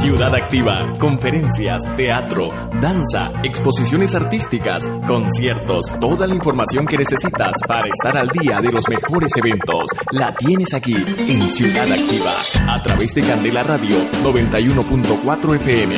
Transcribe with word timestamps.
Ciudad 0.00 0.34
Activa, 0.34 0.94
conferencias, 0.98 1.82
teatro, 1.94 2.48
danza, 2.80 3.32
exposiciones 3.44 4.14
artísticas, 4.14 4.88
conciertos, 5.06 5.88
toda 6.00 6.26
la 6.26 6.34
información 6.34 6.86
que 6.86 6.96
necesitas 6.96 7.52
para 7.68 7.86
estar 7.86 8.16
al 8.16 8.28
día 8.28 8.60
de 8.62 8.72
los 8.72 8.88
mejores 8.88 9.30
eventos, 9.36 9.84
la 10.12 10.34
tienes 10.34 10.72
aquí 10.72 10.94
en 10.94 11.42
Ciudad 11.52 11.84
Activa, 11.92 12.32
a 12.72 12.82
través 12.82 13.14
de 13.14 13.20
Candela 13.20 13.62
Radio 13.62 13.94
91.4 14.24 15.56
FM. 15.56 15.94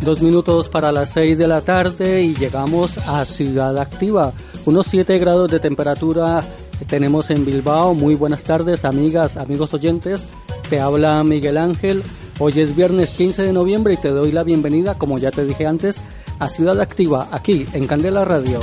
Dos 0.00 0.20
minutos 0.20 0.68
para 0.68 0.90
las 0.90 1.10
seis 1.10 1.38
de 1.38 1.46
la 1.46 1.60
tarde 1.60 2.22
y 2.22 2.34
llegamos 2.34 2.98
a 3.06 3.24
Ciudad 3.24 3.78
Activa. 3.78 4.32
Unos 4.64 4.88
7 4.88 5.16
grados 5.18 5.48
de 5.48 5.60
temperatura 5.60 6.44
tenemos 6.84 7.30
en 7.30 7.44
Bilbao. 7.44 7.94
Muy 7.94 8.14
buenas 8.14 8.44
tardes, 8.44 8.84
amigas, 8.84 9.36
amigos 9.36 9.74
oyentes. 9.74 10.28
Te 10.68 10.80
habla 10.80 11.22
Miguel 11.22 11.58
Ángel. 11.58 12.02
Hoy 12.38 12.60
es 12.60 12.74
viernes 12.74 13.14
15 13.14 13.42
de 13.42 13.52
noviembre 13.52 13.94
y 13.94 13.96
te 13.96 14.08
doy 14.08 14.32
la 14.32 14.42
bienvenida, 14.42 14.96
como 14.96 15.18
ya 15.18 15.30
te 15.30 15.44
dije 15.44 15.66
antes, 15.66 16.02
a 16.38 16.48
Ciudad 16.48 16.80
Activa, 16.80 17.28
aquí 17.30 17.66
en 17.72 17.86
Candela 17.86 18.24
Radio. 18.24 18.60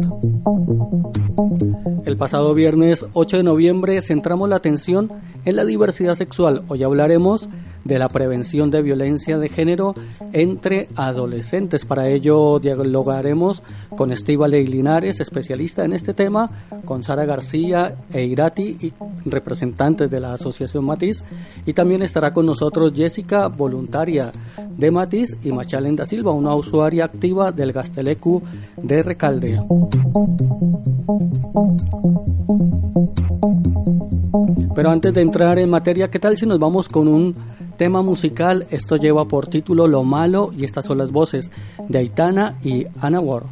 El 2.05 2.17
pasado 2.17 2.53
viernes 2.53 3.05
8 3.13 3.38
de 3.38 3.44
noviembre 3.44 4.02
centramos 4.02 4.50
la 4.50 4.57
atención 4.57 5.11
en 5.45 5.55
la 5.55 5.66
diversidad 5.66 6.16
sexual. 6.16 6.63
Hoy 6.67 6.83
hablaremos 6.83 7.50
de 7.83 7.99
la 7.99 8.09
prevención 8.09 8.71
de 8.71 8.81
violencia 8.81 9.37
de 9.37 9.49
género 9.49 9.93
entre 10.31 10.87
adolescentes. 10.95 11.85
Para 11.85 12.07
ello 12.07 12.59
dialogaremos 12.59 13.61
con 13.95 14.11
Estíbal 14.11 14.51
Linares, 14.51 15.19
especialista 15.19 15.83
en 15.83 15.93
este 15.93 16.13
tema, 16.13 16.49
con 16.85 17.03
Sara 17.03 17.25
García 17.25 17.95
e 18.11 18.23
Irati, 18.23 18.77
y 18.81 18.93
representantes 19.25 20.09
de 20.09 20.19
la 20.19 20.33
Asociación 20.33 20.85
Matiz, 20.85 21.23
y 21.66 21.73
también 21.73 22.01
estará 22.01 22.33
con 22.33 22.45
nosotros 22.45 22.93
Jessica, 22.95 23.47
voluntaria 23.47 24.31
de 24.77 24.91
Matiz, 24.91 25.38
y 25.43 25.51
Machalén 25.51 25.95
da 25.95 26.05
Silva, 26.05 26.31
una 26.31 26.55
usuaria 26.55 27.05
activa 27.05 27.51
del 27.51 27.73
Gastelecu 27.73 28.41
de 28.77 29.03
Recalde. 29.03 29.59
Pero 34.75 34.89
antes 34.89 35.13
de 35.13 35.22
entrar 35.22 35.59
en 35.59 35.69
materia, 35.69 36.09
¿qué 36.09 36.19
tal 36.19 36.38
si 36.38 36.45
nos 36.45 36.57
vamos 36.57 36.89
con 36.89 37.07
un 37.07 37.35
tema 37.83 38.01
musical? 38.01 38.66
Esto 38.69 38.95
lleva 38.95 39.25
por 39.25 39.47
título 39.47 39.88
Lo 39.88 40.05
Malo 40.05 40.53
y 40.57 40.63
estas 40.63 40.85
son 40.85 40.99
las 40.99 41.11
voces 41.11 41.51
de 41.89 41.99
Aitana 41.99 42.55
y 42.63 42.85
Ana 43.01 43.19
Ward. 43.19 43.44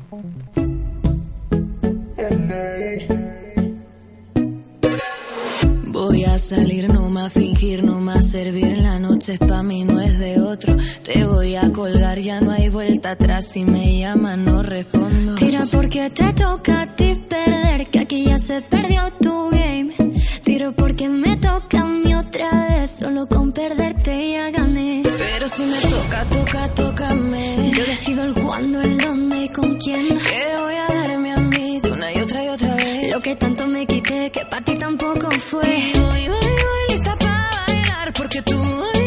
Voy 5.88 6.24
a 6.24 6.38
salir, 6.38 6.88
no 6.88 7.10
más 7.10 7.34
fingir, 7.34 7.84
no 7.84 8.00
más 8.00 8.30
servir. 8.30 8.78
La 8.78 9.00
noche 9.00 9.34
es 9.34 9.40
pa' 9.40 9.64
mí, 9.64 9.84
no 9.84 10.00
es 10.00 10.18
de 10.18 10.40
otro. 10.40 10.78
Te 11.04 11.26
voy 11.26 11.58
a 11.58 11.70
colgar, 11.74 12.18
ya 12.18 12.40
no 12.40 12.52
hay 12.52 12.70
vuelta 12.70 13.12
atrás. 13.12 13.48
Si 13.50 13.66
me 13.66 14.00
llaman, 14.00 14.46
no 14.46 14.64
respondo. 14.64 15.36
Tira 15.36 15.64
porque 15.70 16.10
te 16.10 16.32
toca 16.32 16.84
a 16.84 16.96
ti 16.96 17.16
perder, 17.28 17.86
que 17.88 18.00
aquí 18.00 18.24
ya 18.24 18.38
se 18.38 18.62
perdió 18.62 19.12
tu 19.22 19.50
game. 19.50 19.92
Tiro 20.46 20.72
porque 20.72 21.10
me 21.10 21.36
toca 21.36 21.82
a 21.82 21.86
mí 21.86 22.11
otra 22.32 22.68
vez, 22.70 22.92
solo 22.92 23.28
con 23.28 23.52
perderte 23.52 24.32
ya 24.32 24.50
gané. 24.52 25.04
Pero 25.04 25.50
si 25.50 25.64
me 25.64 25.80
toca, 25.82 26.24
toca, 26.26 26.74
tócame. 26.74 27.72
Yo 27.76 27.84
decido 27.84 28.24
el 28.24 28.34
cuándo, 28.36 28.80
el 28.82 28.98
dónde 28.98 29.44
y 29.44 29.50
con 29.50 29.76
quién. 29.76 30.08
Que 30.18 30.44
voy 30.62 30.76
a 30.76 30.88
darme 30.96 31.34
a 31.34 31.38
mí 31.38 31.82
de 31.82 31.92
una 31.92 32.14
y 32.14 32.22
otra 32.22 32.46
y 32.46 32.48
otra 32.48 32.74
vez. 32.76 33.14
Lo 33.14 33.22
que 33.22 33.36
tanto 33.36 33.68
me 33.68 33.86
quité, 33.86 34.32
que 34.32 34.46
para 34.46 34.64
ti 34.64 34.78
tampoco 34.78 35.30
fue. 35.32 35.78
Y 35.78 36.00
voy, 36.00 36.28
voy, 36.30 36.86
lista 36.90 37.18
para 37.18 37.50
bailar, 37.68 38.14
porque 38.14 38.42
tú 38.44 38.58
hoy, 38.62 39.01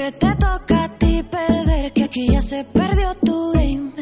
Porque 0.00 0.12
te 0.12 0.34
toca 0.36 0.84
a 0.84 0.98
ti 0.98 1.22
perder, 1.30 1.92
que 1.92 2.04
aquí 2.04 2.32
ya 2.32 2.40
se 2.40 2.64
perdió 2.64 3.14
tu 3.22 3.52
game. 3.52 3.92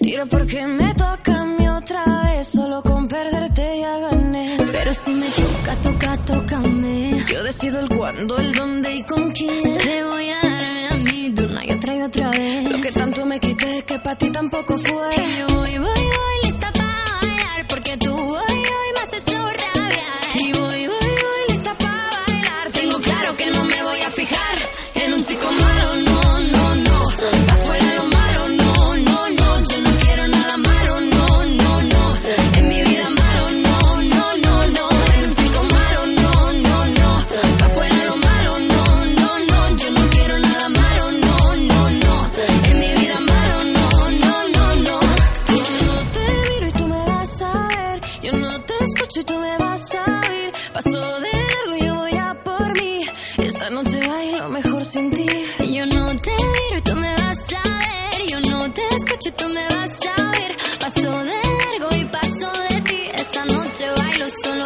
Tira 0.00 0.24
porque 0.24 0.66
me 0.66 0.94
toca 0.94 1.42
a 1.42 1.44
mí 1.44 1.68
otra 1.68 2.04
vez, 2.22 2.48
solo 2.48 2.82
con 2.82 3.06
perderte 3.06 3.80
ya 3.80 3.98
gané. 3.98 4.56
Pero 4.72 4.94
si 4.94 5.10
me 5.12 5.26
toca, 5.26 5.74
toca, 5.82 6.16
tócame. 6.24 7.18
Yo 7.30 7.44
decido 7.44 7.80
el 7.80 7.88
cuándo, 7.90 8.38
el 8.38 8.52
dónde 8.52 8.94
y 8.94 9.02
con 9.02 9.30
quién. 9.32 9.76
Te 9.76 10.04
voy 10.04 10.30
a 10.30 10.40
darme 10.42 10.88
a 10.88 10.94
mí 10.94 11.30
de 11.34 11.44
una 11.44 11.66
y 11.66 11.72
otra 11.72 11.96
y 11.96 12.00
otra 12.02 12.30
vez. 12.30 12.72
Lo 12.72 12.80
que 12.80 12.92
tanto 12.92 13.26
me 13.26 13.38
quité 13.38 13.82
que 13.82 13.98
para 13.98 14.16
ti 14.16 14.30
tampoco 14.30 14.78
fue. 14.78 15.51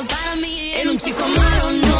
Para. 0.07 0.27
En 0.79 0.91
un 0.91 0.99
chico 0.99 1.23
malo, 1.27 1.73
no, 1.73 1.96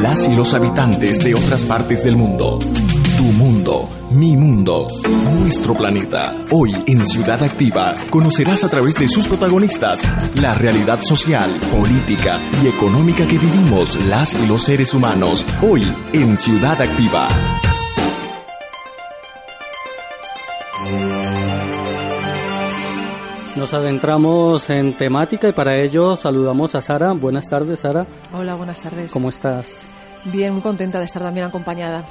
las 0.00 0.28
y 0.28 0.34
los 0.34 0.52
habitantes 0.54 1.20
de 1.20 1.34
otras 1.34 1.64
partes 1.64 2.04
del 2.04 2.16
mundo. 2.16 2.58
Tu 3.16 3.24
mundo, 3.24 3.88
mi 4.10 4.36
mundo, 4.36 4.86
nuestro 5.38 5.74
planeta. 5.74 6.34
Hoy 6.50 6.74
en 6.86 7.06
Ciudad 7.06 7.42
Activa 7.42 7.94
conocerás 8.10 8.64
a 8.64 8.68
través 8.68 8.96
de 8.96 9.08
sus 9.08 9.26
protagonistas 9.26 9.98
la 10.40 10.54
realidad 10.54 11.00
social, 11.00 11.50
política 11.72 12.40
y 12.62 12.68
económica 12.68 13.26
que 13.26 13.38
vivimos 13.38 13.96
las 14.04 14.34
y 14.34 14.46
los 14.46 14.62
seres 14.64 14.92
humanos. 14.92 15.44
Hoy 15.62 15.90
en 16.12 16.36
Ciudad 16.36 16.80
Activa. 16.80 17.28
Nos 23.66 23.74
adentramos 23.74 24.70
en 24.70 24.92
temática 24.92 25.48
y 25.48 25.52
para 25.52 25.76
ello 25.76 26.16
saludamos 26.16 26.76
a 26.76 26.82
Sara. 26.82 27.10
Buenas 27.10 27.48
tardes, 27.48 27.80
Sara. 27.80 28.06
Hola, 28.32 28.54
buenas 28.54 28.80
tardes. 28.80 29.10
¿Cómo 29.10 29.28
estás? 29.28 29.88
Bien, 30.26 30.52
muy 30.52 30.62
contenta 30.62 31.00
de 31.00 31.04
estar 31.04 31.20
también 31.20 31.46
acompañada. 31.46 32.04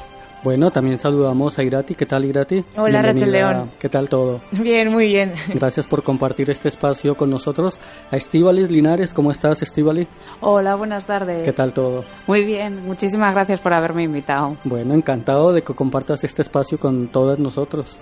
Bueno, 0.44 0.70
también 0.70 1.00
saludamos 1.00 1.58
a 1.58 1.64
Irati. 1.64 1.96
¿Qué 1.96 2.06
tal, 2.06 2.26
Irati? 2.26 2.66
Hola, 2.76 3.02
Rachel. 3.02 3.32
León. 3.32 3.72
¿Qué 3.80 3.88
tal 3.88 4.10
todo? 4.10 4.42
Bien, 4.52 4.92
muy 4.92 5.08
bien. 5.08 5.34
Gracias 5.54 5.88
por 5.88 6.04
compartir 6.04 6.50
este 6.50 6.68
espacio 6.68 7.16
con 7.16 7.30
nosotros. 7.30 7.80
A 8.12 8.18
Estíbalis 8.18 8.70
Linares, 8.70 9.14
¿cómo 9.14 9.32
estás, 9.32 9.62
Estíbalis? 9.62 10.10
Hola, 10.42 10.76
buenas 10.76 11.06
tardes. 11.06 11.46
¿Qué 11.46 11.54
tal 11.54 11.72
todo? 11.72 12.04
Muy 12.28 12.44
bien, 12.44 12.86
muchísimas 12.86 13.34
gracias 13.34 13.62
por 13.62 13.74
haberme 13.74 14.04
invitado. 14.04 14.58
Bueno, 14.66 14.94
encantado 14.94 15.54
de 15.54 15.62
que 15.62 15.74
compartas 15.74 16.22
este 16.26 16.42
espacio 16.42 16.78
con 16.82 17.08
todos 17.08 17.40
nosotros. 17.40 17.98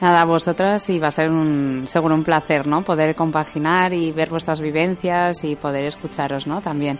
Nada, 0.00 0.22
a 0.22 0.24
vosotras 0.24 0.88
y 0.90 0.98
va 0.98 1.08
a 1.08 1.10
ser 1.12 1.30
un, 1.30 1.84
seguro 1.86 2.14
un 2.14 2.24
placer, 2.24 2.66
¿no? 2.66 2.82
Poder 2.82 3.14
compaginar 3.14 3.92
y 3.92 4.12
ver 4.12 4.28
vuestras 4.28 4.60
vivencias 4.60 5.44
y 5.44 5.56
poder 5.56 5.86
escucharos, 5.86 6.46
¿no? 6.46 6.60
También. 6.60 6.98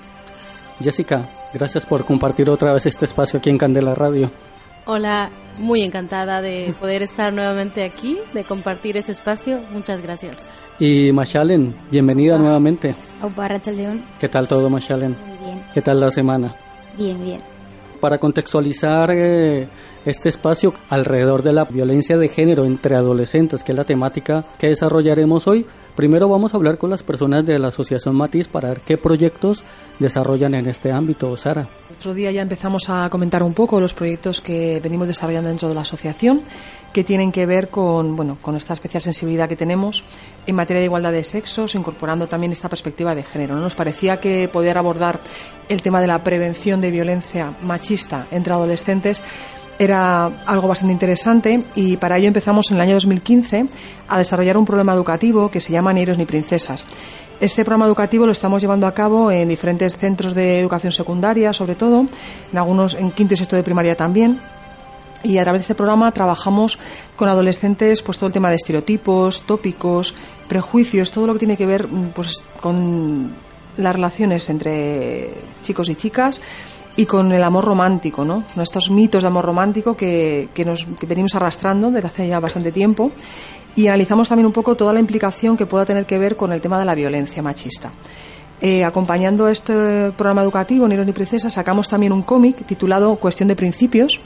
Jessica, 0.80 1.28
gracias 1.52 1.86
por 1.86 2.04
compartir 2.04 2.48
otra 2.50 2.72
vez 2.72 2.86
este 2.86 3.04
espacio 3.04 3.38
aquí 3.38 3.50
en 3.50 3.58
Candela 3.58 3.94
Radio. 3.94 4.30
Hola, 4.86 5.30
muy 5.58 5.82
encantada 5.82 6.42
de 6.42 6.74
poder 6.78 7.02
estar 7.02 7.32
nuevamente 7.32 7.84
aquí, 7.84 8.18
de 8.34 8.44
compartir 8.44 8.96
este 8.96 9.12
espacio. 9.12 9.60
Muchas 9.72 10.00
gracias. 10.02 10.48
Y 10.78 11.10
Mashalen, 11.12 11.74
bienvenida 11.90 12.36
nuevamente. 12.38 12.94
Opa, 13.22 13.48
Rachel 13.48 13.76
León. 13.76 14.02
¿Qué 14.20 14.28
tal 14.28 14.46
todo, 14.46 14.68
Mashalen? 14.68 15.16
Muy 15.26 15.38
bien, 15.46 15.62
¿Qué 15.72 15.80
tal 15.82 16.00
la 16.00 16.10
semana? 16.10 16.54
bien, 16.98 17.22
bien. 17.24 17.38
Para 18.00 18.18
contextualizar 18.18 19.10
eh, 19.12 19.66
este 20.04 20.28
espacio 20.28 20.74
alrededor 20.90 21.42
de 21.42 21.52
la 21.52 21.64
violencia 21.64 22.16
de 22.16 22.28
género 22.28 22.64
entre 22.64 22.96
adolescentes, 22.96 23.62
que 23.62 23.72
es 23.72 23.78
la 23.78 23.84
temática 23.84 24.44
que 24.58 24.68
desarrollaremos 24.68 25.46
hoy, 25.46 25.66
primero 25.96 26.28
vamos 26.28 26.54
a 26.54 26.56
hablar 26.56 26.78
con 26.78 26.90
las 26.90 27.02
personas 27.02 27.44
de 27.46 27.58
la 27.58 27.68
Asociación 27.68 28.14
Matiz 28.14 28.48
para 28.48 28.68
ver 28.68 28.80
qué 28.80 28.96
proyectos 28.96 29.64
desarrollan 29.98 30.54
en 30.54 30.66
este 30.68 30.92
ámbito. 30.92 31.36
Sara. 31.36 31.68
Otro 31.92 32.14
día 32.14 32.30
ya 32.32 32.42
empezamos 32.42 32.90
a 32.90 33.08
comentar 33.10 33.42
un 33.42 33.54
poco 33.54 33.80
los 33.80 33.94
proyectos 33.94 34.40
que 34.40 34.80
venimos 34.82 35.08
desarrollando 35.08 35.48
dentro 35.48 35.68
de 35.68 35.74
la 35.74 35.82
asociación, 35.82 36.42
que 36.92 37.04
tienen 37.04 37.32
que 37.32 37.46
ver 37.46 37.68
con, 37.68 38.14
bueno, 38.14 38.38
con 38.40 38.56
esta 38.56 38.72
especial 38.72 39.02
sensibilidad 39.02 39.48
que 39.48 39.56
tenemos 39.56 40.04
en 40.46 40.54
materia 40.54 40.80
de 40.80 40.86
igualdad 40.86 41.12
de 41.12 41.24
sexos, 41.24 41.74
incorporando 41.74 42.28
también 42.28 42.52
esta 42.52 42.68
perspectiva 42.68 43.14
de 43.14 43.24
género. 43.24 43.54
¿no? 43.54 43.62
Nos 43.62 43.74
parecía 43.74 44.20
que 44.20 44.48
poder 44.48 44.78
abordar 44.78 45.20
el 45.68 45.82
tema 45.82 46.00
de 46.00 46.06
la 46.06 46.22
prevención 46.22 46.80
de 46.80 46.90
violencia 46.90 47.54
machista 47.62 48.26
entre 48.30 48.52
adolescentes 48.52 49.22
era 49.78 50.26
algo 50.46 50.68
bastante 50.68 50.92
interesante 50.92 51.64
y 51.74 51.96
para 51.96 52.18
ello 52.18 52.28
empezamos 52.28 52.70
en 52.70 52.76
el 52.76 52.82
año 52.82 52.94
2015 52.94 53.66
a 54.08 54.18
desarrollar 54.18 54.56
un 54.56 54.64
programa 54.64 54.94
educativo 54.94 55.50
que 55.50 55.60
se 55.60 55.72
llama 55.72 55.92
Ni 55.92 56.02
héroes 56.02 56.18
ni 56.18 56.26
princesas. 56.26 56.86
Este 57.40 57.64
programa 57.64 57.86
educativo 57.86 58.26
lo 58.26 58.32
estamos 58.32 58.62
llevando 58.62 58.86
a 58.86 58.94
cabo 58.94 59.30
en 59.30 59.48
diferentes 59.48 59.96
centros 59.96 60.34
de 60.34 60.60
educación 60.60 60.92
secundaria, 60.92 61.52
sobre 61.52 61.74
todo, 61.74 62.06
en 62.52 62.58
algunos 62.58 62.94
en 62.94 63.10
quinto 63.10 63.34
y 63.34 63.36
sexto 63.36 63.56
de 63.56 63.62
primaria 63.62 63.96
también. 63.96 64.40
Y 65.24 65.38
a 65.38 65.42
través 65.42 65.60
de 65.60 65.64
este 65.64 65.74
programa 65.74 66.12
trabajamos 66.12 66.78
con 67.16 67.28
adolescentes 67.28 68.02
pues 68.02 68.18
todo 68.18 68.28
el 68.28 68.32
tema 68.32 68.50
de 68.50 68.56
estereotipos, 68.56 69.42
tópicos, 69.42 70.14
prejuicios, 70.48 71.10
todo 71.10 71.26
lo 71.26 71.32
que 71.32 71.40
tiene 71.40 71.56
que 71.56 71.66
ver 71.66 71.88
mm, 71.88 72.10
pues 72.14 72.44
con 72.60 73.34
las 73.76 73.94
relaciones 73.94 74.48
entre 74.50 75.30
chicos 75.62 75.88
y 75.88 75.96
chicas 75.96 76.40
y 76.96 77.06
con 77.06 77.32
el 77.32 77.42
amor 77.42 77.64
romántico, 77.64 78.24
¿no? 78.24 78.44
Estos 78.60 78.90
mitos 78.90 79.22
de 79.22 79.26
amor 79.26 79.44
romántico 79.44 79.96
que, 79.96 80.48
que 80.54 80.64
nos 80.64 80.86
que 80.98 81.06
venimos 81.06 81.34
arrastrando 81.34 81.90
desde 81.90 82.08
hace 82.08 82.28
ya 82.28 82.40
bastante 82.40 82.72
tiempo 82.72 83.10
y 83.76 83.88
analizamos 83.88 84.28
también 84.28 84.46
un 84.46 84.52
poco 84.52 84.76
toda 84.76 84.92
la 84.92 85.00
implicación 85.00 85.56
que 85.56 85.66
pueda 85.66 85.84
tener 85.84 86.06
que 86.06 86.18
ver 86.18 86.36
con 86.36 86.52
el 86.52 86.60
tema 86.60 86.78
de 86.78 86.84
la 86.84 86.94
violencia 86.94 87.42
machista. 87.42 87.90
Eh, 88.60 88.84
acompañando 88.84 89.48
este 89.48 90.12
programa 90.12 90.42
educativo, 90.42 90.86
Ni 90.86 90.94
héroes 90.94 91.06
ni 91.06 91.12
princesas, 91.12 91.52
sacamos 91.52 91.88
también 91.88 92.12
un 92.12 92.22
cómic 92.22 92.64
titulado 92.64 93.16
Cuestión 93.16 93.48
de 93.48 93.56
Principios, 93.56 94.20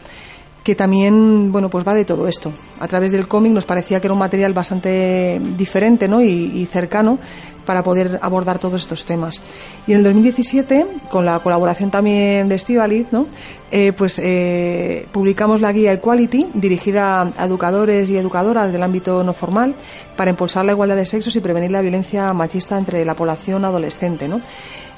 que 0.68 0.74
también 0.74 1.50
bueno 1.50 1.70
pues 1.70 1.82
va 1.88 1.94
de 1.94 2.04
todo 2.04 2.28
esto. 2.28 2.52
A 2.78 2.86
través 2.86 3.10
del 3.10 3.26
cómic 3.26 3.52
nos 3.52 3.64
parecía 3.64 4.02
que 4.02 4.06
era 4.06 4.12
un 4.12 4.18
material 4.18 4.52
bastante 4.52 5.40
diferente 5.56 6.08
¿no? 6.08 6.20
y, 6.20 6.66
cercano 6.66 7.18
para 7.64 7.82
poder 7.82 8.18
abordar 8.20 8.58
todos 8.58 8.82
estos 8.82 9.06
temas. 9.06 9.40
Y 9.86 9.92
en 9.92 9.98
el 9.98 10.04
2017, 10.04 10.86
con 11.10 11.24
la 11.24 11.38
colaboración 11.38 11.90
también 11.90 12.50
de 12.50 12.54
Estivaliz, 12.54 13.06
¿no? 13.12 13.26
Eh, 13.70 13.94
pues 13.96 14.20
eh, 14.22 15.06
publicamos 15.10 15.62
la 15.62 15.72
guía 15.72 15.92
Equality, 15.94 16.48
dirigida 16.52 17.22
a 17.22 17.46
educadores 17.46 18.10
y 18.10 18.18
educadoras 18.18 18.70
del 18.70 18.82
ámbito 18.82 19.24
no 19.24 19.32
formal, 19.32 19.74
para 20.16 20.30
impulsar 20.30 20.66
la 20.66 20.72
igualdad 20.72 20.96
de 20.96 21.06
sexos 21.06 21.34
y 21.36 21.40
prevenir 21.40 21.70
la 21.70 21.80
violencia 21.80 22.30
machista 22.34 22.76
entre 22.76 23.06
la 23.06 23.14
población 23.14 23.64
adolescente. 23.64 24.28
¿no? 24.28 24.42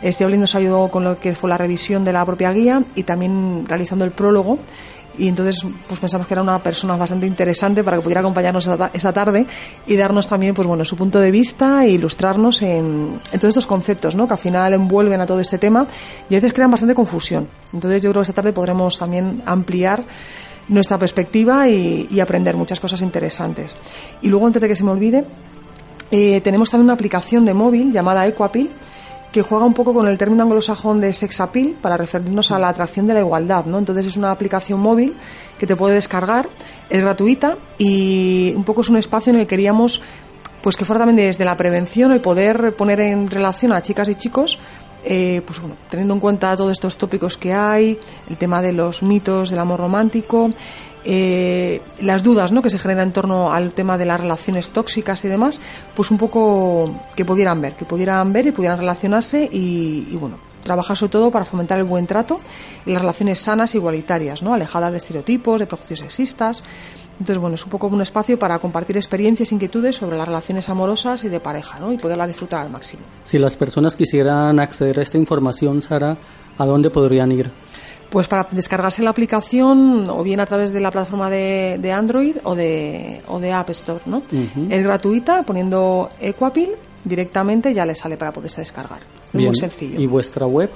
Estivaliz 0.03 0.39
nos 0.39 0.55
ayudó 0.55 0.89
con 0.89 1.05
lo 1.05 1.21
que 1.21 1.35
fue 1.35 1.51
la 1.51 1.59
revisión 1.59 2.05
de 2.05 2.13
la 2.13 2.25
propia 2.25 2.53
guía 2.53 2.83
y 2.95 3.05
también 3.05 3.65
realizando 3.69 4.05
el 4.05 4.11
prólogo 4.13 4.59
y 5.19 5.29
entonces 5.29 5.67
pues 5.87 6.01
pensamos 6.01 6.27
que 6.27 6.35
era 6.35 6.43
una 6.43 6.59
persona 6.59 6.97
bastante 6.97 7.27
interesante 7.27 7.85
para 7.85 7.97
que 7.97 8.03
pudiera 8.03 8.21
acompañarnos 8.21 8.69
esta, 8.93 9.13
tarde 9.13 9.47
y 9.87 9.97
darnos 9.97 10.29
también 10.29 10.55
pues 10.55 10.67
bueno 10.67 10.85
su 10.85 10.97
punto 10.97 11.21
de 11.21 11.31
vista 11.31 11.85
e 11.85 11.91
ilustrarnos 11.91 12.63
en, 12.63 13.19
en, 13.33 13.41
todos 13.41 13.51
estos 13.51 13.67
conceptos 13.67 14.15
¿no? 14.15 14.27
que 14.27 14.35
al 14.35 14.39
final 14.39 14.73
envuelven 14.73 15.21
a 15.21 15.27
todo 15.27 15.41
este 15.41 15.59
tema 15.59 15.87
y 16.29 16.35
a 16.35 16.37
veces 16.37 16.53
crean 16.53 16.71
bastante 16.71 16.95
confusión 16.95 17.49
entonces 17.73 18.03
yo 18.03 18.11
creo 18.11 18.23
que 18.23 18.31
esta 18.31 18.35
tarde 18.35 18.53
podremos 18.53 18.99
también 18.99 19.43
ampliar 19.47 20.03
nuestra 20.69 20.99
perspectiva 20.99 21.69
y, 21.69 22.09
y 22.11 22.21
aprender 22.21 22.57
muchas 22.57 22.79
cosas 22.79 23.03
interesantes 23.03 23.77
y 24.23 24.29
luego 24.29 24.47
antes 24.47 24.63
de 24.63 24.69
que 24.69 24.77
se 24.77 24.85
me 24.85 24.91
olvide 24.91 25.25
eh, 26.11 26.41
tenemos 26.41 26.71
también 26.71 26.87
una 26.87 26.95
aplicación 26.95 27.45
de 27.45 27.55
móvil 27.55 27.93
llamada 27.93 28.27
Equapil 28.27 28.71
que 29.33 29.43
juega 29.43 29.65
un 29.65 29.75
poco 29.75 29.95
con 29.95 30.09
el 30.09 30.19
término 30.19 30.43
anglosajón 30.43 31.01
de 31.01 31.13
sex 31.13 31.41
appeal 31.41 31.75
para 31.81 31.97
referirnos 31.97 32.51
a 32.51 32.59
la 32.59 32.69
atracción 32.69 33.07
de 33.07 33.15
la 33.15 33.21
igualdad, 33.21 33.65
¿no? 33.65 33.79
Entonces 33.79 34.07
es 34.07 34.17
una 34.17 34.31
aplicación 34.31 34.81
móvil 34.81 35.15
que 35.59 35.67
te 35.67 35.77
puede 35.77 35.95
descargar, 35.95 36.49
es 36.89 37.01
gratuita 37.01 37.57
y 37.79 38.53
un 38.57 38.65
poco 38.65 38.81
es 38.81 38.89
un 38.89 38.97
espacio 38.97 39.33
en 39.33 39.39
el 39.39 39.47
que 39.47 39.51
queríamos 39.51 40.03
pues 40.63 40.77
que 40.77 40.85
fuera 40.85 41.01
también 41.01 41.29
desde 41.29 41.45
la 41.45 41.57
prevención 41.57 42.13
el 42.13 42.21
poder 42.21 42.75
poner 42.77 43.01
en 43.01 43.31
relación 43.31 43.73
a 43.73 43.83
chicas 43.83 44.09
y 44.09 44.17
chicos 44.17 44.59
eh, 45.03 45.41
pues 45.47 45.61
bueno, 45.61 45.77
teniendo 45.89 46.13
en 46.13 46.21
cuenta 46.21 46.55
todos 46.57 46.73
estos 46.73 46.99
tópicos 46.99 47.39
que 47.39 47.55
hay, 47.55 47.99
el 48.29 48.37
tema 48.37 48.61
de 48.61 48.73
los 48.73 49.03
mitos 49.03 49.49
del 49.49 49.59
amor 49.59 49.81
romántico, 49.81 50.51
eh, 51.05 51.81
las 52.01 52.23
dudas 52.23 52.53
¿no? 52.53 52.63
que 52.63 52.71
se 52.71 52.79
generan 52.79 53.09
en 53.09 53.13
torno 53.13 53.53
al 53.53 53.73
tema 53.73 53.97
de 53.97 54.07
las 54.07 54.21
relaciones 54.21 54.71
tóxicas 54.71 55.25
y 55.25 55.29
demás, 55.29 55.61
pues 55.95 56.11
un 56.11 56.19
poco 56.19 56.95
que 57.17 57.25
pudieran 57.25 57.61
ver, 57.61 57.75
que 57.75 57.85
pudieran 57.85 58.33
ver 58.33 58.47
y 58.47 58.53
pudieran 58.53 58.79
relacionarse 58.79 59.49
y, 59.51 60.17
bueno, 60.17 60.37
trabajar 60.63 60.97
sobre 60.97 61.13
todo 61.13 61.31
para 61.31 61.45
fomentar 61.45 61.79
el 61.79 61.85
buen 61.85 62.07
trato 62.07 62.41
y 62.85 62.93
las 62.93 63.01
relaciones 63.01 63.39
sanas 63.39 63.75
e 63.75 63.79
igualitarias, 63.79 64.43
¿no? 64.43 64.53
alejadas 64.53 64.91
de 64.93 64.99
estereotipos, 64.99 65.59
de 65.59 65.67
prejuicios 65.67 66.01
sexistas. 66.01 66.63
Entonces, 67.19 67.39
bueno, 67.39 67.55
es 67.55 67.65
un 67.65 67.71
poco 67.71 67.87
un 67.89 68.01
espacio 68.01 68.39
para 68.39 68.59
compartir 68.59 68.97
experiencias 68.97 69.53
e 69.53 69.55
inquietudes 69.55 69.97
sobre 69.97 70.17
las 70.17 70.27
relaciones 70.27 70.71
amorosas 70.71 71.23
y 71.25 71.29
de 71.29 71.39
pareja, 71.39 71.79
¿no? 71.79 71.93
Y 71.93 71.99
poderla 71.99 72.27
disfrutar 72.27 72.61
al 72.65 72.71
máximo. 72.71 73.03
Si 73.27 73.37
las 73.39 73.59
personas 73.59 73.95
quisieran 73.95 74.59
acceder 74.59 74.99
a 74.99 75.03
esta 75.03 75.19
información, 75.19 75.83
Sara, 75.83 76.17
¿a 76.57 76.65
dónde 76.65 76.89
podrían 76.89 77.31
ir? 77.31 77.51
Pues 78.11 78.27
para 78.27 78.49
descargarse 78.51 79.03
la 79.03 79.11
aplicación 79.11 80.11
o 80.11 80.23
bien 80.25 80.41
a 80.41 80.47
través 80.47 80.73
de 80.73 80.81
la 80.81 80.91
plataforma 80.91 81.31
de, 81.31 81.79
de 81.81 81.93
Android 81.93 82.37
o 82.43 82.57
de, 82.57 83.23
o 83.29 83.39
de 83.39 83.53
App 83.53 83.71
Store, 83.71 84.01
¿no? 84.07 84.19
Uh 84.19 84.23
-huh. 84.33 84.73
Es 84.73 84.83
gratuita, 84.83 85.45
poniendo 85.45 86.09
Equapil 86.21 86.71
directamente 87.05 87.73
ya 87.73 87.87
le 87.87 87.95
sale 87.95 88.17
para 88.17 88.33
poderse 88.33 88.61
descargar. 88.61 88.99
Bien. 89.33 89.47
muy 89.47 89.57
sencillo. 89.57 90.01
¿Y 90.01 90.07
vuestra 90.07 90.47
web? 90.47 90.69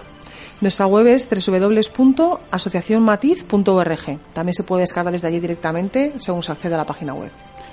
Nuestra 0.60 0.86
web 0.86 1.06
es 1.08 1.28
www.asociacionmatiz.org. 1.28 4.18
También 4.32 4.54
se 4.54 4.62
puede 4.62 4.82
descargar 4.82 5.12
desde 5.12 5.28
allí 5.28 5.40
directamente 5.40 6.12
según 6.16 6.42
se 6.42 6.52
accede 6.52 6.74
a 6.74 6.78
la 6.78 6.86
página 6.86 7.12
web. 7.14 7.30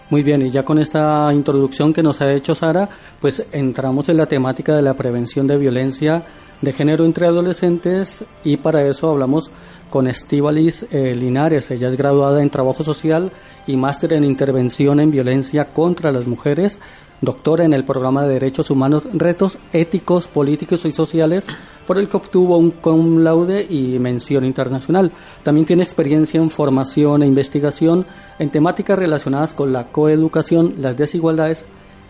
Muy 0.10 0.24
bien, 0.24 0.42
y 0.42 0.52
ya 0.52 0.64
con 0.64 0.78
esta 0.80 1.30
introducción 1.34 1.94
que 1.94 2.04
nos 2.04 2.20
ha 2.20 2.30
hecho 2.34 2.54
Sara, 2.54 2.90
pues 3.22 3.46
entramos 3.54 4.10
en 4.10 4.18
la 4.18 4.26
temática 4.26 4.76
de 4.76 4.82
la 4.82 4.94
prevención 4.94 5.48
de 5.48 5.58
violencia 5.58 6.24
de 6.62 6.74
género 6.74 7.06
entre 7.06 7.28
adolescentes 7.28 8.26
y 8.44 8.58
para 8.58 8.86
eso 8.88 9.10
hablamos 9.10 9.52
con 9.90 10.08
Estivalis 10.08 10.86
eh, 10.92 11.16
Linares. 11.16 11.72
Ella 11.72 11.90
es 11.90 11.98
graduada 11.98 12.42
en 12.42 12.50
Trabajo 12.50 12.84
Social 12.84 13.32
y 13.68 13.78
máster 13.78 14.14
en 14.14 14.24
Intervención 14.24 15.00
en 15.00 15.12
Violencia 15.12 15.66
contra 15.66 16.12
las 16.12 16.28
Mujeres 16.28 16.80
doctora 17.22 17.64
en 17.64 17.74
el 17.74 17.86
programa 17.86 18.24
de 18.24 18.34
Derechos 18.34 18.72
Humanos, 18.72 19.04
Retos 19.14 19.60
Éticos, 19.72 20.28
Políticos 20.28 20.86
y 20.86 20.92
Sociales, 20.92 21.48
por 21.86 22.00
el 22.00 22.10
que 22.10 22.18
obtuvo 22.18 22.58
un 22.58 22.72
cum 22.72 23.20
laude 23.20 23.66
y 23.70 24.00
mención 24.00 24.44
internacional. 24.44 25.12
También 25.44 25.68
tiene 25.68 25.84
experiencia 25.84 26.42
en 26.42 26.50
formación 26.50 27.22
e 27.22 27.28
investigación 27.28 28.06
en 28.40 28.50
temáticas 28.50 28.98
relacionadas 28.98 29.54
con 29.54 29.72
la 29.72 29.88
coeducación, 29.88 30.76
las 30.80 30.98
desigualdades 30.98 31.66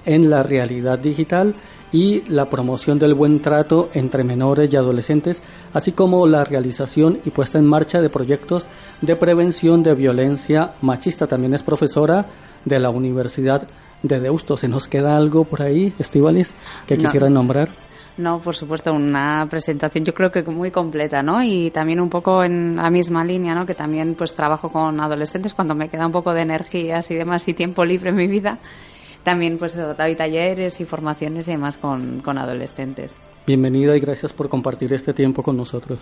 en 0.06 0.30
la 0.30 0.44
realidad 0.44 0.98
digital 0.98 1.54
y 1.92 2.24
la 2.30 2.50
promoción 2.50 3.00
del 3.00 3.14
buen 3.14 3.42
trato 3.42 3.90
entre 3.94 4.24
menores 4.24 4.72
y 4.72 4.78
adolescentes, 4.78 5.44
así 5.74 5.92
como 5.92 6.26
la 6.28 6.44
realización 6.46 7.20
y 7.26 7.32
puesta 7.32 7.60
en 7.60 7.66
marcha 7.66 8.02
de 8.02 8.10
proyectos 8.10 8.66
de 9.02 9.16
prevención 9.16 9.84
de 9.84 9.94
violencia 9.96 10.72
machista. 10.82 11.28
También 11.28 11.54
es 11.54 11.64
profesora 11.64 12.26
de 12.64 12.80
la 12.80 12.90
Universidad 12.90 13.68
de 14.04 14.20
Deusto. 14.20 14.56
¿Se 14.58 14.68
nos 14.68 14.88
queda 14.88 15.18
algo 15.18 15.44
por 15.44 15.62
ahí, 15.62 15.94
Estivalis, 16.00 16.54
que 16.88 16.96
No. 16.98 17.04
quisiera 17.04 17.30
nombrar? 17.30 17.70
No, 18.18 18.40
por 18.40 18.56
supuesto, 18.56 18.94
una 18.94 19.48
presentación 19.50 20.04
yo 20.04 20.14
creo 20.14 20.32
que 20.32 20.44
muy 20.44 20.70
completa, 20.70 21.24
¿no? 21.24 21.42
Y 21.44 21.72
también 21.72 22.00
un 22.02 22.10
poco 22.10 22.44
en 22.44 22.76
la 22.76 22.90
misma 22.90 23.24
línea, 23.24 23.56
¿no? 23.56 23.66
Que 23.66 23.74
también 23.74 24.16
pues 24.16 24.36
trabajo 24.36 24.70
con 24.70 25.00
adolescentes 25.00 25.54
cuando 25.54 25.76
me 25.76 25.88
queda 25.90 26.08
un 26.08 26.12
poco 26.12 26.34
de 26.34 26.42
energías 26.42 27.10
y 27.10 27.16
demás 27.16 27.48
y 27.48 27.54
tiempo 27.54 27.84
libre 27.86 28.10
en 28.10 28.16
mi 28.18 28.28
vida. 28.28 28.58
También 29.24 29.58
pues 29.58 29.76
doy 29.76 30.16
talleres 30.16 30.80
y 30.82 30.86
formaciones 30.86 31.48
y 31.48 31.52
demás 31.52 31.78
con, 31.78 32.22
con 32.22 32.38
adolescentes. 32.38 33.14
Bienvenida 33.44 33.98
y 33.98 34.00
gracias 34.00 34.34
por 34.34 34.50
compartir 34.50 34.94
este 34.94 35.16
tiempo 35.16 35.42
con 35.42 35.58
nosotros. 35.58 35.98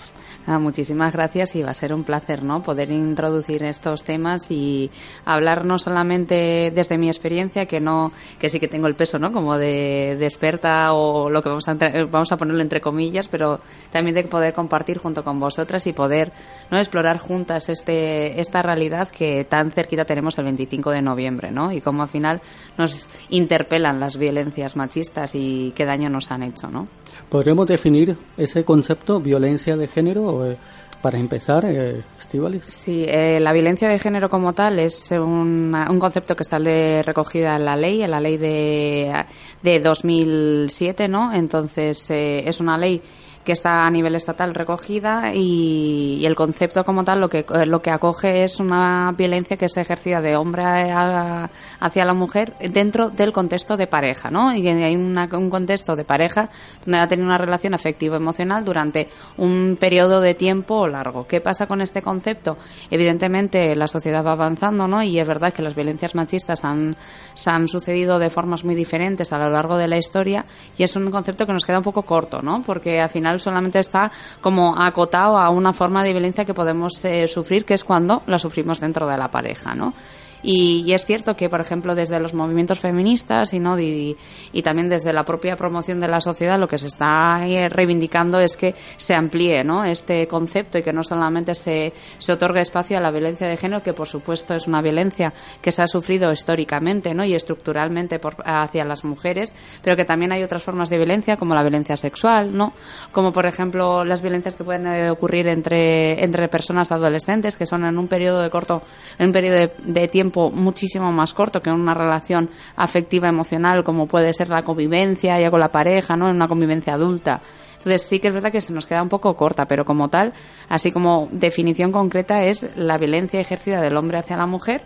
Ah, 0.46 0.60
muchísimas 0.60 1.14
gracias 1.14 1.56
y 1.56 1.64
va 1.64 1.72
a 1.72 1.74
ser 1.74 1.94
un 1.94 2.04
placer, 2.04 2.44
¿no? 2.44 2.62
Poder 2.62 2.92
introducir 2.92 3.64
estos 3.64 4.04
temas 4.04 4.52
y 4.52 4.92
hablar 5.24 5.64
no 5.64 5.80
solamente 5.80 6.70
desde 6.76 6.98
mi 6.98 7.08
experiencia, 7.08 7.66
que 7.66 7.80
no, 7.80 8.12
que 8.40 8.50
sí 8.50 8.60
que 8.60 8.68
tengo 8.68 8.88
el 8.88 8.96
peso, 8.96 9.20
¿no? 9.20 9.32
Como 9.32 9.58
de, 9.58 10.18
de 10.20 10.26
experta 10.26 10.92
o 10.92 11.30
lo 11.30 11.42
que 11.42 11.48
vamos 11.48 11.66
a, 11.70 11.76
vamos 12.12 12.30
a 12.34 12.36
ponerlo 12.36 12.62
entre 12.62 12.82
comillas, 12.82 13.30
pero 13.30 13.62
también 13.90 14.16
de 14.16 14.24
poder 14.26 14.54
compartir 14.54 14.98
junto 14.98 15.24
con 15.24 15.40
vosotras 15.40 15.88
y 15.88 15.94
poder, 15.94 16.34
¿no? 16.70 16.78
Explorar 16.78 17.20
juntas 17.20 17.70
este, 17.70 18.42
esta 18.42 18.62
realidad 18.62 19.08
que 19.08 19.46
tan 19.46 19.72
cerquita 19.72 20.04
tenemos 20.04 20.38
el 20.40 20.44
25 20.44 20.92
de 20.92 21.02
noviembre, 21.02 21.52
¿no? 21.52 21.72
Y 21.72 21.80
cómo 21.80 22.04
al 22.04 22.10
final 22.10 22.42
nos 22.78 23.08
interpelan 23.30 24.02
las 24.02 24.18
violencias 24.18 24.76
machistas 24.76 25.36
y 25.36 25.72
qué 25.74 25.86
daño 25.86 26.10
nos 26.10 26.32
han 26.32 26.44
hecho, 26.44 26.70
¿no? 26.70 26.90
¿Podríamos 27.30 27.68
definir 27.68 28.18
ese 28.38 28.64
concepto, 28.66 29.20
violencia 29.20 29.78
de 29.78 29.88
género, 29.88 30.50
eh, 30.50 30.58
para 31.02 31.18
empezar, 31.20 31.64
eh, 31.66 32.04
Estíbaliz? 32.20 32.66
Sí, 32.66 33.06
eh, 33.08 33.40
la 33.40 33.54
violencia 33.54 33.88
de 33.88 34.00
género 34.00 34.30
como 34.30 34.54
tal 34.54 34.80
es 34.80 35.12
una- 35.12 35.90
un 35.92 36.00
concepto 36.00 36.36
que 36.36 36.44
está 36.44 36.60
de- 36.60 37.04
recogida 37.04 37.56
en 37.56 37.66
la 37.66 37.76
ley, 37.78 38.02
en 38.02 38.12
la 38.12 38.20
ley 38.20 38.38
de, 38.38 39.14
de 39.62 39.80
2007, 39.80 41.08
¿no? 41.08 41.32
Entonces, 41.34 42.10
eh, 42.10 42.44
es 42.50 42.60
una 42.60 42.78
ley 42.78 43.02
que 43.44 43.54
está 43.54 43.86
a 43.88 43.90
nivel 43.90 44.16
estatal 44.16 44.54
recogida 44.54 45.34
y, 45.34 46.24
el 46.26 46.36
concepto 46.36 46.84
como 46.84 47.04
tal 47.04 47.20
lo 47.20 47.30
que 47.30 47.40
eh, 47.40 47.66
lo 47.66 47.82
que 47.82 47.90
acoge 47.90 48.44
es 48.44 48.60
una 48.60 49.12
violencia 49.18 49.58
que 49.58 49.66
es 49.66 49.78
ejercida 49.78 50.22
de 50.22 50.36
hombre 50.36 50.64
a- 50.64 51.50
hacia 51.80 52.06
la 52.06 52.14
mujer 52.14 52.54
dentro 52.60 53.10
del 53.10 53.32
contexto 53.32 53.78
de 53.78 53.88
pareja, 53.88 54.30
¿no? 54.30 54.54
Y 54.56 54.68
hay 54.68 54.96
un 54.96 55.50
contexto 55.50 55.96
de 55.96 56.04
pareja 56.04 56.50
donde 56.86 57.00
ha 57.00 57.08
tenido 57.08 57.28
una 57.28 57.38
relación 57.38 57.74
afectivo 57.74 58.16
emocional 58.16 58.64
durante 58.66 59.08
un 59.38 59.78
periodo 59.80 60.22
de 60.22 60.34
tiempo 60.36 60.88
largo. 60.88 61.26
¿Qué 61.26 61.42
pasa 61.42 61.66
con 61.68 61.82
este 61.82 62.02
concepto? 62.02 62.58
Evidentemente 62.92 63.76
la 63.76 63.88
sociedad 63.88 64.24
va 64.26 64.34
avanzando, 64.34 64.88
¿no? 64.88 65.02
Y 65.02 65.20
es 65.20 65.28
verdad 65.28 65.54
que 65.54 65.62
las 65.62 65.76
violencias 65.76 66.16
machistas 66.16 66.66
han, 66.66 66.96
se 67.34 67.50
han 67.50 67.68
sucedido 67.68 68.20
de 68.20 68.30
formas 68.30 68.64
muy 68.64 68.76
diferentes 68.76 69.32
a 69.32 69.38
lo 69.38 69.50
largo 69.50 69.78
de 69.78 69.88
la 69.88 69.98
historia 69.98 70.46
y 70.78 70.84
es 70.84 70.96
un 70.96 71.10
concepto 71.12 71.46
que 71.48 71.54
nos 71.54 71.66
queda 71.66 71.78
un 71.78 71.84
poco 71.84 72.04
corto, 72.04 72.42
¿no? 72.42 72.62
Porque 72.64 73.00
al 73.00 73.10
final 73.10 73.29
solamente 73.38 73.80
está 73.80 74.12
como 74.42 74.76
acotado 74.82 75.38
a 75.38 75.50
una 75.50 75.74
forma 75.74 76.04
de 76.04 76.14
violencia 76.14 76.46
que 76.46 76.54
podemos 76.54 77.04
eh, 77.06 77.28
sufrir, 77.28 77.66
que 77.66 77.74
es 77.74 77.84
cuando 77.84 78.24
la 78.28 78.40
sufrimos 78.40 78.80
dentro 78.80 79.08
de 79.08 79.18
la 79.18 79.30
pareja, 79.30 79.76
¿no? 79.76 79.94
Y, 80.42 80.92
es 80.94 81.06
cierto 81.06 81.36
que, 81.36 81.50
por 81.50 81.62
ejemplo, 81.62 81.96
desde 81.96 82.20
los 82.20 82.34
movimientos 82.34 82.80
feministas 82.80 83.54
y, 83.54 83.60
¿no? 83.60 83.80
y, 83.80 84.16
también 84.64 84.90
desde 84.90 85.14
la 85.14 85.24
propia 85.24 85.56
promoción 85.56 86.00
de 86.00 86.08
la 86.08 86.22
sociedad, 86.22 86.60
lo 86.60 86.68
que 86.68 86.78
se 86.78 86.88
está 86.88 87.48
eh, 87.48 87.70
reivindicando 87.70 88.40
es 88.40 88.56
que 88.56 88.76
se 88.98 89.16
amplíe 89.16 89.64
¿no? 89.64 89.84
este 89.84 90.28
concepto 90.28 90.78
y 90.78 90.84
que 90.84 90.94
no 90.94 91.04
solamente 91.04 91.56
se, 91.56 91.94
se 92.18 92.32
otorgue 92.32 92.62
espacio 92.62 92.98
a 92.98 93.02
la 93.02 93.12
violencia 93.12 93.48
de 93.48 93.58
género, 93.58 93.82
que 93.82 93.94
por 93.94 94.08
supuesto 94.08 94.54
es 94.54 94.68
una 94.68 94.82
violencia 94.82 95.34
que 95.62 95.72
se 95.72 95.82
ha 95.82 95.88
sufrido 95.88 96.32
históricamente 96.32 97.14
¿no? 97.14 97.26
y 97.26 97.34
estructuralmente 97.34 98.20
por, 98.20 98.36
hacia 98.46 98.86
las 98.86 99.04
mujeres, 99.04 99.54
pero 99.84 99.96
que 99.96 100.06
también 100.06 100.32
hay 100.32 100.44
otras 100.44 100.64
formas 100.64 100.90
de 100.90 100.98
violencia, 100.98 101.38
como 101.38 101.56
la 101.56 101.64
violencia 101.64 101.98
sexual, 101.98 102.56
¿no? 102.56 102.74
como 103.12 103.34
por 103.34 103.46
ejemplo 103.46 104.06
las 104.06 104.22
violencias 104.22 104.56
que 104.56 104.64
pueden 104.64 104.88
eh, 104.88 105.10
ocurrir 105.10 105.48
entre, 105.48 106.24
entre 106.24 106.48
personas 106.48 106.92
adolescentes, 106.92 107.58
que 107.58 107.66
son 107.66 107.86
en 107.86 107.98
un 107.98 108.08
periodo 108.08 108.42
de 108.42 108.50
corto, 108.50 108.84
en 109.18 109.28
un 109.28 109.34
periodo 109.34 109.72
de 109.80 110.08
tiempo 110.08 110.29
muchísimo 110.52 111.12
más 111.12 111.34
corto 111.34 111.62
que 111.62 111.70
en 111.70 111.76
una 111.76 111.94
relación 111.94 112.50
afectiva 112.76 113.28
emocional, 113.28 113.84
como 113.84 114.08
puede 114.08 114.34
ser 114.34 114.50
la 114.50 114.64
convivencia 114.64 115.40
ya 115.40 115.52
con 115.52 115.60
la 115.60 115.72
pareja, 115.72 116.16
¿no? 116.16 116.30
En 116.30 116.36
una 116.36 116.48
convivencia 116.48 116.94
adulta. 116.94 117.42
Entonces 117.74 118.02
sí 118.02 118.20
que 118.20 118.28
es 118.28 118.34
verdad 118.34 118.52
que 118.52 118.62
se 118.62 118.74
nos 118.74 118.86
queda 118.86 119.02
un 119.02 119.10
poco 119.10 119.36
corta, 119.36 119.66
pero 119.66 119.86
como 119.86 120.10
tal, 120.10 120.34
así 120.68 120.92
como 120.92 121.30
definición 121.32 121.92
concreta 121.92 122.44
es 122.44 122.66
la 122.76 122.98
violencia 122.98 123.40
ejercida 123.40 123.82
del 123.82 123.96
hombre 123.96 124.18
hacia 124.18 124.36
la 124.36 124.46
mujer 124.46 124.84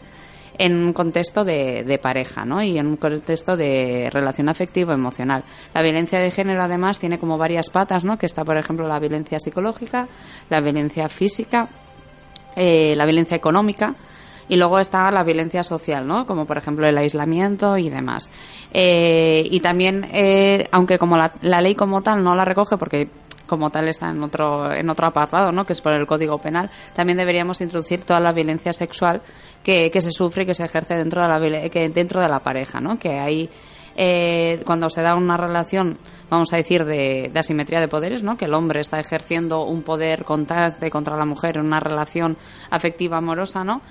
en 0.60 0.76
un 0.76 0.94
contexto 0.94 1.44
de, 1.44 1.84
de 1.84 1.98
pareja, 1.98 2.46
¿no? 2.46 2.62
Y 2.62 2.78
en 2.78 2.86
un 2.86 2.98
contexto 2.98 3.58
de 3.58 4.10
relación 4.12 4.50
afectivo 4.50 4.92
emocional. 4.92 5.44
La 5.74 5.82
violencia 5.82 6.20
de 6.20 6.30
género 6.30 6.62
además 6.62 7.00
tiene 7.00 7.18
como 7.18 7.40
varias 7.40 7.72
patas, 7.72 8.06
¿no? 8.06 8.20
Que 8.20 8.28
está, 8.28 8.46
por 8.46 8.58
ejemplo, 8.58 8.88
la 8.88 9.00
violencia 9.00 9.40
psicológica, 9.40 10.08
la 10.52 10.62
violencia 10.62 11.10
física, 11.10 11.68
eh, 12.56 12.94
la 12.96 13.06
violencia 13.06 13.36
económica 13.36 13.96
y 14.48 14.56
luego 14.56 14.80
está 14.80 15.10
la 15.12 15.24
violencia 15.24 15.64
social, 15.64 16.08
¿no? 16.08 16.26
Como 16.26 16.46
por 16.46 16.58
ejemplo 16.58 16.88
el 16.88 16.98
aislamiento 16.98 17.78
y 17.78 17.90
demás. 17.90 18.30
Eh, 18.72 19.48
y 19.50 19.60
también, 19.60 20.06
eh, 20.12 20.68
aunque 20.72 20.98
como 20.98 21.18
la, 21.18 21.34
la 21.42 21.62
ley 21.62 21.76
como 21.76 22.02
tal 22.02 22.24
no 22.24 22.36
la 22.36 22.46
recoge 22.46 22.78
porque 22.78 23.10
como 23.46 23.70
tal 23.70 23.88
está 23.88 24.10
en 24.10 24.24
otro 24.24 24.72
en 24.72 24.90
otro 24.90 25.08
apartado, 25.08 25.52
¿no? 25.52 25.66
Que 25.66 25.74
es 25.74 25.82
por 25.82 25.94
el 25.94 26.08
Código 26.08 26.40
Penal. 26.40 26.70
También 26.94 27.18
deberíamos 27.18 27.62
introducir 27.62 28.04
toda 28.04 28.20
la 28.20 28.32
violencia 28.32 28.74
sexual 28.74 29.22
que, 29.64 29.92
que 29.92 30.02
se 30.02 30.12
sufre 30.12 30.44
y 30.44 30.46
que 30.46 30.56
se 30.56 30.66
ejerce 30.66 30.96
dentro 30.96 31.22
de 31.22 31.28
la 31.28 31.70
que 31.70 31.90
dentro 31.90 32.20
de 32.22 32.28
la 32.28 32.40
pareja, 32.40 32.80
¿no? 32.80 32.98
Que 32.98 33.20
hay 33.20 33.50
eh, 33.96 34.62
cuando 34.66 34.90
se 34.90 35.02
da 35.02 35.16
una 35.16 35.38
relación, 35.38 35.98
vamos 36.30 36.52
a 36.54 36.58
decir, 36.58 36.84
de, 36.86 37.30
de 37.32 37.40
asimetría 37.40 37.80
de 37.80 37.88
poderes, 37.88 38.24
¿no? 38.24 38.38
que 38.38 38.46
el 38.46 38.54
hombre 38.54 38.82
está 38.82 39.00
ejerciendo 39.00 39.66
un 39.66 39.84
poder 39.84 40.24
constante 40.26 40.90
contra 40.90 41.16
la 41.16 41.26
mujer 41.26 41.58
en 41.58 41.66
una 41.66 41.80
relación 41.80 42.38
afectiva 42.72 43.18
amorosa, 43.18 43.64
¿no? 43.64 43.82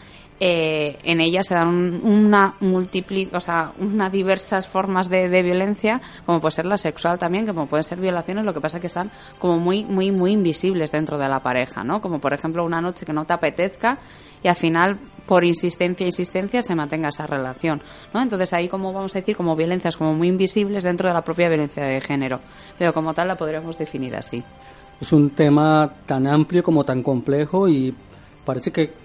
Eh, 0.44 0.98
en 1.04 1.20
ella 1.20 1.44
se 1.44 1.54
dan 1.54 1.68
un- 1.68 2.00
una 2.04 2.54
multipli 2.58 3.28
o 3.32 3.38
sea, 3.38 3.70
unas 3.78 4.10
diversas 4.10 4.66
formas 4.66 5.08
de, 5.08 5.28
de 5.28 5.40
violencia, 5.44 6.00
como 6.26 6.40
puede 6.40 6.50
ser 6.50 6.64
la 6.66 6.76
sexual 6.78 7.16
también, 7.16 7.46
como 7.46 7.66
pueden 7.66 7.84
ser 7.84 8.00
violaciones, 8.00 8.44
lo 8.44 8.52
que 8.52 8.60
pasa 8.60 8.78
es 8.78 8.80
que 8.80 8.88
están 8.88 9.08
como 9.38 9.60
muy, 9.60 9.84
muy, 9.84 10.10
muy 10.10 10.32
invisibles 10.32 10.90
dentro 10.90 11.16
de 11.16 11.28
la 11.28 11.38
pareja, 11.44 11.84
¿no? 11.84 12.00
Como 12.00 12.18
por 12.18 12.32
ejemplo 12.32 12.64
una 12.64 12.80
noche 12.80 13.06
que 13.06 13.12
no 13.12 13.24
te 13.24 13.34
apetezca 13.34 13.98
y 14.42 14.48
al 14.48 14.56
final 14.56 14.98
por 15.26 15.44
insistencia 15.44 16.02
e 16.02 16.08
insistencia 16.08 16.60
se 16.60 16.74
mantenga 16.74 17.10
esa 17.10 17.28
relación, 17.28 17.80
¿no? 18.12 18.20
Entonces 18.20 18.52
ahí 18.52 18.68
como 18.68 18.92
vamos 18.92 19.14
a 19.14 19.20
decir 19.20 19.36
como 19.36 19.54
violencias 19.54 19.96
como 19.96 20.12
muy 20.12 20.26
invisibles 20.26 20.82
dentro 20.82 21.06
de 21.06 21.14
la 21.14 21.22
propia 21.22 21.48
violencia 21.50 21.84
de 21.84 22.00
género, 22.00 22.40
pero 22.76 22.92
como 22.92 23.14
tal 23.14 23.28
la 23.28 23.36
podríamos 23.36 23.78
definir 23.78 24.16
así. 24.16 24.42
Es 25.00 25.12
un 25.12 25.30
tema 25.30 25.88
tan 26.04 26.26
amplio 26.26 26.64
como 26.64 26.82
tan 26.82 27.04
complejo 27.04 27.68
y 27.68 27.94
parece 28.44 28.72
que 28.72 29.01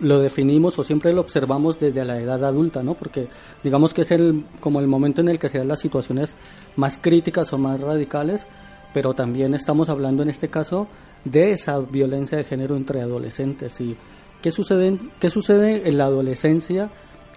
lo 0.00 0.20
definimos 0.20 0.78
o 0.78 0.84
siempre 0.84 1.12
lo 1.12 1.20
observamos 1.20 1.80
desde 1.80 2.04
la 2.04 2.18
edad 2.20 2.44
adulta, 2.44 2.82
¿no? 2.82 2.94
Porque 2.94 3.28
digamos 3.64 3.94
que 3.94 4.02
es 4.02 4.10
el 4.10 4.44
como 4.60 4.80
el 4.80 4.86
momento 4.86 5.20
en 5.20 5.28
el 5.28 5.38
que 5.38 5.48
se 5.48 5.58
dan 5.58 5.68
las 5.68 5.80
situaciones 5.80 6.34
más 6.76 6.98
críticas 6.98 7.52
o 7.52 7.58
más 7.58 7.80
radicales, 7.80 8.46
pero 8.94 9.14
también 9.14 9.54
estamos 9.54 9.88
hablando 9.88 10.22
en 10.22 10.28
este 10.28 10.48
caso 10.48 10.86
de 11.24 11.50
esa 11.50 11.78
violencia 11.78 12.38
de 12.38 12.44
género 12.44 12.76
entre 12.76 13.00
adolescentes 13.00 13.80
y 13.80 13.96
qué 14.42 14.50
sucede 14.50 14.98
qué 15.20 15.30
sucede 15.30 15.88
en 15.88 15.98
la 15.98 16.04
adolescencia 16.04 16.90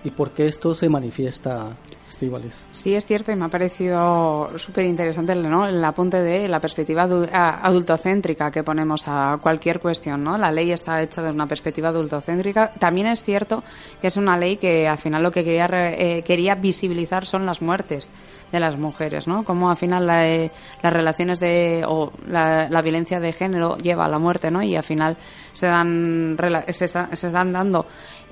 y 0.03 0.11
por 0.11 0.31
qué 0.31 0.47
esto 0.47 0.73
se 0.73 0.89
manifiesta, 0.89 1.75
Sí, 2.71 2.95
es 2.95 3.05
cierto 3.05 3.31
y 3.31 3.35
me 3.35 3.45
ha 3.45 3.47
parecido 3.49 4.51
súper 4.57 4.85
interesante 4.85 5.35
¿no? 5.35 5.67
el 5.67 5.83
apunte 5.83 6.21
de 6.21 6.47
la 6.47 6.59
perspectiva 6.59 7.03
adultocéntrica 7.03 8.51
que 8.51 8.63
ponemos 8.63 9.07
a 9.07 9.39
cualquier 9.41 9.79
cuestión. 9.79 10.23
¿no? 10.23 10.37
La 10.37 10.51
ley 10.51 10.71
está 10.71 11.01
hecha 11.01 11.21
de 11.21 11.31
una 11.31 11.47
perspectiva 11.47 11.89
adultocéntrica. 11.89 12.71
También 12.77 13.07
es 13.07 13.23
cierto 13.23 13.63
que 14.01 14.07
es 14.07 14.17
una 14.17 14.37
ley 14.37 14.57
que 14.57 14.87
al 14.87 14.97
final 14.97 15.23
lo 15.23 15.31
que 15.31 15.43
quería, 15.43 15.67
eh, 15.71 16.23
quería 16.23 16.55
visibilizar 16.55 17.25
son 17.25 17.45
las 17.45 17.61
muertes 17.61 18.09
de 18.51 18.59
las 18.59 18.77
mujeres. 18.77 19.27
¿no? 19.27 19.43
Como 19.43 19.69
al 19.69 19.77
final 19.77 20.05
la, 20.05 20.27
eh, 20.27 20.51
las 20.81 20.93
relaciones 20.93 21.39
de, 21.39 21.83
o 21.87 22.11
la, 22.27 22.81
violencia 22.81 23.19
de 23.19 23.31
género 23.31 23.77
lleva 23.77 24.05
a 24.05 24.09
la 24.09 24.19
muerte 24.19 24.51
¿no? 24.51 24.61
y 24.61 24.75
al 24.75 24.83
final 24.83 25.17
se, 25.53 25.67
dan, 25.67 26.37
se, 26.69 26.87
se 26.87 27.07
están 27.13 27.53
dando 27.53 27.85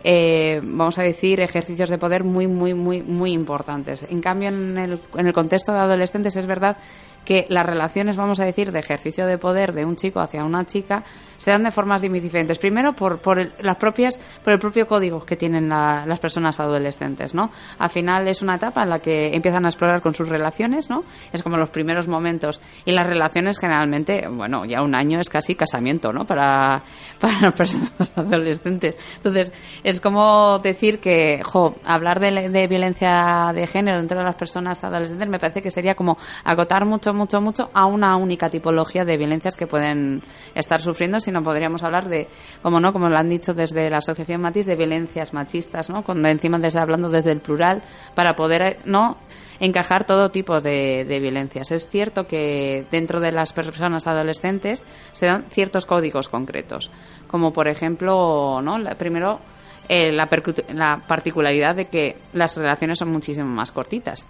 eh, 0.03 0.61
vamos 0.63 0.97
a 0.97 1.03
decir, 1.03 1.39
ejercicios 1.39 1.89
de 1.89 1.97
poder 1.97 2.23
muy, 2.23 2.47
muy, 2.47 2.73
muy, 2.73 3.01
muy 3.01 3.31
importantes. 3.31 4.03
En 4.09 4.21
cambio, 4.21 4.49
en 4.49 4.77
el, 4.77 4.99
en 5.15 5.27
el 5.27 5.33
contexto 5.33 5.71
de 5.71 5.79
adolescentes 5.79 6.35
es 6.35 6.45
verdad 6.45 6.77
que 7.25 7.45
las 7.49 7.65
relaciones, 7.65 8.17
vamos 8.17 8.39
a 8.39 8.45
decir, 8.45 8.71
de 8.71 8.79
ejercicio 8.79 9.25
de 9.27 9.37
poder 9.37 9.73
de 9.73 9.85
un 9.85 9.95
chico 9.95 10.19
hacia 10.19 10.43
una 10.43 10.65
chica 10.65 11.03
se 11.37 11.51
dan 11.51 11.63
de 11.63 11.71
formas 11.71 12.01
diferentes. 12.01 12.59
Primero, 12.59 12.91
por, 12.91 13.19
por 13.19 13.39
el, 13.39 13.53
las 13.61 13.77
propias, 13.77 14.19
por 14.43 14.51
el 14.51 14.59
propio 14.59 14.85
código 14.87 15.23
que 15.23 15.37
tienen 15.37 15.69
la- 15.69 16.03
las 16.05 16.19
personas 16.19 16.59
adolescentes, 16.59 17.33
¿no? 17.33 17.49
Al 17.77 17.89
final 17.89 18.27
es 18.27 18.41
una 18.41 18.55
etapa 18.55 18.83
en 18.83 18.89
la 18.89 18.99
que 18.99 19.33
empiezan 19.33 19.63
a 19.65 19.69
explorar 19.69 20.01
con 20.01 20.13
sus 20.13 20.27
relaciones, 20.27 20.89
¿no? 20.89 21.05
Es 21.31 21.41
como 21.41 21.55
los 21.55 21.69
primeros 21.69 22.09
momentos. 22.09 22.59
Y 22.83 22.91
las 22.91 23.07
relaciones 23.07 23.57
generalmente, 23.57 24.27
bueno, 24.27 24.65
ya 24.65 24.81
un 24.81 24.93
año 24.93 25.21
es 25.21 25.29
casi 25.29 25.55
casamiento, 25.55 26.11
¿no? 26.11 26.25
Para, 26.25 26.81
para 27.21 27.39
las 27.39 27.53
personas 27.53 28.11
adolescentes. 28.17 28.95
Entonces, 29.15 29.53
es 29.85 30.01
como 30.01 30.59
decir 30.59 30.99
que, 30.99 31.41
jo, 31.45 31.75
hablar 31.85 32.19
de, 32.19 32.49
de 32.49 32.67
violencia 32.67 33.51
de 33.55 33.65
género 33.65 33.97
dentro 33.97 34.17
de 34.17 34.25
las 34.25 34.35
personas 34.35 34.83
adolescentes 34.83 35.29
me 35.29 35.39
parece 35.39 35.61
que 35.61 35.71
sería 35.71 35.95
como 35.95 36.17
acotar 36.43 36.83
mucho, 36.83 37.08
mucho, 37.13 37.41
mucho 37.41 37.69
a 37.73 37.85
una 37.85 38.15
única 38.15 38.49
tipología 38.49 39.05
de 39.05 39.17
violencias 39.17 39.55
que 39.55 39.67
pueden 39.67 40.21
estar 40.55 40.81
sufriendo, 40.81 41.19
sino 41.19 41.43
podríamos 41.43 41.83
hablar 41.83 42.07
de, 42.09 42.27
como 42.61 42.79
no, 42.79 42.91
como 42.93 43.09
lo 43.09 43.17
han 43.17 43.29
dicho 43.29 43.53
desde 43.53 43.89
la 43.89 43.97
Asociación 43.97 44.41
Matis, 44.41 44.65
de 44.65 44.75
violencias 44.75 45.33
machistas, 45.33 45.89
¿no? 45.89 46.03
Cuando 46.03 46.27
encima 46.27 46.59
desde 46.59 46.79
hablando 46.79 47.09
desde 47.09 47.31
el 47.31 47.39
plural, 47.39 47.81
para 48.15 48.35
poder, 48.35 48.79
¿no? 48.85 49.17
encajar 49.61 50.05
todo 50.05 50.31
tipo 50.31 50.61
de, 50.61 51.05
violencias. 51.19 51.71
Es 51.71 51.85
cierto 51.87 52.25
que 52.27 52.85
dentro 52.91 53.19
de 53.19 53.33
las 53.33 53.51
personas 53.51 54.07
adolescentes 54.07 54.83
se 55.11 55.25
dan 55.25 55.43
ciertos 55.51 55.85
códigos 55.85 56.29
concretos, 56.29 56.89
como 57.27 57.51
por 57.51 57.67
ejemplo, 57.67 58.61
¿no? 58.61 58.77
La- 58.79 58.95
primero 58.95 59.41
eh, 59.89 60.13
la, 60.13 60.29
la 60.73 61.03
particularidad 61.05 61.75
de 61.75 61.87
que 61.87 62.15
las 62.31 62.55
relaciones 62.55 62.99
son 62.99 63.11
muchísimo 63.11 63.49
más 63.49 63.73
cortitas. 63.73 64.25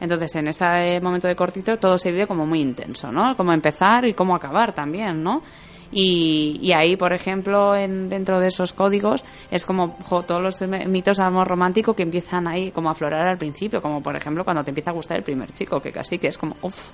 Entonces, 0.00 0.34
en 0.36 0.48
ese 0.48 1.00
momento 1.00 1.26
de 1.28 1.36
cortito 1.36 1.78
todo 1.78 1.98
se 1.98 2.12
vive 2.12 2.26
como 2.26 2.46
muy 2.46 2.60
intenso, 2.60 3.10
¿no? 3.10 3.36
Como 3.36 3.52
empezar 3.52 4.04
y 4.04 4.14
cómo 4.14 4.34
acabar 4.34 4.72
también, 4.72 5.22
¿no? 5.22 5.42
Y, 5.90 6.58
y 6.62 6.72
ahí, 6.72 6.96
por 6.96 7.12
ejemplo, 7.12 7.74
en, 7.74 8.08
dentro 8.08 8.40
de 8.40 8.48
esos 8.48 8.72
códigos, 8.72 9.24
es 9.50 9.64
como 9.64 9.96
todos 10.26 10.42
los 10.42 10.60
mitos 10.86 11.18
amor 11.18 11.48
romántico 11.48 11.94
que 11.94 12.02
empiezan 12.02 12.46
ahí 12.46 12.70
como 12.70 12.88
a 12.88 12.92
aflorar 12.92 13.26
al 13.26 13.38
principio, 13.38 13.80
como 13.80 14.02
por 14.02 14.16
ejemplo 14.16 14.44
cuando 14.44 14.64
te 14.64 14.70
empieza 14.70 14.90
a 14.90 14.94
gustar 14.94 15.16
el 15.16 15.22
primer 15.22 15.52
chico, 15.52 15.80
que 15.80 15.92
casi 15.92 16.18
que 16.18 16.28
es 16.28 16.36
como, 16.36 16.56
uff, 16.62 16.90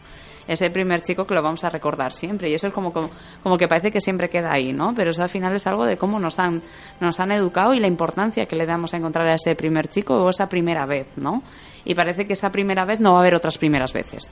ese 0.46 0.70
primer 0.70 1.02
chico 1.02 1.26
que 1.26 1.34
lo 1.34 1.42
vamos 1.42 1.64
a 1.64 1.70
recordar 1.70 2.12
siempre. 2.12 2.50
Y 2.50 2.54
eso 2.54 2.66
es 2.66 2.72
como, 2.72 2.92
como, 2.92 3.10
como 3.42 3.58
que 3.58 3.66
parece 3.66 3.90
que 3.90 4.00
siempre 4.00 4.28
queda 4.28 4.52
ahí, 4.52 4.72
¿no? 4.72 4.94
Pero 4.94 5.10
eso 5.10 5.22
al 5.22 5.28
final 5.28 5.54
es 5.54 5.66
algo 5.66 5.86
de 5.86 5.96
cómo 5.96 6.20
nos 6.20 6.38
han, 6.38 6.62
nos 7.00 7.18
han 7.20 7.32
educado 7.32 7.74
y 7.74 7.80
la 7.80 7.86
importancia 7.86 8.46
que 8.46 8.56
le 8.56 8.66
damos 8.66 8.94
a 8.94 8.98
encontrar 8.98 9.26
a 9.26 9.34
ese 9.34 9.54
primer 9.56 9.88
chico 9.88 10.22
o 10.22 10.30
esa 10.30 10.48
primera 10.48 10.86
vez, 10.86 11.06
¿no? 11.16 11.42
Y 11.84 11.94
parece 11.94 12.26
que 12.26 12.34
esa 12.34 12.52
primera 12.52 12.84
vez 12.84 13.00
no 13.00 13.12
va 13.12 13.18
a 13.18 13.20
haber 13.20 13.34
otras 13.34 13.58
primeras 13.58 13.92
veces 13.92 14.30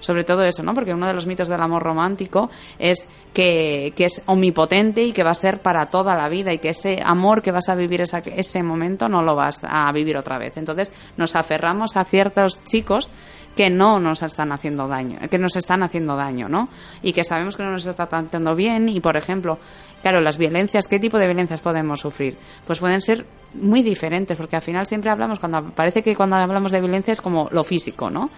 sobre 0.00 0.24
todo 0.24 0.44
eso, 0.44 0.62
¿no? 0.62 0.74
Porque 0.74 0.94
uno 0.94 1.06
de 1.06 1.14
los 1.14 1.26
mitos 1.26 1.48
del 1.48 1.60
amor 1.60 1.82
romántico 1.82 2.50
es 2.78 3.06
que, 3.32 3.92
que 3.96 4.04
es 4.06 4.22
omnipotente 4.26 5.02
y 5.02 5.12
que 5.12 5.22
va 5.22 5.30
a 5.30 5.34
ser 5.34 5.60
para 5.60 5.86
toda 5.86 6.14
la 6.14 6.28
vida 6.28 6.52
y 6.52 6.58
que 6.58 6.70
ese 6.70 7.00
amor 7.04 7.42
que 7.42 7.52
vas 7.52 7.68
a 7.68 7.74
vivir 7.74 8.00
esa, 8.00 8.18
ese 8.18 8.62
momento 8.62 9.08
no 9.08 9.22
lo 9.22 9.34
vas 9.34 9.60
a 9.62 9.90
vivir 9.92 10.16
otra 10.16 10.38
vez. 10.38 10.56
Entonces 10.56 10.92
nos 11.16 11.36
aferramos 11.36 11.96
a 11.96 12.04
ciertos 12.04 12.64
chicos 12.64 13.10
que 13.58 13.70
no 13.70 13.98
nos 13.98 14.22
están 14.22 14.52
haciendo 14.52 14.86
daño, 14.86 15.18
que 15.28 15.36
nos 15.36 15.56
están 15.56 15.82
haciendo 15.82 16.14
daño, 16.14 16.48
¿no? 16.48 16.68
Y 17.02 17.12
que 17.12 17.24
sabemos 17.24 17.56
que 17.56 17.64
no 17.64 17.72
nos 17.72 17.84
está 17.84 18.06
tratando 18.06 18.54
bien 18.54 18.88
y, 18.88 19.00
por 19.00 19.16
ejemplo, 19.16 19.58
claro, 20.00 20.20
las 20.20 20.38
violencias, 20.38 20.86
¿qué 20.86 21.00
tipo 21.00 21.18
de 21.18 21.26
violencias 21.26 21.60
podemos 21.60 21.98
sufrir? 21.98 22.38
Pues 22.64 22.78
pueden 22.78 23.00
ser 23.00 23.26
muy 23.54 23.82
diferentes, 23.82 24.36
porque 24.36 24.54
al 24.54 24.62
final 24.62 24.86
siempre 24.86 25.10
hablamos, 25.10 25.40
cuando 25.40 25.70
parece 25.70 26.04
que 26.04 26.14
cuando 26.14 26.36
hablamos 26.36 26.70
de 26.70 26.80
violencia 26.80 27.10
es 27.10 27.20
como 27.20 27.48
lo 27.50 27.64
físico, 27.64 28.10
¿no? 28.10 28.30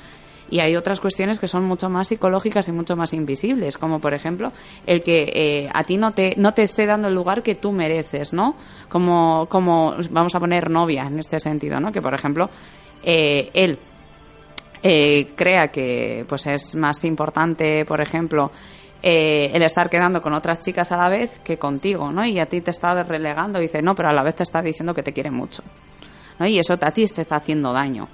Y 0.51 0.61
hay 0.61 0.77
otras 0.77 1.01
cuestiones 1.01 1.39
que 1.39 1.49
son 1.49 1.65
mucho 1.65 1.89
más 1.89 2.09
psicológicas 2.09 2.69
y 2.69 2.73
mucho 2.73 2.97
más 2.97 3.13
invisibles, 3.13 3.79
como 3.79 4.01
por 4.01 4.15
ejemplo 4.15 4.53
el 4.87 5.03
que 5.03 5.31
eh, 5.33 5.71
a 5.73 5.85
ti 5.85 5.97
no 5.97 6.13
te, 6.13 6.35
no 6.37 6.53
te 6.55 6.65
esté 6.65 6.87
dando 6.87 7.09
el 7.09 7.15
lugar 7.15 7.43
que 7.43 7.55
tú 7.55 7.73
mereces, 7.73 8.33
¿no? 8.33 8.57
Como, 8.89 9.47
como 9.49 9.95
vamos 10.11 10.35
a 10.35 10.41
poner 10.41 10.71
novia 10.71 11.07
en 11.07 11.19
este 11.19 11.39
sentido, 11.39 11.79
¿no? 11.79 11.93
Que 11.93 12.03
por 12.03 12.15
ejemplo 12.15 12.51
eh, 13.03 13.51
él 13.55 13.79
eh, 14.83 15.33
crea 15.37 15.69
que 15.69 16.25
pues 16.29 16.47
es 16.47 16.75
más 16.75 17.05
importante, 17.05 17.85
por 17.85 18.01
ejemplo, 18.01 18.51
eh, 19.03 19.51
el 19.53 19.63
estar 19.63 19.91
quedando 19.91 20.23
con 20.23 20.33
otras 20.33 20.61
chicas 20.61 20.91
a 20.93 20.97
la 20.97 21.09
vez 21.09 21.41
que 21.41 21.59
contigo, 21.59 22.11
¿no? 22.11 22.25
Y 22.25 22.39
a 22.39 22.47
ti 22.47 22.61
te 22.61 22.71
está 22.71 23.03
relegando 23.03 23.59
y 23.59 23.63
dice, 23.63 23.83
no, 23.83 23.95
pero 23.95 24.09
a 24.09 24.13
la 24.13 24.23
vez 24.23 24.37
te 24.37 24.43
está 24.43 24.63
diciendo 24.63 24.95
que 24.95 25.03
te 25.03 25.13
quiere 25.13 25.31
mucho, 25.31 25.63
¿no? 26.39 26.47
Y 26.47 26.59
eso 26.59 26.75
a 26.75 26.91
ti 26.91 27.07
te 27.07 27.23
está 27.23 27.37
haciendo 27.37 27.73
daño. 27.73 28.09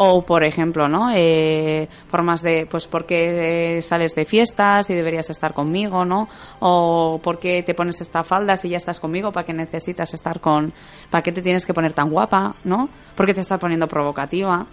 O, 0.00 0.22
por 0.22 0.44
ejemplo, 0.44 0.88
¿no? 0.88 1.10
Eh, 1.12 1.88
formas 2.08 2.40
de, 2.42 2.66
pues, 2.70 2.86
¿por 2.86 3.04
qué 3.04 3.78
eh, 3.78 3.82
sales 3.82 4.14
de 4.14 4.24
fiestas 4.24 4.88
y 4.90 4.94
deberías 4.94 5.28
estar 5.28 5.54
conmigo, 5.54 6.04
¿no? 6.04 6.28
O, 6.60 7.20
¿por 7.22 7.40
qué 7.40 7.62
te 7.64 7.74
pones 7.74 8.00
esta 8.00 8.22
falda 8.22 8.56
si 8.56 8.68
ya 8.68 8.76
estás 8.76 9.00
conmigo? 9.00 9.32
¿Para 9.32 9.44
qué 9.44 9.52
necesitas 9.52 10.14
estar 10.14 10.40
con, 10.40 10.72
para 11.10 11.22
qué 11.22 11.32
te 11.32 11.42
tienes 11.42 11.66
que 11.66 11.74
poner 11.74 11.94
tan 11.94 12.10
guapa, 12.10 12.54
¿no? 12.64 12.88
¿Por 13.16 13.26
qué 13.26 13.34
te 13.34 13.40
estás 13.40 13.58
poniendo 13.58 13.88
provocativa? 13.88 14.66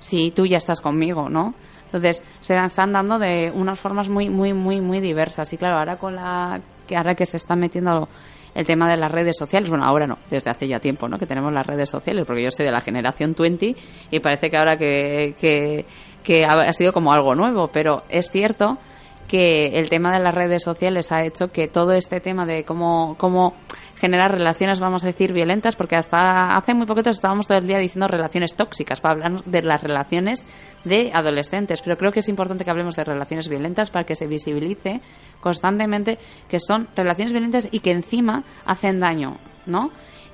si 0.00 0.30
tú 0.32 0.46
ya 0.46 0.56
estás 0.56 0.80
conmigo, 0.80 1.28
¿no? 1.28 1.54
Entonces, 1.86 2.22
se 2.40 2.56
están 2.56 2.92
dando 2.92 3.18
de 3.18 3.52
unas 3.54 3.78
formas 3.78 4.08
muy, 4.08 4.28
muy, 4.28 4.52
muy, 4.52 4.80
muy 4.80 5.00
diversas. 5.00 5.52
Y 5.52 5.58
claro, 5.58 5.78
ahora 5.78 5.96
con 5.96 6.16
la, 6.16 6.60
que 6.86 6.96
ahora 6.96 7.14
que 7.14 7.26
se 7.26 7.36
está 7.36 7.56
metiendo 7.56 8.08
el 8.54 8.66
tema 8.66 8.90
de 8.90 8.96
las 8.96 9.10
redes 9.10 9.36
sociales, 9.38 9.68
bueno, 9.68 9.84
ahora 9.84 10.06
no, 10.06 10.18
desde 10.30 10.50
hace 10.50 10.68
ya 10.68 10.80
tiempo, 10.80 11.08
¿no? 11.08 11.18
Que 11.18 11.26
tenemos 11.26 11.52
las 11.52 11.66
redes 11.66 11.88
sociales, 11.88 12.24
porque 12.26 12.42
yo 12.42 12.50
soy 12.50 12.64
de 12.66 12.72
la 12.72 12.80
generación 12.80 13.34
20 13.38 13.76
y 14.10 14.20
parece 14.20 14.50
que 14.50 14.56
ahora 14.56 14.76
que, 14.76 15.34
que, 15.40 15.84
que 16.22 16.44
ha 16.44 16.72
sido 16.72 16.92
como 16.92 17.12
algo 17.12 17.34
nuevo, 17.34 17.68
pero 17.68 18.02
es 18.08 18.30
cierto 18.30 18.78
que 19.30 19.78
el 19.78 19.88
tema 19.88 20.12
de 20.12 20.18
las 20.18 20.34
redes 20.34 20.62
sociales 20.64 21.12
ha 21.12 21.24
hecho 21.24 21.52
que 21.52 21.68
todo 21.68 21.92
este 21.92 22.20
tema 22.20 22.46
de 22.46 22.64
cómo, 22.64 23.14
cómo 23.16 23.54
generar 24.00 24.32
relaciones, 24.32 24.80
vamos 24.80 25.04
a 25.04 25.08
decir, 25.08 25.32
violentas, 25.32 25.76
porque 25.76 25.94
hasta 25.96 26.56
hace 26.56 26.72
muy 26.74 26.86
poquito 26.86 27.10
estábamos 27.10 27.46
todo 27.46 27.58
el 27.58 27.66
día 27.66 27.78
diciendo 27.78 28.08
relaciones 28.08 28.54
tóxicas, 28.56 29.00
para 29.00 29.12
hablar 29.12 29.44
de 29.44 29.62
las 29.62 29.82
relaciones 29.82 30.44
de 30.84 31.10
adolescentes, 31.12 31.82
pero 31.82 31.98
creo 31.98 32.10
que 32.10 32.20
es 32.20 32.28
importante 32.28 32.64
que 32.64 32.70
hablemos 32.70 32.96
de 32.96 33.04
relaciones 33.04 33.48
violentas 33.48 33.90
para 33.90 34.04
que 34.06 34.16
se 34.16 34.26
visibilice 34.26 35.00
constantemente 35.40 36.18
que 36.48 36.58
son 36.60 36.88
relaciones 36.96 37.32
violentas 37.32 37.68
y 37.70 37.80
que 37.80 37.92
encima 37.92 38.42
hacen 38.64 39.00
daño, 39.00 39.36
¿no? 39.66 39.90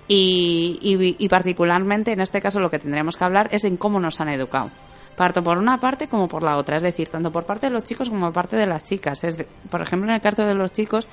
Y, 0.08 0.78
y, 1.18 1.28
particularmente 1.28 2.12
en 2.12 2.20
este 2.20 2.40
caso 2.40 2.60
lo 2.60 2.70
que 2.70 2.78
tendríamos 2.78 3.16
que 3.16 3.24
hablar 3.24 3.48
es 3.50 3.64
en 3.64 3.76
cómo 3.76 3.98
nos 3.98 4.20
han 4.20 4.28
educado 4.28 4.70
parto 5.16 5.42
por 5.42 5.56
una 5.58 5.80
parte 5.80 6.08
como 6.08 6.28
por 6.28 6.42
la 6.42 6.58
otra, 6.58 6.76
es 6.76 6.82
decir, 6.82 7.08
tanto 7.08 7.32
por 7.32 7.44
parte 7.46 7.66
de 7.66 7.72
los 7.72 7.82
chicos 7.84 8.10
como 8.10 8.26
por 8.26 8.34
parte 8.34 8.54
de 8.54 8.66
las 8.66 8.84
chicas. 8.84 9.24
Es 9.24 9.38
de- 9.38 9.48
por 9.70 9.80
ejemplo, 9.80 10.08
en 10.10 10.14
el 10.16 10.20
caso 10.20 10.44
de 10.44 10.54
los 10.54 10.72
chicos, 10.72 11.08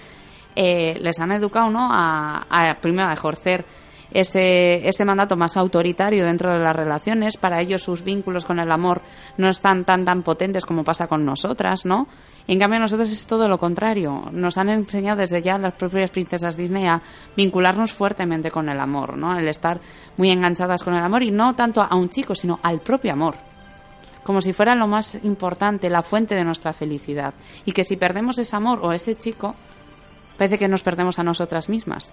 eh, 0.55 0.97
les 1.01 1.19
han 1.19 1.31
educado 1.31 1.69
¿no? 1.69 1.89
a, 1.91 2.77
primero 2.81 3.09
a 3.09 3.13
ejercer 3.13 3.65
ese, 4.11 4.87
ese 4.87 5.05
mandato 5.05 5.35
más 5.35 5.57
autoritario 5.57 6.25
dentro 6.25 6.51
de 6.51 6.59
las 6.59 6.75
relaciones. 6.75 7.37
Para 7.37 7.61
ellos 7.61 7.81
sus 7.81 8.03
vínculos 8.03 8.45
con 8.45 8.59
el 8.59 8.71
amor 8.71 9.01
no 9.37 9.49
están 9.49 9.85
tan 9.85 10.05
tan 10.05 10.21
potentes 10.21 10.65
como 10.65 10.83
pasa 10.83 11.07
con 11.07 11.25
nosotras, 11.25 11.85
¿no? 11.85 12.07
En 12.47 12.59
cambio 12.59 12.79
nosotros 12.79 13.11
es 13.11 13.25
todo 13.25 13.47
lo 13.47 13.57
contrario. 13.57 14.29
Nos 14.31 14.57
han 14.57 14.69
enseñado 14.69 15.21
desde 15.21 15.41
ya 15.41 15.57
las 15.57 15.73
propias 15.73 16.11
princesas 16.11 16.57
Disney 16.57 16.85
a 16.85 17.01
vincularnos 17.35 17.93
fuertemente 17.93 18.51
con 18.51 18.69
el 18.69 18.79
amor, 18.79 19.17
¿no? 19.17 19.37
El 19.37 19.47
estar 19.47 19.79
muy 20.17 20.29
enganchadas 20.29 20.83
con 20.83 20.93
el 20.93 21.03
amor 21.03 21.23
y 21.23 21.31
no 21.31 21.55
tanto 21.55 21.81
a 21.81 21.95
un 21.95 22.09
chico, 22.09 22.35
sino 22.35 22.59
al 22.61 22.81
propio 22.81 23.13
amor 23.13 23.35
como 24.23 24.41
si 24.41 24.53
fuera 24.53 24.73
lo 24.73 24.87
más 24.87 25.15
importante, 25.23 25.89
la 25.89 26.01
fuente 26.01 26.33
de 26.33 26.45
nuestra 26.45 26.73
felicidad. 26.73 27.33
Y 27.65 27.73
que 27.73 27.83
si 27.83 27.97
perdemos 27.97 28.37
ese 28.37 28.55
amor 28.55 28.79
o 28.81 28.93
ese 28.93 29.15
chico, 29.15 29.53
parece 30.37 30.57
que 30.57 30.67
nos 30.67 30.83
perdemos 30.83 31.19
a 31.19 31.23
nosotras 31.23 31.69
mismas. 31.69 32.11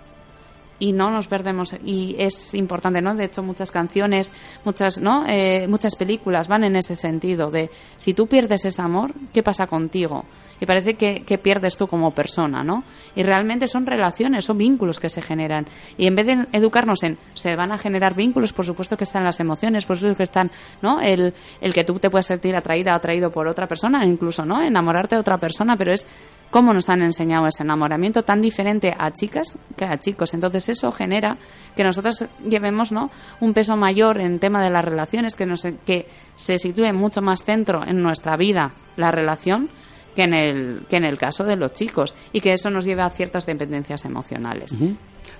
Y 0.78 0.92
no 0.92 1.10
nos 1.10 1.28
perdemos, 1.28 1.74
y 1.84 2.16
es 2.18 2.54
importante, 2.54 3.02
¿no? 3.02 3.14
De 3.14 3.24
hecho, 3.24 3.42
muchas 3.42 3.70
canciones, 3.70 4.32
muchas, 4.64 4.98
¿no? 4.98 5.26
Eh, 5.28 5.66
muchas 5.68 5.94
películas 5.94 6.48
van 6.48 6.64
en 6.64 6.74
ese 6.74 6.96
sentido 6.96 7.50
de 7.50 7.70
si 7.98 8.14
tú 8.14 8.26
pierdes 8.26 8.64
ese 8.64 8.80
amor, 8.80 9.12
¿qué 9.34 9.42
pasa 9.42 9.66
contigo? 9.66 10.24
Y 10.60 10.66
parece 10.66 10.94
que, 10.94 11.22
que 11.22 11.38
pierdes 11.38 11.76
tú 11.76 11.86
como 11.86 12.10
persona, 12.12 12.62
¿no? 12.62 12.84
Y 13.16 13.22
realmente 13.22 13.66
son 13.66 13.86
relaciones, 13.86 14.44
son 14.44 14.58
vínculos 14.58 15.00
que 15.00 15.08
se 15.08 15.22
generan. 15.22 15.66
Y 15.96 16.06
en 16.06 16.14
vez 16.14 16.26
de 16.26 16.46
educarnos 16.52 17.02
en 17.02 17.18
se 17.34 17.56
van 17.56 17.72
a 17.72 17.78
generar 17.78 18.14
vínculos, 18.14 18.52
por 18.52 18.66
supuesto 18.66 18.96
que 18.96 19.04
están 19.04 19.24
las 19.24 19.40
emociones, 19.40 19.84
por 19.86 19.96
supuesto 19.96 20.16
que 20.16 20.22
están, 20.22 20.50
¿no? 20.82 21.00
El, 21.00 21.34
el 21.60 21.72
que 21.72 21.84
tú 21.84 21.98
te 21.98 22.10
puedas 22.10 22.26
sentir 22.26 22.54
atraída 22.54 22.92
o 22.92 22.96
atraído 22.96 23.30
por 23.30 23.46
otra 23.48 23.66
persona, 23.66 24.04
incluso, 24.04 24.44
¿no? 24.44 24.60
Enamorarte 24.60 25.16
de 25.16 25.20
otra 25.20 25.38
persona, 25.38 25.76
pero 25.76 25.92
es 25.92 26.06
cómo 26.50 26.74
nos 26.74 26.88
han 26.88 27.02
enseñado 27.02 27.46
ese 27.46 27.62
enamoramiento 27.62 28.22
tan 28.24 28.40
diferente 28.40 28.94
a 28.96 29.12
chicas 29.12 29.56
que 29.76 29.84
a 29.84 29.98
chicos. 29.98 30.34
Entonces 30.34 30.68
eso 30.68 30.92
genera 30.92 31.36
que 31.76 31.84
nosotros 31.84 32.24
llevemos 32.46 32.92
¿no? 32.92 33.10
un 33.40 33.54
peso 33.54 33.76
mayor 33.76 34.20
en 34.20 34.38
tema 34.38 34.62
de 34.62 34.70
las 34.70 34.84
relaciones, 34.84 35.36
que, 35.36 35.46
nos, 35.46 35.62
que 35.86 36.06
se 36.36 36.58
sitúe 36.58 36.92
mucho 36.92 37.22
más 37.22 37.44
centro 37.44 37.86
en 37.86 38.02
nuestra 38.02 38.36
vida 38.36 38.72
la 38.96 39.10
relación 39.10 39.70
que 40.14 40.22
en, 40.22 40.34
el, 40.34 40.86
que 40.88 40.96
en 40.96 41.04
el 41.04 41.16
caso 41.18 41.44
de 41.44 41.56
los 41.56 41.72
chicos 41.72 42.14
y 42.32 42.40
que 42.40 42.52
eso 42.52 42.70
nos 42.70 42.84
lleva 42.84 43.04
a 43.04 43.10
ciertas 43.10 43.46
dependencias 43.46 44.04
emocionales. 44.04 44.74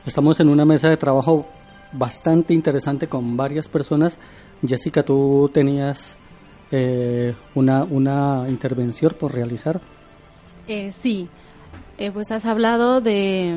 Estamos 0.07 0.41
en 0.41 0.49
una 0.49 0.65
mesa 0.65 0.89
de 0.89 0.97
trabajo 0.97 1.47
bastante 1.93 2.55
interesante 2.55 3.09
con 3.09 3.37
varias 3.37 3.69
personas. 3.69 4.19
Jessica, 4.67 5.03
tú 5.03 5.51
tenías 5.53 6.17
eh, 6.71 7.35
una, 7.55 7.85
una 7.85 8.45
intervención 8.49 9.15
por 9.19 9.35
realizar. 9.35 9.81
Eh, 10.69 10.93
sí, 10.93 11.29
Eh, 11.99 12.11
pues 12.13 12.31
has 12.31 12.47
hablado 12.47 13.03
de, 13.03 13.53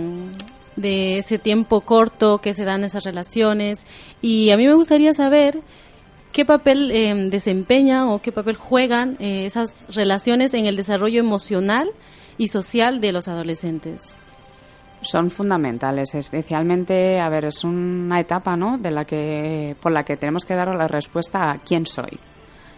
de 0.76 1.18
ese 1.20 1.40
tiempo 1.40 1.80
corto 1.82 2.40
que 2.40 2.54
se 2.54 2.66
dan 2.66 2.84
esas 2.84 3.06
relaciones 3.06 3.86
y 4.22 4.50
a 4.50 4.58
mí 4.58 4.68
me 4.68 4.74
gustaría 4.74 5.14
saber 5.14 5.62
qué 6.34 6.44
papel 6.44 6.92
eh, 6.92 7.14
desempeñan 7.30 8.10
o 8.10 8.20
qué 8.22 8.34
papel 8.34 8.58
juegan 8.58 9.16
eh, 9.20 9.46
esas 9.46 9.86
relaciones 9.96 10.54
en 10.54 10.66
el 10.66 10.76
desarrollo 10.76 11.20
emocional 11.20 11.90
y 12.38 12.50
social 12.50 13.00
de 13.00 13.14
los 13.14 13.30
adolescentes. 13.30 14.16
son 15.02 15.30
fundamentales, 15.30 16.16
especialmente, 16.16 17.20
a 17.20 17.30
ver, 17.30 17.46
es 17.46 17.64
una 17.64 18.20
etapa, 18.20 18.58
¿no? 18.58 18.78
De 18.78 18.90
la 18.90 19.06
que 19.06 19.76
por 19.82 19.92
la 19.92 20.04
que 20.04 20.18
tenemos 20.18 20.44
que 20.46 20.56
dar 20.56 20.74
la 20.74 20.88
respuesta 20.88 21.52
a 21.52 21.58
quién 21.60 21.86
soy. 21.86 22.20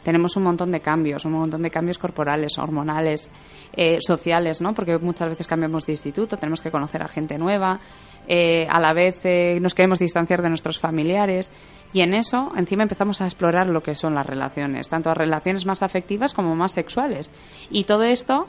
Tenemos 0.06 0.36
un 0.36 0.44
montón 0.44 0.70
de 0.70 0.82
cambios, 0.82 1.26
un 1.26 1.32
montón 1.32 1.64
de 1.64 1.72
cambios 1.72 1.98
corporales, 1.98 2.60
hormonales, 2.60 3.32
eh, 3.76 3.98
sociales, 4.02 4.62
¿no? 4.62 4.76
Porque 4.76 5.00
muchas 5.00 5.30
veces 5.30 5.48
cambiamos 5.48 5.88
de 5.88 5.94
instituto, 5.94 6.38
tenemos 6.38 6.62
que 6.62 6.70
conocer 6.70 7.02
a 7.02 7.08
gente 7.08 7.40
nueva, 7.40 7.80
eh, 8.28 8.68
a 8.70 8.80
la 8.80 8.94
vez 8.94 9.26
eh, 9.26 9.58
nos 9.60 9.74
queremos 9.74 9.98
distanciar 9.98 10.44
de 10.44 10.50
nuestros 10.50 10.78
familiares 10.78 11.52
y 11.92 12.02
en 12.02 12.14
eso 12.14 12.52
encima 12.56 12.84
empezamos 12.84 13.20
a 13.22 13.26
explorar 13.26 13.66
lo 13.66 13.82
que 13.82 13.96
son 13.96 14.14
las 14.14 14.28
relaciones, 14.28 14.90
tanto 14.90 15.12
relaciones 15.16 15.66
más 15.66 15.82
afectivas 15.82 16.36
como 16.36 16.56
más 16.56 16.74
sexuales. 16.74 17.32
Y 17.72 17.86
todo 17.86 18.04
esto 18.04 18.48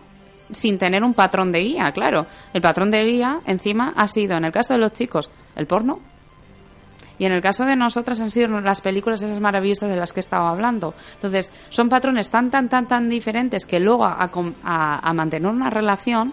sin 0.50 0.78
tener 0.78 1.02
un 1.02 1.14
patrón 1.14 1.52
de 1.52 1.60
guía, 1.60 1.90
claro. 1.92 2.26
El 2.52 2.60
patrón 2.60 2.90
de 2.90 3.02
guía 3.02 3.40
encima 3.46 3.94
ha 3.96 4.06
sido, 4.08 4.36
en 4.36 4.44
el 4.44 4.52
caso 4.52 4.74
de 4.74 4.78
los 4.78 4.92
chicos, 4.92 5.30
el 5.56 5.66
porno. 5.66 6.00
Y 7.18 7.24
en 7.24 7.32
el 7.32 7.40
caso 7.40 7.64
de 7.64 7.76
nosotras 7.76 8.20
han 8.20 8.30
sido 8.30 8.60
las 8.60 8.80
películas 8.80 9.22
esas 9.22 9.40
maravillosas 9.40 9.88
de 9.88 9.96
las 9.96 10.12
que 10.12 10.20
he 10.20 10.22
estado 10.22 10.46
hablando. 10.46 10.94
Entonces, 11.14 11.50
son 11.70 11.88
patrones 11.88 12.28
tan, 12.28 12.50
tan, 12.50 12.68
tan, 12.68 12.86
tan 12.86 13.08
diferentes 13.08 13.64
que 13.64 13.80
luego 13.80 14.04
a, 14.04 14.30
a 14.62 15.08
a 15.08 15.12
mantener 15.14 15.50
una 15.50 15.70
relación 15.70 16.32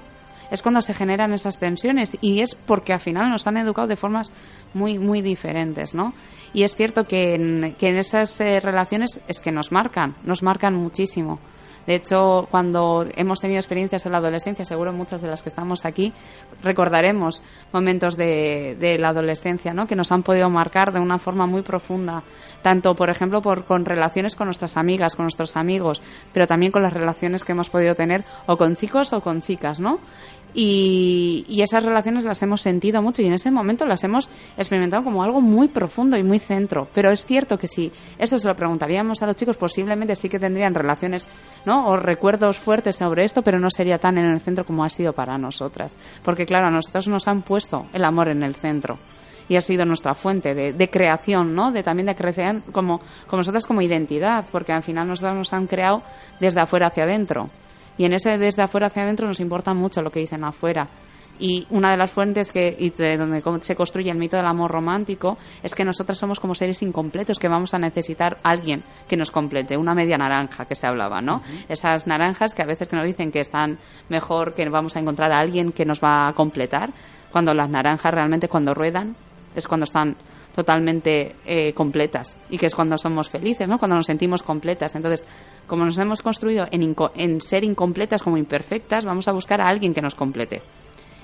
es 0.51 0.61
cuando 0.61 0.81
se 0.81 0.93
generan 0.93 1.33
esas 1.33 1.57
tensiones 1.57 2.17
y 2.21 2.41
es 2.41 2.53
porque 2.53 2.93
al 2.93 2.99
final 2.99 3.29
nos 3.29 3.47
han 3.47 3.57
educado 3.57 3.87
de 3.87 3.95
formas 3.95 4.31
muy, 4.73 4.99
muy 4.99 5.21
diferentes, 5.21 5.95
¿no? 5.95 6.13
Y 6.53 6.61
es 6.61 6.75
cierto 6.75 7.07
que 7.07 7.33
en, 7.33 7.75
que 7.79 7.89
en 7.89 7.97
esas 7.97 8.39
eh, 8.39 8.59
relaciones 8.59 9.19
es 9.27 9.39
que 9.39 9.51
nos 9.51 9.71
marcan, 9.71 10.15
nos 10.23 10.43
marcan 10.43 10.75
muchísimo. 10.75 11.39
De 11.85 11.95
hecho, 11.95 12.47
cuando 12.49 13.05
hemos 13.15 13.39
tenido 13.39 13.59
experiencias 13.59 14.05
en 14.05 14.13
la 14.13 14.19
adolescencia, 14.19 14.65
seguro 14.65 14.93
muchas 14.93 15.21
de 15.21 15.27
las 15.27 15.43
que 15.43 15.49
estamos 15.49 15.85
aquí 15.85 16.13
recordaremos 16.61 17.41
momentos 17.71 18.15
de, 18.15 18.77
de 18.79 18.97
la 18.97 19.09
adolescencia, 19.09 19.73
¿no? 19.73 19.87
Que 19.87 19.95
nos 19.95 20.11
han 20.11 20.23
podido 20.23 20.49
marcar 20.49 20.93
de 20.93 20.99
una 20.99 21.19
forma 21.19 21.45
muy 21.45 21.61
profunda, 21.61 22.23
tanto, 22.61 22.95
por 22.95 23.09
ejemplo, 23.09 23.41
por, 23.41 23.65
con 23.65 23.85
relaciones 23.85 24.35
con 24.35 24.47
nuestras 24.47 24.77
amigas, 24.77 25.15
con 25.15 25.25
nuestros 25.25 25.57
amigos, 25.57 26.01
pero 26.31 26.47
también 26.47 26.71
con 26.71 26.83
las 26.83 26.93
relaciones 26.93 27.43
que 27.43 27.51
hemos 27.51 27.69
podido 27.69 27.95
tener 27.95 28.23
o 28.47 28.57
con 28.57 28.75
chicos 28.75 29.13
o 29.13 29.21
con 29.21 29.41
chicas, 29.41 29.79
¿no? 29.79 29.99
Y, 30.53 31.45
y 31.47 31.61
esas 31.61 31.83
relaciones 31.83 32.23
las 32.23 32.41
hemos 32.43 32.61
sentido 32.61 33.01
mucho 33.01 33.21
y 33.21 33.25
en 33.25 33.33
ese 33.33 33.49
momento 33.49 33.85
las 33.85 34.03
hemos 34.03 34.29
experimentado 34.57 35.03
como 35.03 35.23
algo 35.23 35.41
muy 35.41 35.67
profundo 35.67 36.15
y 36.17 36.23
muy 36.23 36.39
centro. 36.39 36.87
Pero 36.93 37.11
es 37.11 37.25
cierto 37.25 37.57
que 37.57 37.67
si 37.67 37.91
esto 38.17 38.37
se 38.37 38.47
lo 38.47 38.55
preguntaríamos 38.55 39.21
a 39.21 39.25
los 39.25 39.35
chicos, 39.35 39.57
posiblemente 39.57 40.15
sí 40.15 40.29
que 40.29 40.39
tendrían 40.39 40.75
relaciones 40.75 41.25
¿no? 41.65 41.87
o 41.87 41.97
recuerdos 41.97 42.57
fuertes 42.57 42.97
sobre 42.97 43.23
esto, 43.23 43.41
pero 43.41 43.59
no 43.59 43.69
sería 43.69 43.97
tan 43.97 44.17
en 44.17 44.25
el 44.25 44.41
centro 44.41 44.65
como 44.65 44.83
ha 44.83 44.89
sido 44.89 45.13
para 45.13 45.37
nosotras. 45.37 45.95
Porque 46.23 46.45
claro, 46.45 46.67
a 46.67 46.71
nosotros 46.71 47.07
nos 47.07 47.27
han 47.27 47.41
puesto 47.41 47.87
el 47.93 48.03
amor 48.03 48.27
en 48.27 48.43
el 48.43 48.55
centro 48.55 48.97
y 49.47 49.55
ha 49.55 49.61
sido 49.61 49.85
nuestra 49.85 50.13
fuente 50.13 50.53
de, 50.53 50.89
creación, 50.89 51.55
¿no? 51.55 51.71
De 51.71 51.83
también 51.83 52.07
de 52.07 52.15
creación 52.15 52.63
como, 52.71 52.99
como 53.27 53.39
nosotras 53.39 53.65
como 53.65 53.81
identidad, 53.81 54.45
porque 54.51 54.71
al 54.71 54.83
final 54.83 55.07
nosotros 55.07 55.35
nos 55.35 55.53
han 55.53 55.67
creado 55.67 56.01
desde 56.39 56.59
afuera 56.59 56.87
hacia 56.87 57.03
adentro. 57.03 57.49
Y 57.97 58.05
en 58.05 58.13
ese 58.13 58.37
desde 58.37 58.61
afuera 58.61 58.87
hacia 58.87 59.03
adentro 59.03 59.27
nos 59.27 59.39
importa 59.39 59.73
mucho 59.73 60.01
lo 60.01 60.11
que 60.11 60.19
dicen 60.19 60.43
afuera. 60.43 60.87
Y 61.39 61.65
una 61.71 61.91
de 61.91 61.97
las 61.97 62.11
fuentes 62.11 62.51
que 62.51 62.75
y 62.77 62.91
de 62.91 63.17
donde 63.17 63.41
se 63.61 63.75
construye 63.75 64.11
el 64.11 64.17
mito 64.17 64.37
del 64.37 64.45
amor 64.45 64.71
romántico 64.71 65.37
es 65.63 65.73
que 65.73 65.83
nosotras 65.83 66.17
somos 66.17 66.39
como 66.39 66.53
seres 66.53 66.81
incompletos 66.83 67.39
que 67.39 67.47
vamos 67.47 67.73
a 67.73 67.79
necesitar 67.79 68.37
a 68.43 68.51
alguien 68.51 68.83
que 69.07 69.17
nos 69.17 69.31
complete, 69.31 69.75
una 69.75 69.95
media 69.95 70.17
naranja 70.17 70.65
que 70.65 70.75
se 70.75 70.85
hablaba, 70.85 71.21
¿no? 71.21 71.41
Esas 71.67 72.05
naranjas 72.05 72.53
que 72.53 72.61
a 72.61 72.65
veces 72.65 72.87
que 72.87 72.95
nos 72.95 73.05
dicen 73.05 73.31
que 73.31 73.39
están 73.39 73.79
mejor, 74.09 74.53
que 74.53 74.69
vamos 74.69 74.95
a 74.95 74.99
encontrar 74.99 75.31
a 75.31 75.39
alguien 75.39 75.71
que 75.71 75.85
nos 75.85 76.03
va 76.03 76.27
a 76.27 76.33
completar, 76.33 76.91
cuando 77.31 77.53
las 77.55 77.69
naranjas 77.69 78.13
realmente 78.13 78.47
cuando 78.47 78.75
ruedan 78.75 79.15
es 79.55 79.67
cuando 79.67 79.85
están 79.85 80.15
totalmente 80.55 81.35
eh, 81.45 81.73
completas 81.73 82.37
y 82.49 82.57
que 82.57 82.67
es 82.67 82.75
cuando 82.75 82.97
somos 82.97 83.29
felices, 83.29 83.67
¿no? 83.67 83.79
Cuando 83.79 83.95
nos 83.95 84.05
sentimos 84.05 84.43
completas. 84.43 84.95
Entonces, 84.95 85.25
como 85.67 85.85
nos 85.85 85.97
hemos 85.97 86.21
construido 86.21 86.67
en, 86.71 87.41
ser 87.41 87.63
incompletas 87.63 88.21
como 88.21 88.37
imperfectas, 88.37 89.05
vamos 89.05 89.27
a 89.27 89.31
buscar 89.31 89.61
a 89.61 89.67
alguien 89.67 89.93
que 89.93 90.01
nos 90.01 90.15
complete. 90.15 90.61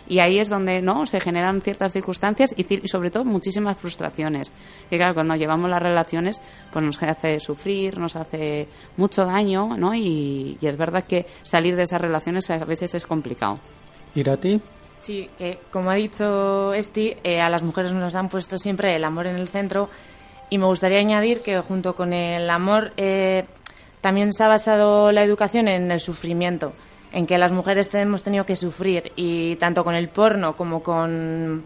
Y 0.08 0.20
ahí 0.20 0.39
es 0.39 0.50
donde 0.50 0.82
no 0.82 1.06
se 1.06 1.20
generan 1.20 1.62
ciertas 1.62 1.92
circunstancias 1.92 2.56
y, 2.58 2.88
sobre 2.88 3.12
todo 3.12 3.26
muchísimas 3.26 3.78
frustraciones. 3.78 4.52
Que 4.89 4.98
claro, 4.98 5.13
cuando 5.13 5.36
llevamos 5.36 5.70
las 5.70 5.84
relaciones, 5.84 6.42
pues 6.72 6.84
nos 6.84 7.02
hace 7.04 7.39
sufrir, 7.39 8.00
nos 8.00 8.15
hace 8.15 8.68
mucho 8.98 9.26
daño, 9.26 9.78
¿no? 9.78 9.94
Y, 9.94 10.58
y 10.60 10.65
es 10.65 10.78
verdad 10.78 11.04
que 11.04 11.28
salir 11.44 11.76
de 11.76 11.84
esas 11.84 12.02
relaciones 12.02 12.50
a 12.50 12.58
veces 12.65 12.96
es 12.96 13.06
complicado. 13.06 13.60
Irati, 14.15 14.60
Sí, 15.01 15.29
que 15.38 15.59
como 15.71 15.91
ha 15.91 15.95
dicho 15.95 16.73
Esti, 16.73 17.15
eh, 17.23 17.39
a 17.39 17.49
las 17.49 17.63
mujeres 17.63 17.93
nos 17.93 18.15
han 18.15 18.29
puesto 18.29 18.57
siempre 18.57 18.95
el 18.95 19.03
amor 19.03 19.27
en 19.27 19.38
el 19.38 19.47
centro 19.47 19.89
y 20.49 20.57
me 20.57 20.65
gustaría 20.65 20.99
añadir 20.99 21.41
que 21.41 21.59
junto 21.59 21.95
con 21.95 22.12
el 22.12 22.49
amor 22.49 22.91
eh, 22.97 23.45
también 24.01 24.33
se 24.33 24.43
ha 24.43 24.47
basado 24.47 25.12
la 25.12 25.23
educación 25.23 25.67
en 25.67 25.91
el 25.91 25.99
sufrimiento, 25.99 26.73
en 27.12 27.27
que 27.27 27.38
las 27.38 27.51
mujeres 27.51 27.93
hemos 27.93 28.23
tenido 28.23 28.45
que 28.45 28.55
sufrir 28.55 29.12
y 29.15 29.55
tanto 29.55 29.83
con 29.83 29.95
el 29.95 30.09
porno 30.09 30.55
como 30.55 30.83
con 30.83 31.63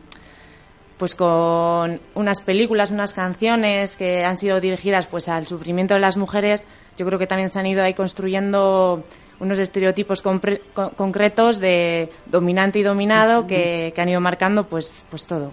pues 0.97 1.15
con 1.15 1.99
unas 2.13 2.41
películas, 2.41 2.91
unas 2.91 3.13
canciones 3.13 3.95
que 3.95 4.23
han 4.23 4.37
sido 4.37 4.61
dirigidas 4.61 5.07
pues 5.07 5.27
al 5.27 5.47
sufrimiento 5.47 5.95
de 5.95 5.99
las 5.99 6.17
mujeres, 6.17 6.67
yo 6.97 7.05
creo 7.05 7.19
que 7.19 7.27
también 7.27 7.49
se 7.49 7.59
han 7.59 7.65
ido 7.65 7.83
ahí 7.83 7.93
construyendo 7.93 9.03
unos 9.43 9.59
estereotipos 9.59 10.23
compre- 10.23 10.61
co- 10.73 10.91
concretos 10.95 11.59
de 11.59 12.09
dominante 12.25 12.79
y 12.79 12.83
dominado 12.83 13.45
que, 13.45 13.91
que 13.93 14.01
han 14.01 14.09
ido 14.09 14.21
marcando 14.21 14.65
pues 14.65 15.03
pues 15.09 15.25
todo. 15.25 15.51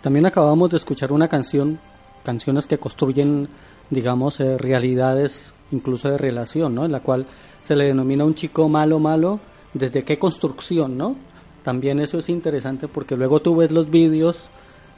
También 0.00 0.26
acabamos 0.26 0.70
de 0.70 0.76
escuchar 0.76 1.10
una 1.12 1.26
canción, 1.28 1.78
canciones 2.24 2.66
que 2.68 2.78
construyen, 2.78 3.48
digamos, 3.90 4.38
eh, 4.40 4.56
realidades 4.56 5.52
incluso 5.72 6.08
de 6.08 6.18
relación, 6.18 6.74
¿no? 6.74 6.84
En 6.84 6.92
la 6.92 7.00
cual 7.00 7.26
se 7.62 7.74
le 7.76 7.84
denomina 7.86 8.24
un 8.24 8.34
chico 8.34 8.68
malo, 8.68 8.98
malo, 8.98 9.40
desde 9.74 10.04
qué 10.04 10.18
construcción, 10.18 10.96
¿no? 10.96 11.16
También 11.64 12.00
eso 12.00 12.18
es 12.18 12.28
interesante 12.28 12.88
porque 12.88 13.16
luego 13.16 13.40
tú 13.40 13.56
ves 13.56 13.70
los 13.70 13.90
vídeos 13.90 14.48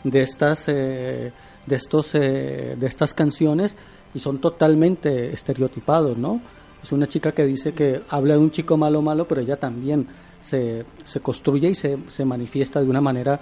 de 0.05 0.23
estas, 0.23 0.65
eh, 0.69 1.33
de 1.67 1.77
estos, 1.77 2.15
eh, 2.15 2.77
de 2.79 2.87
estas 2.87 3.15
canciones 3.15 3.77
y 4.15 4.21
son 4.21 4.39
totalmente 4.39 5.33
estereotipados, 5.33 6.17
¿no? 6.19 6.41
Es 6.83 6.93
una 6.93 7.07
chica 7.07 7.33
que 7.33 7.45
dice 7.47 7.73
que 7.73 8.03
habla 8.11 8.35
de 8.35 8.41
un 8.41 8.51
chico 8.51 8.77
malo, 8.77 9.03
malo, 9.03 9.27
pero 9.27 9.41
ella 9.41 9.57
también 9.57 10.07
se, 10.41 10.85
se 11.05 11.21
construye 11.21 11.71
y 11.71 11.75
se, 11.75 11.99
se 12.09 12.25
manifiesta 12.25 12.81
de 12.81 12.89
una 12.89 13.01
manera 13.01 13.39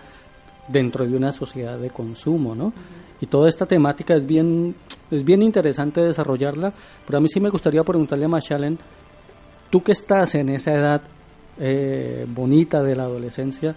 dentro 0.68 1.06
de 1.06 1.16
una 1.16 1.32
sociedad 1.32 1.78
de 1.78 1.90
consumo, 1.90 2.54
¿no? 2.54 2.72
Y 3.20 3.26
toda 3.26 3.48
esta 3.48 3.66
temática 3.66 4.14
es 4.14 4.26
bien, 4.26 4.74
es 5.10 5.24
bien 5.24 5.42
interesante 5.42 6.00
desarrollarla, 6.00 6.72
pero 7.06 7.18
a 7.18 7.20
mí 7.20 7.28
sí 7.28 7.40
me 7.40 7.50
gustaría 7.50 7.84
preguntarle 7.84 8.24
a 8.24 8.28
Mashalen, 8.28 8.78
tú 9.68 9.82
que 9.82 9.92
estás 9.92 10.34
en 10.34 10.48
esa 10.50 10.72
edad 10.72 11.02
eh, 11.58 12.26
bonita 12.28 12.82
de 12.82 12.96
la 12.96 13.04
adolescencia, 13.04 13.74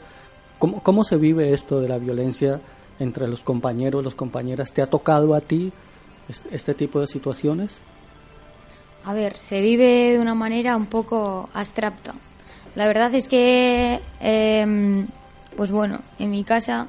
¿cómo, 0.60 0.82
¿cómo 0.82 1.04
se 1.04 1.18
vive 1.18 1.54
esto 1.54 1.82
de 1.82 1.90
la 1.90 1.98
violencia 1.98 2.62
entre 3.00 3.28
los 3.28 3.44
compañeros, 3.44 4.04
las 4.04 4.16
compañeras? 4.16 4.74
¿Te 4.74 4.82
ha 4.82 4.88
tocado 4.88 5.34
a 5.36 5.42
ti 5.42 5.74
este, 6.30 6.56
este 6.56 6.74
tipo 6.74 7.00
de 7.00 7.08
situaciones? 7.08 7.80
A 9.06 9.14
ver, 9.14 9.36
se 9.36 9.62
vive 9.62 10.14
de 10.14 10.20
una 10.20 10.34
manera 10.34 10.78
un 10.78 10.86
poco 10.86 11.50
abstracta. 11.54 12.14
La 12.76 12.88
verdad 12.88 13.14
es 13.14 13.28
que, 13.28 14.00
em, 14.22 15.08
pues 15.58 15.72
bueno, 15.72 16.00
en 16.20 16.32
mi 16.32 16.44
casa, 16.44 16.88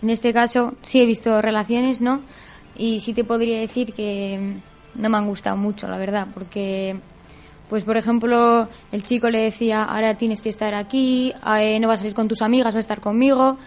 en 0.00 0.10
este 0.10 0.32
caso, 0.32 0.74
sí 0.82 1.00
he 1.00 1.06
visto 1.06 1.42
relaciones, 1.42 2.00
¿no? 2.00 2.20
Y 2.76 3.00
sí 3.00 3.12
te 3.14 3.24
podría 3.24 3.58
decir 3.58 3.92
que 3.92 4.56
no 4.94 5.08
me 5.08 5.18
han 5.18 5.26
gustado 5.26 5.56
mucho, 5.56 5.88
la 5.88 5.98
verdad, 5.98 6.28
porque, 6.32 6.98
pues 7.68 7.84
por 7.84 7.96
ejemplo, 7.96 8.68
el 8.92 9.04
chico 9.04 9.28
le 9.28 9.40
decía, 9.40 9.82
ahora 9.84 10.16
tienes 10.16 10.40
que 10.42 10.48
estar 10.48 10.72
aquí, 10.74 11.34
eh, 11.58 11.80
no 11.80 11.88
vas 11.88 12.00
a 12.00 12.02
salir 12.02 12.14
con 12.14 12.28
tus 12.28 12.42
amigas, 12.42 12.66
vas 12.66 12.76
a 12.76 12.78
estar 12.80 13.00
conmigo. 13.00 13.58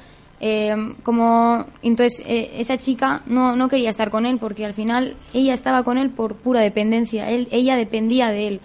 Eh, 0.42 0.74
como 1.04 1.66
entonces 1.82 2.24
eh, 2.26 2.52
esa 2.56 2.78
chica 2.78 3.24
no, 3.26 3.58
no 3.58 3.68
quería 3.68 3.90
estar 3.90 4.10
con 4.10 4.26
él 4.26 4.38
porque 4.40 4.66
al 4.66 4.74
final 4.74 5.18
ella 5.34 5.54
estaba 5.54 5.84
con 5.84 5.98
él 5.98 6.10
por 6.10 6.36
pura 6.36 6.62
dependencia. 6.62 7.30
Él 7.30 7.48
ella 7.52 7.76
dependía 7.76 8.30
de 8.30 8.48
él. 8.48 8.62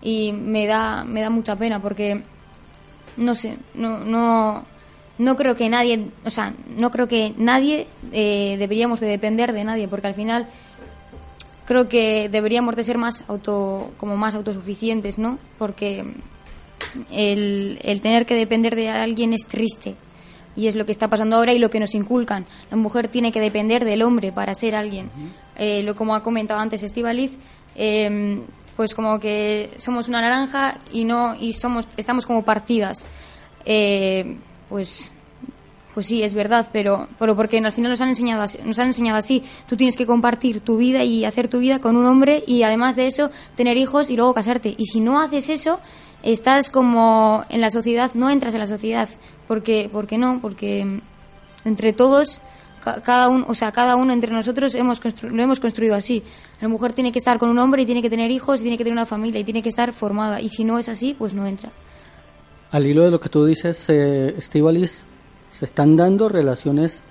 Y 0.00 0.32
me 0.32 0.66
da 0.66 1.04
me 1.04 1.20
da 1.20 1.30
mucha 1.30 1.56
pena 1.56 1.82
porque 1.82 2.22
no 3.16 3.34
sé 3.34 3.58
no 3.74 3.98
no 3.98 4.64
no 5.18 5.36
creo 5.36 5.56
que 5.56 5.68
nadie, 5.68 6.06
o 6.24 6.30
sea, 6.30 6.54
no 6.76 6.90
creo 6.92 7.08
que 7.08 7.34
nadie 7.36 7.88
eh, 8.12 8.54
deberíamos 8.58 9.00
de 9.00 9.08
depender 9.08 9.52
de 9.52 9.64
nadie, 9.64 9.88
porque 9.88 10.06
al 10.06 10.14
final 10.14 10.46
creo 11.66 11.88
que 11.88 12.28
deberíamos 12.28 12.76
de 12.76 12.84
ser 12.84 12.98
más 12.98 13.24
auto, 13.28 13.90
como 13.98 14.16
más 14.16 14.36
autosuficientes, 14.36 15.18
¿no? 15.18 15.40
Porque 15.58 16.04
el, 17.10 17.80
el 17.82 18.00
tener 18.00 18.26
que 18.26 18.36
depender 18.36 18.76
de 18.76 18.90
alguien 18.90 19.32
es 19.32 19.44
triste 19.44 19.96
y 20.58 20.66
es 20.66 20.74
lo 20.74 20.84
que 20.84 20.92
está 20.92 21.08
pasando 21.08 21.36
ahora 21.36 21.52
y 21.52 21.60
lo 21.60 21.70
que 21.70 21.78
nos 21.78 21.94
inculcan. 21.94 22.44
La 22.68 22.76
mujer 22.76 23.06
tiene 23.06 23.30
que 23.30 23.40
depender 23.40 23.84
del 23.84 24.02
hombre 24.02 24.32
para 24.32 24.56
ser 24.56 24.74
alguien. 24.74 25.08
Eh, 25.56 25.84
lo 25.84 25.94
como 25.94 26.16
ha 26.16 26.22
comentado 26.24 26.58
antes 26.58 26.82
Estivaliz, 26.82 27.38
eh, 27.76 28.42
pues 28.76 28.92
como 28.92 29.20
que 29.20 29.70
somos 29.78 30.08
una 30.08 30.20
naranja 30.20 30.76
y 30.92 31.04
no 31.04 31.36
y 31.38 31.52
somos 31.52 31.86
estamos 31.96 32.26
como 32.26 32.42
partidas. 32.42 33.06
Eh, 33.64 34.36
pues 34.68 35.12
pues 35.94 36.06
sí, 36.06 36.22
es 36.22 36.34
verdad, 36.34 36.68
pero, 36.72 37.08
pero 37.18 37.34
porque 37.34 37.58
al 37.58 37.72
final 37.72 37.90
nos 37.90 38.00
han 38.00 38.08
enseñado 38.10 38.42
así, 38.42 38.58
nos 38.64 38.78
han 38.78 38.88
enseñado 38.88 39.18
así. 39.18 39.42
Tú 39.68 39.76
tienes 39.76 39.96
que 39.96 40.06
compartir 40.06 40.60
tu 40.60 40.76
vida 40.76 41.02
y 41.02 41.24
hacer 41.24 41.48
tu 41.48 41.58
vida 41.58 41.80
con 41.80 41.96
un 41.96 42.06
hombre 42.06 42.42
y 42.46 42.62
además 42.62 42.94
de 42.96 43.06
eso 43.06 43.30
tener 43.56 43.76
hijos 43.76 44.10
y 44.10 44.16
luego 44.16 44.34
casarte. 44.34 44.74
Y 44.76 44.86
si 44.86 45.00
no 45.00 45.20
haces 45.20 45.48
eso, 45.48 45.80
estás 46.22 46.70
como 46.70 47.44
en 47.48 47.60
la 47.60 47.70
sociedad, 47.70 48.12
no 48.14 48.30
entras 48.30 48.54
en 48.54 48.60
la 48.60 48.66
sociedad. 48.66 49.08
Porque, 49.48 49.88
porque 49.92 50.18
no, 50.18 50.40
porque 50.40 51.00
entre 51.64 51.92
todos 51.92 52.40
ca- 52.84 53.00
cada 53.02 53.28
uno, 53.30 53.46
o 53.48 53.54
sea, 53.54 53.72
cada 53.72 53.96
uno 53.96 54.12
entre 54.12 54.30
nosotros 54.32 54.74
hemos 54.74 55.02
constru- 55.02 55.30
lo 55.30 55.42
hemos 55.42 55.58
construido 55.58 55.94
así. 55.96 56.22
La 56.60 56.68
mujer 56.68 56.92
tiene 56.92 57.10
que 57.12 57.18
estar 57.18 57.38
con 57.38 57.48
un 57.48 57.58
hombre 57.58 57.82
y 57.82 57.86
tiene 57.86 58.02
que 58.02 58.10
tener 58.10 58.30
hijos 58.30 58.60
y 58.60 58.62
tiene 58.62 58.76
que 58.78 58.84
tener 58.84 58.92
una 58.92 59.06
familia 59.06 59.40
y 59.40 59.44
tiene 59.44 59.62
que 59.62 59.70
estar 59.70 59.92
formada. 59.92 60.40
Y 60.40 60.50
si 60.50 60.64
no 60.64 60.78
es 60.78 60.88
así, 60.88 61.14
pues 61.18 61.32
no 61.34 61.46
entra. 61.46 61.70
Al 62.70 62.86
hilo 62.86 63.02
de 63.02 63.10
lo 63.10 63.18
que 63.18 63.30
tú 63.30 63.44
dices, 63.46 63.82
eh, 63.88 64.34
Estíbaliz, 64.36 65.02
se 65.50 65.64
están 65.64 65.96
dando 65.96 66.28
relaciones 66.28 67.02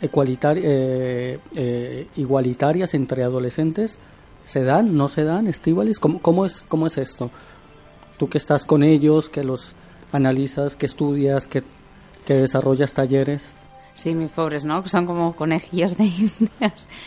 eh, 0.00 1.38
eh, 1.54 2.06
igualitarias 2.16 2.94
entre 2.94 3.22
adolescentes. 3.22 3.98
¿Se 4.44 4.64
dan? 4.64 4.96
¿No 4.96 5.08
se 5.08 5.24
dan, 5.24 5.46
Estíbaliz? 5.46 5.98
¿Cómo, 6.00 6.20
cómo, 6.20 6.46
es, 6.46 6.62
¿Cómo 6.66 6.86
es 6.86 6.98
esto? 6.98 7.30
Tú 8.18 8.28
que 8.28 8.38
estás 8.38 8.64
con 8.64 8.82
ellos, 8.82 9.28
que 9.28 9.44
los 9.44 9.74
analizas, 10.10 10.74
que 10.76 10.86
estudias, 10.86 11.46
que, 11.46 11.62
que 12.24 12.34
desarrollas 12.34 12.92
talleres. 12.92 13.54
Sí, 13.94 14.14
mis 14.14 14.30
pobres, 14.30 14.64
¿no? 14.64 14.86
Son 14.88 15.06
como 15.06 15.34
conejillos 15.34 15.96
de 15.96 16.04
indias. 16.04 16.88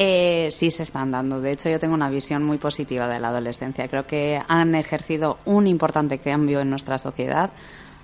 Eh, 0.00 0.48
sí 0.52 0.70
se 0.70 0.84
están 0.84 1.10
dando. 1.10 1.40
De 1.40 1.50
hecho, 1.50 1.68
yo 1.68 1.80
tengo 1.80 1.94
una 1.94 2.08
visión 2.08 2.44
muy 2.44 2.58
positiva 2.58 3.08
de 3.08 3.18
la 3.18 3.30
adolescencia. 3.30 3.88
Creo 3.88 4.06
que 4.06 4.40
han 4.46 4.76
ejercido 4.76 5.38
un 5.44 5.66
importante 5.66 6.20
cambio 6.20 6.60
en 6.60 6.70
nuestra 6.70 6.98
sociedad. 6.98 7.50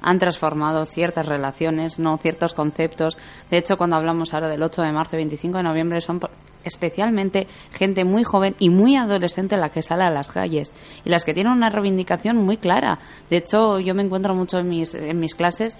Han 0.00 0.18
transformado 0.18 0.86
ciertas 0.86 1.26
relaciones, 1.26 2.00
no 2.00 2.18
ciertos 2.18 2.52
conceptos. 2.52 3.16
De 3.48 3.58
hecho, 3.58 3.78
cuando 3.78 3.94
hablamos 3.94 4.34
ahora 4.34 4.48
del 4.48 4.64
8 4.64 4.82
de 4.82 4.90
marzo 4.90 5.14
y 5.14 5.18
25 5.18 5.58
de 5.58 5.62
noviembre, 5.62 6.00
son 6.00 6.18
especialmente 6.64 7.46
gente 7.72 8.04
muy 8.04 8.24
joven 8.24 8.54
y 8.58 8.70
muy 8.70 8.96
adolescente 8.96 9.56
la 9.56 9.70
que 9.70 9.82
sale 9.82 10.04
a 10.04 10.10
las 10.10 10.30
calles 10.30 10.72
y 11.04 11.10
las 11.10 11.24
que 11.24 11.34
tienen 11.34 11.52
una 11.52 11.70
reivindicación 11.70 12.36
muy 12.36 12.56
clara. 12.56 12.98
De 13.30 13.38
hecho, 13.38 13.80
yo 13.80 13.94
me 13.94 14.02
encuentro 14.02 14.34
mucho 14.34 14.58
en 14.58 14.68
mis, 14.68 14.94
en 14.94 15.18
mis 15.18 15.34
clases 15.34 15.76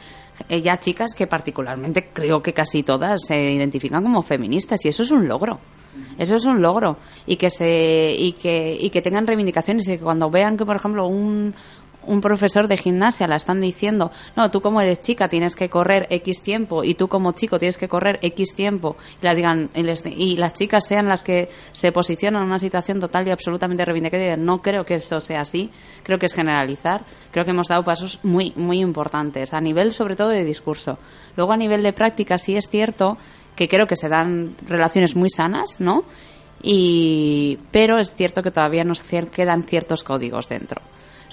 eh, 0.48 0.62
ya 0.62 0.80
chicas 0.80 1.14
que 1.14 1.26
particularmente 1.26 2.08
creo 2.12 2.42
que 2.42 2.52
casi 2.52 2.82
todas 2.82 3.22
se 3.26 3.52
identifican 3.52 4.02
como 4.02 4.22
feministas 4.22 4.84
y 4.84 4.88
eso 4.88 5.02
es 5.02 5.10
un 5.10 5.28
logro. 5.28 5.60
Eso 6.18 6.36
es 6.36 6.44
un 6.44 6.60
logro 6.60 6.96
y 7.24 7.36
que 7.36 7.50
se 7.50 8.14
y 8.18 8.32
que 8.32 8.76
y 8.80 8.90
que 8.90 9.00
tengan 9.00 9.26
reivindicaciones 9.26 9.86
y 9.86 9.96
que 9.96 10.02
cuando 10.02 10.28
vean 10.28 10.56
que 10.56 10.66
por 10.66 10.74
ejemplo 10.74 11.06
un 11.06 11.54
un 12.06 12.20
profesor 12.20 12.68
de 12.68 12.76
gimnasia 12.76 13.26
la 13.28 13.36
están 13.36 13.60
diciendo, 13.60 14.10
no, 14.36 14.50
tú 14.50 14.60
como 14.60 14.80
eres 14.80 15.00
chica 15.00 15.28
tienes 15.28 15.54
que 15.56 15.68
correr 15.68 16.06
X 16.10 16.42
tiempo 16.42 16.84
y 16.84 16.94
tú 16.94 17.08
como 17.08 17.32
chico 17.32 17.58
tienes 17.58 17.78
que 17.78 17.88
correr 17.88 18.18
X 18.22 18.54
tiempo 18.54 18.96
y, 19.20 19.24
la 19.24 19.34
digan, 19.34 19.70
y, 19.74 19.82
les- 19.82 20.04
y 20.06 20.36
las 20.36 20.54
chicas 20.54 20.86
sean 20.86 21.08
las 21.08 21.22
que 21.22 21.48
se 21.72 21.92
posicionan 21.92 22.42
en 22.42 22.48
una 22.48 22.58
situación 22.58 23.00
total 23.00 23.26
y 23.28 23.30
absolutamente 23.30 23.84
reivindicativa. 23.84 24.36
No 24.36 24.62
creo 24.62 24.84
que 24.86 24.94
eso 24.96 25.20
sea 25.20 25.40
así, 25.42 25.70
creo 26.02 26.18
que 26.18 26.26
es 26.26 26.34
generalizar, 26.34 27.02
creo 27.30 27.44
que 27.44 27.50
hemos 27.52 27.68
dado 27.68 27.84
pasos 27.84 28.20
muy, 28.22 28.52
muy 28.56 28.80
importantes, 28.80 29.54
a 29.54 29.60
nivel 29.60 29.92
sobre 29.92 30.16
todo 30.16 30.28
de 30.28 30.44
discurso. 30.44 30.98
Luego 31.36 31.52
a 31.52 31.56
nivel 31.56 31.82
de 31.82 31.92
práctica 31.92 32.38
sí 32.38 32.56
es 32.56 32.68
cierto 32.68 33.16
que 33.56 33.68
creo 33.68 33.86
que 33.86 33.96
se 33.96 34.08
dan 34.08 34.56
relaciones 34.66 35.16
muy 35.16 35.30
sanas, 35.30 35.76
¿no? 35.80 36.04
Y, 36.66 37.58
pero 37.70 37.98
es 37.98 38.14
cierto 38.14 38.42
que 38.42 38.50
todavía 38.50 38.84
nos 38.84 39.02
quedan 39.02 39.64
ciertos 39.64 40.02
códigos 40.02 40.48
dentro 40.48 40.80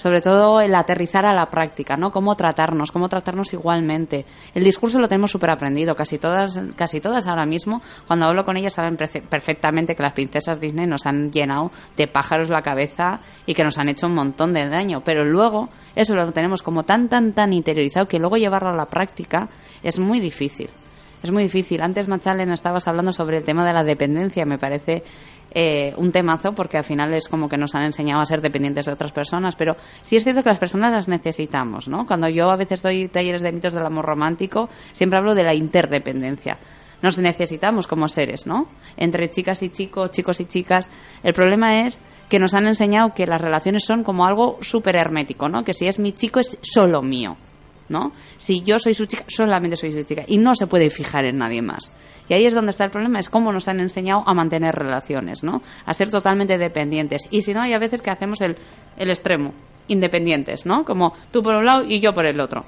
sobre 0.02 0.20
todo 0.20 0.60
el 0.60 0.74
aterrizar 0.74 1.24
a 1.24 1.32
la 1.32 1.46
práctica, 1.46 1.96
¿no? 1.96 2.10
Cómo 2.10 2.34
tratarnos, 2.34 2.90
cómo 2.90 3.08
tratarnos 3.08 3.52
igualmente. 3.52 4.26
El 4.52 4.64
discurso 4.64 4.98
lo 4.98 5.06
tenemos 5.06 5.30
súper 5.30 5.50
aprendido, 5.50 5.94
casi 5.94 6.18
todas, 6.18 6.60
casi 6.74 7.00
todas 7.00 7.28
ahora 7.28 7.46
mismo, 7.46 7.80
cuando 8.08 8.26
hablo 8.26 8.44
con 8.44 8.56
ellas 8.56 8.72
saben 8.72 8.98
perfe- 8.98 9.22
perfectamente 9.22 9.94
que 9.94 10.02
las 10.02 10.12
princesas 10.14 10.58
Disney 10.60 10.88
nos 10.88 11.06
han 11.06 11.30
llenado 11.30 11.70
de 11.96 12.08
pájaros 12.08 12.48
la 12.48 12.62
cabeza 12.62 13.20
y 13.46 13.54
que 13.54 13.62
nos 13.62 13.78
han 13.78 13.88
hecho 13.88 14.08
un 14.08 14.14
montón 14.16 14.52
de 14.54 14.68
daño, 14.68 15.02
pero 15.04 15.24
luego 15.24 15.68
eso 15.94 16.16
lo 16.16 16.32
tenemos 16.32 16.64
como 16.64 16.82
tan, 16.82 17.08
tan, 17.08 17.32
tan 17.32 17.52
interiorizado 17.52 18.08
que 18.08 18.18
luego 18.18 18.38
llevarlo 18.38 18.70
a 18.70 18.76
la 18.76 18.86
práctica 18.86 19.48
es 19.84 20.00
muy 20.00 20.18
difícil. 20.18 20.68
Es 21.22 21.30
muy 21.30 21.44
difícil. 21.44 21.80
Antes, 21.82 22.08
Machalen, 22.08 22.50
estabas 22.50 22.88
hablando 22.88 23.12
sobre 23.12 23.36
el 23.36 23.44
tema 23.44 23.64
de 23.64 23.72
la 23.72 23.84
dependencia. 23.84 24.44
Me 24.44 24.58
parece 24.58 25.04
eh, 25.54 25.94
un 25.96 26.12
temazo 26.12 26.54
porque 26.54 26.78
al 26.78 26.84
final 26.84 27.12
es 27.14 27.28
como 27.28 27.48
que 27.48 27.58
nos 27.58 27.74
han 27.74 27.82
enseñado 27.82 28.20
a 28.20 28.26
ser 28.26 28.40
dependientes 28.40 28.86
de 28.86 28.92
otras 28.92 29.12
personas. 29.12 29.56
Pero 29.56 29.76
sí 30.02 30.16
es 30.16 30.24
cierto 30.24 30.42
que 30.42 30.48
las 30.48 30.58
personas 30.58 30.92
las 30.92 31.08
necesitamos, 31.08 31.88
¿no? 31.88 32.06
Cuando 32.06 32.28
yo 32.28 32.50
a 32.50 32.56
veces 32.56 32.82
doy 32.82 33.08
talleres 33.08 33.42
de 33.42 33.52
mitos 33.52 33.74
del 33.74 33.86
amor 33.86 34.04
romántico, 34.04 34.68
siempre 34.92 35.18
hablo 35.18 35.34
de 35.34 35.44
la 35.44 35.54
interdependencia. 35.54 36.58
Nos 37.02 37.18
necesitamos 37.18 37.86
como 37.86 38.08
seres, 38.08 38.46
¿no? 38.46 38.68
Entre 38.96 39.28
chicas 39.28 39.62
y 39.62 39.70
chicos, 39.70 40.12
chicos 40.12 40.40
y 40.40 40.44
chicas. 40.44 40.88
El 41.24 41.34
problema 41.34 41.80
es 41.86 42.00
que 42.28 42.38
nos 42.38 42.54
han 42.54 42.66
enseñado 42.66 43.12
que 43.12 43.26
las 43.26 43.40
relaciones 43.40 43.84
son 43.84 44.04
como 44.04 44.24
algo 44.24 44.58
súper 44.60 44.96
hermético, 44.96 45.48
¿no? 45.48 45.64
Que 45.64 45.74
si 45.74 45.86
es 45.86 45.98
mi 45.98 46.12
chico 46.12 46.38
es 46.40 46.58
solo 46.62 47.02
mío. 47.02 47.36
¿No? 47.88 48.12
Si 48.36 48.62
yo 48.62 48.78
soy 48.78 48.94
su 48.94 49.06
chica, 49.06 49.24
solamente 49.28 49.76
soy 49.76 49.92
su 49.92 50.02
chica 50.04 50.24
y 50.26 50.38
no 50.38 50.54
se 50.54 50.66
puede 50.66 50.90
fijar 50.90 51.24
en 51.24 51.38
nadie 51.38 51.62
más. 51.62 51.92
Y 52.28 52.34
ahí 52.34 52.46
es 52.46 52.54
donde 52.54 52.70
está 52.70 52.84
el 52.84 52.90
problema, 52.90 53.18
es 53.18 53.28
cómo 53.28 53.52
nos 53.52 53.68
han 53.68 53.80
enseñado 53.80 54.22
a 54.26 54.34
mantener 54.34 54.74
relaciones, 54.74 55.42
¿no? 55.42 55.62
A 55.84 55.94
ser 55.94 56.10
totalmente 56.10 56.56
dependientes. 56.56 57.22
Y 57.30 57.42
si 57.42 57.52
no, 57.52 57.60
hay 57.60 57.72
a 57.72 57.78
veces 57.78 58.00
que 58.00 58.10
hacemos 58.10 58.40
el, 58.40 58.56
el 58.96 59.10
extremo, 59.10 59.52
independientes, 59.88 60.64
¿no? 60.64 60.84
Como 60.84 61.12
tú 61.30 61.42
por 61.42 61.54
un 61.56 61.66
lado 61.66 61.84
y 61.84 62.00
yo 62.00 62.14
por 62.14 62.24
el 62.24 62.40
otro. 62.40 62.64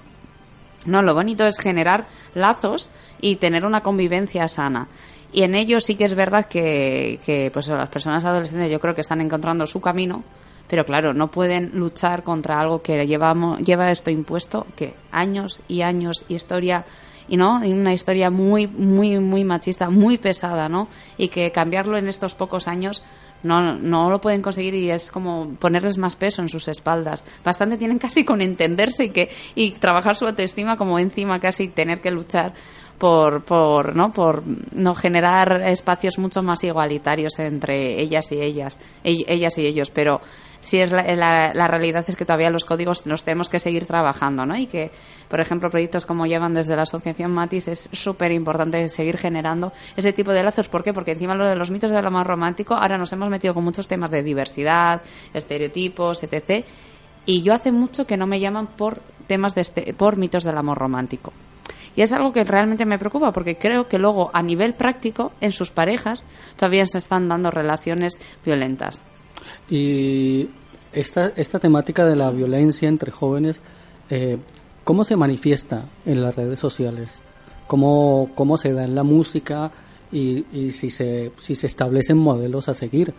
No, 0.87 1.03
lo 1.03 1.15
bonito 1.15 1.47
es 1.47 1.59
generar 1.59 2.09
lazos 2.35 2.91
y 3.21 3.37
tener 3.37 3.65
una 3.65 3.81
convivencia 3.81 4.49
sana. 4.49 4.89
Y 5.33 5.43
en 5.43 5.55
ello 5.55 5.81
sí 5.81 5.95
que 5.95 6.05
es 6.05 6.15
verdad 6.15 6.45
que, 6.47 7.19
que 7.25 7.51
pues 7.53 7.69
las 7.69 7.89
personas 7.89 8.25
adolescentes 8.25 8.71
yo 8.71 8.81
creo 8.81 8.95
que 8.95 9.01
están 9.01 9.21
encontrando 9.21 9.67
su 9.67 9.81
camino, 9.81 10.23
pero 10.69 10.85
claro, 10.85 11.13
no 11.15 11.31
pueden 11.31 11.73
luchar 11.75 12.23
contra 12.23 12.61
algo 12.61 12.83
que 12.83 13.07
llevamos, 13.07 13.59
lleva 13.61 13.91
esto 13.91 14.11
impuesto, 14.11 14.67
que 14.77 14.95
años 15.13 15.61
y 15.69 15.83
años, 15.83 16.25
historia, 16.29 16.85
y 17.29 17.37
no, 17.37 17.59
una 17.65 17.93
historia 17.93 18.31
muy, 18.31 18.67
muy, 18.67 19.19
muy 19.19 19.45
machista, 19.45 19.91
muy 19.91 20.19
pesada, 20.19 20.69
¿no? 20.69 20.89
Y 21.17 21.29
que 21.29 21.51
cambiarlo 21.53 21.97
en 21.97 22.09
estos 22.09 22.35
pocos 22.35 22.67
años 22.69 23.03
no, 23.43 23.75
no 23.77 24.09
lo 24.11 24.21
pueden 24.23 24.41
conseguir 24.41 24.75
y 24.75 24.91
es 24.91 25.11
como 25.13 25.51
ponerles 25.59 25.99
más 25.99 26.17
peso 26.17 26.41
en 26.41 26.49
sus 26.49 26.67
espaldas. 26.69 27.25
Bastante 27.45 27.77
tienen 27.77 27.99
casi 27.99 28.25
con 28.25 28.41
entenderse 28.41 29.05
y 29.05 29.11
que 29.11 29.29
y 29.55 29.73
trabajar 29.73 30.17
su 30.17 30.27
autoestima 30.27 30.77
como 30.79 30.99
encima 30.99 31.39
casi 31.41 31.69
tener 31.69 32.01
que 32.01 32.11
luchar 32.11 32.55
por, 32.99 33.43
por 33.45 33.95
no 33.97 34.13
por 34.13 34.43
no 34.73 34.95
generar 34.95 35.61
espacios 35.67 36.19
mucho 36.19 36.43
más 36.43 36.63
igualitarios 36.65 37.39
entre 37.39 38.01
ellas 38.01 38.31
y 38.33 38.41
ellas 38.41 38.79
ell- 39.03 39.25
ellas 39.27 39.59
y 39.59 39.67
ellos 39.67 39.91
pero 39.91 40.21
sí 40.65 40.81
es 40.81 40.91
la, 40.91 41.03
la, 41.15 41.53
la 41.55 41.69
realidad 41.69 42.05
es 42.09 42.17
que 42.17 42.25
todavía 42.25 42.51
los 42.51 42.65
códigos 42.65 43.07
los 43.07 43.23
tenemos 43.23 43.49
que 43.49 43.59
seguir 43.59 43.87
trabajando 43.87 44.45
no 44.47 44.57
y 44.57 44.67
que 44.67 44.91
por 45.29 45.41
ejemplo 45.41 45.71
proyectos 45.71 46.07
como 46.07 46.27
llevan 46.27 46.55
desde 46.55 46.75
la 46.75 46.83
asociación 46.83 47.33
Matis 47.33 47.69
es 47.69 47.91
súper 47.93 48.33
importante 48.33 48.89
seguir 48.89 49.19
generando 49.19 49.73
ese 49.97 50.13
tipo 50.13 50.33
de 50.33 50.43
lazos 50.43 50.69
¿por 50.69 50.83
qué? 50.83 50.93
porque 50.93 51.13
encima 51.13 51.35
lo 51.35 51.49
de 51.49 51.57
los 51.57 51.71
mitos 51.71 51.91
del 51.91 52.05
amor 52.05 52.27
romántico 52.27 52.75
ahora 52.75 52.99
nos 52.99 53.13
hemos 53.13 53.31
metido 53.31 53.55
con 53.55 53.65
muchos 53.65 53.87
temas 53.87 54.11
de 54.11 54.23
diversidad 54.23 55.03
estereotipos 55.33 56.23
etc 56.23 56.65
y 57.27 57.43
yo 57.43 57.55
hace 57.55 57.73
mucho 57.73 58.07
que 58.07 58.17
no 58.17 58.27
me 58.27 58.41
llaman 58.41 58.67
por 58.67 59.01
temas 59.27 59.55
de 59.55 59.61
este, 59.63 59.95
por 59.95 60.17
mitos 60.17 60.45
del 60.45 60.59
amor 60.59 60.79
romántico 60.79 61.33
y 61.97 62.03
es 62.03 62.13
algo 62.13 62.33
que 62.33 62.45
realmente 62.45 62.85
me 62.85 62.99
preocupa 62.99 63.33
porque 63.33 63.57
creo 63.57 63.89
que 63.89 63.99
luego 63.99 64.31
a 64.33 64.43
nivel 64.43 64.75
práctico 64.75 65.33
en 65.41 65.53
sus 65.53 65.71
parejas 65.71 66.25
todavía 66.57 66.87
se 66.87 66.99
están 66.99 67.29
dando 67.29 67.51
relaciones 67.51 68.19
violentas. 68.45 69.03
Y 69.69 70.49
esta, 70.93 71.33
esta 71.37 71.59
temática 71.59 72.05
de 72.05 72.17
la 72.17 72.31
violencia 72.31 72.89
entre 72.89 73.11
jóvenes, 73.11 73.63
eh, 74.11 74.39
¿cómo 74.85 75.05
se 75.05 75.17
manifiesta 75.17 75.85
en 76.07 76.23
las 76.23 76.37
redes 76.37 76.61
sociales? 76.61 77.21
¿Cómo, 77.67 78.31
cómo 78.35 78.57
se 78.57 78.73
da 78.73 78.85
en 78.85 78.95
la 78.95 79.03
música 79.03 79.71
y, 80.13 80.45
y 80.53 80.71
si, 80.71 80.91
se, 80.91 81.33
si 81.41 81.55
se 81.55 81.67
establecen 81.67 82.19
modelos 82.19 82.69
a 82.69 82.75
seguir? 82.75 83.15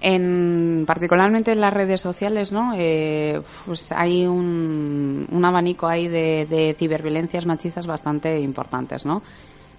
En, 0.00 0.84
particularmente 0.86 1.52
en 1.52 1.60
las 1.60 1.72
redes 1.72 2.00
sociales, 2.00 2.52
¿no? 2.52 2.72
Eh, 2.76 3.40
pues 3.66 3.92
hay 3.92 4.26
un, 4.26 5.28
un 5.30 5.44
abanico 5.44 5.86
ahí 5.86 6.08
de, 6.08 6.46
de 6.46 6.74
ciberviolencias 6.78 7.44
machistas 7.44 7.86
bastante 7.86 8.40
importantes, 8.40 9.04
¿no? 9.04 9.22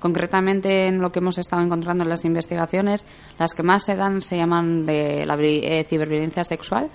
Concretamente, 0.04 0.88
en 0.88 1.00
lo 1.00 1.14
que 1.14 1.20
hemos 1.20 1.38
estado 1.38 1.62
encontrando 1.62 2.04
en 2.04 2.10
las 2.10 2.26
investigaciones, 2.26 3.06
las 3.40 3.54
que 3.54 3.64
más 3.64 3.86
se 3.86 3.96
dan 3.96 4.22
se 4.22 4.36
llaman 4.36 4.86
de 4.86 5.26
la 5.26 5.38
eh, 5.40 5.86
ciberviolencia 5.88 6.44
sexual, 6.44 6.90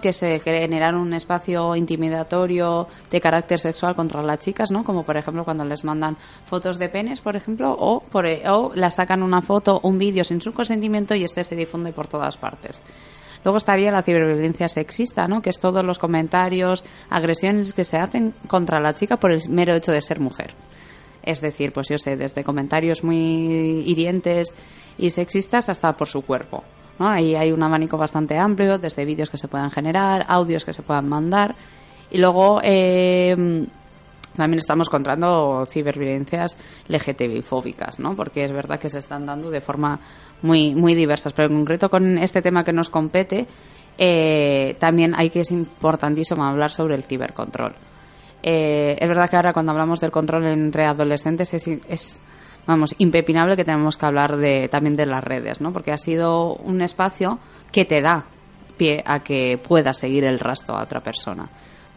que 0.00 0.14
se 0.14 0.40
generar 0.40 0.94
un 0.94 1.12
espacio 1.12 1.76
intimidatorio 1.76 2.88
de 3.10 3.20
carácter 3.20 3.60
sexual 3.60 3.94
contra 3.94 4.22
las 4.22 4.38
chicas, 4.38 4.70
¿no? 4.70 4.82
como 4.82 5.02
por 5.02 5.18
ejemplo 5.18 5.44
cuando 5.44 5.66
les 5.66 5.84
mandan 5.84 6.16
fotos 6.46 6.78
de 6.78 6.88
penes, 6.88 7.20
por 7.20 7.36
ejemplo, 7.36 7.76
o, 7.78 8.00
por, 8.00 8.24
e- 8.24 8.42
o 8.48 8.72
las 8.74 8.94
sacan 8.94 9.22
una 9.22 9.42
foto, 9.42 9.80
un 9.82 9.98
vídeo 9.98 10.24
sin 10.24 10.40
su 10.40 10.54
consentimiento 10.54 11.14
y 11.14 11.24
este 11.24 11.44
se 11.44 11.54
difunde 11.54 11.92
por 11.92 12.06
todas 12.08 12.38
partes. 12.38 12.80
Luego 13.44 13.58
estaría 13.58 13.92
la 13.92 14.02
ciberviolencia 14.02 14.70
sexista, 14.70 15.28
¿no? 15.28 15.42
que 15.42 15.50
es 15.50 15.60
todos 15.60 15.84
los 15.84 15.98
comentarios, 15.98 16.82
agresiones 17.10 17.74
que 17.74 17.84
se 17.84 17.98
hacen 17.98 18.32
contra 18.46 18.80
la 18.80 18.94
chica 18.94 19.18
por 19.18 19.32
el 19.32 19.42
mero 19.50 19.74
hecho 19.74 19.92
de 19.92 20.00
ser 20.00 20.18
mujer. 20.18 20.54
Es 21.28 21.42
decir, 21.42 21.72
pues 21.72 21.88
yo 21.88 21.98
sé, 21.98 22.16
desde 22.16 22.42
comentarios 22.42 23.04
muy 23.04 23.84
hirientes 23.86 24.48
y 24.96 25.10
sexistas 25.10 25.68
hasta 25.68 25.94
por 25.94 26.08
su 26.08 26.22
cuerpo. 26.22 26.64
Ahí 26.98 27.34
hay 27.34 27.52
un 27.52 27.62
abanico 27.62 27.98
bastante 27.98 28.38
amplio, 28.38 28.78
desde 28.78 29.04
vídeos 29.04 29.28
que 29.28 29.36
se 29.36 29.46
puedan 29.46 29.70
generar, 29.70 30.24
audios 30.26 30.64
que 30.64 30.72
se 30.72 30.82
puedan 30.82 31.06
mandar. 31.06 31.54
Y 32.10 32.16
luego 32.16 32.60
eh, 32.64 33.66
también 34.36 34.58
estamos 34.58 34.88
encontrando 34.88 35.66
ciberviolencias 35.68 36.56
LGTBI-fóbicas, 36.88 37.98
¿no? 37.98 38.16
porque 38.16 38.44
es 38.44 38.52
verdad 38.52 38.80
que 38.80 38.88
se 38.88 38.98
están 38.98 39.26
dando 39.26 39.50
de 39.50 39.60
forma 39.60 40.00
muy, 40.40 40.74
muy 40.74 40.94
diversas. 40.94 41.34
Pero 41.34 41.48
en 41.48 41.56
concreto 41.56 41.90
con 41.90 42.16
este 42.16 42.40
tema 42.40 42.64
que 42.64 42.72
nos 42.72 42.88
compete, 42.88 43.46
eh, 43.98 44.76
también 44.78 45.12
hay 45.14 45.28
que 45.28 45.40
es 45.40 45.50
importantísimo 45.50 46.42
hablar 46.44 46.72
sobre 46.72 46.94
el 46.94 47.02
cibercontrol. 47.02 47.74
Eh, 48.42 48.96
es 49.00 49.08
verdad 49.08 49.28
que 49.28 49.36
ahora 49.36 49.52
cuando 49.52 49.72
hablamos 49.72 50.00
del 50.00 50.10
control 50.10 50.46
entre 50.46 50.84
adolescentes 50.84 51.52
es, 51.54 51.66
es, 51.66 52.20
vamos 52.66 52.94
impepinable 52.98 53.56
que 53.56 53.64
tenemos 53.64 53.96
que 53.96 54.06
hablar 54.06 54.36
de 54.36 54.68
también 54.68 54.94
de 54.94 55.06
las 55.06 55.24
redes, 55.24 55.60
¿no? 55.60 55.72
Porque 55.72 55.92
ha 55.92 55.98
sido 55.98 56.54
un 56.54 56.80
espacio 56.80 57.38
que 57.72 57.84
te 57.84 58.00
da 58.00 58.24
pie 58.76 59.02
a 59.04 59.20
que 59.20 59.60
puedas 59.62 59.98
seguir 59.98 60.24
el 60.24 60.38
rastro 60.38 60.76
a 60.76 60.82
otra 60.82 61.02
persona. 61.02 61.48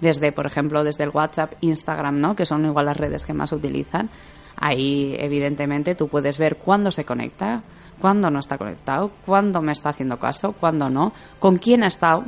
Desde, 0.02 0.32
por 0.32 0.48
ejemplo, 0.48 0.84
desde 0.84 1.04
el 1.04 1.12
WhatsApp, 1.12 1.54
Instagram, 1.62 2.20
¿no? 2.20 2.36
Que 2.36 2.46
son 2.46 2.66
igual 2.66 2.88
las 2.88 2.98
redes 2.98 3.24
que 3.24 3.34
más 3.34 3.52
utilizan. 3.52 4.10
Ahí, 4.58 5.16
evidentemente, 5.20 5.96
tú 5.96 6.08
puedes 6.08 6.38
ver 6.38 6.58
cuándo 6.58 6.92
se 6.92 7.06
conecta, 7.06 7.62
cuándo 8.00 8.30
no 8.32 8.40
está 8.40 8.58
conectado, 8.58 9.12
cuándo 9.26 9.62
me 9.62 9.72
está 9.72 9.90
haciendo 9.90 10.18
caso, 10.20 10.54
cuándo 10.54 10.90
no, 10.90 11.14
con 11.40 11.58
quién 11.58 11.84
ha 11.84 11.88
estado, 11.88 12.26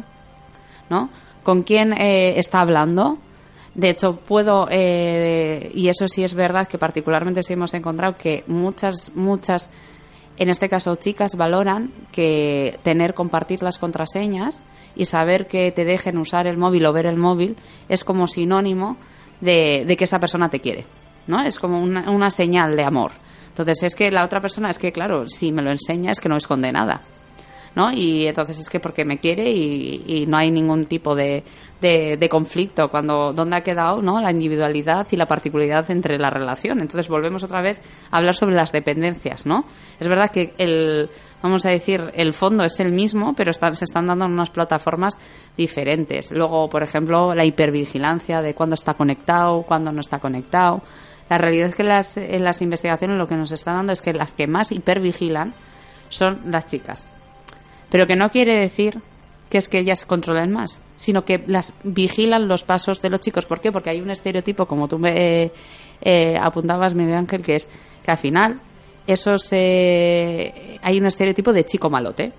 ¿no? 0.89 1.09
Con 1.41 1.63
quién 1.63 1.93
eh, 1.93 2.39
está 2.39 2.61
hablando. 2.61 3.17
De 3.75 3.89
hecho, 3.89 4.15
puedo, 4.15 4.67
eh, 4.69 5.71
y 5.73 5.87
eso 5.87 6.07
sí 6.07 6.23
es 6.23 6.35
verdad 6.35 6.67
que 6.67 6.77
particularmente 6.77 7.41
sí 7.41 7.53
hemos 7.53 7.73
encontrado 7.73 8.15
que 8.17 8.43
muchas, 8.45 9.11
muchas, 9.15 9.69
en 10.37 10.49
este 10.49 10.69
caso 10.69 10.95
chicas, 10.95 11.35
valoran 11.35 11.91
que 12.11 12.79
tener, 12.83 13.15
compartir 13.15 13.63
las 13.63 13.79
contraseñas 13.79 14.61
y 14.95 15.05
saber 15.05 15.47
que 15.47 15.71
te 15.71 15.85
dejen 15.85 16.19
usar 16.19 16.45
el 16.45 16.57
móvil 16.57 16.85
o 16.85 16.93
ver 16.93 17.07
el 17.07 17.17
móvil 17.17 17.55
es 17.89 18.03
como 18.03 18.27
sinónimo 18.27 18.97
de, 19.41 19.85
de 19.87 19.97
que 19.97 20.03
esa 20.03 20.19
persona 20.19 20.49
te 20.49 20.59
quiere, 20.59 20.85
¿no? 21.25 21.41
Es 21.41 21.57
como 21.57 21.81
una, 21.81 22.11
una 22.11 22.29
señal 22.29 22.75
de 22.75 22.83
amor. 22.83 23.11
Entonces 23.47 23.81
es 23.81 23.95
que 23.95 24.11
la 24.11 24.23
otra 24.23 24.39
persona, 24.39 24.69
es 24.69 24.77
que 24.77 24.91
claro, 24.91 25.27
si 25.29 25.51
me 25.51 25.63
lo 25.63 25.71
enseña 25.71 26.11
es 26.11 26.19
que 26.19 26.29
no 26.29 26.37
esconde 26.37 26.71
nada. 26.71 27.01
¿No? 27.75 27.91
Y 27.91 28.27
entonces 28.27 28.59
es 28.59 28.69
que 28.69 28.79
porque 28.79 29.05
me 29.05 29.19
quiere 29.19 29.49
y, 29.49 30.25
no 30.27 30.37
hay 30.37 30.51
ningún 30.51 30.85
tipo 30.85 31.15
de, 31.15 31.43
de, 31.81 32.17
de 32.17 32.29
conflicto 32.29 32.89
cuando 32.89 33.33
dónde 33.33 33.57
ha 33.57 33.61
quedado 33.61 34.01
¿no? 34.01 34.21
la 34.21 34.31
individualidad 34.31 35.07
y 35.11 35.15
la 35.15 35.27
particularidad 35.27 35.89
entre 35.91 36.17
la 36.17 36.29
relación. 36.29 36.79
Entonces 36.79 37.09
volvemos 37.09 37.43
otra 37.43 37.61
vez 37.61 37.81
a 38.11 38.17
hablar 38.17 38.35
sobre 38.35 38.55
las 38.55 38.71
dependencias, 38.71 39.45
¿no? 39.45 39.65
Es 39.99 40.07
verdad 40.07 40.31
que 40.31 40.53
el 40.57 41.09
vamos 41.41 41.65
a 41.65 41.69
decir 41.69 42.11
el 42.15 42.33
fondo 42.33 42.63
es 42.63 42.79
el 42.79 42.93
mismo, 42.93 43.33
pero 43.35 43.51
están, 43.51 43.75
se 43.75 43.83
están 43.83 44.07
dando 44.07 44.25
en 44.25 44.31
unas 44.31 44.49
plataformas 44.49 45.15
diferentes. 45.57 46.31
Luego, 46.31 46.69
por 46.69 46.81
ejemplo, 46.81 47.35
la 47.35 47.43
hipervigilancia 47.43 48.41
de 48.41 48.55
cuándo 48.55 48.75
está 48.75 48.93
conectado, 48.93 49.63
cuándo 49.63 49.91
no 49.91 49.99
está 49.99 50.19
conectado. 50.19 50.81
La 51.29 51.37
realidad 51.37 51.69
es 51.69 51.75
que 51.75 51.83
las, 51.83 52.17
en 52.17 52.43
las 52.43 52.61
investigaciones 52.61 53.17
lo 53.17 53.27
que 53.27 53.35
nos 53.35 53.51
está 53.51 53.73
dando 53.73 53.91
es 53.91 54.01
que 54.01 54.13
las 54.13 54.31
que 54.31 54.47
más 54.47 54.71
hipervigilan 54.71 55.53
son 56.09 56.39
las 56.45 56.65
chicas 56.65 57.07
pero 57.93 58.07
que 58.07 58.15
no 58.15 58.31
quiere 58.31 58.55
decir 58.55 58.99
que 59.51 59.59
es 59.59 59.69
que 59.69 59.77
ellas 59.77 60.03
controlen 60.05 60.51
más, 60.51 60.81
sino 60.95 61.25
que 61.25 61.43
las 61.45 61.73
vigilan 61.83 62.47
los 62.47 62.63
pasos 62.63 63.03
de 63.03 63.11
los 63.11 63.19
chicos. 63.19 63.45
¿Por 63.45 63.61
qué? 63.61 63.71
Porque 63.71 63.91
hay 63.91 64.01
un 64.01 64.09
estereotipo, 64.09 64.65
como 64.65 64.87
tú 64.87 64.97
me 64.97 65.43
eh, 65.43 65.51
eh, 66.01 66.35
apuntabas, 66.41 66.95
Miguel 66.95 67.13
Ángel, 67.13 67.43
que 67.43 67.57
es 67.57 67.69
que 68.03 68.09
al 68.09 68.17
final 68.17 68.59
esos 69.05 69.47
eh, 69.51 70.79
hay 70.81 70.99
un 70.99 71.05
estereotipo 71.05 71.53
de 71.53 71.65
chico 71.65 71.91
malote. 71.91 72.33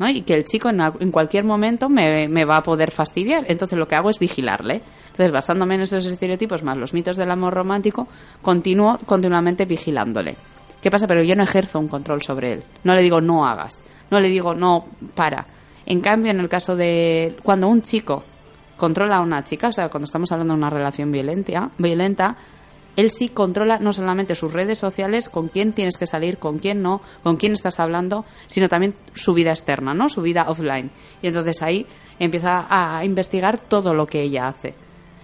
¿no? 0.00 0.08
Y 0.08 0.22
que 0.22 0.34
el 0.34 0.44
chico 0.44 0.68
en, 0.70 0.80
en 0.80 1.12
cualquier 1.12 1.44
momento 1.44 1.88
me, 1.88 2.26
me, 2.26 2.44
va 2.44 2.56
a 2.56 2.62
poder 2.64 2.90
fastidiar. 2.90 3.44
Entonces 3.46 3.78
lo 3.78 3.86
que 3.86 3.94
hago 3.94 4.10
es 4.10 4.18
vigilarle. 4.18 4.82
Entonces, 5.12 5.30
basándome 5.30 5.76
en 5.76 5.82
esos 5.82 6.04
estereotipos 6.04 6.64
más 6.64 6.76
los 6.76 6.94
mitos 6.94 7.16
del 7.16 7.30
amor 7.30 7.54
romántico, 7.54 8.08
continúo 8.42 8.98
continuamente 9.06 9.66
vigilándole. 9.66 10.34
¿Qué 10.82 10.90
pasa? 10.90 11.06
Pero 11.06 11.22
yo 11.22 11.36
no 11.36 11.44
ejerzo 11.44 11.78
un 11.78 11.86
control 11.86 12.22
sobre 12.22 12.54
él. 12.54 12.62
No 12.82 12.92
le 12.96 13.02
digo 13.02 13.20
no 13.20 13.46
hagas. 13.46 13.84
No 14.10 14.20
le 14.20 14.28
digo 14.28 14.54
no 14.54 14.84
para. 15.14 15.46
En 15.86 16.00
cambio, 16.00 16.30
en 16.30 16.40
el 16.40 16.48
caso 16.48 16.76
de 16.76 17.36
cuando 17.42 17.68
un 17.68 17.82
chico 17.82 18.22
controla 18.76 19.16
a 19.16 19.20
una 19.20 19.44
chica, 19.44 19.68
o 19.68 19.72
sea, 19.72 19.88
cuando 19.88 20.06
estamos 20.06 20.30
hablando 20.32 20.54
de 20.54 20.58
una 20.58 20.70
relación 20.70 21.12
violenta, 21.12 21.70
violenta 21.78 22.36
él 22.96 23.10
sí 23.10 23.28
controla 23.28 23.78
no 23.78 23.92
solamente 23.92 24.34
sus 24.34 24.52
redes 24.52 24.78
sociales, 24.78 25.28
con 25.28 25.48
quién 25.48 25.72
tienes 25.72 25.96
que 25.96 26.06
salir, 26.06 26.38
con 26.38 26.58
quién 26.58 26.82
no, 26.82 27.00
con 27.22 27.36
quién 27.36 27.52
estás 27.52 27.80
hablando, 27.80 28.24
sino 28.46 28.68
también 28.68 28.94
su 29.14 29.32
vida 29.32 29.50
externa, 29.50 29.94
¿no? 29.94 30.08
Su 30.08 30.22
vida 30.22 30.46
offline. 30.48 30.90
Y 31.22 31.28
entonces 31.28 31.62
ahí 31.62 31.86
empieza 32.18 32.66
a 32.68 33.04
investigar 33.04 33.58
todo 33.58 33.94
lo 33.94 34.06
que 34.06 34.22
ella 34.22 34.48
hace. 34.48 34.74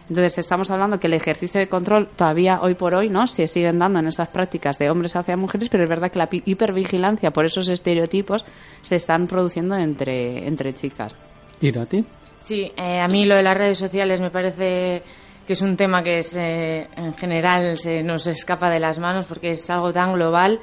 Entonces 0.08 0.38
estamos 0.38 0.70
hablando 0.70 1.00
que 1.00 1.08
el 1.08 1.14
ejercicio 1.14 1.58
de 1.58 1.68
control 1.68 2.08
todavía 2.14 2.60
hoy 2.62 2.74
por 2.74 2.94
hoy 2.94 3.08
no 3.08 3.26
se 3.26 3.48
siguen 3.48 3.80
dando 3.80 3.98
en 3.98 4.06
esas 4.06 4.28
prácticas 4.28 4.78
de 4.78 4.88
hombres 4.88 5.16
hacia 5.16 5.36
mujeres, 5.36 5.68
pero 5.68 5.82
es 5.82 5.88
verdad 5.88 6.12
que 6.12 6.18
la 6.18 6.28
hipervigilancia 6.30 7.32
por 7.32 7.44
esos 7.44 7.68
estereotipos 7.68 8.44
se 8.82 8.96
están 8.96 9.26
produciendo 9.26 9.76
entre, 9.76 10.46
entre 10.46 10.74
chicas. 10.74 11.16
¿Irati? 11.60 12.04
Sí, 12.40 12.70
eh, 12.76 13.00
a 13.00 13.08
mí 13.08 13.24
lo 13.24 13.34
de 13.34 13.42
las 13.42 13.56
redes 13.56 13.78
sociales 13.78 14.20
me 14.20 14.30
parece 14.30 15.02
que 15.44 15.52
es 15.52 15.60
un 15.60 15.76
tema 15.76 16.02
que 16.02 16.18
es, 16.18 16.36
eh, 16.36 16.86
en 16.96 17.14
general 17.14 17.76
se 17.76 18.02
nos 18.04 18.28
escapa 18.28 18.70
de 18.70 18.78
las 18.78 18.98
manos 18.98 19.26
porque 19.26 19.52
es 19.52 19.70
algo 19.70 19.92
tan 19.92 20.12
global 20.12 20.60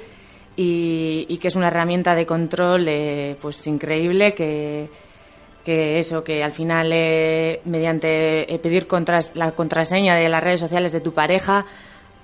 y, 0.56 1.26
y 1.28 1.38
que 1.38 1.50
es 1.50 1.56
una 1.56 1.68
herramienta 1.68 2.16
de 2.16 2.26
control 2.26 2.86
eh, 2.88 3.36
pues 3.42 3.66
increíble 3.68 4.34
que, 4.34 4.90
que 5.64 6.00
eso, 6.00 6.24
que 6.24 6.44
al 6.44 6.52
final 6.52 6.92
eh, 6.92 7.62
mediante 7.66 8.60
pedir 8.62 8.88
contras, 8.88 9.32
la 9.34 9.52
contraseña 9.52 10.16
de 10.16 10.30
las 10.30 10.44
redes 10.44 10.60
sociales 10.60 10.92
de 10.92 11.02
tu 11.02 11.14
pareja 11.14 11.66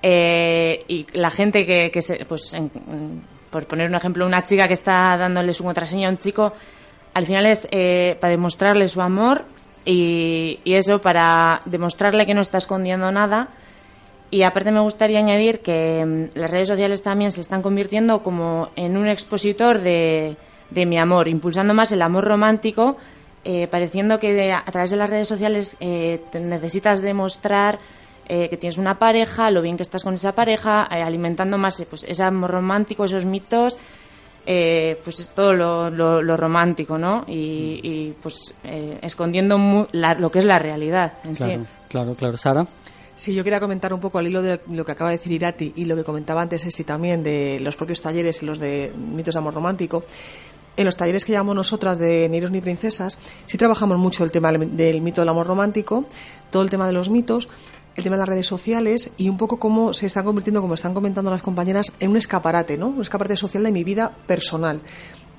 eh, 0.02 0.84
y 0.88 1.08
la 1.14 1.30
gente 1.30 1.66
que, 1.66 1.92
que 1.92 2.02
se, 2.02 2.26
pues 2.26 2.56
por 3.50 3.66
poner 3.66 3.90
un 3.90 3.96
ejemplo, 3.96 4.26
una 4.26 4.46
chica 4.46 4.68
que 4.68 4.74
está 4.74 5.18
dándole 5.18 5.54
su 5.54 5.64
contraseña 5.64 6.08
a 6.08 6.12
un 6.12 6.18
chico, 6.18 6.54
al 7.14 7.26
final 7.26 7.46
es 7.46 7.68
eh, 7.72 8.18
para 8.20 8.32
demostrarle 8.32 8.88
su 8.88 9.02
amor 9.02 9.46
y, 9.86 10.60
y, 10.64 10.74
eso 10.74 11.02
para 11.02 11.62
demostrarle 11.66 12.26
que 12.26 12.34
no 12.34 12.42
está 12.42 12.58
escondiendo 12.58 13.12
nada. 13.12 13.50
Y 14.32 14.44
aparte 14.44 14.72
me 14.72 14.80
gustaría 14.80 15.18
añadir 15.18 15.62
que 15.62 16.02
um, 16.04 16.28
las 16.40 16.52
redes 16.52 16.68
sociales 16.68 17.02
también 17.02 17.32
se 17.32 17.42
están 17.42 17.64
convirtiendo 17.64 18.22
como 18.22 18.70
en 18.76 18.96
un 18.96 19.08
expositor 19.08 19.82
de, 19.82 20.38
de 20.70 20.86
mi 20.86 21.00
amor, 21.00 21.28
impulsando 21.28 21.74
más 21.74 21.92
el 21.92 22.02
amor 22.04 22.26
romántico, 22.26 22.98
eh, 23.44 23.68
pareciendo 23.68 24.20
que 24.20 24.34
de, 24.34 24.52
a 24.54 24.64
través 24.66 24.90
de 24.92 24.98
las 24.98 25.10
redes 25.10 25.28
sociales 25.28 25.78
eh, 25.80 26.22
necesitas 26.34 27.02
demostrar 27.02 27.80
eh, 28.28 28.48
que 28.50 28.58
tienes 28.58 28.78
una 28.78 29.00
pareja, 29.00 29.50
lo 29.52 29.62
bien 29.62 29.76
que 29.78 29.84
estás 29.84 30.04
con 30.04 30.14
esa 30.14 30.34
pareja, 30.34 30.88
eh, 30.92 31.02
alimentando 31.02 31.58
más 31.58 31.84
pues, 31.90 32.04
ese 32.04 32.24
amor 32.24 32.52
romántico, 32.52 33.06
esos 33.06 33.26
mitos, 33.26 33.78
eh, 34.46 35.00
pues 35.04 35.20
es 35.20 35.30
todo 35.30 35.54
lo, 35.54 35.90
lo, 35.90 36.22
lo 36.22 36.38
romántico, 36.38 36.98
¿no? 36.98 37.24
Y, 37.28 37.80
y 37.84 38.16
pues 38.22 38.54
eh, 38.64 39.00
escondiendo 39.02 39.58
mu- 39.58 39.86
la, 39.92 40.14
lo 40.16 40.32
que 40.32 40.40
es 40.40 40.46
la 40.46 40.60
realidad 40.60 41.14
en 41.24 41.36
Claro, 41.36 41.54
sí. 41.62 41.68
claro, 41.90 42.16
claro. 42.16 42.38
Sara. 42.38 42.68
Sí, 43.16 43.34
yo 43.36 43.44
quería 43.44 43.60
comentar 43.60 43.94
un 43.94 44.00
poco 44.00 44.18
al 44.18 44.28
hilo 44.28 44.42
de 44.42 44.62
lo 44.70 44.86
que 44.86 44.92
acaba 44.94 45.10
de 45.10 45.18
decir 45.18 45.34
Irati 45.34 45.74
y 45.76 45.86
lo 45.86 45.96
que 45.98 46.06
comentaba 46.06 46.42
antes 46.42 46.66
Esti 46.66 46.84
también 46.86 47.22
de 47.22 47.60
los 47.60 47.76
propios 47.76 48.02
talleres 48.02 48.42
y 48.42 48.46
los 48.46 48.60
de 48.60 48.94
mitos 48.96 49.34
de 49.36 49.40
amor 49.40 49.54
romántico. 49.56 50.04
En 50.80 50.86
los 50.86 50.96
talleres 50.96 51.26
que 51.26 51.34
llamamos 51.34 51.58
nosotras 51.58 52.00
de 52.00 52.30
Ni 52.30 52.38
héroes 52.38 52.54
ni 52.54 52.62
princesas, 52.62 53.18
sí 53.48 53.58
trabajamos 53.58 53.98
mucho 53.98 54.24
el 54.24 54.32
tema 54.32 54.54
del 54.54 55.02
mito 55.02 55.20
del 55.20 55.28
amor 55.28 55.46
romántico, 55.46 56.06
todo 56.52 56.64
el 56.64 56.70
tema 56.70 56.88
de 56.88 56.94
los 56.94 57.10
mitos, 57.10 57.50
el 57.98 58.04
tema 58.06 58.16
de 58.16 58.22
las 58.22 58.30
redes 58.30 58.48
sociales 58.48 59.12
y 59.18 59.28
un 59.28 59.36
poco 59.36 59.60
cómo 59.60 59.92
se 59.92 60.06
están 60.06 60.24
convirtiendo, 60.24 60.62
como 60.62 60.76
están 60.76 60.94
comentando 60.94 61.32
las 61.32 61.42
compañeras, 61.42 61.92
en 62.00 62.12
un 62.12 62.16
escaparate, 62.16 62.78
¿no? 62.78 62.88
Un 62.88 63.02
escaparate 63.02 63.36
social 63.36 63.62
de 63.62 63.74
mi 63.74 63.84
vida 63.84 64.10
personal. 64.26 64.80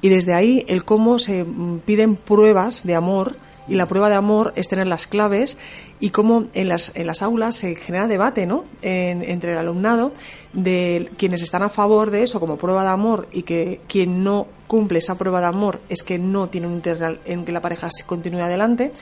Y 0.02 0.10
desde 0.10 0.34
ahí 0.34 0.62
el 0.68 0.84
cómo 0.84 1.18
se 1.18 1.42
mm, 1.42 1.78
piden 1.86 2.16
pruebas 2.16 2.84
de 2.84 2.94
amor 2.94 3.34
y 3.70 3.76
la 3.76 3.86
prueba 3.86 4.10
de 4.10 4.16
amor 4.16 4.52
es 4.56 4.68
tener 4.68 4.86
las 4.86 5.06
claves 5.06 5.56
y 6.00 6.10
cómo 6.10 6.44
en 6.52 6.68
las, 6.68 6.92
en 6.94 7.06
las 7.06 7.22
aulas 7.22 7.56
se 7.56 7.74
genera 7.76 8.06
debate 8.08 8.44
¿no? 8.44 8.64
En- 8.82 9.22
entre 9.22 9.52
el 9.52 9.58
alumnado 9.58 10.12
de 10.52 11.08
quienes 11.16 11.40
están 11.42 11.62
a 11.62 11.68
favor 11.70 12.10
de 12.10 12.22
eso 12.24 12.40
como 12.40 12.58
prueba 12.58 12.82
de 12.82 12.90
amor 12.90 13.28
y 13.32 13.42
que 13.44 13.80
quien 13.88 14.22
no 14.22 14.46
cumple 14.66 14.98
esa 14.98 15.16
prueba 15.16 15.40
de 15.40 15.46
amor 15.46 15.80
es 15.88 16.02
que 16.02 16.18
no 16.18 16.48
tiene 16.48 16.66
un 16.66 16.74
interés 16.74 17.18
en 17.24 17.44
que 17.46 17.52
la 17.52 17.60
pareja 17.62 17.88
continúe 18.06 18.40
adelante 18.42 18.92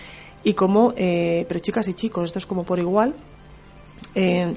y 0.44 0.52
cómo, 0.54 0.92
eh, 0.96 1.44
pero 1.48 1.58
chicas 1.60 1.88
y 1.88 1.94
chicos, 1.94 2.24
esto 2.26 2.38
es 2.38 2.46
como 2.46 2.62
por 2.64 2.78
igual, 2.78 3.14
eh, 4.14 4.52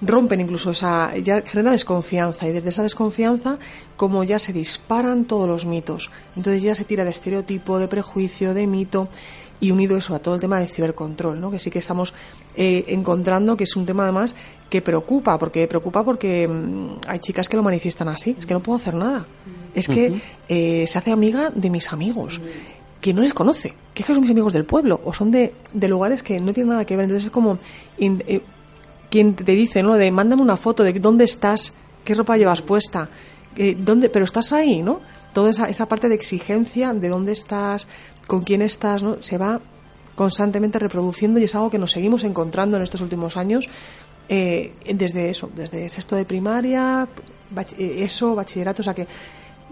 rompen 0.00 0.40
incluso 0.40 0.70
esa 0.70 1.16
ya 1.16 1.42
genera 1.42 1.70
desconfianza 1.72 2.46
y 2.48 2.52
desde 2.52 2.68
esa 2.68 2.82
desconfianza 2.82 3.56
como 3.96 4.24
ya 4.24 4.38
se 4.38 4.52
disparan 4.52 5.24
todos 5.24 5.48
los 5.48 5.66
mitos 5.66 6.10
entonces 6.36 6.62
ya 6.62 6.74
se 6.74 6.84
tira 6.84 7.04
de 7.04 7.10
estereotipo 7.10 7.78
de 7.78 7.88
prejuicio 7.88 8.54
de 8.54 8.66
mito 8.66 9.08
y 9.60 9.70
unido 9.70 9.96
eso 9.96 10.14
a 10.14 10.18
todo 10.18 10.34
el 10.34 10.40
tema 10.40 10.58
del 10.58 10.68
cibercontrol 10.68 11.40
¿no? 11.40 11.50
que 11.50 11.58
sí 11.58 11.70
que 11.70 11.78
estamos 11.78 12.12
eh, 12.56 12.84
encontrando 12.88 13.56
que 13.56 13.64
es 13.64 13.76
un 13.76 13.86
tema 13.86 14.02
además 14.04 14.34
que 14.68 14.82
preocupa 14.82 15.38
porque 15.38 15.66
preocupa 15.68 16.02
porque 16.04 16.46
mm, 16.48 17.00
hay 17.06 17.18
chicas 17.20 17.48
que 17.48 17.56
lo 17.56 17.62
manifiestan 17.62 18.08
así 18.08 18.36
es 18.38 18.46
que 18.46 18.54
no 18.54 18.60
puedo 18.60 18.76
hacer 18.76 18.94
nada 18.94 19.26
es 19.74 19.88
que 19.94 20.20
eh, 20.48 20.86
se 20.86 20.98
hace 20.98 21.10
amiga 21.12 21.50
de 21.54 21.70
mis 21.70 21.92
amigos 21.92 22.40
que 23.00 23.12
no 23.12 23.20
les 23.20 23.34
conoce, 23.34 23.74
que 23.92 24.00
es 24.02 24.06
que 24.06 24.14
son 24.14 24.22
mis 24.22 24.30
amigos 24.30 24.54
del 24.54 24.64
pueblo 24.64 24.98
o 25.04 25.12
son 25.12 25.30
de, 25.30 25.52
de 25.74 25.88
lugares 25.88 26.22
que 26.22 26.40
no 26.40 26.54
tienen 26.54 26.70
nada 26.70 26.86
que 26.86 26.96
ver. 26.96 27.04
Entonces 27.04 27.26
es 27.26 27.30
como 27.30 27.58
in- 27.98 28.24
eh, 28.26 28.40
quien 29.10 29.34
te 29.34 29.52
dice, 29.54 29.82
¿no? 29.82 29.94
De 29.96 30.10
mándame 30.10 30.40
una 30.40 30.56
foto 30.56 30.82
de 30.84 30.94
dónde 30.94 31.24
estás, 31.24 31.74
qué 32.02 32.14
ropa 32.14 32.38
llevas 32.38 32.62
puesta, 32.62 33.10
eh, 33.58 33.76
dónde, 33.78 34.08
pero 34.08 34.24
estás 34.24 34.54
ahí, 34.54 34.82
¿no? 34.82 35.00
Toda 35.34 35.50
esa, 35.50 35.68
esa 35.68 35.86
parte 35.86 36.08
de 36.08 36.14
exigencia 36.14 36.94
de 36.94 37.08
dónde 37.10 37.32
estás, 37.32 37.86
con 38.26 38.42
quién 38.42 38.62
estás, 38.62 39.02
¿no? 39.02 39.16
Se 39.20 39.36
va 39.36 39.60
constantemente 40.14 40.78
reproduciendo 40.78 41.40
y 41.40 41.44
es 41.44 41.54
algo 41.54 41.68
que 41.70 41.78
nos 41.78 41.90
seguimos 41.90 42.24
encontrando 42.24 42.76
en 42.76 42.82
estos 42.84 43.00
últimos 43.02 43.36
años 43.36 43.68
eh, 44.28 44.72
desde 44.94 45.28
eso, 45.28 45.50
desde 45.54 45.90
sexto 45.90 46.14
de 46.16 46.24
primaria, 46.24 47.06
bach- 47.54 47.74
eh, 47.78 48.02
eso, 48.04 48.34
bachillerato, 48.34 48.80
o 48.80 48.84
sea 48.84 48.94
que 48.94 49.06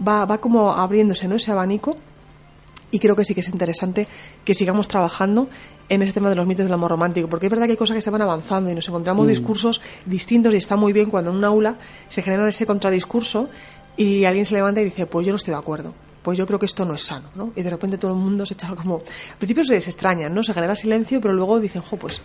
va, 0.05 0.25
va 0.25 0.37
como 0.39 0.71
abriéndose 0.71 1.27
¿no? 1.27 1.35
ese 1.35 1.51
abanico 1.51 1.95
y 2.91 2.99
creo 2.99 3.15
que 3.15 3.25
sí 3.25 3.33
que 3.33 3.39
es 3.39 3.49
interesante 3.49 4.05
que 4.45 4.53
sigamos 4.53 4.87
trabajando 4.87 5.47
en 5.89 6.01
ese 6.03 6.13
tema 6.13 6.29
de 6.29 6.35
los 6.35 6.45
mitos 6.45 6.65
del 6.65 6.73
amor 6.73 6.91
romántico, 6.91 7.27
porque 7.27 7.47
es 7.47 7.49
verdad 7.49 7.65
que 7.65 7.71
hay 7.71 7.77
cosas 7.77 7.95
que 7.95 8.01
se 8.01 8.09
van 8.11 8.21
avanzando 8.21 8.69
y 8.69 8.75
nos 8.75 8.87
encontramos 8.87 9.25
Mm. 9.25 9.29
discursos 9.29 9.81
distintos 10.05 10.53
y 10.53 10.57
está 10.57 10.75
muy 10.75 10.93
bien 10.93 11.09
cuando 11.09 11.31
en 11.31 11.37
un 11.37 11.43
aula 11.45 11.75
se 12.09 12.21
genera 12.21 12.47
ese 12.47 12.65
contradiscurso 12.67 13.49
y 13.97 14.25
alguien 14.25 14.45
se 14.45 14.55
levanta 14.55 14.81
y 14.81 14.85
dice, 14.85 15.05
pues 15.05 15.25
yo 15.25 15.31
no 15.33 15.37
estoy 15.37 15.53
de 15.53 15.59
acuerdo. 15.59 15.93
Pues 16.21 16.37
yo 16.37 16.45
creo 16.45 16.57
que 16.57 16.65
esto 16.65 16.85
no 16.85 16.93
es 16.93 17.01
sano, 17.03 17.29
¿no? 17.35 17.51
Y 17.55 17.63
de 17.63 17.69
repente 17.69 17.97
todo 17.97 18.11
el 18.11 18.17
mundo 18.17 18.45
se 18.45 18.53
echa 18.53 18.73
como... 18.75 18.95
Al 18.97 19.37
principio 19.37 19.63
se, 19.65 19.81
se 19.81 19.89
extrañan, 19.89 20.33
¿no? 20.33 20.41
Se 20.41 20.53
genera 20.53 20.75
silencio, 20.75 21.19
pero 21.19 21.33
luego 21.33 21.59
dicen, 21.59 21.81
jo, 21.81 21.97
pues 21.97 22.21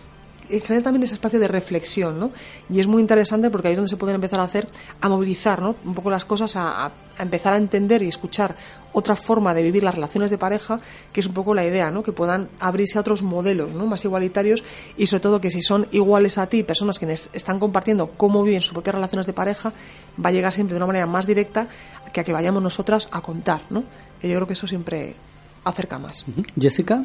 genera 0.49 0.83
también 0.83 1.03
ese 1.03 1.13
espacio 1.13 1.39
de 1.39 1.47
reflexión, 1.47 2.19
¿no? 2.19 2.31
Y 2.69 2.79
es 2.79 2.87
muy 2.87 3.01
interesante 3.01 3.49
porque 3.51 3.67
ahí 3.67 3.73
es 3.73 3.77
donde 3.77 3.89
se 3.89 3.97
pueden 3.97 4.15
empezar 4.15 4.39
a 4.39 4.43
hacer, 4.43 4.67
a 4.99 5.07
movilizar, 5.09 5.61
¿no? 5.61 5.75
Un 5.85 5.93
poco 5.93 6.09
las 6.09 6.25
cosas, 6.25 6.55
a, 6.55 6.85
a- 6.85 6.91
a 7.17 7.23
empezar 7.23 7.53
a 7.53 7.57
entender 7.57 8.01
y 8.01 8.07
escuchar 8.07 8.55
otra 8.93 9.15
forma 9.15 9.53
de 9.53 9.61
vivir 9.61 9.83
las 9.83 9.93
relaciones 9.93 10.31
de 10.31 10.37
pareja, 10.37 10.77
que 11.11 11.19
es 11.19 11.25
un 11.27 11.33
poco 11.33 11.53
la 11.53 11.65
idea, 11.65 11.91
¿no? 11.91 12.01
Que 12.01 12.11
puedan 12.13 12.47
abrirse 12.59 12.97
a 12.97 13.01
otros 13.01 13.21
modelos, 13.23 13.73
¿no? 13.73 13.85
Más 13.85 14.03
igualitarios 14.05 14.63
y 14.97 15.05
sobre 15.07 15.19
todo 15.21 15.41
que 15.41 15.51
si 15.51 15.61
son 15.61 15.87
iguales 15.91 16.37
a 16.37 16.47
ti, 16.47 16.63
personas 16.63 16.97
quienes 16.97 17.29
están 17.33 17.59
compartiendo 17.59 18.11
cómo 18.17 18.41
viven 18.43 18.61
sus 18.61 18.71
propias 18.73 18.95
relaciones 18.95 19.25
de 19.27 19.33
pareja, 19.33 19.73
va 20.23 20.29
a 20.29 20.31
llegar 20.31 20.53
siempre 20.53 20.73
de 20.73 20.77
una 20.77 20.87
manera 20.87 21.05
más 21.07 21.27
directa 21.27 21.67
que 22.13 22.21
a 22.21 22.23
que 22.23 22.31
vayamos 22.33 22.63
nosotras 22.63 23.07
a 23.11 23.21
contar, 23.21 23.61
¿no? 23.69 23.83
Que 24.21 24.29
yo 24.29 24.35
creo 24.35 24.47
que 24.47 24.53
eso 24.53 24.65
siempre 24.67 25.13
acerca 25.65 25.99
más. 25.99 26.25
Jessica. 26.59 27.03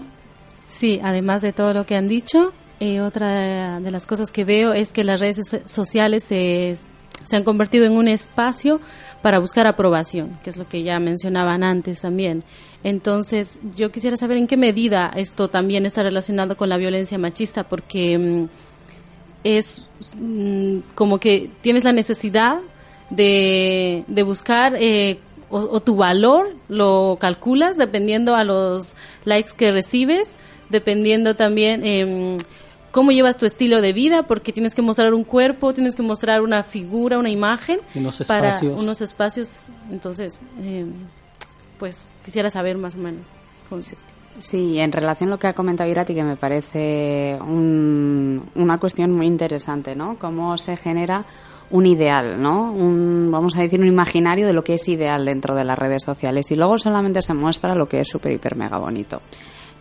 Sí, 0.69 1.01
además 1.03 1.43
de 1.43 1.53
todo 1.53 1.75
lo 1.75 1.85
que 1.87 1.97
han 1.97 2.07
dicho, 2.09 2.53
eh, 2.81 3.01
otra 3.01 3.81
de 3.81 3.91
las 3.91 4.07
cosas 4.07 4.31
que 4.31 4.45
veo 4.45 4.73
es 4.73 4.93
que 4.93 5.05
las 5.05 5.21
redes 5.21 5.49
so- 5.49 5.59
sociales 5.67 6.25
se, 6.25 6.77
se 7.25 7.37
han 7.37 7.45
convertido 7.45 7.85
en 7.87 7.93
un 7.93 8.09
espacio 8.09 8.81
para 9.23 9.39
buscar 9.39 9.67
aprobación, 9.67 10.39
que 10.45 10.51
es 10.51 10.57
lo 10.57 10.69
que 10.69 10.83
ya 10.83 10.99
mencionaban 11.01 11.63
antes 11.65 12.01
también. 12.03 12.45
Entonces, 12.83 13.59
yo 13.77 13.91
quisiera 13.91 14.17
saber 14.19 14.37
en 14.37 14.47
qué 14.47 14.57
medida 14.59 15.11
esto 15.17 15.49
también 15.49 15.87
está 15.87 16.03
relacionado 16.03 16.57
con 16.57 16.69
la 16.69 16.77
violencia 16.77 17.17
machista, 17.17 17.65
porque 17.65 18.19
mm, 18.19 18.49
es 19.45 19.87
mm, 20.19 20.79
como 20.95 21.19
que 21.19 21.51
tienes 21.63 21.85
la 21.85 21.93
necesidad 21.93 22.59
de, 23.11 24.05
de 24.07 24.23
buscar 24.23 24.75
eh, 24.79 25.19
o, 25.51 25.59
o 25.59 25.81
tu 25.81 25.97
valor 25.97 26.49
lo 26.69 27.17
calculas 27.21 27.77
dependiendo 27.77 28.35
a 28.35 28.45
los 28.45 28.95
likes 29.25 29.53
que 29.57 29.71
recibes, 29.71 30.31
dependiendo 30.71 31.37
también 31.37 31.85
em, 31.85 32.39
cómo 32.95 33.11
llevas 33.11 33.37
tu 33.37 33.45
estilo 33.45 33.81
de 33.81 33.93
vida, 33.93 34.23
porque 34.23 34.53
tienes 34.53 34.73
que 34.75 34.81
mostrar 34.81 35.13
un 35.15 35.25
cuerpo, 35.25 35.75
tienes 35.75 35.97
que 35.97 36.03
mostrar 36.03 36.41
una 36.43 36.63
figura, 36.63 37.19
una 37.19 37.29
imagen 37.29 37.81
Unos 37.97 38.23
para 38.29 38.51
espacios. 38.51 38.81
unos 38.81 39.01
espacios. 39.01 39.67
Entonces, 39.91 40.39
em, 40.63 40.93
pues 41.79 42.07
quisiera 42.25 42.51
saber 42.51 42.79
más 42.79 42.95
o 42.95 42.99
menos. 42.99 43.21
cómo 43.69 43.81
es 43.81 43.89
esto. 43.93 44.07
Sí, 44.39 44.79
en 44.79 44.93
relación 44.93 45.31
a 45.31 45.33
lo 45.33 45.39
que 45.39 45.47
ha 45.49 45.55
comentado 45.55 45.91
Irati, 45.91 46.15
que 46.15 46.23
me 46.23 46.37
parece 46.37 47.37
un- 47.41 48.43
una 48.55 48.79
cuestión 48.79 49.11
muy 49.13 49.27
interesante, 49.27 49.97
¿no? 49.97 50.17
Cómo 50.19 50.57
se 50.59 50.77
genera 50.77 51.25
un 51.71 51.87
ideal, 51.87 52.41
¿no? 52.43 52.71
Un, 52.73 53.29
vamos 53.33 53.57
a 53.57 53.61
decir, 53.63 53.81
un 53.81 53.87
imaginario 53.89 54.47
de 54.47 54.53
lo 54.53 54.63
que 54.63 54.75
es 54.75 54.87
ideal 54.89 55.25
dentro 55.25 55.55
de 55.55 55.65
las 55.65 55.79
redes 55.79 56.03
sociales 56.05 56.51
y 56.51 56.57
luego 56.57 56.79
solamente 56.79 57.23
se 57.23 57.33
muestra 57.35 57.75
lo 57.75 57.89
que 57.89 58.01
es 58.01 58.09
súper, 58.09 58.33
hiper, 58.33 58.55
mega 58.55 58.79
bonito. 58.79 59.21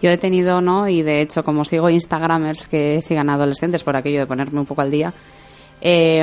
Yo 0.04 0.10
he 0.10 0.18
tenido, 0.18 0.60
¿no? 0.60 0.90
Y 0.90 1.02
de 1.02 1.22
hecho, 1.22 1.46
como 1.46 1.64
sigo 1.64 1.90
Instagramers 1.90 2.68
que 2.68 3.02
sigan 3.02 3.30
adolescentes 3.30 3.86
por 3.86 3.96
aquello 3.96 4.20
de 4.20 4.28
ponerme 4.28 4.60
un 4.60 4.66
poco 4.66 4.82
al 4.82 4.92
día, 4.92 5.14
eh, 5.80 6.20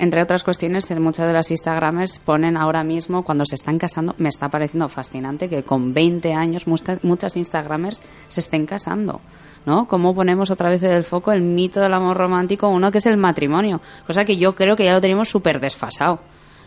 entre 0.00 0.20
otras 0.20 0.42
cuestiones, 0.42 0.90
muchas 0.98 1.28
de 1.28 1.32
las 1.32 1.48
Instagramers 1.48 2.18
ponen 2.18 2.56
ahora 2.56 2.82
mismo, 2.82 3.22
cuando 3.22 3.46
se 3.46 3.54
están 3.54 3.78
casando, 3.78 4.16
me 4.18 4.28
está 4.28 4.48
pareciendo 4.48 4.88
fascinante 4.88 5.48
que 5.48 5.62
con 5.62 5.94
20 5.94 6.34
años 6.34 6.66
muchas, 6.66 7.04
muchas 7.04 7.36
Instagramers 7.36 8.02
se 8.26 8.40
estén 8.40 8.66
casando. 8.66 9.20
¿No? 9.64 9.86
Cómo 9.86 10.12
ponemos 10.12 10.50
otra 10.50 10.68
vez 10.68 10.82
en 10.82 10.90
el 10.90 11.04
foco 11.04 11.30
el 11.30 11.40
mito 11.40 11.80
del 11.80 11.94
amor 11.94 12.16
romántico, 12.16 12.68
uno 12.68 12.90
que 12.90 12.98
es 12.98 13.06
el 13.06 13.16
matrimonio, 13.16 13.80
cosa 14.06 14.24
que 14.24 14.36
yo 14.36 14.56
creo 14.56 14.74
que 14.76 14.84
ya 14.84 14.94
lo 14.94 15.00
tenemos 15.00 15.28
súper 15.28 15.60
desfasado. 15.60 16.18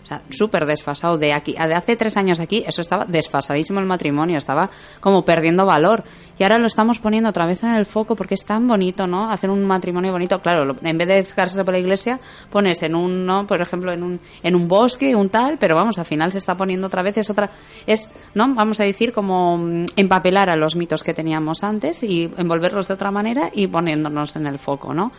O 0.08 0.10
sea, 0.10 0.22
súper 0.30 0.66
desfasado. 0.66 1.18
De 1.18 1.34
aquí, 1.34 1.51
de 1.51 1.74
hace 1.74 1.97
tres 1.97 2.16
años 2.16 2.39
aquí, 2.39 2.64
eso 2.66 2.80
estaba 2.80 3.03
desfasadísimo 3.03 3.82
el 3.82 3.86
matrimonio, 3.86 4.38
estaba 4.38 4.70
como 5.01 5.26
perdiendo 5.26 5.66
valor. 5.66 6.05
Y 6.39 6.43
ahora 6.43 6.60
lo 6.60 6.68
estamos 6.68 6.99
poniendo 6.99 7.30
otra 7.30 7.45
vez 7.45 7.62
en 7.64 7.72
el 7.72 7.86
foco 7.86 8.16
porque 8.16 8.36
es 8.36 8.45
tan 8.45 8.66
bonito, 8.70 9.05
¿no? 9.05 9.30
Hacer 9.30 9.49
un 9.49 9.66
matrimonio 9.66 10.14
bonito. 10.14 10.41
Claro, 10.41 10.78
en 10.82 10.97
vez 10.97 11.08
de 11.10 11.22
casarse 11.24 11.66
por 11.66 11.74
la 11.74 11.80
iglesia, 11.80 12.22
pones 12.49 12.82
en 12.84 12.95
un, 12.95 13.26
¿no? 13.26 13.45
Por 13.45 13.60
ejemplo, 13.60 13.91
en 13.91 14.01
un, 14.01 14.22
en 14.43 14.55
un 14.55 14.70
bosque, 14.70 15.14
un 15.14 15.28
tal, 15.28 15.58
pero 15.58 15.76
vamos, 15.76 15.97
al 15.97 16.05
final 16.05 16.32
se 16.32 16.38
está 16.38 16.55
poniendo 16.55 16.88
otra 16.88 17.03
vez, 17.03 17.18
es 17.18 17.30
otra, 17.30 17.49
es, 17.86 18.08
¿no? 18.34 18.47
Vamos 18.55 18.80
a 18.80 18.86
decir 18.86 19.12
como 19.12 19.58
mm, 19.58 19.88
empapelar 19.97 20.49
a 20.49 20.55
los 20.55 20.78
mitos 20.78 21.03
que 21.03 21.14
teníamos 21.14 21.66
antes 21.66 22.01
y 22.03 22.32
envolverlos 22.38 22.88
de 22.88 22.93
otra 22.93 23.12
manera 23.12 23.51
y 23.53 23.68
poniéndonos 23.68 24.38
en 24.38 24.47
el 24.47 24.58
foco, 24.58 24.93
¿no? 24.93 25.12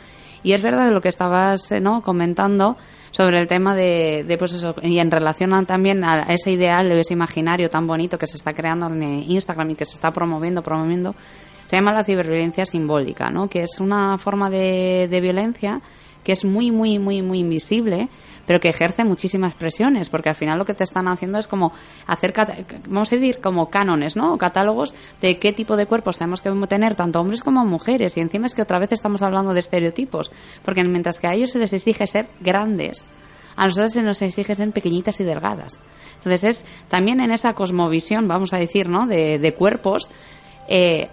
Y 0.43 0.53
es 0.53 0.63
verdad 0.63 0.91
lo 0.93 1.01
que 1.01 1.09
estabas 1.09 1.71
eh, 1.73 1.81
¿no? 1.81 2.03
comentando 2.03 2.79
sobre 3.11 3.41
el 3.41 3.47
tema 3.47 3.75
de, 3.75 4.25
de, 4.27 4.39
pues 4.39 4.53
eso, 4.53 4.75
y 4.83 4.99
en 4.99 5.11
relación 5.11 5.55
a- 5.55 5.65
también 5.65 6.05
a 6.05 6.21
ese 6.33 6.51
ideal, 6.53 6.91
ese 6.93 7.13
imaginario 7.15 7.71
tan 7.71 7.87
bonito 7.87 8.19
que 8.19 8.27
se 8.27 8.37
está 8.37 8.53
creando 8.55 8.87
en 8.87 9.03
Instagram 9.03 9.71
y 9.71 9.75
que 9.75 9.85
se 9.85 9.95
está 9.95 10.13
promoviendo, 10.13 10.63
promoviendo, 10.63 11.15
se 11.67 11.77
llama 11.77 11.93
la 11.93 12.05
ciberviolencia 12.05 12.65
simbólica, 12.67 13.31
¿no? 13.31 13.49
que 13.49 13.63
es 13.63 13.79
una 13.81 14.17
forma 14.19 14.49
de, 14.51 15.09
de 15.11 15.21
violencia 15.21 15.81
que 16.25 16.33
es 16.33 16.45
muy, 16.45 16.71
muy, 16.71 16.99
muy, 16.99 17.23
muy 17.23 17.39
invisible, 17.41 18.09
pero 18.49 18.61
que 18.61 18.71
ejerce 18.71 19.05
muchísimas 19.05 19.53
presiones, 19.53 20.09
porque 20.09 20.31
al 20.31 20.35
final 20.35 20.57
lo 20.57 20.65
que 20.65 20.73
te 20.73 20.83
están 20.83 21.07
haciendo 21.07 21.39
es 21.39 21.47
como 21.47 21.71
hacer, 22.07 22.33
vamos 22.87 23.13
a 23.13 23.17
decir, 23.17 23.43
como 23.43 23.69
cánones, 23.69 24.17
¿no? 24.17 24.33
O 24.33 24.39
catálogos 24.39 24.95
de 25.21 25.39
qué 25.39 25.53
tipo 25.53 25.77
de 25.77 25.85
cuerpos 25.85 26.17
tenemos 26.17 26.41
que 26.41 26.51
tener, 26.67 26.97
tanto 26.97 27.21
hombres 27.21 27.43
como 27.43 27.67
mujeres. 27.67 28.17
Y 28.17 28.21
encima 28.21 28.47
es 28.47 28.55
que 28.55 28.63
otra 28.63 28.79
vez 28.79 28.91
estamos 28.91 29.21
hablando 29.21 29.53
de 29.53 29.61
estereotipos, 29.61 30.31
porque 30.65 30.83
mientras 30.83 31.21
que 31.21 31.27
a 31.27 31.35
ellos 31.35 31.51
se 31.51 31.59
les 31.59 31.75
exige 31.75 32.07
ser 32.07 32.27
grandes, 32.41 33.05
a 33.55 33.67
nosotros 33.67 33.93
se 33.93 34.03
nos 34.03 34.23
exige 34.23 34.57
ser 34.57 34.71
pequeñitas 34.71 35.21
y 35.21 35.25
delgadas. 35.25 35.79
Entonces 36.15 36.45
es 36.45 36.65
también 36.89 37.21
en 37.21 37.33
esa 37.33 37.53
cosmovisión, 37.53 38.29
vamos 38.29 38.55
a 38.55 38.57
decir, 38.57 38.89
¿no? 38.89 39.07
De, 39.07 39.39
de 39.39 39.53
cuerpos, 39.53 40.09
eh, 40.69 41.11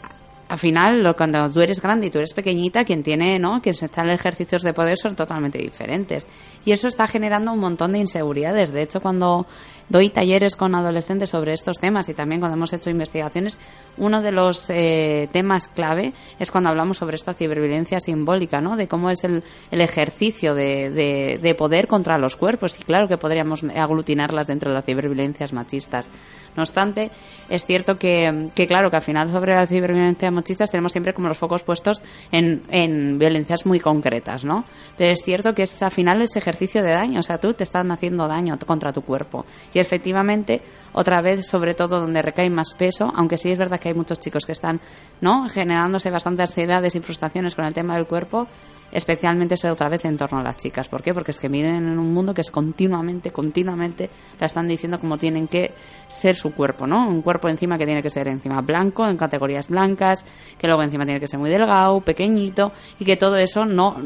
al 0.48 0.60
final, 0.60 1.16
cuando 1.18 1.50
tú 1.50 1.62
eres 1.62 1.82
grande 1.82 2.08
y 2.08 2.10
tú 2.12 2.20
eres 2.20 2.34
pequeñita, 2.34 2.86
quien 2.86 3.02
tiene, 3.02 3.40
¿no? 3.40 3.62
Quien 3.62 3.74
se 3.74 3.86
está 3.86 4.02
en 4.04 4.12
ejercicios 4.12 4.62
de 4.62 4.74
poder 4.74 4.98
son 4.98 5.16
totalmente 5.16 5.58
diferentes. 5.58 6.28
Y 6.66 6.72
eso 6.72 6.88
está 6.88 7.08
generando 7.08 7.52
un 7.52 7.60
montón 7.60 7.94
de 7.94 8.00
inseguridades. 8.00 8.72
De 8.72 8.84
hecho, 8.84 9.02
cuando 9.02 9.48
doy 9.90 10.10
talleres 10.10 10.56
con 10.56 10.76
adolescentes 10.76 11.30
sobre 11.30 11.54
estos 11.54 11.78
temas 11.80 12.10
y 12.10 12.14
también 12.14 12.42
cuando 12.42 12.58
hemos 12.58 12.74
hecho 12.74 12.90
investigaciones, 12.90 13.60
uno 13.98 14.22
de 14.22 14.32
los 14.32 14.70
eh, 14.70 15.30
temas 15.32 15.68
clave 15.68 16.14
es 16.40 16.52
cuando 16.52 16.70
hablamos 16.70 16.98
sobre 16.98 17.16
esta 17.16 17.34
ciberviolencia 17.34 18.00
simbólica, 18.00 18.62
¿no? 18.62 18.76
De 18.76 18.88
cómo 18.88 19.10
es 19.10 19.24
el, 19.24 19.44
el 19.72 19.82
ejercicio 19.82 20.56
de, 20.56 20.90
de, 20.90 21.40
de 21.42 21.56
poder 21.56 21.88
contra 21.88 22.18
los 22.18 22.36
cuerpos 22.36 22.80
y 22.80 22.84
claro 22.84 23.08
que 23.08 23.18
podríamos 23.18 23.64
aglutinarlas 23.64 24.48
dentro 24.48 24.70
de 24.70 24.76
las 24.76 24.86
ciberviolencias 24.86 25.54
machistas. 25.54 26.10
No 26.56 26.64
obstante, 26.64 27.12
es 27.50 27.66
cierto 27.66 28.00
que, 28.00 28.50
que, 28.56 28.66
claro, 28.66 28.90
que 28.90 28.96
al 28.96 29.02
final 29.02 29.30
sobre 29.30 29.54
la 29.54 29.68
ciberviolencia 29.68 30.32
machistas 30.32 30.72
tenemos 30.72 30.94
siempre 30.94 31.14
como 31.14 31.28
los 31.28 31.38
focos 31.38 31.64
puestos 31.64 32.02
en, 32.32 32.64
en 32.70 33.20
violencias 33.20 33.66
muy 33.66 33.82
concretas, 33.82 34.46
¿no? 34.46 34.64
Pero 34.98 35.12
es 35.12 35.22
cierto 35.22 35.54
que 35.54 35.64
es 35.64 35.84
al 35.84 35.92
final 35.92 36.22
ese 36.22 36.40
ejercicio 36.40 36.82
de 36.82 36.92
daño, 36.92 37.20
o 37.20 37.24
sea, 37.24 37.40
tú 37.40 37.54
te 37.54 37.66
están 37.66 37.92
haciendo 37.92 38.30
daño 38.30 38.58
contra 38.66 38.94
tu 38.94 39.02
cuerpo. 39.02 39.46
Y 39.76 39.80
efectivamente, 39.80 40.62
otra 40.94 41.20
vez, 41.22 41.46
sobre 41.46 41.74
todo 41.74 42.00
donde 42.00 42.22
recae 42.22 42.50
más 42.50 42.74
peso, 42.76 43.12
aunque 43.14 43.38
sí 43.38 43.52
es 43.52 43.58
verdad 43.58 43.78
que 43.78 43.90
hay 43.90 43.94
muchos 43.94 44.22
chicos 44.22 44.46
que 44.46 44.54
están, 44.54 44.80
¿no? 45.20 45.50
Generándose 45.50 46.10
bastantes 46.10 46.50
ansiedades 46.50 46.96
y 46.96 47.02
frustraciones 47.02 47.56
con 47.56 47.66
el 47.66 47.74
tema 47.74 47.98
del 47.98 48.08
cuerpo, 48.08 48.48
especialmente 48.94 49.56
otra 49.68 49.90
vez 49.90 50.06
en 50.06 50.16
torno 50.16 50.40
a 50.40 50.44
las 50.44 50.56
chicas. 50.56 50.88
¿Por 50.88 51.04
qué? 51.04 51.14
Porque 51.14 51.32
es 51.32 51.38
que 51.40 51.50
viven 51.50 51.76
en 51.76 52.00
un 52.00 52.14
mundo 52.14 52.34
que 52.34 52.40
es 52.40 52.52
continuamente, 52.52 53.32
continuamente, 53.32 54.10
la 54.40 54.46
están 54.46 54.66
diciendo 54.66 54.98
cómo 54.98 55.18
tienen 55.18 55.50
que 55.50 55.74
ser 56.08 56.38
su 56.38 56.54
cuerpo, 56.54 56.88
¿no? 56.88 57.10
Un 57.10 57.22
cuerpo 57.22 57.50
encima 57.50 57.78
que 57.78 57.86
tiene 57.86 58.02
que 58.02 58.10
ser 58.10 58.30
encima 58.30 58.62
blanco, 58.62 59.06
en 59.06 59.18
categorías 59.18 59.68
blancas, 59.68 60.24
que 60.58 60.68
luego 60.68 60.84
encima 60.84 61.04
tiene 61.04 61.20
que 61.20 61.28
ser 61.28 61.38
muy 61.38 61.50
delgado, 61.50 62.00
pequeñito, 62.00 62.72
y 62.98 63.04
que 63.04 63.18
todo 63.18 63.36
eso 63.36 63.66
no, 63.66 63.98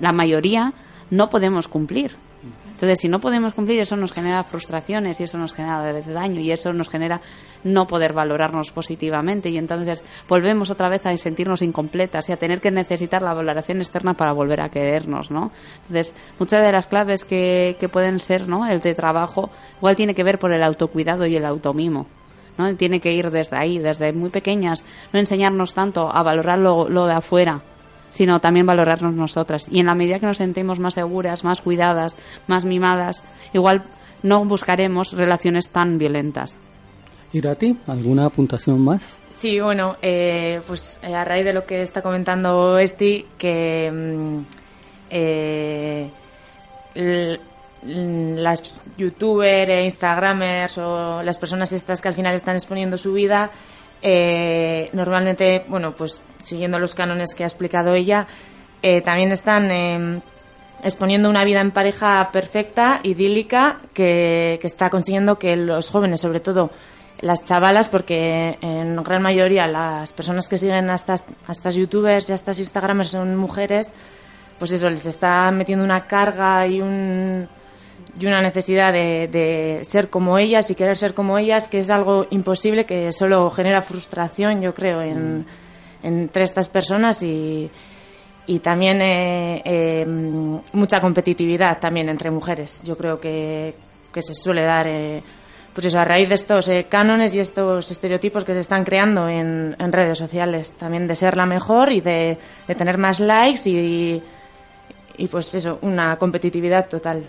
la 0.00 0.12
mayoría 0.12 0.72
no 1.10 1.30
podemos 1.30 1.68
cumplir. 1.68 2.16
Entonces, 2.80 3.00
si 3.00 3.10
no 3.10 3.20
podemos 3.20 3.52
cumplir, 3.52 3.78
eso 3.78 3.94
nos 3.94 4.10
genera 4.10 4.42
frustraciones 4.42 5.20
y 5.20 5.24
eso 5.24 5.36
nos 5.36 5.52
genera 5.52 5.82
de 5.82 5.92
vez 5.92 6.06
daño 6.06 6.40
y 6.40 6.50
eso 6.50 6.72
nos 6.72 6.88
genera 6.88 7.20
no 7.62 7.86
poder 7.86 8.14
valorarnos 8.14 8.70
positivamente 8.70 9.50
y 9.50 9.58
entonces 9.58 10.02
volvemos 10.26 10.70
otra 10.70 10.88
vez 10.88 11.04
a 11.04 11.14
sentirnos 11.18 11.60
incompletas 11.60 12.30
y 12.30 12.32
a 12.32 12.38
tener 12.38 12.62
que 12.62 12.70
necesitar 12.70 13.20
la 13.20 13.34
valoración 13.34 13.82
externa 13.82 14.14
para 14.14 14.32
volver 14.32 14.62
a 14.62 14.70
querernos, 14.70 15.30
¿no? 15.30 15.52
Entonces, 15.82 16.14
muchas 16.38 16.62
de 16.62 16.72
las 16.72 16.86
claves 16.86 17.26
que, 17.26 17.76
que 17.78 17.90
pueden 17.90 18.18
ser, 18.18 18.48
¿no? 18.48 18.66
El 18.66 18.80
de 18.80 18.94
trabajo, 18.94 19.50
igual 19.76 19.94
tiene 19.94 20.14
que 20.14 20.24
ver 20.24 20.38
por 20.38 20.50
el 20.50 20.62
autocuidado 20.62 21.26
y 21.26 21.36
el 21.36 21.44
automimo. 21.44 22.06
¿no? 22.56 22.74
Tiene 22.76 22.98
que 23.00 23.12
ir 23.12 23.30
desde 23.30 23.58
ahí, 23.58 23.78
desde 23.78 24.14
muy 24.14 24.30
pequeñas, 24.30 24.86
no 25.12 25.20
enseñarnos 25.20 25.74
tanto 25.74 26.10
a 26.10 26.22
valorar 26.22 26.58
lo, 26.58 26.88
lo 26.88 27.06
de 27.06 27.12
afuera, 27.12 27.62
sino 28.10 28.40
también 28.40 28.66
valorarnos 28.66 29.14
nosotras. 29.14 29.66
Y 29.70 29.80
en 29.80 29.86
la 29.86 29.94
medida 29.94 30.18
que 30.18 30.26
nos 30.26 30.38
sentemos 30.38 30.78
más 30.78 30.94
seguras, 30.94 31.44
más 31.44 31.60
cuidadas, 31.60 32.16
más 32.46 32.64
mimadas, 32.64 33.22
igual 33.52 33.84
no 34.22 34.44
buscaremos 34.44 35.12
relaciones 35.12 35.68
tan 35.70 35.98
violentas. 35.98 36.58
Irati, 37.32 37.76
¿alguna 37.86 38.26
apuntación 38.26 38.80
más? 38.80 39.18
Sí, 39.28 39.60
bueno, 39.60 39.96
eh, 40.02 40.60
pues 40.66 40.98
eh, 41.02 41.14
a 41.14 41.24
raíz 41.24 41.44
de 41.44 41.52
lo 41.52 41.64
que 41.64 41.82
está 41.82 42.02
comentando 42.02 42.78
Esti, 42.78 43.24
que 43.38 43.90
mm, 43.90 44.38
eh, 45.10 46.10
las 47.84 48.84
youtubers, 48.98 49.70
e 49.70 49.84
instagramers 49.84 50.78
o 50.78 51.22
las 51.22 51.38
personas 51.38 51.72
estas 51.72 52.02
que 52.02 52.08
al 52.08 52.14
final 52.14 52.34
están 52.34 52.56
exponiendo 52.56 52.98
su 52.98 53.12
vida, 53.12 53.50
eh, 54.02 54.90
normalmente, 54.92 55.64
bueno, 55.68 55.94
pues 55.94 56.22
siguiendo 56.38 56.78
los 56.78 56.94
cánones 56.94 57.34
que 57.34 57.44
ha 57.44 57.46
explicado 57.46 57.94
ella, 57.94 58.26
eh, 58.82 59.00
también 59.02 59.32
están 59.32 59.70
eh, 59.70 60.20
exponiendo 60.82 61.28
una 61.28 61.44
vida 61.44 61.60
en 61.60 61.70
pareja 61.70 62.30
perfecta, 62.32 63.00
idílica, 63.02 63.80
que, 63.92 64.58
que 64.60 64.66
está 64.66 64.90
consiguiendo 64.90 65.38
que 65.38 65.56
los 65.56 65.90
jóvenes, 65.90 66.20
sobre 66.20 66.40
todo 66.40 66.70
las 67.20 67.44
chavalas, 67.44 67.90
porque 67.90 68.58
en 68.62 69.02
gran 69.02 69.20
mayoría 69.20 69.66
las 69.66 70.12
personas 70.12 70.48
que 70.48 70.58
siguen 70.58 70.88
a 70.88 70.94
estas, 70.94 71.24
a 71.46 71.52
estas 71.52 71.74
youtubers 71.74 72.28
y 72.28 72.32
a 72.32 72.34
estas 72.34 72.58
instagramers 72.58 73.10
son 73.10 73.36
mujeres, 73.36 73.92
pues 74.58 74.72
eso, 74.72 74.88
les 74.88 75.04
está 75.04 75.50
metiendo 75.50 75.84
una 75.84 76.06
carga 76.06 76.66
y 76.66 76.80
un 76.80 77.48
y 78.18 78.26
una 78.26 78.40
necesidad 78.40 78.92
de, 78.92 79.28
de 79.28 79.84
ser 79.84 80.08
como 80.08 80.38
ellas 80.38 80.70
y 80.70 80.74
querer 80.74 80.96
ser 80.96 81.14
como 81.14 81.38
ellas, 81.38 81.68
que 81.68 81.80
es 81.80 81.90
algo 81.90 82.26
imposible, 82.30 82.86
que 82.86 83.12
solo 83.12 83.50
genera 83.50 83.82
frustración, 83.82 84.60
yo 84.60 84.74
creo, 84.74 85.02
en, 85.02 85.44
entre 86.02 86.44
estas 86.44 86.68
personas 86.68 87.22
y, 87.22 87.70
y 88.46 88.58
también 88.60 89.00
eh, 89.02 89.62
eh, 89.64 90.06
mucha 90.72 91.00
competitividad 91.00 91.78
también 91.78 92.08
entre 92.08 92.30
mujeres. 92.30 92.82
Yo 92.84 92.96
creo 92.96 93.20
que, 93.20 93.74
que 94.12 94.22
se 94.22 94.34
suele 94.34 94.62
dar, 94.62 94.86
eh, 94.88 95.22
pues 95.72 95.86
eso, 95.86 95.98
a 95.98 96.04
raíz 96.04 96.28
de 96.28 96.34
estos 96.34 96.68
eh, 96.68 96.86
cánones 96.88 97.34
y 97.34 97.40
estos 97.40 97.90
estereotipos 97.90 98.44
que 98.44 98.54
se 98.54 98.60
están 98.60 98.84
creando 98.84 99.28
en, 99.28 99.76
en 99.78 99.92
redes 99.92 100.18
sociales, 100.18 100.74
también 100.74 101.06
de 101.06 101.14
ser 101.14 101.36
la 101.36 101.46
mejor 101.46 101.92
y 101.92 102.00
de, 102.00 102.38
de 102.66 102.74
tener 102.74 102.98
más 102.98 103.20
likes 103.20 103.68
y, 103.68 104.22
y 105.16 105.28
pues 105.28 105.54
eso, 105.54 105.78
una 105.82 106.16
competitividad 106.16 106.88
total. 106.88 107.24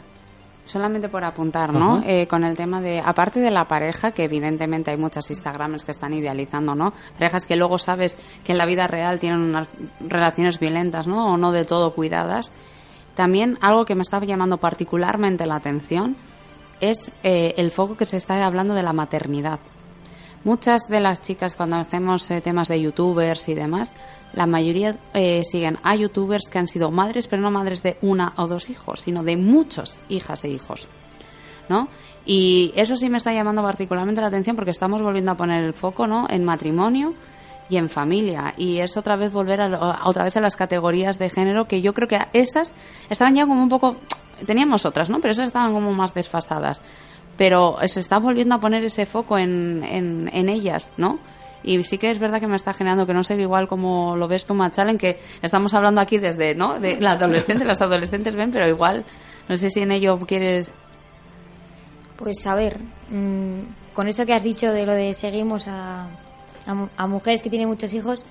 Solamente 0.65 1.09
por 1.09 1.23
apuntar, 1.23 1.73
¿no? 1.73 2.01
Eh, 2.05 2.27
con 2.27 2.43
el 2.43 2.55
tema 2.55 2.81
de, 2.81 3.01
aparte 3.03 3.39
de 3.39 3.51
la 3.51 3.65
pareja, 3.65 4.11
que 4.11 4.23
evidentemente 4.23 4.91
hay 4.91 4.97
muchas 4.97 5.29
Instagrams 5.29 5.83
que 5.83 5.91
están 5.91 6.13
idealizando, 6.13 6.75
¿no? 6.75 6.93
Parejas 7.17 7.45
que 7.45 7.55
luego 7.55 7.77
sabes 7.77 8.17
que 8.43 8.53
en 8.53 8.57
la 8.57 8.65
vida 8.65 8.87
real 8.87 9.19
tienen 9.19 9.39
unas 9.39 9.67
relaciones 9.99 10.59
violentas, 10.59 11.07
¿no? 11.07 11.33
O 11.33 11.37
no 11.37 11.51
de 11.51 11.65
todo 11.65 11.93
cuidadas. 11.93 12.51
También 13.15 13.57
algo 13.61 13.85
que 13.85 13.95
me 13.95 14.01
estaba 14.03 14.25
llamando 14.25 14.57
particularmente 14.57 15.45
la 15.45 15.55
atención 15.55 16.15
es 16.79 17.11
eh, 17.23 17.53
el 17.57 17.71
foco 17.71 17.97
que 17.97 18.05
se 18.05 18.17
está 18.17 18.45
hablando 18.45 18.73
de 18.73 18.83
la 18.83 18.93
maternidad. 18.93 19.59
Muchas 20.43 20.87
de 20.89 20.99
las 20.99 21.21
chicas 21.21 21.55
cuando 21.55 21.75
hacemos 21.75 22.29
eh, 22.31 22.41
temas 22.41 22.67
de 22.67 22.81
youtubers 22.81 23.47
y 23.47 23.53
demás, 23.53 23.93
la 24.33 24.45
mayoría 24.45 24.95
eh, 25.13 25.43
siguen 25.43 25.77
a 25.83 25.95
youtubers 25.95 26.49
que 26.49 26.59
han 26.59 26.67
sido 26.67 26.91
madres, 26.91 27.27
pero 27.27 27.41
no 27.41 27.51
madres 27.51 27.83
de 27.83 27.97
una 28.01 28.33
o 28.37 28.47
dos 28.47 28.69
hijos, 28.69 29.01
sino 29.01 29.23
de 29.23 29.37
muchas 29.37 29.99
hijas 30.09 30.43
e 30.43 30.49
hijos. 30.49 30.87
¿no? 31.69 31.87
Y 32.25 32.71
eso 32.75 32.95
sí 32.97 33.09
me 33.09 33.17
está 33.17 33.33
llamando 33.33 33.63
particularmente 33.63 34.21
la 34.21 34.27
atención 34.27 34.55
porque 34.55 34.71
estamos 34.71 35.01
volviendo 35.01 35.31
a 35.31 35.35
poner 35.35 35.63
el 35.63 35.73
foco, 35.73 36.05
¿no? 36.05 36.27
En 36.29 36.43
matrimonio 36.43 37.13
y 37.69 37.77
en 37.77 37.89
familia 37.89 38.53
y 38.57 38.79
es 38.79 38.97
otra 38.97 39.15
vez 39.15 39.31
volver 39.31 39.61
a, 39.61 40.01
otra 40.03 40.25
vez 40.25 40.35
a 40.35 40.41
las 40.41 40.57
categorías 40.57 41.17
de 41.17 41.29
género 41.29 41.67
que 41.67 41.81
yo 41.81 41.93
creo 41.93 42.07
que 42.07 42.19
esas 42.33 42.73
estaban 43.09 43.33
ya 43.35 43.47
como 43.47 43.63
un 43.63 43.69
poco 43.69 43.95
teníamos 44.45 44.85
otras, 44.85 45.09
¿no? 45.09 45.19
Pero 45.21 45.31
esas 45.31 45.47
estaban 45.47 45.73
como 45.73 45.93
más 45.93 46.13
desfasadas. 46.13 46.81
Pero 47.37 47.77
se 47.87 48.01
está 48.01 48.19
volviendo 48.19 48.55
a 48.55 48.59
poner 48.59 48.83
ese 48.83 49.05
foco 49.05 49.37
en, 49.37 50.29
en 50.31 50.49
ellas, 50.49 50.89
¿no? 50.97 51.19
Y 51.63 51.83
sí 51.83 51.97
que 51.97 52.11
es 52.11 52.19
verdad 52.19 52.39
que 52.39 52.47
me 52.47 52.55
está 52.55 52.73
generando 52.73 53.05
que 53.05 53.13
no 53.13 53.23
sé 53.23 53.35
igual 53.35 53.67
como 53.67 54.15
lo 54.15 54.27
ves 54.27 54.45
tú, 54.45 54.53
Machalen, 54.53 54.97
que 54.97 55.19
estamos 55.41 55.73
hablando 55.73 56.01
aquí 56.01 56.17
desde, 56.17 56.55
¿no? 56.55 56.79
De 56.79 56.99
la 56.99 57.11
adolescente, 57.11 57.65
las 57.65 57.81
adolescentes 57.81 58.35
ven, 58.35 58.51
pero 58.51 58.67
igual, 58.67 59.05
no 59.47 59.57
sé 59.57 59.69
si 59.69 59.81
en 59.81 59.91
ello 59.91 60.19
quieres 60.19 60.73
Pues 62.17 62.45
a 62.47 62.55
ver, 62.55 62.79
mm, 63.09 63.93
con 63.93 64.07
eso 64.07 64.25
que 64.25 64.33
has 64.33 64.43
dicho 64.43 64.71
de 64.71 64.85
lo 64.85 64.93
de 64.93 65.13
seguimos 65.13 65.67
a, 65.67 66.07
a 66.65 66.87
a 66.97 67.07
mujeres 67.07 67.43
que 67.43 67.49
tienen 67.49 67.67
muchos 67.67 67.93
hijos, 67.93 68.25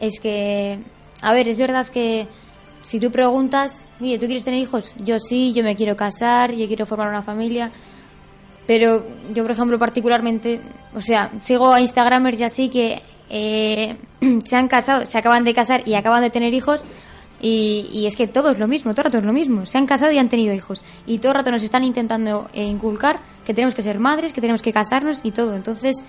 es 0.00 0.20
que, 0.20 0.78
a 1.20 1.32
ver, 1.32 1.48
es 1.48 1.58
verdad 1.58 1.86
que 1.88 2.26
si 2.82 3.00
tú 3.00 3.10
preguntas, 3.10 3.80
oye, 4.00 4.18
¿tú 4.18 4.26
quieres 4.26 4.44
tener 4.44 4.60
hijos? 4.60 4.94
Yo 4.98 5.18
sí, 5.18 5.52
yo 5.54 5.64
me 5.64 5.76
quiero 5.76 5.96
casar, 5.96 6.52
yo 6.52 6.66
quiero 6.66 6.86
formar 6.86 7.08
una 7.08 7.22
familia, 7.22 7.70
pero 8.66 9.04
yo, 9.34 9.42
por 9.42 9.52
ejemplo, 9.52 9.78
particularmente, 9.78 10.60
o 10.94 11.00
sea, 11.00 11.30
sigo 11.40 11.72
a 11.72 11.80
Instagramers 11.80 12.40
y 12.40 12.44
así 12.44 12.68
que 12.68 13.02
eh, 13.30 13.96
se 14.44 14.56
han 14.56 14.68
casado, 14.68 15.04
se 15.06 15.18
acaban 15.18 15.44
de 15.44 15.54
casar 15.54 15.82
y 15.86 15.94
acaban 15.94 16.22
de 16.22 16.30
tener 16.30 16.54
hijos. 16.54 16.84
Y, 17.40 17.90
y 17.92 18.06
es 18.06 18.16
que 18.16 18.26
todo 18.26 18.50
es 18.50 18.58
lo 18.58 18.66
mismo, 18.66 18.92
todo 18.92 19.02
el 19.02 19.04
rato 19.06 19.18
es 19.18 19.24
lo 19.24 19.32
mismo. 19.32 19.66
Se 19.66 19.76
han 19.76 19.86
casado 19.86 20.12
y 20.12 20.18
han 20.18 20.30
tenido 20.30 20.54
hijos. 20.54 20.82
Y 21.06 21.18
todo 21.18 21.32
el 21.32 21.38
rato 21.38 21.50
nos 21.50 21.62
están 21.62 21.84
intentando 21.84 22.48
eh, 22.54 22.64
inculcar 22.64 23.18
que 23.44 23.52
tenemos 23.52 23.74
que 23.74 23.82
ser 23.82 23.98
madres, 23.98 24.32
que 24.32 24.40
tenemos 24.40 24.62
que 24.62 24.72
casarnos 24.72 25.20
y 25.22 25.32
todo. 25.32 25.54
Entonces, 25.54 26.04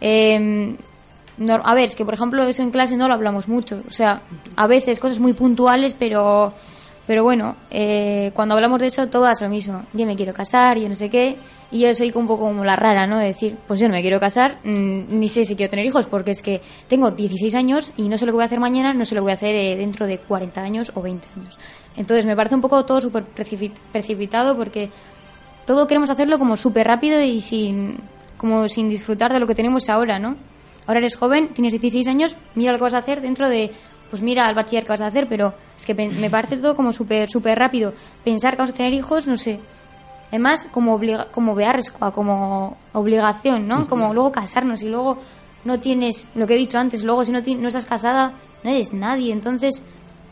eh, 0.00 0.76
a 1.48 1.74
ver, 1.74 1.84
es 1.86 1.96
que 1.96 2.04
por 2.04 2.14
ejemplo 2.14 2.42
eso 2.44 2.62
en 2.62 2.70
clase 2.70 2.96
no 2.96 3.08
lo 3.08 3.14
hablamos 3.14 3.48
mucho. 3.48 3.82
O 3.88 3.90
sea, 3.90 4.22
a 4.56 4.66
veces 4.66 5.00
cosas 5.00 5.18
muy 5.18 5.32
puntuales, 5.32 5.94
pero, 5.98 6.52
pero 7.10 7.24
bueno, 7.24 7.56
eh, 7.72 8.30
cuando 8.34 8.54
hablamos 8.54 8.80
de 8.80 8.86
eso 8.86 9.08
todo 9.08 9.28
es 9.28 9.40
lo 9.40 9.48
mismo. 9.48 9.82
Yo 9.94 10.06
me 10.06 10.14
quiero 10.14 10.32
casar, 10.32 10.78
yo 10.78 10.88
no 10.88 10.94
sé 10.94 11.10
qué. 11.10 11.34
Y 11.72 11.80
yo 11.80 11.92
soy 11.92 12.12
un 12.14 12.28
poco 12.28 12.44
como 12.44 12.64
la 12.64 12.76
rara, 12.76 13.08
¿no? 13.08 13.18
De 13.18 13.26
decir, 13.26 13.56
pues 13.66 13.80
yo 13.80 13.88
no 13.88 13.94
me 13.94 14.00
quiero 14.00 14.20
casar, 14.20 14.58
mm, 14.62 15.18
ni 15.18 15.28
sé 15.28 15.44
si 15.44 15.56
quiero 15.56 15.70
tener 15.70 15.84
hijos, 15.84 16.06
porque 16.06 16.30
es 16.30 16.40
que 16.40 16.60
tengo 16.86 17.10
16 17.10 17.52
años 17.56 17.90
y 17.96 18.08
no 18.08 18.16
sé 18.16 18.26
lo 18.26 18.30
que 18.30 18.36
voy 18.36 18.42
a 18.44 18.46
hacer 18.46 18.60
mañana, 18.60 18.94
no 18.94 19.04
sé 19.04 19.16
lo 19.16 19.22
que 19.22 19.24
voy 19.24 19.30
a 19.32 19.34
hacer 19.34 19.56
eh, 19.56 19.74
dentro 19.76 20.06
de 20.06 20.18
40 20.18 20.60
años 20.62 20.92
o 20.94 21.02
20 21.02 21.26
años. 21.36 21.58
Entonces 21.96 22.26
me 22.26 22.36
parece 22.36 22.54
un 22.54 22.60
poco 22.60 22.84
todo 22.84 23.00
súper 23.00 23.24
precipi- 23.36 23.72
precipitado 23.90 24.56
porque 24.56 24.88
todo 25.66 25.88
queremos 25.88 26.10
hacerlo 26.10 26.38
como 26.38 26.56
súper 26.56 26.86
rápido 26.86 27.20
y 27.20 27.40
sin, 27.40 27.98
como 28.36 28.68
sin 28.68 28.88
disfrutar 28.88 29.32
de 29.32 29.40
lo 29.40 29.48
que 29.48 29.56
tenemos 29.56 29.88
ahora, 29.88 30.20
¿no? 30.20 30.36
Ahora 30.86 31.00
eres 31.00 31.16
joven, 31.16 31.48
tienes 31.48 31.72
16 31.72 32.06
años, 32.06 32.36
mira 32.54 32.70
lo 32.70 32.78
que 32.78 32.84
vas 32.84 32.94
a 32.94 32.98
hacer 32.98 33.20
dentro 33.20 33.48
de, 33.48 33.72
pues 34.10 34.20
mira 34.22 34.46
al 34.46 34.54
bachiller 34.54 34.84
que 34.84 34.90
vas 34.90 35.00
a 35.00 35.06
hacer, 35.06 35.26
pero 35.28 35.54
es 35.76 35.86
que 35.86 35.94
me 35.94 36.28
parece 36.28 36.56
todo 36.58 36.74
como 36.76 36.92
súper 36.92 37.30
súper 37.30 37.58
rápido. 37.58 37.94
Pensar 38.24 38.52
que 38.52 38.58
vamos 38.58 38.74
a 38.74 38.76
tener 38.76 38.92
hijos, 38.92 39.26
no 39.26 39.36
sé. 39.36 39.60
además 40.28 40.66
como 40.70 40.94
obliga, 40.94 41.26
como 41.32 41.54
beharrezkoa, 41.54 42.12
como 42.12 42.76
obligación, 42.92 43.66
¿no? 43.66 43.86
Como 43.88 44.12
luego 44.14 44.30
casarnos 44.32 44.82
y 44.82 44.88
luego 44.88 45.18
no 45.64 45.80
tienes, 45.80 46.26
lo 46.34 46.46
que 46.46 46.54
he 46.54 46.58
dicho 46.58 46.78
antes, 46.78 47.02
luego 47.04 47.24
si 47.24 47.32
no, 47.32 47.42
ti- 47.42 47.54
no 47.56 47.68
estás 47.68 47.84
casada, 47.86 48.32
no 48.62 48.70
eres 48.70 48.92
nadie, 48.92 49.32
entonces, 49.32 49.82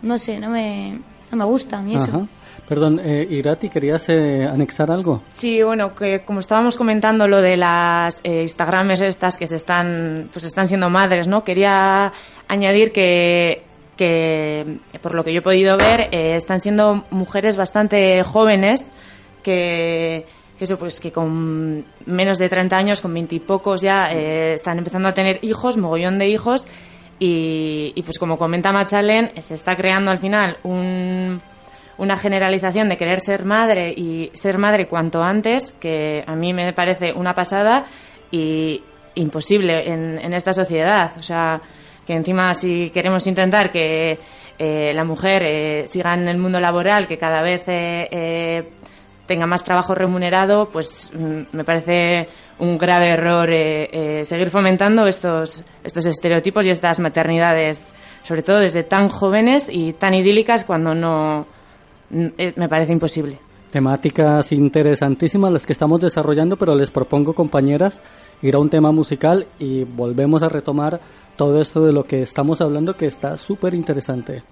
no 0.02 0.16
sé, 0.18 0.38
no 0.40 0.50
me, 0.50 1.00
no 1.30 1.36
me 1.36 1.44
gusta 1.44 1.78
a 1.78 1.82
mí 1.82 1.94
eso. 1.96 2.10
Ajá. 2.10 2.26
Perdón, 2.68 3.00
eh, 3.02 3.26
Irati, 3.30 3.70
¿querías 3.70 4.08
eh, 4.10 4.46
anexar 4.46 4.90
algo? 4.90 5.22
Sí, 5.26 5.62
bueno, 5.62 5.94
que 5.94 6.22
como 6.24 6.40
estábamos 6.40 6.76
comentando 6.76 7.26
lo 7.26 7.40
de 7.40 7.56
las 7.56 8.18
eh, 8.22 8.42
Instagramers 8.42 9.00
estas 9.00 9.36
que 9.38 9.46
se 9.46 9.56
están, 9.56 10.28
pues 10.32 10.44
están 10.44 10.68
siendo 10.68 10.90
madres, 10.90 11.28
¿no? 11.28 11.42
Quería 11.44 12.12
añadir 12.46 12.92
que, 12.92 13.64
que 13.99 14.78
por 15.03 15.14
lo 15.14 15.24
que 15.24 15.32
yo 15.32 15.40
he 15.40 15.42
podido 15.42 15.76
ver, 15.76 16.09
eh, 16.12 16.36
están 16.36 16.61
siendo 16.61 17.05
mujeres 17.11 17.57
bastante 17.57 18.22
jóvenes 18.22 18.88
que, 19.42 20.24
eso, 20.59 20.78
pues 20.78 21.01
que 21.01 21.12
con 21.12 21.84
menos 22.07 22.38
de 22.38 22.49
30 22.49 22.76
años, 22.76 23.01
con 23.01 23.12
20 23.12 23.34
y 23.34 23.40
pocos 23.40 23.82
ya, 23.82 24.12
eh, 24.12 24.55
están 24.55 24.78
empezando 24.78 25.09
a 25.09 25.14
tener 25.14 25.40
hijos, 25.42 25.76
mogollón 25.76 26.18
de 26.18 26.28
hijos, 26.28 26.66
y, 27.18 27.92
y 27.96 28.03
pues 28.03 28.18
como 28.18 28.38
comenta 28.38 28.70
Machalen, 28.70 29.32
se 29.42 29.55
está 29.55 29.76
creando 29.76 30.12
al 30.12 30.18
final 30.18 30.57
un 30.62 31.42
una 31.99 32.16
generalización 32.16 32.88
de 32.88 32.96
querer 32.96 33.20
ser 33.20 33.44
madre 33.44 33.92
y 33.94 34.30
ser 34.32 34.57
madre 34.57 34.86
cuanto 34.86 35.20
antes, 35.20 35.72
que 35.72 36.22
a 36.24 36.36
mí 36.36 36.55
me 36.55 36.72
parece 36.72 37.12
una 37.12 37.34
pasada 37.34 37.86
y 38.30 38.80
imposible 39.16 39.92
en, 39.92 40.16
en 40.16 40.32
esta 40.32 40.53
sociedad. 40.53 41.11
O 41.18 41.22
sea, 41.24 41.61
que 42.09 42.14
encima 42.14 42.54
si 42.54 42.88
queremos 42.88 43.26
intentar 43.26 43.70
que 43.70 44.18
eh, 44.59 44.92
la 44.94 45.04
mujer 45.04 45.42
eh, 45.44 45.84
siga 45.88 46.14
en 46.14 46.26
el 46.26 46.38
mundo 46.38 46.59
laboral, 46.59 47.06
que 47.06 47.18
cada 47.18 47.42
vez 47.42 47.64
eh, 47.66 48.66
tenga 49.26 49.44
más 49.44 49.62
trabajo 49.62 49.94
remunerado, 49.94 50.70
pues 50.70 51.11
mm, 51.12 51.40
me 51.52 51.64
parece 51.64 52.26
un 52.61 52.78
grave 52.78 53.11
error 53.11 53.50
seguir 54.24 54.50
fomentando 54.50 55.06
estos, 55.06 55.64
estos 55.84 56.06
estereotipos 56.06 56.64
y 56.64 56.70
estas 56.70 56.98
maternidades, 56.98 57.92
sobre 58.22 58.42
todo 58.42 58.61
desde 58.61 58.84
tan 58.84 59.11
jóvenes 59.11 59.68
y 59.70 59.92
tan 59.92 60.14
idílicas 60.14 60.64
cuando 60.64 60.94
no 60.94 61.46
mm, 62.09 62.28
me 62.56 62.68
parece 62.70 62.92
imposible. 62.92 63.38
Temáticas 63.70 64.52
interesantísimas 64.52 65.52
las 65.52 65.66
que 65.66 65.74
estamos 65.74 66.00
desarrollando, 66.00 66.56
pero 66.56 66.74
les 66.74 66.90
propongo, 66.90 67.34
compañeras, 67.34 68.00
ir 68.40 68.54
a 68.54 68.58
un 68.58 68.70
tema 68.70 68.92
musical 68.92 69.46
y 69.58 69.84
volvemos 69.84 70.42
a 70.42 70.48
retomar 70.48 71.00
todo 71.36 71.60
esto 71.60 71.84
de 71.84 71.92
lo 71.92 72.04
que 72.04 72.22
estamos 72.22 72.60
hablando 72.60 72.96
que 72.96 73.06
está 73.06 73.36
súper 73.36 73.74
interesante. 73.74 74.42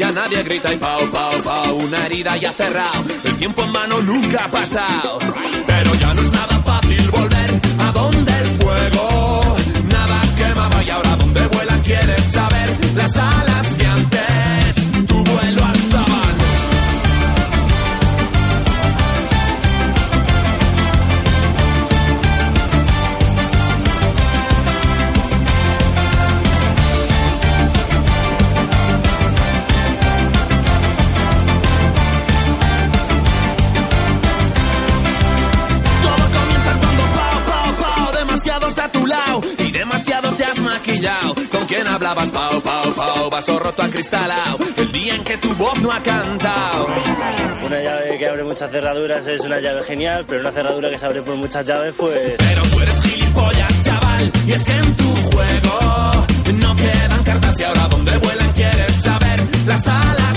Ya 0.00 0.10
nadie 0.12 0.42
grita 0.42 0.72
y 0.72 0.78
pau, 0.78 1.06
pau, 1.10 1.42
pau, 1.42 1.76
una 1.76 2.06
herida 2.06 2.34
ya 2.38 2.50
cerrado. 2.52 3.04
El 3.22 3.36
tiempo 3.36 3.62
en 3.64 3.70
mano 3.70 4.00
nunca 4.00 4.46
ha 4.46 4.50
pasado. 4.50 5.18
Pero 5.66 5.94
ya 5.94 6.14
no 6.14 6.22
es 6.22 6.32
nada 6.32 6.58
fácil 6.62 7.10
volver 7.10 7.60
a 7.78 7.92
donde 7.92 8.38
el 8.38 8.56
fuego 8.62 9.56
nada 9.92 10.22
quemaba 10.38 10.82
y 10.82 10.88
ahora 10.88 11.16
donde 11.16 11.46
vuelan 11.48 11.82
quieres 11.82 12.24
saber 12.32 12.94
las 12.94 13.14
alas 13.14 13.74
que 13.74 13.86
antes 13.86 14.29
maquillado. 40.80 41.34
¿Con 41.50 41.66
quién 41.66 41.86
hablabas? 41.86 42.30
Pao, 42.30 42.60
pao, 42.60 42.92
pao, 42.92 43.30
vaso 43.30 43.58
roto 43.58 43.82
acristalado. 43.82 44.58
El 44.76 44.92
día 44.92 45.14
en 45.14 45.24
que 45.24 45.36
tu 45.36 45.54
voz 45.54 45.80
no 45.80 45.90
ha 45.92 46.02
cantado. 46.02 46.86
Una 47.64 47.80
llave 47.80 48.18
que 48.18 48.26
abre 48.26 48.44
muchas 48.44 48.70
cerraduras 48.70 49.26
es 49.26 49.42
una 49.42 49.60
llave 49.60 49.82
genial, 49.84 50.24
pero 50.26 50.40
una 50.40 50.52
cerradura 50.52 50.90
que 50.90 50.98
se 50.98 51.06
abre 51.06 51.22
por 51.22 51.36
muchas 51.36 51.66
llaves, 51.66 51.94
pues... 51.96 52.34
Pero 52.38 52.62
tú 52.62 52.80
eres 52.80 53.02
gilipollas, 53.02 53.84
chaval, 53.84 54.32
y 54.46 54.52
es 54.52 54.64
que 54.64 54.76
en 54.76 54.96
tu 54.96 55.22
juego 55.30 56.26
no 56.54 56.76
quedan 56.76 57.24
cartas 57.24 57.60
y 57.60 57.64
ahora 57.64 57.88
donde 57.88 58.16
vuelan 58.18 58.52
quieres 58.52 58.94
saber 58.96 59.48
las 59.66 59.86
alas 59.86 60.29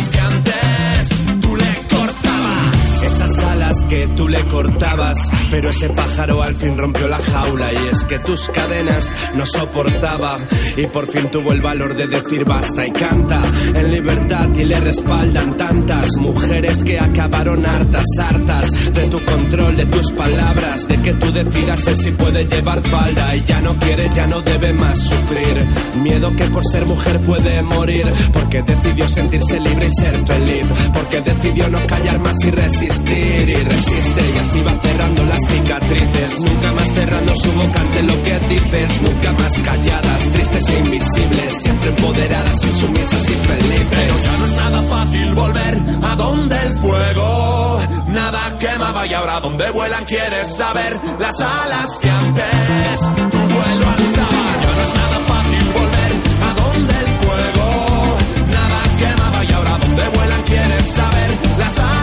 que 3.82 4.07
tú 4.09 4.28
le 4.28 4.43
cortabas, 4.45 5.32
pero 5.49 5.69
ese 5.69 5.89
pájaro 5.89 6.43
al 6.43 6.53
fin 6.53 6.78
rompió 6.78 7.07
la 7.07 7.17
jaula. 7.17 7.74
Y 7.74 7.88
es 7.88 8.05
que 8.05 8.19
tus 8.19 8.49
cadenas 8.49 9.15
no 9.36 9.45
soportaba 9.45 10.38
y 10.78 10.86
por 10.88 11.09
fin 11.11 11.32
tuvo 11.32 11.51
el 11.51 11.61
valor 11.61 11.95
de 11.95 12.07
decir 12.07 12.45
basta 12.45 12.86
y 12.86 12.91
canta. 12.91 13.41
En 13.74 13.91
libertad 13.91 14.49
y 14.55 14.65
le 14.65 14.80
respaldan 14.80 15.57
tantas 15.57 16.09
mujeres 16.17 16.84
que 16.84 16.99
acabaron 16.99 17.65
hartas, 17.65 18.05
hartas 18.19 18.93
de 18.93 19.07
tu 19.07 19.24
control, 19.24 19.76
de 19.76 19.86
tus 19.86 20.11
palabras, 20.11 20.88
de 20.88 21.01
que 21.01 21.13
tú 21.13 21.32
decidas 21.32 21.88
él 21.88 21.95
si 21.95 22.11
puede 22.11 22.45
llevar 22.45 22.82
falda. 22.82 23.36
Y 23.36 23.41
ya 23.43 23.61
no 23.61 23.78
quiere, 23.80 24.09
ya 24.13 24.28
no 24.28 24.41
debe 24.41 24.74
más 24.74 24.99
sufrir. 24.99 25.65
Miedo 25.95 26.32
que 26.36 26.45
por 26.45 26.65
ser 26.65 26.86
mujer 26.86 27.21
puede 27.21 27.63
morir, 27.63 28.05
porque 28.32 28.61
decidió 28.61 29.07
sentirse 29.07 29.59
libre 29.59 29.88
y 29.88 30.01
ser 30.01 30.26
feliz, 30.26 30.65
porque 30.93 31.21
decidió 31.21 31.69
no 31.69 31.86
callar 31.88 32.19
más 32.19 32.38
y 32.43 32.51
resistir 32.51 33.62
y 33.64 33.70
resiste 33.70 34.32
y 34.36 34.38
así 34.39 34.61
va 34.61 34.78
cerrando 34.82 35.24
las 35.26 35.39
cicatrices, 35.47 36.41
nunca 36.41 36.72
más 36.74 36.88
cerrando 36.88 37.34
su 37.36 37.51
boca 37.53 37.80
ante 37.80 38.03
lo 38.03 38.24
que 38.24 38.39
dices, 38.39 39.01
nunca 39.01 39.34
más 39.34 39.59
calladas, 39.59 40.32
tristes 40.32 40.70
e 40.70 40.80
invisibles, 40.80 41.61
siempre 41.61 41.89
empoderadas 41.89 42.66
y 42.66 42.72
sumisas 42.72 43.30
y 43.30 43.34
Pero 43.34 43.53
felices. 43.55 44.24
ya 44.24 44.38
no 44.38 44.45
es 44.45 44.55
nada 44.55 44.82
fácil 44.84 45.34
volver 45.34 45.82
a 46.03 46.16
donde 46.16 46.61
el 46.61 46.78
fuego. 46.78 47.80
Nada 48.07 48.57
quemaba 48.59 49.05
y 49.07 49.14
ahora 49.14 49.39
donde 49.39 49.72
vuelan 49.72 50.05
quieres 50.05 50.55
saber 50.55 50.99
las 51.20 51.39
alas 51.39 51.97
que 51.99 52.09
antes 52.09 52.99
tu 53.32 53.38
vuelo 53.38 53.89
alzaba. 53.97 54.43
Ya 54.61 54.76
no 54.76 54.82
es 54.84 54.95
nada 54.95 55.20
fácil 55.28 55.72
volver 55.74 56.11
a 56.41 56.53
donde 56.53 56.93
el 56.93 57.16
fuego. 57.24 58.18
Nada 58.51 58.84
quemaba 58.97 59.43
y 59.43 59.51
ahora 59.53 59.78
donde 59.78 60.09
vuelan 60.09 60.41
quieres 60.43 60.86
saber 60.88 61.39
las 61.57 61.80
alas 61.80 62.03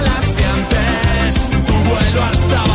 tu 2.28 2.38
vuelo 2.38 2.69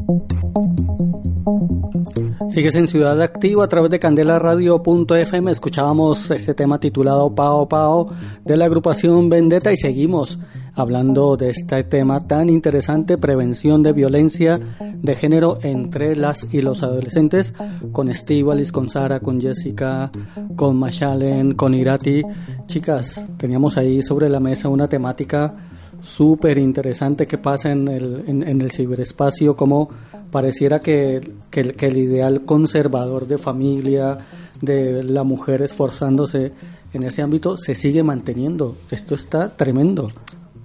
Sigues 2.49 2.73
en 2.73 2.87
Ciudad 2.87 3.21
Activa 3.21 3.63
a 3.63 3.67
través 3.67 3.91
de 3.91 3.99
candelaradio.fm. 3.99 5.51
Escuchábamos 5.51 6.31
ese 6.31 6.55
tema 6.55 6.79
titulado 6.79 7.33
Pao 7.35 7.69
Pao 7.69 8.09
de 8.43 8.57
la 8.57 8.65
agrupación 8.65 9.29
Vendetta 9.29 9.71
y 9.71 9.77
seguimos 9.77 10.39
hablando 10.73 11.37
de 11.37 11.51
este 11.51 11.83
tema 11.83 12.25
tan 12.25 12.49
interesante, 12.49 13.19
prevención 13.19 13.83
de 13.83 13.93
violencia 13.93 14.59
de 14.79 15.15
género 15.15 15.59
entre 15.61 16.15
las 16.15 16.47
y 16.51 16.61
los 16.61 16.81
adolescentes, 16.81 17.53
con 17.91 18.09
Estivalis, 18.09 18.71
con 18.71 18.89
Sara, 18.89 19.19
con 19.19 19.39
Jessica, 19.39 20.09
con 20.55 20.77
Mashalen, 20.77 21.53
con 21.53 21.75
Irati. 21.75 22.23
Chicas, 22.65 23.21
teníamos 23.37 23.77
ahí 23.77 24.01
sobre 24.01 24.27
la 24.27 24.39
mesa 24.39 24.69
una 24.69 24.87
temática 24.87 25.55
súper 26.01 26.57
interesante 26.57 27.27
que 27.27 27.37
pasa 27.37 27.71
en 27.71 27.87
el, 27.87 28.23
en, 28.27 28.61
el 28.61 28.71
ciberespacio, 28.71 29.55
como 29.55 29.89
pareciera 30.31 30.79
que, 30.79 31.33
que, 31.49 31.71
que 31.73 31.87
el 31.87 31.97
ideal 31.97 32.45
conservador 32.45 33.27
de 33.27 33.37
familia, 33.37 34.17
de 34.61 35.03
la 35.03 35.23
mujer 35.23 35.61
esforzándose 35.61 36.51
en 36.93 37.03
ese 37.03 37.21
ámbito, 37.21 37.57
se 37.57 37.75
sigue 37.75 38.03
manteniendo. 38.03 38.75
Esto 38.91 39.15
está 39.15 39.49
tremendo. 39.55 40.11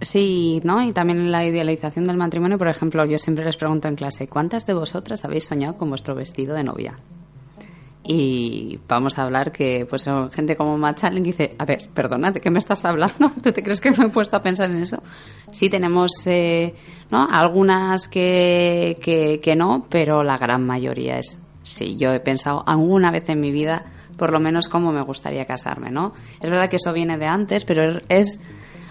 Sí, 0.01 0.61
¿no? 0.65 0.83
Y 0.83 0.93
también 0.93 1.31
la 1.31 1.45
idealización 1.47 2.05
del 2.05 2.17
matrimonio, 2.17 2.59
por 2.59 2.69
ejemplo, 2.69 3.05
yo 3.05 3.19
siempre 3.19 3.45
les 3.45 3.57
pregunto 3.57 3.89
en 3.89 3.97
clase, 3.97 4.29
¿cuántas 4.29 4.67
de 4.67 4.75
vosotras 4.75 5.25
habéis 5.25 5.45
soñado 5.45 5.77
con 5.77 5.89
vuestro 5.89 6.15
vestido 6.15 6.55
de 6.55 6.65
novia? 6.65 6.99
Y 8.07 8.79
vamos 8.87 9.19
a 9.19 9.23
hablar 9.23 9.51
que, 9.51 9.87
pues, 9.89 10.05
gente 10.33 10.57
como 10.57 10.77
Matt 10.77 11.05
Allen 11.05 11.23
dice, 11.23 11.55
a 11.59 11.65
ver, 11.65 11.89
perdona, 11.95 12.31
¿de 12.31 12.41
qué 12.41 12.51
me 12.51 12.59
estás 12.59 12.85
hablando? 12.85 13.33
¿Tú 13.43 13.51
te 13.51 13.63
crees 13.63 13.81
que 13.81 13.91
me 13.93 14.05
he 14.05 14.09
puesto 14.11 14.37
a 14.37 14.43
pensar 14.43 14.71
en 14.71 14.83
eso? 14.83 15.03
Sí 15.53 15.71
tenemos, 15.71 16.11
eh, 16.27 16.75
¿no? 17.11 17.27
Algunas 17.31 18.09
que, 18.09 18.99
que, 19.01 19.41
que 19.41 19.57
no, 19.57 19.87
pero 19.89 20.23
la 20.23 20.37
gran 20.37 20.67
mayoría 20.67 21.19
es, 21.19 21.39
sí, 21.63 21.97
yo 21.97 22.13
he 22.13 22.21
pensado 22.21 22.63
alguna 22.67 23.11
vez 23.11 23.29
en 23.31 23.41
mi 23.41 23.53
vida, 23.53 23.87
por 24.19 24.33
lo 24.33 24.39
menos 24.39 24.69
cómo 24.69 24.93
me 24.93 25.01
gustaría 25.01 25.47
casarme, 25.47 25.91
¿no? 25.91 26.13
Es 26.43 26.51
verdad 26.51 26.69
que 26.69 26.77
eso 26.77 26.93
viene 26.93 27.17
de 27.17 27.27
antes, 27.27 27.65
pero 27.65 27.99
es 28.11 28.39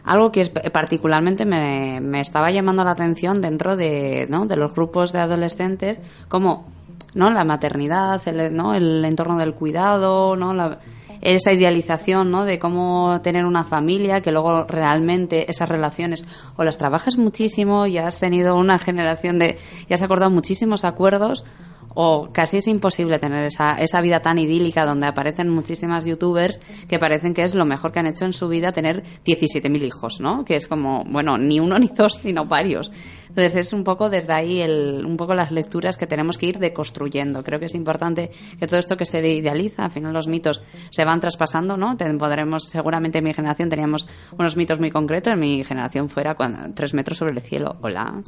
algo 0.04 0.32
que 0.32 0.46
particularmente 0.48 1.46
me, 1.46 2.00
me 2.02 2.20
estaba 2.20 2.52
llamando 2.52 2.84
la 2.84 2.92
atención 2.92 3.42
dentro 3.42 3.78
de, 3.78 4.28
¿no? 4.30 4.46
de 4.46 4.58
los 4.58 4.74
grupos 4.74 5.14
de 5.14 5.20
adolescentes, 5.20 6.00
como 6.28 6.73
¿no? 7.16 7.30
la 7.32 7.44
maternidad, 7.46 8.22
el, 8.28 8.56
¿no? 8.56 8.74
el 8.74 9.04
entorno 9.06 9.38
del 9.38 9.54
cuidado, 9.54 10.36
¿no? 10.36 10.54
La- 10.54 10.80
esa 11.22 11.54
idealización 11.54 12.32
¿no? 12.32 12.44
de 12.44 12.60
cómo 12.60 13.22
tener 13.24 13.46
una 13.46 13.64
familia, 13.64 14.20
que 14.20 14.34
luego 14.34 14.66
realmente 14.66 15.50
esas 15.50 15.70
relaciones 15.70 16.26
o 16.58 16.66
las 16.66 16.78
trabajas 16.78 17.18
muchísimo 17.18 17.86
y 17.88 17.98
has 17.98 18.18
tenido 18.20 18.58
una 18.58 18.78
generación 18.78 19.40
de, 19.40 19.58
y 19.88 19.94
has 19.94 20.02
acordado 20.02 20.30
muchísimos 20.32 20.84
acuerdos, 20.84 21.46
o 21.94 22.30
casi 22.32 22.58
es 22.58 22.68
imposible 22.68 23.20
tener 23.20 23.46
esa, 23.46 23.76
esa 23.76 24.02
vida 24.02 24.22
tan 24.22 24.38
idílica 24.38 24.86
donde 24.86 25.08
aparecen 25.08 25.50
muchísimas 25.50 26.06
youtubers 26.06 26.60
que 26.88 27.00
parecen 27.00 27.34
que 27.34 27.44
es 27.44 27.56
lo 27.56 27.66
mejor 27.66 27.92
que 27.92 28.00
han 28.00 28.08
hecho 28.08 28.26
en 28.26 28.34
su 28.34 28.48
vida 28.48 28.72
tener 28.72 29.04
17.000 29.26 29.82
hijos, 29.84 30.20
¿no? 30.20 30.46
Que 30.46 30.56
es 30.56 30.68
como, 30.68 31.04
bueno, 31.06 31.38
ni 31.38 31.60
uno 31.60 31.80
ni 31.84 31.88
dos, 31.88 32.20
sino 32.24 32.46
varios. 32.46 32.92
Entonces 33.34 33.56
es 33.56 33.74
un 33.74 33.84
poco 33.84 34.12
desde 34.12 34.32
ahí 34.32 34.62
el, 34.62 35.04
un 35.06 35.18
poco 35.18 35.34
las 35.34 35.52
lecturas 35.52 35.98
que 35.98 36.06
tenemos 36.06 36.38
que 36.38 36.46
ir 36.46 36.60
deconstruyendo. 36.60 37.44
Creo 37.44 37.60
que 37.60 37.66
es 37.66 37.74
importante 37.74 38.30
que 38.60 38.68
todo 38.68 38.80
esto 38.80 38.96
que 38.96 39.06
se 39.06 39.28
idealiza, 39.28 39.86
al 39.86 39.92
final 39.92 40.14
los 40.14 40.28
mitos 40.28 40.62
se 40.92 41.04
van 41.04 41.20
traspasando, 41.20 41.76
¿no? 41.76 41.98
Podremos, 41.98 42.66
seguramente 42.70 43.18
en 43.18 43.24
mi 43.24 43.34
generación 43.34 43.70
teníamos 43.70 44.08
unos 44.38 44.56
mitos 44.56 44.80
muy 44.80 44.92
concretos, 44.92 45.34
en 45.34 45.40
mi 45.40 45.64
generación 45.64 46.10
fuera 46.10 46.36
cuando, 46.36 46.74
tres 46.76 46.94
metros 46.94 47.18
sobre 47.18 47.32
el 47.32 47.42
cielo. 47.42 47.76
Hola. 47.82 48.22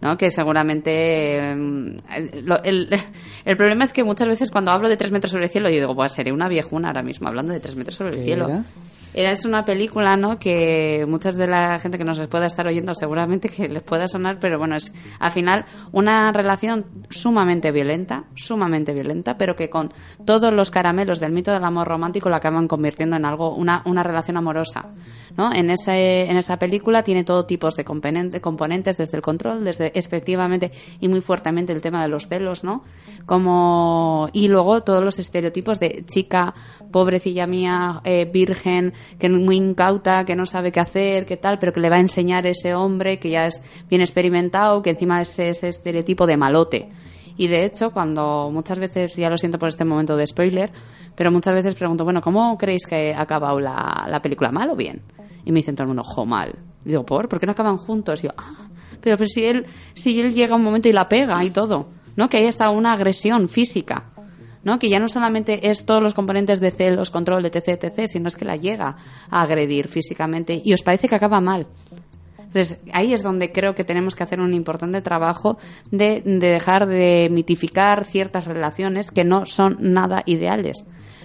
¿No? 0.00 0.16
Que 0.18 0.30
seguramente 0.30 0.90
eh, 1.38 2.42
lo- 2.44 2.62
el, 2.62 2.88
el 3.44 3.56
problema 3.56 3.84
es 3.84 3.92
que 3.92 4.04
muchas 4.04 4.28
veces 4.28 4.50
cuando 4.50 4.70
hablo 4.70 4.88
de 4.88 4.96
tres 4.96 5.10
metros 5.12 5.30
sobre 5.32 5.44
el 5.44 5.50
cielo 5.50 5.68
yo 5.70 5.76
digo, 5.80 5.94
pues 5.94 6.12
seré 6.12 6.32
una 6.32 6.48
viejuna 6.48 6.88
ahora 6.88 7.02
mismo 7.02 7.28
hablando 7.28 7.52
de 7.52 7.60
tres 7.60 7.76
metros 7.76 7.96
sobre 7.96 8.10
el 8.12 8.18
¿Qué 8.18 8.24
cielo. 8.24 8.48
era? 8.48 8.64
Es 9.14 9.44
una 9.44 9.64
película, 9.64 10.16
¿no? 10.16 10.40
Que 10.40 11.06
muchas 11.08 11.36
de 11.36 11.46
la 11.46 11.78
gente 11.78 11.98
que 11.98 12.04
nos 12.04 12.18
pueda 12.26 12.46
estar 12.46 12.66
oyendo 12.66 12.94
seguramente 12.96 13.48
que 13.48 13.68
les 13.68 13.82
pueda 13.82 14.08
sonar, 14.08 14.40
pero 14.40 14.58
bueno, 14.58 14.74
es 14.74 14.92
al 15.20 15.30
final 15.30 15.64
una 15.92 16.32
relación 16.32 16.86
sumamente 17.10 17.70
violenta, 17.70 18.24
sumamente 18.34 18.92
violenta, 18.92 19.38
pero 19.38 19.54
que 19.54 19.70
con 19.70 19.92
todos 20.24 20.52
los 20.52 20.72
caramelos 20.72 21.20
del 21.20 21.30
mito 21.30 21.52
del 21.52 21.62
amor 21.62 21.86
romántico 21.86 22.28
la 22.28 22.38
acaban 22.38 22.66
convirtiendo 22.66 23.14
en 23.14 23.24
algo, 23.24 23.54
una, 23.54 23.82
una 23.84 24.02
relación 24.02 24.36
amorosa, 24.36 24.86
¿no? 25.36 25.54
En, 25.54 25.70
ese, 25.70 26.28
en 26.28 26.36
esa 26.36 26.58
película 26.58 27.04
tiene 27.04 27.22
todo 27.22 27.46
tipo 27.46 27.70
de 27.70 27.84
componente- 27.84 28.40
componentes, 28.40 28.96
desde 28.96 29.16
el 29.16 29.22
control, 29.22 29.64
desde 29.64 29.96
efectivamente 29.96 30.72
y 31.00 31.06
muy 31.06 31.20
fuertemente 31.20 31.72
el 31.72 31.82
tema 31.82 32.02
de 32.02 32.08
los 32.08 32.26
celos, 32.26 32.64
¿no? 32.64 32.82
Como, 33.26 34.28
y 34.32 34.48
luego 34.48 34.82
todos 34.82 35.04
los 35.04 35.18
estereotipos 35.18 35.78
de 35.78 36.04
chica, 36.04 36.52
pobrecilla 36.90 37.46
mía, 37.46 38.00
eh, 38.04 38.28
virgen, 38.32 38.92
que 39.18 39.26
es 39.26 39.32
muy 39.32 39.56
incauta, 39.56 40.24
que 40.24 40.36
no 40.36 40.46
sabe 40.46 40.72
qué 40.72 40.80
hacer, 40.80 41.26
qué 41.26 41.36
tal, 41.36 41.58
pero 41.58 41.72
que 41.72 41.80
le 41.80 41.90
va 41.90 41.96
a 41.96 42.00
enseñar 42.00 42.46
ese 42.46 42.74
hombre 42.74 43.18
que 43.18 43.30
ya 43.30 43.46
es 43.46 43.60
bien 43.88 44.00
experimentado, 44.00 44.82
que 44.82 44.90
encima 44.90 45.20
es 45.20 45.38
ese 45.38 45.68
estereotipo 45.68 46.26
de 46.26 46.36
malote. 46.36 46.88
Y 47.36 47.48
de 47.48 47.64
hecho, 47.64 47.92
cuando 47.92 48.50
muchas 48.52 48.78
veces, 48.78 49.16
ya 49.16 49.28
lo 49.28 49.38
siento 49.38 49.58
por 49.58 49.68
este 49.68 49.84
momento 49.84 50.16
de 50.16 50.26
spoiler, 50.26 50.72
pero 51.16 51.30
muchas 51.30 51.54
veces 51.54 51.74
pregunto, 51.74 52.04
bueno, 52.04 52.20
¿cómo 52.20 52.56
creéis 52.58 52.86
que 52.86 53.12
ha 53.14 53.20
acabado 53.20 53.60
la, 53.60 54.06
la 54.08 54.22
película? 54.22 54.52
¿Mal 54.52 54.70
o 54.70 54.76
bien? 54.76 55.02
Y 55.44 55.52
me 55.52 55.60
dicen 55.60 55.74
todo 55.74 55.84
el 55.84 55.88
mundo, 55.88 56.04
jo, 56.04 56.24
mal. 56.26 56.54
Y 56.84 56.90
digo, 56.90 57.04
¿por? 57.04 57.28
¿Por 57.28 57.40
qué 57.40 57.46
no 57.46 57.52
acaban 57.52 57.76
juntos? 57.76 58.22
Y 58.22 58.28
ah, 58.28 58.68
pero, 59.00 59.16
pero 59.18 59.28
si 59.28 59.44
él, 59.44 59.66
si 59.94 60.20
él 60.20 60.32
llega 60.34 60.56
un 60.56 60.62
momento 60.62 60.88
y 60.88 60.92
la 60.92 61.08
pega 61.08 61.42
y 61.44 61.50
todo, 61.50 61.88
¿no? 62.16 62.28
Que 62.28 62.38
hay 62.38 62.46
hasta 62.46 62.70
una 62.70 62.92
agresión 62.92 63.48
física. 63.48 64.10
¿No? 64.64 64.78
Que 64.78 64.88
ya 64.88 64.98
no 64.98 65.08
solamente 65.08 65.70
es 65.70 65.86
todos 65.86 66.02
los 66.02 66.14
componentes 66.14 66.60
de 66.60 66.70
celos, 66.70 67.10
control, 67.10 67.42
de 67.42 67.48
etc, 67.48 67.84
etc, 67.84 68.08
sino 68.08 68.28
es 68.28 68.36
que 68.36 68.44
la 68.44 68.56
llega 68.56 68.96
a 69.30 69.42
agredir 69.42 69.88
físicamente 69.88 70.60
y 70.64 70.72
os 70.72 70.82
parece 70.82 71.08
que 71.08 71.14
acaba 71.14 71.40
mal. 71.40 71.66
Entonces, 72.38 72.78
ahí 72.92 73.12
es 73.12 73.24
donde 73.24 73.50
creo 73.50 73.74
que 73.74 73.82
tenemos 73.82 74.14
que 74.14 74.22
hacer 74.22 74.40
un 74.40 74.54
importante 74.54 75.02
trabajo 75.02 75.58
de, 75.90 76.22
de 76.24 76.48
dejar 76.48 76.86
de 76.86 77.28
mitificar 77.32 78.04
ciertas 78.04 78.44
relaciones 78.44 79.10
que 79.10 79.24
no 79.24 79.44
son 79.46 79.76
nada 79.80 80.22
ideales. 80.24 80.84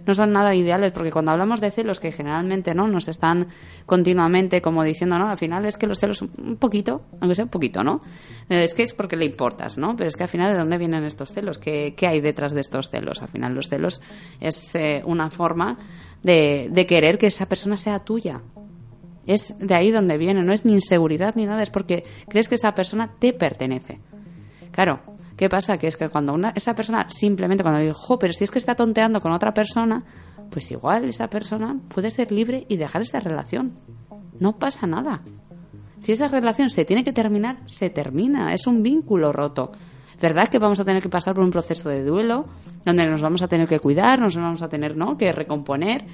No 0.09 0.15
son 0.15 0.31
nada 0.31 0.55
ideales 0.55 0.91
porque 0.91 1.11
cuando 1.11 1.29
hablamos 1.29 1.61
de 1.61 1.69
celos 1.69 1.99
que 1.99 2.11
generalmente 2.11 2.73
no 2.73 2.87
nos 2.87 3.07
están 3.07 3.45
continuamente 3.85 4.59
como 4.59 4.83
diciendo, 4.83 5.19
no, 5.19 5.29
al 5.29 5.37
final 5.37 5.65
es 5.65 5.77
que 5.77 5.85
los 5.85 5.99
celos 5.99 6.23
un 6.23 6.55
poquito, 6.55 7.03
aunque 7.21 7.35
sea 7.35 7.45
un 7.45 7.51
poquito, 7.51 7.83
¿no? 7.83 8.01
Eh, 8.49 8.63
Es 8.63 8.73
que 8.73 8.81
es 8.81 8.93
porque 8.95 9.15
le 9.15 9.25
importas, 9.25 9.77
¿no? 9.77 9.95
Pero 9.95 10.09
es 10.09 10.15
que 10.15 10.23
al 10.23 10.29
final 10.29 10.51
de 10.51 10.57
dónde 10.57 10.79
vienen 10.79 11.03
estos 11.03 11.29
celos, 11.31 11.59
¿qué, 11.59 11.93
qué 11.95 12.07
hay 12.07 12.21
detrás 12.21 12.53
de 12.53 12.61
estos 12.61 12.89
celos? 12.89 13.21
Al 13.21 13.27
final 13.27 13.53
los 13.53 13.69
celos 13.69 14.01
es 14.39 14.73
eh, 14.73 15.03
una 15.05 15.29
forma 15.29 15.77
de, 16.23 16.69
de 16.71 16.87
querer 16.87 17.19
que 17.19 17.27
esa 17.27 17.47
persona 17.47 17.77
sea 17.77 17.99
tuya, 17.99 18.41
es 19.27 19.53
de 19.59 19.75
ahí 19.75 19.91
donde 19.91 20.17
viene, 20.17 20.41
no 20.41 20.53
es 20.53 20.65
ni 20.65 20.73
inseguridad 20.73 21.35
ni 21.35 21.45
nada, 21.45 21.61
es 21.61 21.69
porque 21.69 22.03
crees 22.27 22.47
que 22.49 22.55
esa 22.55 22.73
persona 22.73 23.11
te 23.19 23.31
pertenece. 23.31 23.99
Claro, 24.71 25.01
¿qué 25.39 25.47
pasa? 25.47 25.77
Que 25.77 25.87
es 25.87 25.95
que 25.95 26.09
cuando 26.09 26.33
una, 26.33 26.49
esa 26.49 26.75
persona 26.75 27.09
simplemente, 27.09 27.63
cuando 27.63 27.79
digo, 27.79 27.93
jo, 27.93 28.19
pero 28.19 28.33
si 28.33 28.43
es 28.43 28.51
que 28.51 28.59
está 28.59 28.75
tonteando 28.75 29.21
con 29.21 29.31
otra 29.31 29.53
persona, 29.53 30.03
pues 30.51 30.69
igual 30.69 31.05
esa 31.05 31.29
persona 31.29 31.79
puede 31.87 32.11
ser 32.11 32.33
libre 32.33 32.65
y 32.67 32.75
dejar 32.75 33.03
esa 33.03 33.21
relación. 33.21 33.71
No 34.37 34.59
pasa 34.59 34.85
nada. 34.85 35.21
Si 36.01 36.11
esa 36.11 36.27
relación 36.27 36.69
se 36.69 36.83
tiene 36.83 37.05
que 37.05 37.13
terminar, 37.13 37.61
se 37.67 37.89
termina. 37.89 38.53
Es 38.53 38.67
un 38.67 38.83
vínculo 38.83 39.31
roto. 39.31 39.71
¿Verdad 40.21 40.49
que 40.49 40.59
vamos 40.59 40.81
a 40.81 40.83
tener 40.83 41.01
que 41.01 41.07
pasar 41.07 41.35
por 41.35 41.45
un 41.45 41.51
proceso 41.51 41.87
de 41.87 42.03
duelo 42.03 42.45
donde 42.83 43.07
nos 43.07 43.21
vamos 43.21 43.41
a 43.41 43.47
tener 43.47 43.65
que 43.65 43.79
cuidar, 43.79 44.19
nos 44.19 44.35
vamos 44.35 44.61
a 44.61 44.67
tener 44.67 44.97
¿no? 44.97 45.17
que 45.17 45.31
recomponer? 45.31 46.05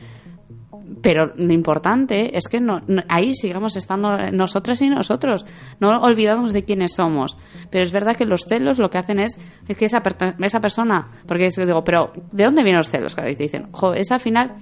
Pero 1.02 1.34
lo 1.36 1.54
importante 1.54 2.38
es 2.38 2.48
que 2.48 2.60
no, 2.60 2.82
ahí 3.08 3.34
sigamos 3.34 3.76
estando 3.76 4.18
nosotras 4.32 4.82
y 4.82 4.89
nosotros. 4.89 5.46
No 5.80 6.02
olvidamos 6.02 6.54
de 6.54 6.64
quiénes 6.64 6.93
somos. 6.96 7.38
Pero 7.70 7.84
es 7.84 7.91
verdad 7.91 8.16
que 8.16 8.26
los 8.26 8.41
celos 8.48 8.78
lo 8.78 8.89
que 8.89 8.98
hacen 8.98 9.20
es, 9.20 9.38
es 9.68 9.78
que 9.78 9.86
esa, 9.86 10.04
esa 10.39 10.62
persona, 10.62 11.08
porque 11.28 11.48
es 11.48 11.56
digo, 11.56 11.84
pero 11.84 12.12
¿de 12.32 12.43
dónde 12.43 12.64
vienen 12.64 12.80
los 12.80 12.89
celos? 12.89 13.16
Claro, 13.16 13.30
y 13.30 13.36
te 13.36 13.43
dicen, 13.43 13.68
jo, 13.72 13.93
es 13.93 14.12
al 14.12 14.20
final, 14.20 14.56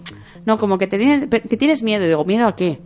no, 0.46 0.58
como 0.58 0.78
que, 0.78 0.88
te 0.88 0.98
tiene- 0.98 1.28
que 1.30 1.58
tienes 1.58 1.84
miedo. 1.84 2.06
Y 2.06 2.10
digo, 2.10 2.26
¿miedo 2.26 2.48
a 2.48 2.56
qué? 2.56 2.82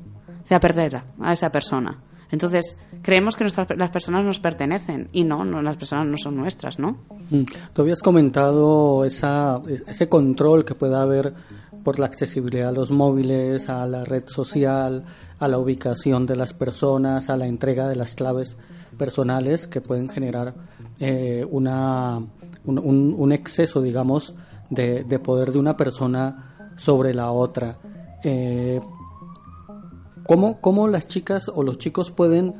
De 0.49 0.55
a 0.55 0.59
perder 0.59 1.01
a 1.21 1.33
esa 1.33 1.51
persona. 1.51 1.99
Entonces, 2.29 2.75
creemos 3.03 3.35
que 3.37 3.45
nuestras, 3.45 3.67
las 3.77 3.89
personas 3.89 4.25
nos 4.25 4.39
pertenecen 4.41 5.07
y 5.13 5.23
no, 5.23 5.45
no, 5.45 5.61
las 5.61 5.77
personas 5.77 6.07
no 6.07 6.17
son 6.17 6.35
nuestras, 6.35 6.77
¿no? 6.77 6.97
Mm. 7.29 7.43
Tú 7.73 7.81
habías 7.83 8.01
comentado 8.01 9.05
esa, 9.05 9.61
ese 9.87 10.09
control 10.09 10.65
que 10.65 10.75
puede 10.75 10.97
haber 10.97 11.33
por 11.87 11.99
la 11.99 12.07
accesibilidad 12.07 12.67
a 12.67 12.71
los 12.73 12.91
móviles, 12.91 13.69
a 13.69 13.87
la 13.87 14.03
red 14.03 14.27
social, 14.27 15.05
a 15.39 15.47
la 15.47 15.57
ubicación 15.57 16.25
de 16.25 16.35
las 16.35 16.51
personas, 16.51 17.29
a 17.29 17.37
la 17.37 17.47
entrega 17.47 17.87
de 17.87 17.95
las 17.95 18.13
claves 18.13 18.57
personales 18.97 19.67
que 19.67 19.79
pueden 19.79 20.09
generar 20.09 20.53
eh, 20.99 21.47
una, 21.49 22.21
un, 22.65 23.31
exceso, 23.31 23.81
digamos, 23.81 24.35
de, 24.69 25.05
de 25.05 25.19
poder 25.19 25.53
de 25.53 25.59
una 25.59 25.77
persona 25.77 26.73
sobre 26.75 27.13
la 27.13 27.31
otra. 27.31 27.77
Eh, 28.21 28.81
¿Cómo, 30.25 30.59
¿Cómo 30.59 30.89
las 30.89 31.07
chicas 31.07 31.47
o 31.47 31.63
los 31.63 31.77
chicos 31.77 32.11
pueden 32.11 32.53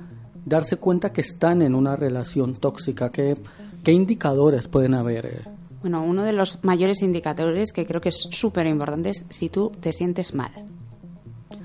darse 0.46 0.78
cuenta 0.78 1.12
que 1.12 1.20
están 1.20 1.62
en 1.62 1.76
una 1.76 1.98
relación 1.98 2.54
tóxica? 2.54 3.10
¿Qué, 3.10 3.36
qué 3.84 3.92
indicadores 3.92 4.70
pueden 4.70 4.94
haber? 4.94 5.57
Bueno, 5.82 6.04
uno 6.04 6.24
de 6.24 6.34
los 6.34 6.60
mayores 6.64 7.02
indicadores 7.02 7.72
que 7.72 7.86
creo 7.86 8.02
que 8.02 8.10
es 8.10 8.28
súper 8.32 8.66
importante 8.68 9.12
es 9.12 9.26
si 9.30 9.50
tú 9.50 9.72
te 9.80 9.92
sientes 9.92 10.34
mal. 10.34 10.52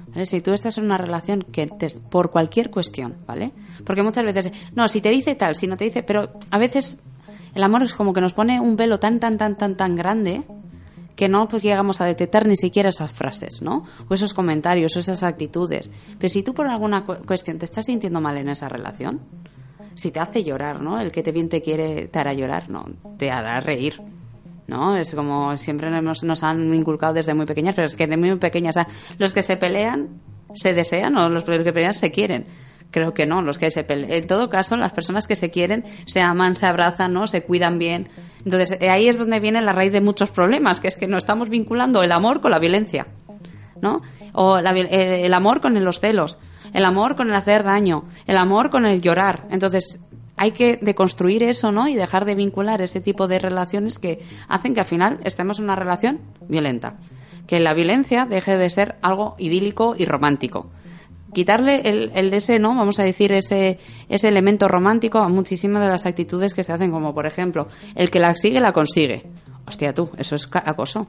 ¿Vale? 0.09 0.27
Si 0.27 0.41
tú 0.43 0.53
estás 0.53 0.77
en 0.79 0.85
una 0.85 0.99
relación 0.99 1.41
que 1.41 1.67
te- 1.67 1.89
por 2.11 2.31
cualquier 2.31 2.71
cuestión, 2.71 3.17
¿vale? 3.27 3.53
Porque 3.87 4.03
muchas 4.03 4.25
veces, 4.25 4.53
no, 4.75 4.87
si 4.89 5.01
te 5.01 5.09
dice 5.09 5.35
tal, 5.35 5.57
si 5.57 5.67
no 5.67 5.77
te 5.79 5.85
dice, 5.85 6.03
pero 6.03 6.31
a 6.51 6.59
veces 6.59 6.99
el 7.55 7.63
amor 7.63 7.83
es 7.83 7.95
como 7.95 8.13
que 8.13 8.21
nos 8.21 8.35
pone 8.35 8.61
un 8.61 8.77
velo 8.77 9.01
tan, 9.01 9.19
tan, 9.19 9.39
tan, 9.39 9.57
tan, 9.57 9.77
tan 9.77 9.97
grande 9.97 10.43
que 11.17 11.29
no 11.31 11.49
pues 11.49 11.63
llegamos 11.63 12.01
a 12.03 12.05
detectar 12.05 12.47
ni 12.47 12.57
siquiera 12.57 12.91
esas 12.91 13.13
frases, 13.13 13.63
¿no? 13.63 13.85
O 14.09 14.15
esos 14.15 14.35
comentarios, 14.35 14.95
o 14.97 15.01
esas 15.01 15.23
actitudes. 15.23 15.89
Pero 16.19 16.29
si 16.29 16.43
tú 16.43 16.53
por 16.53 16.67
alguna 16.67 17.07
cu- 17.07 17.17
cuestión 17.27 17.59
te 17.59 17.65
estás 17.65 17.87
sintiendo 17.87 18.21
mal 18.21 18.37
en 18.37 18.51
esa 18.51 18.69
relación, 18.69 19.21
si 19.95 20.11
te 20.11 20.21
hace 20.21 20.45
llorar, 20.45 20.81
¿no? 20.81 21.01
El 21.01 21.11
que 21.11 21.23
te 21.23 21.33
bien 21.33 21.49
te 21.49 21.63
quiere 21.63 22.09
te 22.09 22.19
hará 22.19 22.33
llorar, 22.33 22.69
no, 22.71 22.87
te 23.19 23.31
hará 23.31 23.61
reír. 23.61 24.01
¿No? 24.69 24.97
Es 24.97 25.15
como 25.15 25.57
siempre 25.59 25.91
nos, 25.91 26.23
nos 26.23 26.43
han 26.43 26.73
inculcado 26.73 27.13
desde 27.13 27.35
muy 27.35 27.45
pequeñas, 27.47 27.75
pero 27.75 27.87
es 27.87 27.97
que 27.97 28.07
de 28.07 28.17
muy 28.17 28.37
pequeñas, 28.37 28.77
los 29.19 29.33
que 29.33 29.43
se 29.43 29.57
pelean 29.57 30.09
se 30.55 30.73
desean 30.73 31.17
o 31.17 31.29
los 31.29 31.45
que 31.45 31.73
pelean 31.73 31.95
se 31.95 32.11
quieren. 32.11 32.47
Creo 32.91 33.13
que 33.13 33.27
no, 33.27 33.43
los 33.43 33.59
que 33.59 33.71
se 33.71 33.85
pelean. 33.85 34.13
En 34.13 34.27
todo 34.27 34.49
caso, 34.49 34.77
las 34.77 34.93
personas 34.93 35.27
que 35.27 35.37
se 35.37 35.51
quieren 35.51 35.85
se 36.07 36.21
aman, 36.21 36.55
se 36.55 36.67
abrazan, 36.67 37.13
¿no? 37.13 37.27
Se 37.27 37.43
cuidan 37.43 37.79
bien. 37.79 38.09
Entonces, 38.45 38.79
eh, 38.81 38.89
ahí 38.89 39.09
es 39.09 39.19
donde 39.19 39.41
viene 39.41 39.61
la 39.61 39.73
raíz 39.73 39.93
de 39.93 40.01
muchos 40.01 40.31
problemas, 40.31 40.81
que 40.81 40.89
es 40.89 40.97
que 40.97 41.09
no 41.09 41.19
estamos 41.19 41.51
vinculando 41.51 42.03
el 42.03 42.13
amor 42.13 42.41
con 42.41 42.51
la 42.51 42.59
violencia. 42.59 43.07
¿no? 43.83 44.01
O 44.33 44.61
la 44.63 44.75
eh, 44.75 45.27
el 45.27 45.35
amor 45.35 45.61
con 45.61 45.85
los 45.85 46.01
celos, 46.01 46.39
el 46.73 46.85
amor 46.85 47.17
con 47.17 47.29
el 47.29 47.35
hacer 47.35 47.63
daño, 47.63 48.05
el 48.27 48.37
amor 48.37 48.71
con 48.71 48.87
el 48.87 49.01
llorar. 49.01 49.47
Entonces, 49.51 50.01
hay 50.37 50.53
que 50.53 50.77
deconstruir 50.77 51.43
eso, 51.43 51.73
¿no? 51.73 51.89
Y 51.89 51.95
dejar 51.95 52.25
de 52.25 52.35
vincular 52.35 52.81
ese 52.81 53.01
tipo 53.01 53.29
de 53.29 53.39
relaciones 53.39 53.99
que 53.99 54.21
hacen 54.49 54.75
que 54.75 54.81
al 54.81 54.87
final 54.87 55.21
estemos 55.25 55.59
en 55.59 55.65
una 55.65 55.77
relación 55.77 56.21
violenta. 56.49 56.95
Que 57.47 57.61
la 57.61 57.75
violencia 57.75 58.25
deje 58.25 58.57
de 58.57 58.71
ser 58.71 58.97
algo 59.03 59.35
idílico 59.39 59.95
y 59.97 60.05
romántico. 60.05 60.71
Quitarle 61.33 61.83
el, 61.89 62.13
el 62.15 62.33
ese, 62.35 62.59
¿no? 62.59 62.75
Vamos 62.75 62.99
a 62.99 63.05
decir, 63.05 63.33
ese, 63.33 63.79
ese 64.09 64.29
elemento 64.29 64.69
romántico 64.69 65.19
a 65.19 65.29
muchísimas 65.29 65.83
de 65.83 65.89
las 65.89 66.07
actitudes 66.07 66.55
que 66.55 66.63
se 66.63 66.73
hacen, 66.73 66.91
como 66.91 67.15
por 67.15 67.27
ejemplo, 67.27 67.69
el 67.95 68.11
que 68.11 68.21
la 68.21 68.35
sigue, 68.35 68.61
la 68.61 68.73
consigue. 68.73 69.25
Hostia, 69.67 69.95
tú, 69.95 70.11
eso 70.19 70.37
es 70.37 70.49
acoso. 70.53 71.07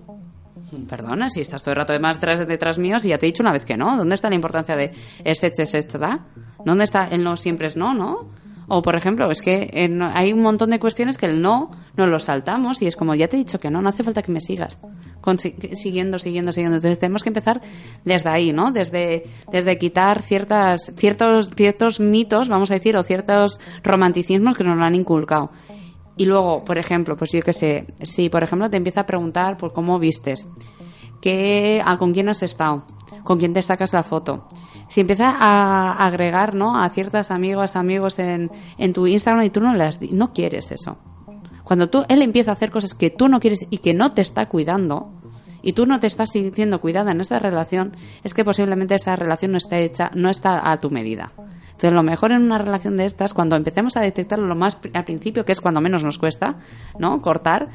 Perdona, 0.87 1.29
si 1.29 1.41
estás 1.41 1.61
todo 1.63 1.71
el 1.71 1.77
rato 1.77 1.93
detrás, 1.93 2.47
detrás, 2.47 2.77
míos 2.77 3.05
y 3.05 3.09
ya 3.09 3.17
te 3.17 3.25
he 3.25 3.31
dicho 3.31 3.43
una 3.43 3.51
vez 3.53 3.65
que 3.65 3.77
no. 3.77 3.97
¿Dónde 3.97 4.15
está 4.15 4.29
la 4.29 4.35
importancia 4.35 4.75
de 4.75 4.91
este, 5.23 5.47
este, 5.47 5.63
este, 5.63 5.97
da? 5.97 6.25
¿Dónde 6.65 6.83
está 6.83 7.07
el 7.09 7.23
no 7.23 7.37
siempre 7.37 7.67
es 7.67 7.75
no, 7.75 7.93
no? 7.93 8.29
O, 8.69 8.81
por 8.81 8.95
ejemplo, 8.95 9.29
es 9.29 9.41
que 9.41 9.87
no- 9.89 10.09
hay 10.13 10.31
un 10.31 10.41
montón 10.41 10.69
de 10.69 10.79
cuestiones 10.79 11.17
que 11.17 11.25
el 11.25 11.41
no 11.41 11.69
nos 11.97 12.07
lo 12.07 12.19
saltamos 12.19 12.81
y 12.81 12.87
es 12.87 12.95
como, 12.95 13.13
ya 13.13 13.27
te 13.27 13.35
he 13.35 13.39
dicho 13.39 13.59
que 13.59 13.69
no, 13.69 13.81
no 13.81 13.89
hace 13.89 14.03
falta 14.03 14.21
que 14.21 14.31
me 14.31 14.39
sigas. 14.41 14.79
Si- 15.37 15.55
siguiendo, 15.75 16.17
siguiendo, 16.19 16.51
siguiendo. 16.53 16.77
Entonces 16.77 16.99
tenemos 16.99 17.23
que 17.23 17.29
empezar 17.29 17.61
desde 18.03 18.29
ahí, 18.29 18.51
¿no? 18.53 18.71
Desde, 18.71 19.23
desde 19.51 19.77
quitar 19.77 20.21
ciertas, 20.21 20.91
ciertos, 20.97 21.49
ciertos 21.55 21.99
mitos, 21.99 22.49
vamos 22.49 22.71
a 22.71 22.75
decir, 22.75 22.95
o 22.97 23.03
ciertos 23.03 23.59
romanticismos 23.83 24.57
que 24.57 24.63
nos 24.63 24.77
lo 24.77 24.83
han 24.83 24.95
inculcado. 24.95 25.51
Y 26.15 26.25
luego, 26.25 26.63
por 26.63 26.77
ejemplo, 26.77 27.17
pues 27.17 27.31
yo 27.31 27.41
qué 27.41 27.53
sé, 27.53 27.87
si 28.03 28.29
por 28.29 28.43
ejemplo 28.43 28.69
te 28.69 28.77
empieza 28.77 29.01
a 29.01 29.05
preguntar 29.05 29.57
por 29.57 29.73
cómo 29.73 29.97
vistes, 29.99 30.45
qué, 31.21 31.81
a 31.83 31.97
con 31.97 32.13
quién 32.13 32.29
has 32.29 32.43
estado, 32.43 32.85
con 33.23 33.39
quién 33.39 33.53
te 33.53 33.61
sacas 33.61 33.93
la 33.93 34.03
foto. 34.03 34.47
Si 34.89 35.01
empieza 35.01 35.29
a 35.29 36.05
agregar, 36.05 36.53
¿no? 36.53 36.77
A 36.77 36.87
ciertas 36.89 37.31
amigas, 37.31 37.75
amigos 37.75 38.19
en, 38.19 38.51
en 38.77 38.93
tu 38.93 39.07
Instagram 39.07 39.45
y 39.45 39.49
tú 39.49 39.59
no 39.59 39.73
las 39.73 39.99
no 40.01 40.33
quieres 40.33 40.71
eso. 40.71 40.97
Cuando 41.63 41.89
tú 41.89 42.03
él 42.09 42.21
empieza 42.21 42.51
a 42.51 42.53
hacer 42.53 42.69
cosas 42.69 42.93
que 42.93 43.09
tú 43.09 43.27
no 43.27 43.39
quieres 43.39 43.65
y 43.69 43.79
que 43.79 43.93
no 43.93 44.13
te 44.13 44.21
está 44.21 44.47
cuidando 44.49 45.11
y 45.63 45.73
tú 45.73 45.85
no 45.85 45.99
te 45.99 46.07
estás 46.07 46.31
sintiendo 46.31 46.81
cuidada 46.81 47.11
en 47.11 47.21
esa 47.21 47.39
relación, 47.39 47.95
es 48.23 48.33
que 48.33 48.43
posiblemente 48.43 48.95
esa 48.95 49.15
relación 49.15 49.53
no 49.53 49.57
está 49.57 49.79
hecha, 49.79 50.11
no 50.13 50.29
está 50.29 50.69
a 50.71 50.79
tu 50.79 50.91
medida. 50.91 51.31
Entonces, 51.73 51.91
lo 51.93 52.03
mejor 52.03 52.31
en 52.31 52.41
una 52.43 52.57
relación 52.57 52.95
de 52.97 53.05
estas, 53.05 53.33
cuando 53.33 53.55
empecemos 53.55 53.97
a 53.97 54.01
detectarlo 54.01 54.47
lo 54.47 54.55
más 54.55 54.77
al 54.93 55.03
principio, 55.03 55.43
que 55.43 55.51
es 55.51 55.59
cuando 55.61 55.81
menos 55.81 56.03
nos 56.03 56.17
cuesta, 56.17 56.55
¿no? 56.97 57.21
Cortar, 57.21 57.69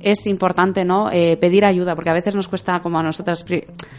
es 0.00 0.26
importante 0.26 0.84
no 0.84 1.10
Eh, 1.10 1.36
pedir 1.40 1.64
ayuda 1.64 1.94
porque 1.94 2.10
a 2.10 2.12
veces 2.12 2.34
nos 2.34 2.48
cuesta 2.48 2.80
como 2.82 2.98
a 2.98 3.02
nosotras 3.02 3.44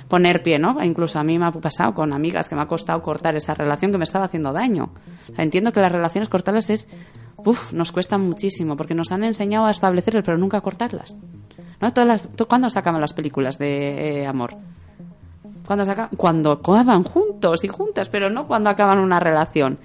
poner 0.08 0.44
pie 0.44 0.60
no 0.60 0.78
incluso 0.84 1.18
a 1.20 1.24
mí 1.24 1.40
me 1.40 1.46
ha 1.46 1.52
pasado 1.52 1.94
con 1.96 2.14
amigas 2.14 2.48
que 2.48 2.56
me 2.56 2.62
ha 2.62 2.68
costado 2.68 3.02
cortar 3.02 3.36
esa 3.36 3.54
relación 3.56 3.92
que 3.92 3.98
me 3.98 4.04
estaba 4.04 4.26
haciendo 4.26 4.54
daño 4.54 4.92
entiendo 5.38 5.72
que 5.72 5.80
las 5.80 5.92
relaciones 5.92 6.30
cortarlas 6.30 6.70
es 6.70 6.90
uf, 7.38 7.74
nos 7.74 7.92
cuesta 7.92 8.18
muchísimo 8.20 8.76
porque 8.78 8.94
nos 8.94 9.12
han 9.12 9.24
enseñado 9.24 9.66
a 9.66 9.72
establecerlas 9.72 10.24
pero 10.24 10.38
nunca 10.38 10.58
a 10.58 10.62
cortarlas 10.62 11.16
¿no? 11.82 11.92
Todas 11.92 12.08
las, 12.08 12.22
¿tú- 12.36 12.46
¿cuándo 12.48 12.70
se 12.70 12.78
acaban 12.78 13.02
las 13.02 13.14
películas 13.14 13.58
de 13.58 14.22
eh, 14.22 14.28
amor? 14.28 14.56
Cuando 15.66 15.86
se 15.86 15.92
acaban, 15.92 16.12
cuando 16.16 16.52
acaban 16.52 17.04
juntos 17.04 17.64
y 17.64 17.68
juntas 17.68 18.10
pero 18.10 18.30
no 18.30 18.48
cuando 18.48 18.70
acaban 18.70 19.00
una 19.00 19.20
relación 19.20 19.80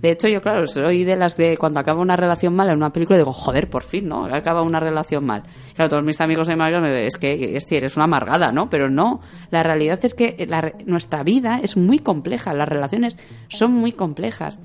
de 0.00 0.12
hecho, 0.12 0.28
yo, 0.28 0.40
claro, 0.40 0.66
soy 0.66 1.04
de 1.04 1.14
las 1.14 1.36
de 1.36 1.58
cuando 1.58 1.78
acaba 1.78 2.00
una 2.00 2.16
relación 2.16 2.54
mal 2.54 2.70
en 2.70 2.76
una 2.76 2.90
película, 2.90 3.18
digo, 3.18 3.34
joder, 3.34 3.68
por 3.68 3.82
fin, 3.82 4.08
¿no? 4.08 4.24
Acaba 4.24 4.62
una 4.62 4.80
relación 4.80 5.26
mal. 5.26 5.42
Claro, 5.74 5.90
todos 5.90 6.02
mis 6.02 6.20
amigos 6.22 6.48
y 6.48 6.52
amigas 6.52 6.80
me 6.80 6.88
dicen, 6.88 7.06
es 7.06 7.18
que 7.18 7.56
es 7.56 7.70
eres 7.70 7.96
una 7.96 8.04
amargada, 8.04 8.50
¿no? 8.50 8.70
Pero 8.70 8.88
no, 8.88 9.20
la 9.50 9.62
realidad 9.62 9.98
es 10.02 10.14
que 10.14 10.46
la 10.48 10.72
nuestra 10.86 11.22
vida 11.22 11.60
es 11.62 11.76
muy 11.76 11.98
compleja, 11.98 12.54
las 12.54 12.68
relaciones 12.68 13.18
son 13.48 13.72
muy 13.72 13.92
complejas, 13.92 14.58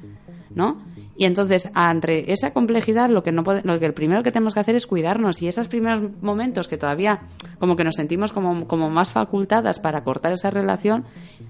¿no? 0.51 0.81
Y 1.17 1.25
entonces, 1.25 1.69
entre 1.75 2.31
esa 2.33 2.51
complejidad, 2.51 3.09
lo 3.09 3.23
que 3.23 3.31
no 3.31 3.43
pode- 3.43 3.61
lo 3.63 3.79
que 3.79 3.85
el 3.85 3.93
primero 3.93 4.21
que 4.21 4.31
tenemos 4.33 4.53
que 4.53 4.59
hacer 4.59 4.75
es 4.75 4.85
cuidarnos 4.85 5.41
y 5.41 5.47
esos 5.47 5.67
primeros 5.69 6.01
momentos 6.21 6.67
que 6.67 6.77
todavía 6.77 7.21
como 7.57 7.75
que 7.77 7.83
nos 7.85 7.95
sentimos 7.95 8.33
como, 8.33 8.67
como 8.67 8.89
más 8.89 9.11
facultadas 9.13 9.79
para 9.79 10.03
cortar 10.03 10.33
esa 10.33 10.49
relación, 10.49 11.05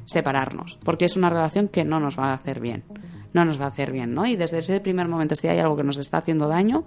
separarnos, 0.06 0.78
porque 0.84 1.06
es 1.06 1.16
una 1.16 1.30
relación 1.30 1.68
que 1.68 1.84
no 1.84 2.00
nos 2.00 2.18
va 2.20 2.26
a 2.32 2.34
hacer 2.34 2.60
bien, 2.60 2.84
no 3.34 3.44
nos 3.44 3.60
va 3.60 3.66
a 3.66 3.70
hacer 3.70 3.92
bien, 3.92 4.14
¿no? 4.14 4.26
Y 4.28 4.36
desde 4.36 4.60
ese 4.60 4.80
primer 4.82 5.08
momento, 5.08 5.36
si 5.36 5.48
hay 5.48 5.58
algo 5.60 5.76
que 5.76 5.84
nos 5.84 5.98
está 5.98 6.18
haciendo 6.18 6.48
daño, 6.48 6.84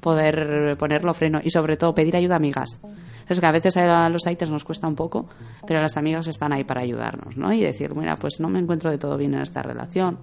poder 0.00 0.76
ponerlo 0.78 1.14
freno 1.14 1.40
y 1.44 1.50
sobre 1.50 1.76
todo 1.76 1.94
pedir 1.94 2.16
ayuda 2.16 2.34
a 2.34 2.36
amigas. 2.38 2.80
Es 3.28 3.38
que 3.40 3.46
a 3.46 3.52
veces 3.52 3.76
a 3.76 4.08
los 4.08 4.24
haters 4.24 4.50
nos 4.50 4.64
cuesta 4.64 4.88
un 4.88 4.96
poco, 4.96 5.28
pero 5.66 5.80
las 5.80 5.96
amigas 5.96 6.26
están 6.26 6.52
ahí 6.52 6.64
para 6.64 6.80
ayudarnos, 6.80 7.36
¿no? 7.36 7.52
Y 7.52 7.60
decir, 7.60 7.94
mira, 7.94 8.16
pues 8.16 8.40
no 8.40 8.48
me 8.48 8.58
encuentro 8.58 8.90
de 8.90 8.98
todo 8.98 9.16
bien 9.16 9.34
en 9.34 9.42
esta 9.42 9.62
relación. 9.62 10.18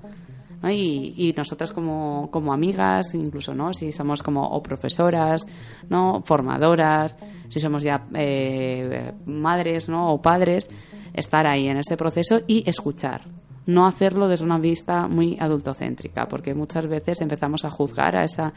¿No? 0.61 0.69
Y, 0.69 1.13
y 1.17 1.33
nosotras 1.35 1.71
como, 1.71 2.29
como 2.31 2.53
amigas, 2.53 3.13
incluso, 3.13 3.53
¿no? 3.53 3.73
Si 3.73 3.91
somos 3.91 4.23
como 4.23 4.43
o 4.43 4.61
profesoras, 4.61 5.45
¿no? 5.89 6.23
Formadoras, 6.25 7.17
si 7.49 7.59
somos 7.59 7.83
ya 7.83 8.05
eh, 8.13 9.13
madres, 9.25 9.89
¿no? 9.89 10.11
O 10.11 10.21
padres, 10.21 10.69
estar 11.13 11.45
ahí 11.45 11.67
en 11.67 11.77
ese 11.77 11.97
proceso 11.97 12.41
y 12.47 12.67
escuchar. 12.69 13.21
No 13.65 13.85
hacerlo 13.85 14.27
desde 14.27 14.45
una 14.45 14.57
vista 14.57 15.07
muy 15.07 15.37
adultocéntrica, 15.39 16.27
porque 16.27 16.55
muchas 16.55 16.87
veces 16.87 17.21
empezamos 17.21 17.65
a 17.65 17.69
juzgar 17.69 18.15
a 18.15 18.23
esa 18.23 18.51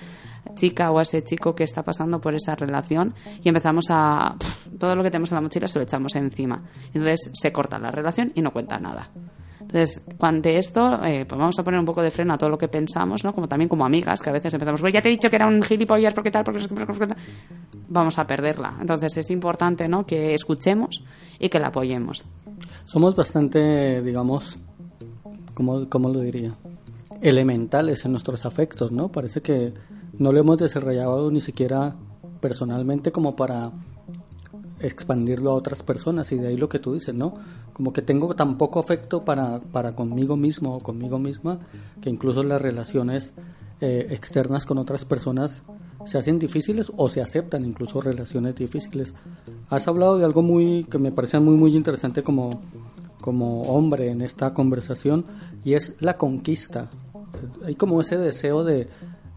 chica 0.55 0.91
o 0.91 0.99
a 0.99 1.03
ese 1.03 1.23
chico 1.23 1.55
que 1.55 1.65
está 1.65 1.83
pasando 1.83 2.19
por 2.21 2.35
esa 2.35 2.55
relación 2.55 3.15
y 3.43 3.49
empezamos 3.49 3.87
a... 3.91 4.37
todo 4.79 4.97
lo 4.97 5.03
que 5.03 5.11
tenemos 5.11 5.31
en 5.33 5.37
la 5.37 5.43
mochila 5.43 5.69
se 5.69 5.79
lo 5.79 5.83
echamos 5.83 6.15
encima. 6.15 6.63
Entonces 6.95 7.31
se 7.35 7.53
corta 7.53 7.79
la 7.79 7.91
relación 7.91 8.33
y 8.35 8.41
no 8.41 8.53
cuenta 8.53 8.79
nada. 8.79 9.11
Entonces, 9.73 10.03
ante 10.20 10.59
esto, 10.59 11.03
eh, 11.03 11.25
pues 11.27 11.39
vamos 11.39 11.59
a 11.59 11.62
poner 11.64 11.81
un 11.81 11.87
poco 11.87 12.03
de 12.03 12.11
freno 12.11 12.35
a 12.35 12.39
todo 12.39 12.51
lo 12.51 12.59
que 12.59 12.68
pensamos, 12.68 13.25
¿no? 13.25 13.35
Como 13.35 13.49
también 13.49 13.70
como 13.70 13.87
amigas, 13.87 14.20
que 14.20 14.29
a 14.29 14.33
veces 14.35 14.53
empezamos, 14.53 14.83
"Pues 14.83 14.93
ya 14.93 15.01
te 15.01 15.09
he 15.09 15.12
dicho 15.12 15.31
que 15.31 15.37
era 15.37 15.47
un 15.47 15.62
gilipollas, 15.62 16.12
porque 16.12 16.31
tal, 16.31 16.45
porque 16.45 16.68
tal". 16.68 17.16
Vamos 17.89 18.18
a 18.18 18.27
perderla. 18.27 18.75
Entonces, 18.79 19.16
es 19.16 19.31
importante, 19.31 19.89
¿no? 19.89 20.05
Que 20.05 20.35
escuchemos 20.35 21.03
y 21.39 21.49
que 21.49 21.59
la 21.59 21.68
apoyemos. 21.68 22.23
Somos 22.85 23.16
bastante, 23.16 24.03
digamos, 24.03 24.59
¿cómo, 25.55 25.89
cómo 25.89 26.11
lo 26.11 26.20
diría? 26.20 26.55
Elementales 27.23 28.05
en 28.05 28.12
nuestros 28.12 28.45
afectos, 28.45 28.93
¿no? 28.93 29.09
Parece 29.09 29.41
que 29.41 29.73
no 30.18 30.33
lo 30.33 30.41
hemos 30.41 30.59
desarrollado 30.59 31.31
ni 31.31 31.41
siquiera 31.41 31.97
personalmente 32.41 33.11
como 33.11 33.35
para 33.37 33.70
expandirlo 34.83 35.51
a 35.51 35.55
otras 35.55 35.83
personas 35.83 36.30
y 36.33 36.39
de 36.39 36.49
ahí 36.49 36.57
lo 36.57 36.68
que 36.68 36.78
tú 36.78 36.95
dices, 36.95 37.14
¿no? 37.14 37.35
Como 37.72 37.93
que 37.93 38.03
tengo 38.03 38.35
tan 38.35 38.59
poco 38.59 38.80
afecto 38.80 39.24
para, 39.24 39.61
para 39.61 39.93
conmigo 39.95 40.37
mismo 40.37 40.76
o 40.76 40.80
conmigo 40.80 41.18
misma 41.18 41.59
que 42.01 42.11
incluso 42.11 42.43
las 42.43 42.61
relaciones 42.61 43.33
eh, 43.80 44.07
externas 44.11 44.66
con 44.66 44.78
otras 44.78 45.05
personas 45.05 45.62
se 46.05 46.18
hacen 46.18 46.39
difíciles 46.39 46.93
o 46.97 47.09
se 47.09 47.20
aceptan 47.20 47.64
incluso 47.64 48.01
relaciones 48.01 48.55
difíciles. 48.55 49.14
Has 49.70 49.89
hablado 49.89 50.18
de 50.18 50.24
algo 50.24 50.43
muy 50.43 50.85
que 50.85 50.99
me 50.99 51.12
parece 51.12 51.41
muy 51.41 51.57
muy 51.57 51.76
interesante 51.76 52.22
como 52.22 52.51
como 53.20 53.62
hombre 53.62 54.11
en 54.11 54.20
esta 54.20 54.53
conversación 54.53 55.24
y 55.64 55.74
es 55.74 55.97
la 56.01 56.18
conquista. 56.18 56.91
Hay 57.64 57.74
como 57.76 58.01
ese 58.01 58.18
deseo 58.18 58.64
de 58.64 58.89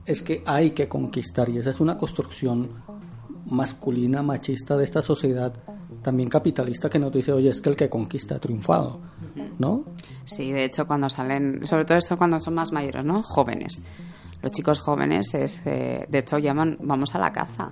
es 0.05 0.21
que 0.21 0.43
hay 0.45 0.71
que 0.71 0.87
conquistar 0.87 1.49
y 1.49 1.57
esa 1.57 1.71
es 1.71 1.79
una 1.79 1.97
construcción 1.97 2.69
masculina, 3.45 4.21
machista 4.21 4.75
de 4.77 4.83
esta 4.83 5.01
sociedad 5.01 5.53
también 6.01 6.29
capitalista 6.29 6.89
que 6.89 6.99
nos 6.99 7.11
dice, 7.11 7.31
oye, 7.31 7.49
es 7.49 7.61
que 7.61 7.69
el 7.69 7.75
que 7.75 7.89
conquista 7.89 8.35
ha 8.35 8.39
triunfado, 8.39 8.99
¿no? 9.57 9.83
Sí, 10.25 10.51
de 10.51 10.65
hecho, 10.65 10.85
cuando 10.85 11.09
salen, 11.09 11.65
sobre 11.65 11.85
todo 11.85 11.97
esto 11.97 12.17
cuando 12.17 12.39
son 12.39 12.53
más 12.53 12.71
mayores, 12.71 13.03
¿no? 13.03 13.23
Jóvenes. 13.23 13.81
Los 14.41 14.51
chicos 14.51 14.79
jóvenes, 14.79 15.33
es, 15.33 15.61
eh, 15.65 16.05
de 16.07 16.19
hecho, 16.19 16.37
llaman, 16.37 16.77
vamos 16.81 17.15
a 17.15 17.19
la 17.19 17.31
caza. 17.31 17.71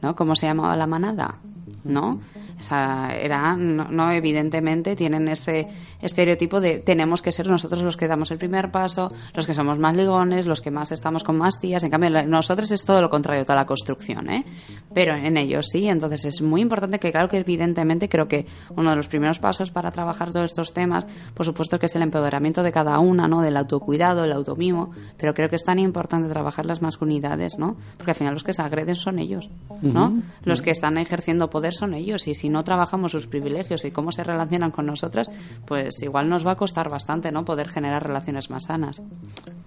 ¿no? 0.00 0.14
¿Cómo 0.14 0.34
se 0.34 0.46
llamaba 0.46 0.76
la 0.76 0.86
manada? 0.86 1.40
¿no? 1.84 2.18
O 2.64 2.66
sea, 2.66 3.14
era, 3.14 3.54
no, 3.56 3.88
no, 3.90 4.10
evidentemente 4.10 4.96
tienen 4.96 5.28
ese 5.28 5.68
estereotipo 6.00 6.62
de 6.62 6.78
tenemos 6.78 7.20
que 7.20 7.30
ser 7.30 7.46
nosotros 7.46 7.82
los 7.82 7.98
que 7.98 8.08
damos 8.08 8.30
el 8.30 8.38
primer 8.38 8.70
paso, 8.70 9.12
los 9.34 9.46
que 9.46 9.52
somos 9.52 9.78
más 9.78 9.94
ligones, 9.94 10.46
los 10.46 10.62
que 10.62 10.70
más 10.70 10.90
estamos 10.90 11.24
con 11.24 11.36
más 11.36 11.60
tías. 11.60 11.82
En 11.82 11.90
cambio, 11.90 12.26
nosotros 12.26 12.70
es 12.70 12.82
todo 12.82 13.02
lo 13.02 13.10
contrario, 13.10 13.44
toda 13.44 13.56
la 13.56 13.66
construcción, 13.66 14.30
¿eh? 14.30 14.46
Pero 14.94 15.14
en 15.14 15.36
ellos 15.36 15.66
sí, 15.70 15.88
entonces 15.88 16.24
es 16.24 16.40
muy 16.40 16.62
importante 16.62 16.98
que, 16.98 17.12
claro 17.12 17.28
que 17.28 17.36
evidentemente 17.36 18.08
creo 18.08 18.28
que 18.28 18.46
uno 18.76 18.90
de 18.90 18.96
los 18.96 19.08
primeros 19.08 19.38
pasos 19.38 19.70
para 19.70 19.90
trabajar 19.90 20.32
todos 20.32 20.46
estos 20.46 20.72
temas, 20.72 21.06
por 21.34 21.44
supuesto 21.44 21.78
que 21.78 21.84
es 21.84 21.96
el 21.96 22.02
empoderamiento 22.02 22.62
de 22.62 22.72
cada 22.72 22.98
una, 22.98 23.28
¿no? 23.28 23.42
Del 23.42 23.58
autocuidado, 23.58 24.24
el 24.24 24.32
automimo, 24.32 24.90
pero 25.18 25.34
creo 25.34 25.50
que 25.50 25.56
es 25.56 25.64
tan 25.64 25.78
importante 25.78 26.30
trabajar 26.30 26.64
las 26.64 26.80
masculinidades, 26.80 27.58
¿no? 27.58 27.76
Porque 27.98 28.12
al 28.12 28.16
final 28.16 28.32
los 28.32 28.44
que 28.44 28.54
se 28.54 28.62
agreden 28.62 28.94
son 28.94 29.18
ellos, 29.18 29.50
¿no? 29.82 30.22
Los 30.44 30.62
que 30.62 30.70
están 30.70 30.96
ejerciendo 30.96 31.50
poder 31.50 31.74
son 31.74 31.92
ellos 31.92 32.26
y 32.26 32.34
si 32.34 32.48
no 32.54 32.62
trabajamos 32.62 33.10
sus 33.10 33.26
privilegios 33.26 33.84
y 33.84 33.90
cómo 33.90 34.12
se 34.12 34.22
relacionan 34.22 34.70
con 34.70 34.86
nosotras, 34.86 35.28
pues 35.66 36.00
igual 36.02 36.28
nos 36.28 36.46
va 36.46 36.52
a 36.52 36.56
costar 36.56 36.88
bastante, 36.88 37.32
¿no? 37.32 37.44
Poder 37.44 37.68
generar 37.68 38.06
relaciones 38.06 38.48
más 38.48 38.66
sanas. 38.66 39.02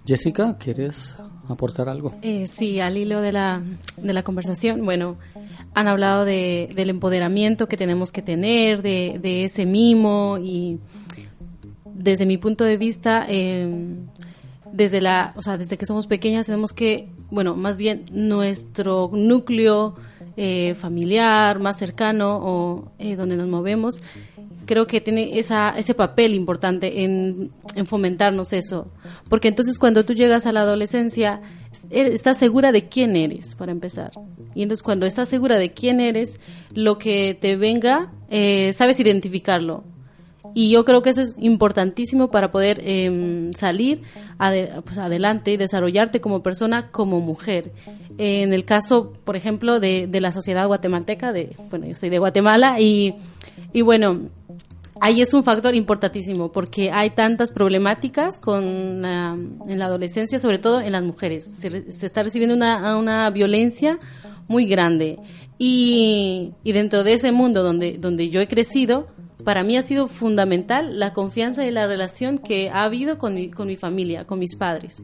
Jessica, 0.06 0.56
¿quieres 0.58 1.14
aportar 1.48 1.90
algo? 1.90 2.14
Eh, 2.22 2.46
sí, 2.46 2.80
al 2.80 2.96
hilo 2.96 3.20
de 3.20 3.32
la, 3.32 3.62
de 3.98 4.12
la 4.14 4.22
conversación, 4.22 4.86
bueno, 4.86 5.18
han 5.74 5.86
hablado 5.86 6.24
de, 6.24 6.72
del 6.74 6.88
empoderamiento 6.88 7.68
que 7.68 7.76
tenemos 7.76 8.10
que 8.10 8.22
tener, 8.22 8.80
de, 8.80 9.18
de 9.20 9.44
ese 9.44 9.66
mimo 9.66 10.38
y 10.40 10.80
desde 11.84 12.24
mi 12.24 12.38
punto 12.38 12.64
de 12.64 12.78
vista, 12.78 13.26
eh, 13.28 13.68
desde 14.72 15.02
la, 15.02 15.34
o 15.36 15.42
sea, 15.42 15.58
desde 15.58 15.76
que 15.76 15.84
somos 15.84 16.06
pequeñas 16.06 16.46
tenemos 16.46 16.72
que, 16.72 17.10
bueno, 17.30 17.54
más 17.54 17.76
bien 17.76 18.06
nuestro 18.12 19.10
núcleo 19.12 19.96
eh, 20.40 20.74
familiar 20.76 21.58
más 21.58 21.76
cercano 21.78 22.38
o 22.40 22.92
eh, 22.98 23.16
donde 23.16 23.36
nos 23.36 23.48
movemos, 23.48 24.00
creo 24.66 24.86
que 24.86 25.00
tiene 25.00 25.38
esa, 25.38 25.74
ese 25.76 25.94
papel 25.94 26.32
importante 26.34 27.02
en, 27.02 27.50
en 27.74 27.86
fomentarnos 27.86 28.52
eso. 28.52 28.86
Porque 29.28 29.48
entonces 29.48 29.78
cuando 29.78 30.04
tú 30.04 30.14
llegas 30.14 30.46
a 30.46 30.52
la 30.52 30.60
adolescencia, 30.60 31.40
er- 31.90 32.12
estás 32.12 32.38
segura 32.38 32.70
de 32.70 32.88
quién 32.88 33.16
eres, 33.16 33.54
para 33.56 33.72
empezar. 33.72 34.12
Y 34.54 34.62
entonces 34.62 34.82
cuando 34.82 35.06
estás 35.06 35.28
segura 35.28 35.58
de 35.58 35.72
quién 35.72 36.00
eres, 36.00 36.38
lo 36.74 36.98
que 36.98 37.36
te 37.40 37.56
venga, 37.56 38.12
eh, 38.30 38.72
sabes 38.74 39.00
identificarlo. 39.00 39.82
Y 40.54 40.70
yo 40.70 40.84
creo 40.84 41.02
que 41.02 41.10
eso 41.10 41.20
es 41.20 41.36
importantísimo 41.38 42.28
para 42.30 42.50
poder 42.50 42.80
em, 42.84 43.52
salir 43.52 44.02
ade- 44.38 44.70
pues, 44.82 44.98
adelante 44.98 45.52
y 45.52 45.56
desarrollarte 45.56 46.20
como 46.20 46.42
persona, 46.42 46.90
como 46.90 47.20
mujer. 47.20 47.72
En 48.18 48.52
el 48.52 48.64
caso, 48.64 49.12
por 49.24 49.36
ejemplo, 49.36 49.78
de, 49.80 50.06
de 50.06 50.20
la 50.20 50.32
sociedad 50.32 50.66
guatemalteca, 50.66 51.32
de, 51.32 51.50
bueno, 51.70 51.86
yo 51.86 51.94
soy 51.94 52.08
de 52.10 52.18
Guatemala 52.18 52.80
y, 52.80 53.14
y 53.72 53.82
bueno, 53.82 54.20
ahí 55.00 55.20
es 55.20 55.32
un 55.34 55.44
factor 55.44 55.74
importantísimo 55.76 56.50
porque 56.50 56.90
hay 56.90 57.10
tantas 57.10 57.52
problemáticas 57.52 58.36
con 58.38 59.02
la- 59.02 59.36
en 59.68 59.78
la 59.78 59.84
adolescencia, 59.84 60.38
sobre 60.40 60.58
todo 60.58 60.80
en 60.80 60.92
las 60.92 61.04
mujeres. 61.04 61.44
Se, 61.56 61.92
se 61.92 62.06
está 62.06 62.22
recibiendo 62.24 62.56
una, 62.56 62.96
una 62.96 63.30
violencia 63.30 63.98
muy 64.48 64.66
grande. 64.66 65.18
Y, 65.58 66.52
y 66.64 66.72
dentro 66.72 67.04
de 67.04 67.12
ese 67.14 67.32
mundo 67.32 67.62
donde, 67.62 67.98
donde 67.98 68.30
yo 68.30 68.40
he 68.40 68.48
crecido, 68.48 69.08
para 69.44 69.62
mí 69.62 69.76
ha 69.76 69.82
sido 69.82 70.08
fundamental 70.08 70.98
la 70.98 71.12
confianza 71.12 71.64
y 71.64 71.70
la 71.70 71.86
relación 71.86 72.38
que 72.38 72.70
ha 72.70 72.84
habido 72.84 73.18
con 73.18 73.34
mi, 73.34 73.50
con 73.50 73.68
mi 73.68 73.76
familia, 73.76 74.24
con 74.24 74.38
mis 74.38 74.56
padres. 74.56 75.02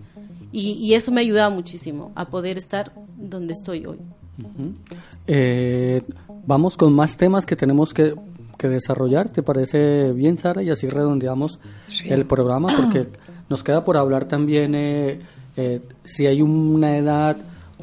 Y, 0.52 0.72
y 0.72 0.94
eso 0.94 1.10
me 1.10 1.20
ha 1.20 1.22
ayudado 1.22 1.50
muchísimo 1.50 2.12
a 2.14 2.26
poder 2.26 2.58
estar 2.58 2.92
donde 3.16 3.54
estoy 3.54 3.86
hoy. 3.86 3.98
Eh, 5.26 6.02
vamos 6.46 6.76
con 6.76 6.92
más 6.92 7.16
temas 7.16 7.46
que 7.46 7.56
tenemos 7.56 7.94
que, 7.94 8.14
que 8.56 8.68
desarrollar. 8.68 9.28
¿Te 9.30 9.42
parece 9.42 10.12
bien, 10.12 10.38
Sara? 10.38 10.62
Y 10.62 10.70
así 10.70 10.88
redondeamos 10.88 11.58
el 12.08 12.24
programa 12.26 12.74
porque 12.76 13.08
nos 13.48 13.62
queda 13.62 13.84
por 13.84 13.96
hablar 13.96 14.26
también 14.26 14.74
eh, 14.74 15.20
eh, 15.56 15.80
si 16.04 16.26
hay 16.26 16.42
una 16.42 16.96
edad, 16.96 17.36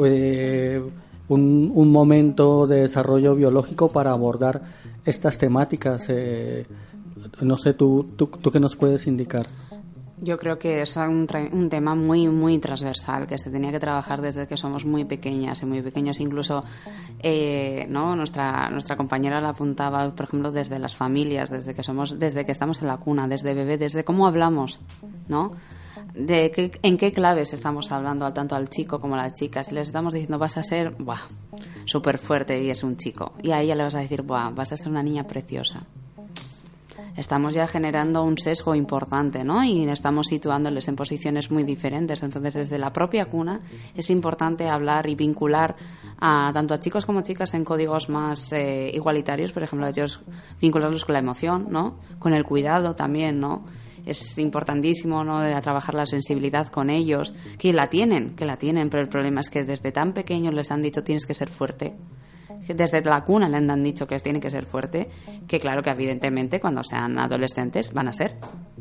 eh, 0.03 0.81
un, 1.29 1.71
un 1.73 1.91
momento 1.91 2.67
de 2.67 2.81
desarrollo 2.81 3.35
biológico 3.35 3.89
para 3.89 4.11
abordar 4.11 4.61
estas 5.05 5.37
temáticas. 5.37 6.05
eh, 6.09 6.65
no 7.41 7.57
sé, 7.57 7.73
tú, 7.73 8.11
tú, 8.15 8.51
qué 8.51 8.59
nos 8.59 8.75
puedes 8.75 9.07
indicar. 9.07 9.45
Yo 10.23 10.37
creo 10.37 10.59
que 10.59 10.83
es 10.83 10.95
un, 10.97 11.27
un 11.51 11.69
tema 11.69 11.95
muy, 11.95 12.27
muy 12.27 12.59
transversal, 12.59 13.25
que 13.25 13.39
se 13.39 13.49
tenía 13.49 13.71
que 13.71 13.79
trabajar 13.79 14.21
desde 14.21 14.47
que 14.47 14.55
somos 14.55 14.85
muy 14.85 15.03
pequeñas 15.03 15.63
y 15.63 15.65
muy 15.65 15.81
pequeños. 15.81 16.19
Incluso, 16.19 16.63
eh, 17.19 17.87
¿no? 17.89 18.15
Nuestra, 18.15 18.69
nuestra 18.69 18.95
compañera 18.95 19.41
la 19.41 19.49
apuntaba, 19.49 20.13
por 20.13 20.27
ejemplo, 20.27 20.51
desde 20.51 20.77
las 20.77 20.95
familias, 20.95 21.49
desde 21.49 21.73
que 21.73 21.83
somos, 21.83 22.19
desde 22.19 22.45
que 22.45 22.51
estamos 22.51 22.81
en 22.81 22.87
la 22.87 22.97
cuna, 22.97 23.27
desde 23.27 23.55
bebé, 23.55 23.79
desde 23.79 24.03
cómo 24.03 24.27
hablamos, 24.27 24.79
¿no? 25.27 25.51
De 26.13 26.51
qué, 26.51 26.71
en 26.83 26.97
qué 26.97 27.11
claves 27.11 27.53
estamos 27.53 27.91
hablando 27.91 28.31
tanto 28.33 28.55
al 28.55 28.69
chico 28.69 28.99
como 28.99 29.15
a 29.15 29.17
la 29.17 29.33
chica. 29.33 29.63
Si 29.63 29.73
les 29.73 29.87
estamos 29.87 30.13
diciendo 30.13 30.37
vas 30.37 30.57
a 30.57 30.63
ser, 30.63 30.95
súper 31.85 32.17
fuerte 32.17 32.61
y 32.61 32.69
es 32.69 32.83
un 32.83 32.97
chico. 32.97 33.33
Y 33.41 33.51
a 33.51 33.61
ella 33.61 33.75
le 33.75 33.83
vas 33.83 33.95
a 33.95 33.99
decir, 33.99 34.21
buah, 34.21 34.49
vas 34.51 34.71
a 34.71 34.77
ser 34.77 34.89
una 34.89 35.03
niña 35.03 35.25
preciosa 35.25 35.83
estamos 37.15 37.53
ya 37.53 37.67
generando 37.67 38.23
un 38.23 38.37
sesgo 38.37 38.75
importante, 38.75 39.43
¿no? 39.43 39.63
Y 39.63 39.87
estamos 39.89 40.27
situándoles 40.27 40.87
en 40.87 40.95
posiciones 40.95 41.51
muy 41.51 41.63
diferentes. 41.63 42.23
Entonces, 42.23 42.53
desde 42.53 42.77
la 42.77 42.93
propia 42.93 43.25
cuna 43.25 43.61
es 43.95 44.09
importante 44.09 44.67
hablar 44.69 45.07
y 45.09 45.15
vincular 45.15 45.75
a 46.19 46.51
tanto 46.53 46.73
a 46.73 46.79
chicos 46.79 47.05
como 47.05 47.21
chicas 47.21 47.53
en 47.53 47.65
códigos 47.65 48.09
más 48.09 48.51
eh, 48.53 48.91
igualitarios, 48.93 49.51
por 49.51 49.63
ejemplo, 49.63 49.87
ellos 49.87 50.21
vincularlos 50.61 51.05
con 51.05 51.13
la 51.13 51.19
emoción, 51.19 51.67
¿no? 51.69 51.97
Con 52.19 52.33
el 52.33 52.43
cuidado 52.43 52.95
también, 52.95 53.39
¿no? 53.39 53.63
Es 54.05 54.37
importantísimo, 54.37 55.23
¿no? 55.23 55.39
De 55.39 55.59
trabajar 55.61 55.95
la 55.95 56.05
sensibilidad 56.05 56.67
con 56.67 56.89
ellos, 56.89 57.33
que 57.57 57.73
la 57.73 57.89
tienen, 57.89 58.35
que 58.35 58.45
la 58.45 58.57
tienen, 58.57 58.89
pero 58.89 59.03
el 59.03 59.09
problema 59.09 59.41
es 59.41 59.49
que 59.49 59.63
desde 59.63 59.91
tan 59.91 60.13
pequeños 60.13 60.53
les 60.53 60.71
han 60.71 60.81
dicho 60.81 61.03
tienes 61.03 61.25
que 61.25 61.33
ser 61.33 61.49
fuerte 61.49 61.95
desde 62.67 63.01
la 63.01 63.23
cuna 63.23 63.49
le 63.49 63.57
han 63.57 63.83
dicho 63.83 64.07
que 64.07 64.19
tiene 64.19 64.39
que 64.39 64.51
ser 64.51 64.65
fuerte, 64.65 65.09
que 65.47 65.59
claro 65.59 65.81
que 65.81 65.89
evidentemente 65.89 66.59
cuando 66.59 66.83
sean 66.83 67.17
adolescentes 67.17 67.93
van 67.93 68.07
a 68.07 68.13
ser 68.13 68.37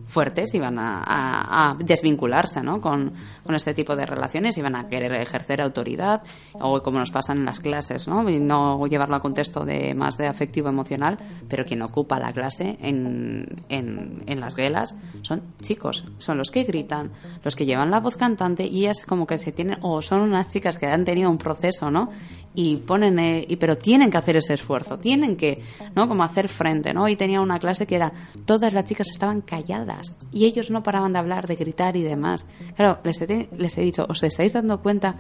fuertes 0.07 0.55
y 0.55 0.59
van 0.59 0.77
a, 0.79 1.77
desvincularse 1.79 2.63
¿no? 2.63 2.81
con, 2.81 3.13
con 3.45 3.55
este 3.55 3.75
tipo 3.75 3.97
de 3.97 4.07
relaciones 4.07 4.59
y 4.59 4.63
van 4.63 4.75
a 4.75 4.89
querer 4.89 5.13
ejercer 5.13 5.61
autoridad 5.61 6.23
o 6.55 6.83
como 6.83 6.99
nos 6.99 7.11
pasa 7.11 7.33
en 7.33 7.45
las 7.45 7.61
clases, 7.61 8.09
¿no? 8.09 8.29
Y 8.29 8.41
no 8.41 8.85
llevarlo 8.87 9.17
a 9.17 9.21
contexto 9.21 9.65
de 9.65 9.95
más 9.95 10.19
de 10.19 10.27
afectivo 10.27 10.69
emocional, 10.69 11.19
pero 11.49 11.65
quien 11.65 11.83
ocupa 11.83 12.19
la 12.19 12.33
clase 12.33 12.77
en, 12.83 13.63
en, 13.69 14.25
en 14.27 14.41
las 14.41 14.57
guelas 14.57 14.95
son 15.23 15.43
chicos, 15.63 16.05
son 16.19 16.39
los 16.39 16.51
que 16.51 16.65
gritan, 16.65 17.13
los 17.45 17.55
que 17.55 17.67
llevan 17.67 17.91
la 17.91 18.01
voz 18.01 18.17
cantante 18.17 18.67
y 18.67 18.87
es 18.87 19.05
como 19.07 19.27
que 19.27 19.39
se 19.39 19.53
tienen, 19.53 19.79
o 19.83 20.03
son 20.03 20.21
unas 20.21 20.49
chicas 20.49 20.77
que 20.77 20.87
han 20.87 21.05
tenido 21.05 21.31
un 21.31 21.39
proceso, 21.39 21.91
¿no? 21.91 22.11
Y 22.55 22.77
ponen 22.77 23.19
eh, 23.19 23.45
y 23.49 23.57
pero 23.57 23.79
tienen 23.79 24.11
que 24.11 24.17
hacer 24.17 24.37
ese 24.37 24.55
esfuerzo 24.55 24.99
tienen 24.99 25.37
que 25.37 25.63
no 25.95 26.09
como 26.09 26.25
hacer 26.25 26.49
frente 26.49 26.93
no 26.93 27.09
y 27.09 27.15
tenía 27.15 27.41
una 27.41 27.59
clase 27.61 27.87
que 27.87 27.95
era 27.95 28.13
todas 28.45 28.73
las 28.73 28.85
chicas 28.85 29.09
estaban 29.09 29.41
calladas 29.41 30.17
y 30.33 30.47
ellos 30.47 30.71
no 30.71 30.83
paraban 30.83 31.13
de 31.13 31.21
hablar 31.21 31.47
de 31.47 31.57
gritar 31.57 31.97
y 31.97 32.03
demás. 32.03 32.45
Claro 32.77 32.99
les 33.05 33.21
he, 33.23 33.49
les 33.57 33.79
he 33.79 33.83
dicho 33.83 34.05
os 34.09 34.23
estáis 34.23 34.53
dando 34.53 34.83
cuenta 34.83 35.15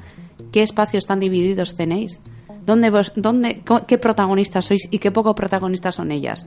qué 0.50 0.62
espacios 0.62 1.06
tan 1.06 1.20
divididos 1.20 1.74
tenéis 1.74 2.18
dónde 2.66 2.90
vos, 2.90 3.12
dónde 3.14 3.62
qué 3.86 3.98
protagonistas 3.98 4.64
sois 4.64 4.88
y 4.90 4.98
qué 4.98 5.10
poco 5.10 5.34
protagonistas 5.34 5.94
son 5.94 6.10
ellas 6.10 6.46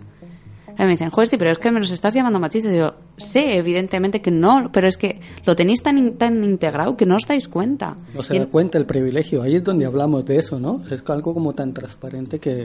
y 0.78 0.82
me 0.82 0.90
dicen, 0.90 1.10
joder, 1.12 1.30
pero 1.38 1.52
es 1.52 1.58
que 1.60 1.72
me 1.72 1.80
los 1.80 1.92
estás 1.92 2.14
llamando 2.14 2.40
machistas. 2.40 2.72
Y 2.72 2.76
digo, 2.76 2.96
sé, 3.18 3.58
evidentemente 3.58 4.22
que 4.22 4.32
no, 4.32 4.70
pero 4.72 4.88
es 4.88 4.98
que 4.98 5.20
lo 5.46 5.56
tenéis 5.56 5.82
tan, 5.84 6.14
tan 6.14 6.44
integrado 6.44 6.98
que 6.98 7.06
no 7.06 7.16
os 7.16 7.28
dais 7.28 7.48
cuenta. 7.48 7.96
No 8.14 8.24
se 8.24 8.38
da 8.40 8.46
cuenta 8.48 8.78
el 8.78 8.86
privilegio. 8.86 9.42
Ahí 9.42 9.56
es 9.56 9.64
donde 9.64 9.86
hablamos 9.86 10.26
de 10.26 10.38
eso, 10.38 10.60
¿no? 10.60 10.82
Es 10.90 11.04
algo 11.08 11.34
como 11.34 11.54
tan 11.54 11.74
transparente 11.74 12.40
que... 12.40 12.64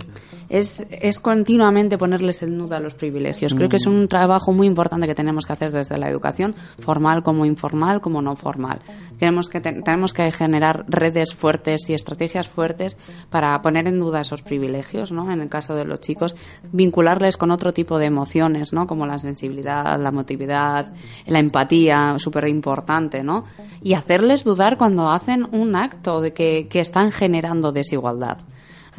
es, 0.49 0.87
es 0.91 1.21
continuamente 1.21 1.99
ponerles 1.99 2.43
el 2.43 2.57
nudo 2.57 2.75
a 2.77 2.81
los 2.81 2.95
privilegios. 2.95 3.55
Creo 3.55 3.69
que 3.69 3.77
es 3.77 3.87
un 3.87 4.09
trabajo 4.09 4.53
muy 4.53 4.67
importante 4.67 5.07
que 5.07 5.15
tenemos 5.15 5.45
que 5.47 5.53
hacer 5.53 5.71
desde 5.73 5.99
la 5.99 6.09
educación, 6.09 6.55
formal 6.81 7.23
como 7.23 7.45
informal, 7.47 8.01
como 8.01 8.23
no 8.23 8.37
formal. 8.37 8.79
Tenemos 9.19 9.49
que, 9.49 9.61
te- 9.61 9.83
tenemos 9.83 10.13
que 10.13 10.31
generar 10.33 10.85
redes 10.89 11.35
fuertes 11.35 11.89
y 11.91 11.95
estrategias 11.95 12.49
fuertes 12.49 12.97
para 13.31 13.61
poner 13.63 13.87
en 13.87 13.99
duda 13.99 14.21
esos 14.21 14.43
privilegios, 14.43 15.13
¿no? 15.13 15.31
En 15.31 15.41
el 15.41 15.49
caso 15.49 15.75
de 15.75 15.85
los 15.85 16.01
chicos, 16.01 16.37
vincularles 16.73 17.37
con 17.37 17.51
otro 17.51 17.73
tipo 17.73 17.99
de 17.99 18.07
emociones, 18.07 18.73
¿no? 18.73 18.87
Como 18.87 19.07
la 19.07 19.19
sensibilidad, 19.19 20.01
la 20.01 20.11
la 20.49 21.39
empatía, 21.39 22.17
súper 22.19 22.49
importante, 22.49 23.23
¿no? 23.23 23.45
Y 23.83 23.95
hacerles 23.95 24.45
dudar 24.45 24.77
cuando 24.77 25.11
hacen 25.11 25.47
un 25.53 25.77
acto 25.77 26.21
de 26.21 26.33
que, 26.33 26.67
que 26.69 26.81
están 26.81 27.13
generando 27.13 27.73
desigualdad. 27.73 28.39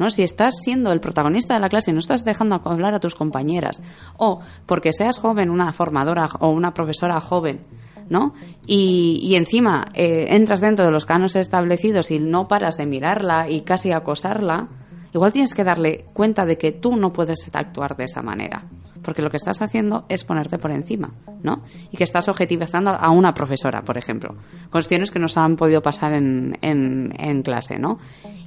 ¿no? 0.00 0.08
Si 0.08 0.22
estás 0.22 0.54
siendo 0.64 0.92
el 0.92 1.00
protagonista 1.00 1.54
de 1.54 1.60
la 1.60 1.68
clase 1.68 1.90
y 1.90 1.94
no 1.94 2.00
estás 2.00 2.24
dejando 2.24 2.60
hablar 2.64 2.94
a 2.94 3.00
tus 3.00 3.14
compañeras, 3.14 3.82
o 4.16 4.40
porque 4.64 4.94
seas 4.94 5.18
joven, 5.18 5.50
una 5.50 5.72
formadora 5.74 6.30
o 6.40 6.48
una 6.48 6.72
profesora 6.72 7.20
joven, 7.20 7.60
¿no? 8.08 8.34
Y, 8.66 9.20
y 9.22 9.36
encima 9.36 9.88
eh, 9.92 10.28
entras 10.30 10.62
dentro 10.62 10.86
de 10.86 10.90
los 10.90 11.04
cánones 11.04 11.36
establecidos 11.36 12.10
y 12.10 12.18
no 12.18 12.48
paras 12.48 12.78
de 12.78 12.86
mirarla 12.86 13.50
y 13.50 13.60
casi 13.60 13.92
acosarla, 13.92 14.68
igual 15.12 15.32
tienes 15.32 15.52
que 15.52 15.64
darle 15.64 16.06
cuenta 16.14 16.46
de 16.46 16.56
que 16.56 16.72
tú 16.72 16.96
no 16.96 17.12
puedes 17.12 17.48
actuar 17.52 17.94
de 17.94 18.04
esa 18.04 18.22
manera. 18.22 18.64
Porque 19.02 19.22
lo 19.22 19.30
que 19.30 19.36
estás 19.36 19.62
haciendo 19.62 20.04
es 20.08 20.24
ponerte 20.24 20.58
por 20.58 20.70
encima, 20.70 21.10
¿no? 21.42 21.62
Y 21.90 21.96
que 21.96 22.04
estás 22.04 22.28
objetivizando 22.28 22.90
a 22.90 23.10
una 23.10 23.32
profesora, 23.32 23.82
por 23.82 23.96
ejemplo. 23.96 24.34
Cuestiones 24.70 25.10
que 25.10 25.18
nos 25.18 25.36
han 25.36 25.56
podido 25.56 25.82
pasar 25.82 26.12
en, 26.12 26.58
en, 26.60 27.14
en 27.18 27.42
clase, 27.42 27.78
¿no? 27.78 27.98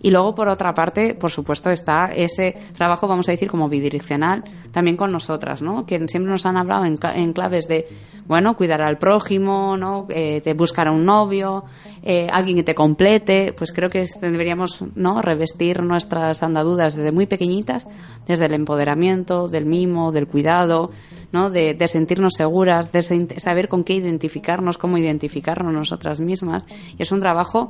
Y 0.03 0.11
luego, 0.11 0.35
por 0.35 0.49
otra 0.49 0.73
parte, 0.73 1.15
por 1.15 1.31
supuesto, 1.31 1.69
está 1.69 2.11
ese 2.13 2.55
trabajo, 2.75 3.07
vamos 3.07 3.29
a 3.29 3.31
decir, 3.31 3.49
como 3.49 3.69
bidireccional, 3.69 4.43
también 4.71 4.97
con 4.97 5.11
nosotras, 5.11 5.61
¿no? 5.61 5.85
Que 5.85 5.95
siempre 6.07 6.29
nos 6.31 6.45
han 6.45 6.57
hablado 6.57 6.85
en, 6.85 7.33
claves 7.33 7.67
de, 7.69 7.87
bueno, 8.27 8.57
cuidar 8.57 8.81
al 8.81 8.97
prójimo, 8.97 9.77
¿no? 9.77 10.05
Eh, 10.09 10.41
de 10.43 10.53
buscar 10.53 10.89
a 10.89 10.91
un 10.91 11.05
novio, 11.05 11.63
eh, 12.03 12.27
alguien 12.31 12.57
que 12.57 12.63
te 12.63 12.75
complete. 12.75 13.53
Pues 13.57 13.71
creo 13.71 13.89
que 13.89 14.05
deberíamos, 14.21 14.83
¿no? 14.95 15.21
Revestir 15.21 15.81
nuestras 15.81 16.43
andaduras 16.43 16.95
desde 16.95 17.11
muy 17.11 17.25
pequeñitas, 17.25 17.87
desde 18.27 18.45
el 18.45 18.53
empoderamiento, 18.53 19.47
del 19.47 19.65
mimo, 19.65 20.11
del 20.11 20.27
cuidado, 20.27 20.91
¿no? 21.31 21.49
De, 21.49 21.73
de 21.73 21.87
sentirnos 21.87 22.33
seguras, 22.37 22.91
de 22.91 23.01
saber 23.39 23.69
con 23.69 23.83
qué 23.83 23.93
identificarnos, 23.93 24.77
cómo 24.77 24.97
identificarnos 24.97 25.73
nosotras 25.73 26.19
mismas. 26.19 26.65
Y 26.97 27.03
es 27.03 27.11
un 27.11 27.21
trabajo 27.21 27.69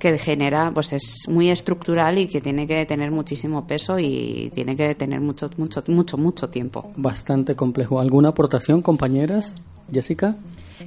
que 0.00 0.18
genera, 0.18 0.72
pues 0.74 0.92
es 0.92 1.28
muy 1.28 1.50
estructural 1.50 2.18
y 2.18 2.26
que 2.26 2.40
tiene 2.40 2.66
que 2.66 2.84
tener 2.86 3.12
muchísimo 3.12 3.66
peso 3.66 3.98
y 3.98 4.50
tiene 4.52 4.74
que 4.74 4.94
tener 4.96 5.20
mucho, 5.20 5.50
mucho, 5.58 5.84
mucho, 5.86 6.16
mucho 6.16 6.48
tiempo. 6.48 6.90
Bastante 6.96 7.54
complejo. 7.54 8.00
¿Alguna 8.00 8.30
aportación, 8.30 8.82
compañeras? 8.82 9.54
Jessica. 9.92 10.36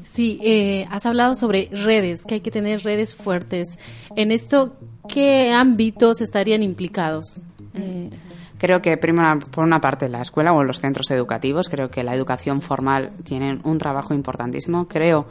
Sí, 0.04 0.40
eh, 0.44 0.88
has 0.90 1.06
hablado 1.06 1.36
sobre 1.36 1.70
redes, 1.72 2.24
que 2.26 2.36
hay 2.36 2.42
que 2.42 2.52
tener 2.52 2.84
redes 2.84 3.14
fuertes. 3.16 3.78
En 4.16 4.32
esto, 4.32 4.76
¿qué 5.08 5.52
ámbitos 5.52 6.22
estarían 6.22 6.64
implicados? 6.64 7.40
Eh, 7.76 8.10
Creo 8.64 8.82
que, 8.82 8.96
primero, 8.96 9.40
por 9.52 9.66
una 9.66 9.82
parte, 9.82 10.08
la 10.08 10.22
escuela 10.22 10.54
o 10.54 10.64
los 10.64 10.80
centros 10.80 11.12
educativos, 11.12 11.68
creo 11.68 11.92
que 11.92 12.02
la 12.02 12.16
educación 12.16 12.62
formal 12.62 13.10
tienen 13.26 13.60
un 13.66 13.78
trabajo 13.78 14.14
importantísimo. 14.14 14.88
Creo 14.88 15.26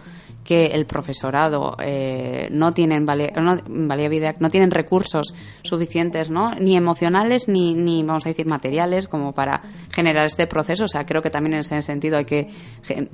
que 0.45 0.67
el 0.67 0.87
profesorado 0.87 1.77
eh, 1.81 2.49
no 2.51 2.73
tienen 2.75 3.07
vali- 3.07 3.31
no, 3.41 3.57
valía- 3.89 4.35
no 4.41 4.51
tienen 4.51 4.71
recursos 4.71 5.35
suficientes, 5.63 6.31
¿no? 6.31 6.55
Ni 6.57 6.77
emocionales 6.77 7.49
ni, 7.49 7.75
ni, 7.75 8.03
vamos 8.03 8.27
a 8.27 8.31
decir, 8.31 8.47
materiales 8.47 9.07
como 9.09 9.33
para 9.33 9.63
generar 9.93 10.27
este 10.27 10.47
proceso. 10.47 10.85
O 10.85 10.89
sea, 10.89 11.07
creo 11.07 11.23
que 11.23 11.31
también 11.31 11.55
en 11.55 11.61
ese 11.61 11.81
sentido 11.83 12.17
hay 12.19 12.25
que 12.25 12.49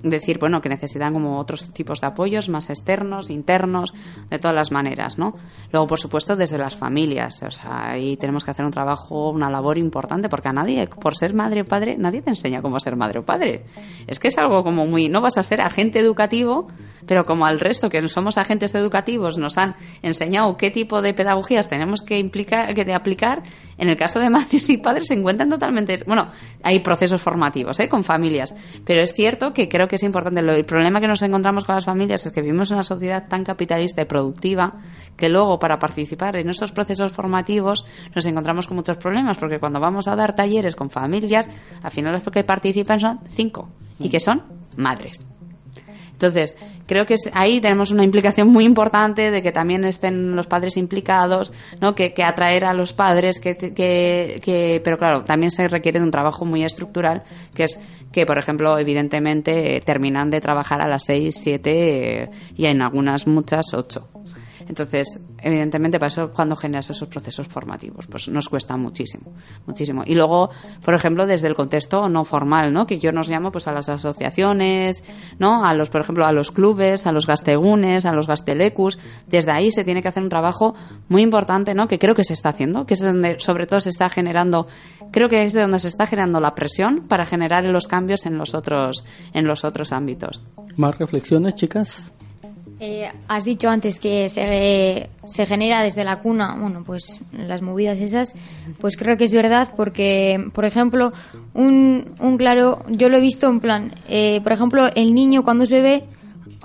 decir, 0.02 0.38
bueno, 0.38 0.60
que 0.60 0.68
necesitan 0.68 1.12
como 1.12 1.38
otros 1.38 1.70
tipos 1.72 2.00
de 2.00 2.06
apoyos 2.06 2.48
más 2.48 2.70
externos, 2.70 3.30
internos, 3.30 3.92
de 4.30 4.38
todas 4.38 4.56
las 4.56 4.70
maneras, 4.70 5.18
¿no? 5.18 5.34
Luego, 5.72 5.86
por 5.86 5.98
supuesto, 6.00 6.36
desde 6.36 6.58
las 6.58 6.76
familias. 6.76 7.42
O 7.42 7.50
sea, 7.50 7.90
ahí 7.90 8.16
tenemos 8.16 8.44
que 8.44 8.50
hacer 8.52 8.64
un 8.64 8.70
trabajo, 8.70 9.30
una 9.30 9.50
labor 9.50 9.76
importante, 9.78 10.28
porque 10.28 10.48
a 10.48 10.52
nadie, 10.52 10.86
por 10.88 11.14
ser 11.16 11.34
madre 11.34 11.60
o 11.60 11.64
padre, 11.64 11.96
nadie 11.98 12.22
te 12.22 12.30
enseña 12.30 12.62
cómo 12.62 12.80
ser 12.80 12.96
madre 12.96 13.18
o 13.18 13.24
padre. 13.24 13.64
Es 14.06 14.18
que 14.18 14.28
es 14.28 14.38
algo 14.38 14.64
como 14.64 14.86
muy, 14.86 15.08
no 15.08 15.20
vas 15.20 15.36
a 15.36 15.42
ser 15.42 15.60
agente 15.60 15.98
educativo, 15.98 16.68
pero 17.06 17.17
como 17.24 17.46
al 17.46 17.60
resto 17.60 17.88
que 17.88 18.06
somos 18.08 18.38
agentes 18.38 18.74
educativos 18.74 19.38
nos 19.38 19.58
han 19.58 19.74
enseñado 20.02 20.56
qué 20.56 20.70
tipo 20.70 21.02
de 21.02 21.14
pedagogías 21.14 21.68
tenemos 21.68 22.02
que 22.02 22.18
implicar, 22.18 22.74
que 22.74 22.84
de 22.84 22.94
aplicar, 22.94 23.42
en 23.76 23.88
el 23.88 23.96
caso 23.96 24.20
de 24.20 24.30
madres 24.30 24.68
y 24.70 24.78
padres 24.78 25.06
se 25.08 25.14
encuentran 25.14 25.48
totalmente, 25.48 25.98
bueno, 26.06 26.28
hay 26.62 26.80
procesos 26.80 27.20
formativos, 27.20 27.78
¿eh? 27.80 27.88
con 27.88 28.04
familias, 28.04 28.54
pero 28.84 29.00
es 29.00 29.12
cierto 29.12 29.52
que 29.52 29.68
creo 29.68 29.88
que 29.88 29.96
es 29.96 30.02
importante. 30.02 30.40
El 30.40 30.64
problema 30.64 31.00
que 31.00 31.08
nos 31.08 31.22
encontramos 31.22 31.64
con 31.64 31.74
las 31.74 31.84
familias 31.84 32.24
es 32.26 32.32
que 32.32 32.42
vivimos 32.42 32.70
en 32.70 32.76
una 32.76 32.82
sociedad 32.82 33.28
tan 33.28 33.44
capitalista 33.44 34.02
y 34.02 34.04
productiva 34.04 34.74
que 35.16 35.28
luego 35.28 35.58
para 35.58 35.78
participar 35.78 36.36
en 36.36 36.48
esos 36.48 36.72
procesos 36.72 37.12
formativos 37.12 37.84
nos 38.14 38.26
encontramos 38.26 38.66
con 38.66 38.76
muchos 38.76 38.96
problemas, 38.96 39.36
porque 39.36 39.58
cuando 39.58 39.80
vamos 39.80 40.08
a 40.08 40.16
dar 40.16 40.34
talleres 40.34 40.76
con 40.76 40.90
familias, 40.90 41.48
al 41.82 41.90
final 41.90 42.12
los 42.12 42.22
que 42.22 42.44
participan 42.44 43.00
son 43.00 43.20
cinco 43.28 43.68
y 43.98 44.08
que 44.08 44.20
son 44.20 44.42
madres. 44.76 45.24
Entonces, 46.18 46.56
creo 46.86 47.06
que 47.06 47.14
es- 47.14 47.30
ahí 47.32 47.60
tenemos 47.60 47.92
una 47.92 48.02
implicación 48.02 48.48
muy 48.48 48.64
importante 48.64 49.30
de 49.30 49.40
que 49.40 49.52
también 49.52 49.84
estén 49.84 50.34
los 50.34 50.48
padres 50.48 50.76
implicados, 50.76 51.52
¿no? 51.80 51.94
Que, 51.94 52.12
que 52.12 52.24
atraer 52.24 52.64
a 52.64 52.72
los 52.72 52.92
padres, 52.92 53.38
que, 53.38 53.54
que, 53.56 54.80
pero 54.82 54.98
claro, 54.98 55.22
también 55.22 55.52
se 55.52 55.68
requiere 55.68 56.00
de 56.00 56.04
un 56.04 56.10
trabajo 56.10 56.44
muy 56.44 56.64
estructural, 56.64 57.22
que 57.54 57.64
es 57.64 57.78
que, 58.10 58.26
por 58.26 58.36
ejemplo, 58.36 58.76
evidentemente 58.78 59.80
terminan 59.84 60.30
de 60.30 60.40
trabajar 60.40 60.80
a 60.80 60.88
las 60.88 61.04
seis, 61.06 61.36
siete 61.40 62.22
eh, 62.24 62.30
y 62.56 62.66
en 62.66 62.82
algunas 62.82 63.28
muchas 63.28 63.72
ocho. 63.74 64.08
Entonces, 64.68 65.20
evidentemente, 65.40 65.98
para 65.98 66.08
eso, 66.08 66.30
cuando 66.30 66.54
generas 66.54 66.90
esos 66.90 67.08
procesos 67.08 67.48
formativos, 67.48 68.06
pues 68.06 68.28
nos 68.28 68.48
cuesta 68.48 68.76
muchísimo, 68.76 69.32
muchísimo. 69.66 70.02
Y 70.04 70.14
luego, 70.14 70.50
por 70.84 70.94
ejemplo, 70.94 71.26
desde 71.26 71.46
el 71.46 71.54
contexto 71.54 72.08
no 72.08 72.24
formal, 72.24 72.72
¿no? 72.72 72.86
Que 72.86 72.98
yo 72.98 73.12
nos 73.12 73.28
llamo, 73.28 73.50
pues, 73.50 73.66
a 73.66 73.72
las 73.72 73.88
asociaciones, 73.88 75.02
¿no? 75.38 75.64
A 75.64 75.74
los, 75.74 75.90
por 75.90 76.02
ejemplo, 76.02 76.26
a 76.26 76.32
los 76.32 76.50
clubes, 76.50 77.06
a 77.06 77.12
los 77.12 77.26
gastegunes, 77.26 78.04
a 78.04 78.12
los 78.12 78.26
gastelecus. 78.26 78.98
Desde 79.26 79.52
ahí 79.52 79.70
se 79.70 79.84
tiene 79.84 80.02
que 80.02 80.08
hacer 80.08 80.22
un 80.22 80.28
trabajo 80.28 80.74
muy 81.08 81.22
importante, 81.22 81.74
¿no? 81.74 81.88
Que 81.88 81.98
creo 81.98 82.14
que 82.14 82.24
se 82.24 82.34
está 82.34 82.50
haciendo, 82.50 82.84
que 82.86 82.94
es 82.94 83.00
donde, 83.00 83.40
sobre 83.40 83.66
todo, 83.66 83.80
se 83.80 83.90
está 83.90 84.10
generando, 84.10 84.66
creo 85.10 85.28
que 85.28 85.44
es 85.44 85.54
de 85.54 85.62
donde 85.62 85.78
se 85.78 85.88
está 85.88 86.06
generando 86.06 86.40
la 86.40 86.54
presión 86.54 87.06
para 87.08 87.24
generar 87.24 87.64
los 87.64 87.88
cambios 87.88 88.26
en 88.26 88.36
los 88.36 88.54
otros, 88.54 89.04
en 89.32 89.46
los 89.46 89.64
otros 89.64 89.92
ámbitos. 89.92 90.42
¿Más 90.76 90.98
reflexiones, 90.98 91.54
chicas? 91.54 92.12
Eh, 92.80 93.10
has 93.26 93.44
dicho 93.44 93.68
antes 93.68 93.98
que 93.98 94.28
se, 94.28 95.10
se 95.24 95.46
genera 95.46 95.82
desde 95.82 96.04
la 96.04 96.20
cuna, 96.20 96.54
bueno, 96.54 96.84
pues 96.84 97.20
las 97.32 97.60
movidas 97.60 98.00
esas, 98.00 98.34
pues 98.80 98.96
creo 98.96 99.16
que 99.16 99.24
es 99.24 99.32
verdad 99.32 99.68
porque, 99.76 100.48
por 100.52 100.64
ejemplo, 100.64 101.12
un, 101.54 102.14
un 102.20 102.36
claro, 102.36 102.84
yo 102.88 103.08
lo 103.08 103.16
he 103.16 103.20
visto 103.20 103.48
en 103.48 103.58
plan, 103.58 103.94
eh, 104.08 104.40
por 104.44 104.52
ejemplo, 104.52 104.86
el 104.94 105.12
niño 105.12 105.42
cuando 105.42 105.64
es 105.64 105.70
bebé, 105.70 106.04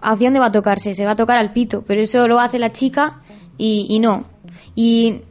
¿hacia 0.04 0.28
dónde 0.28 0.40
va 0.40 0.48
a 0.48 0.52
tocarse? 0.52 0.94
Se 0.94 1.04
va 1.04 1.12
a 1.12 1.16
tocar 1.16 1.40
al 1.40 1.52
pito, 1.52 1.84
pero 1.88 2.02
eso 2.02 2.28
lo 2.28 2.40
hace 2.40 2.60
la 2.60 2.72
chica 2.72 3.22
y, 3.58 3.88
y 3.90 3.98
no. 4.00 4.33
Y, 4.76 5.22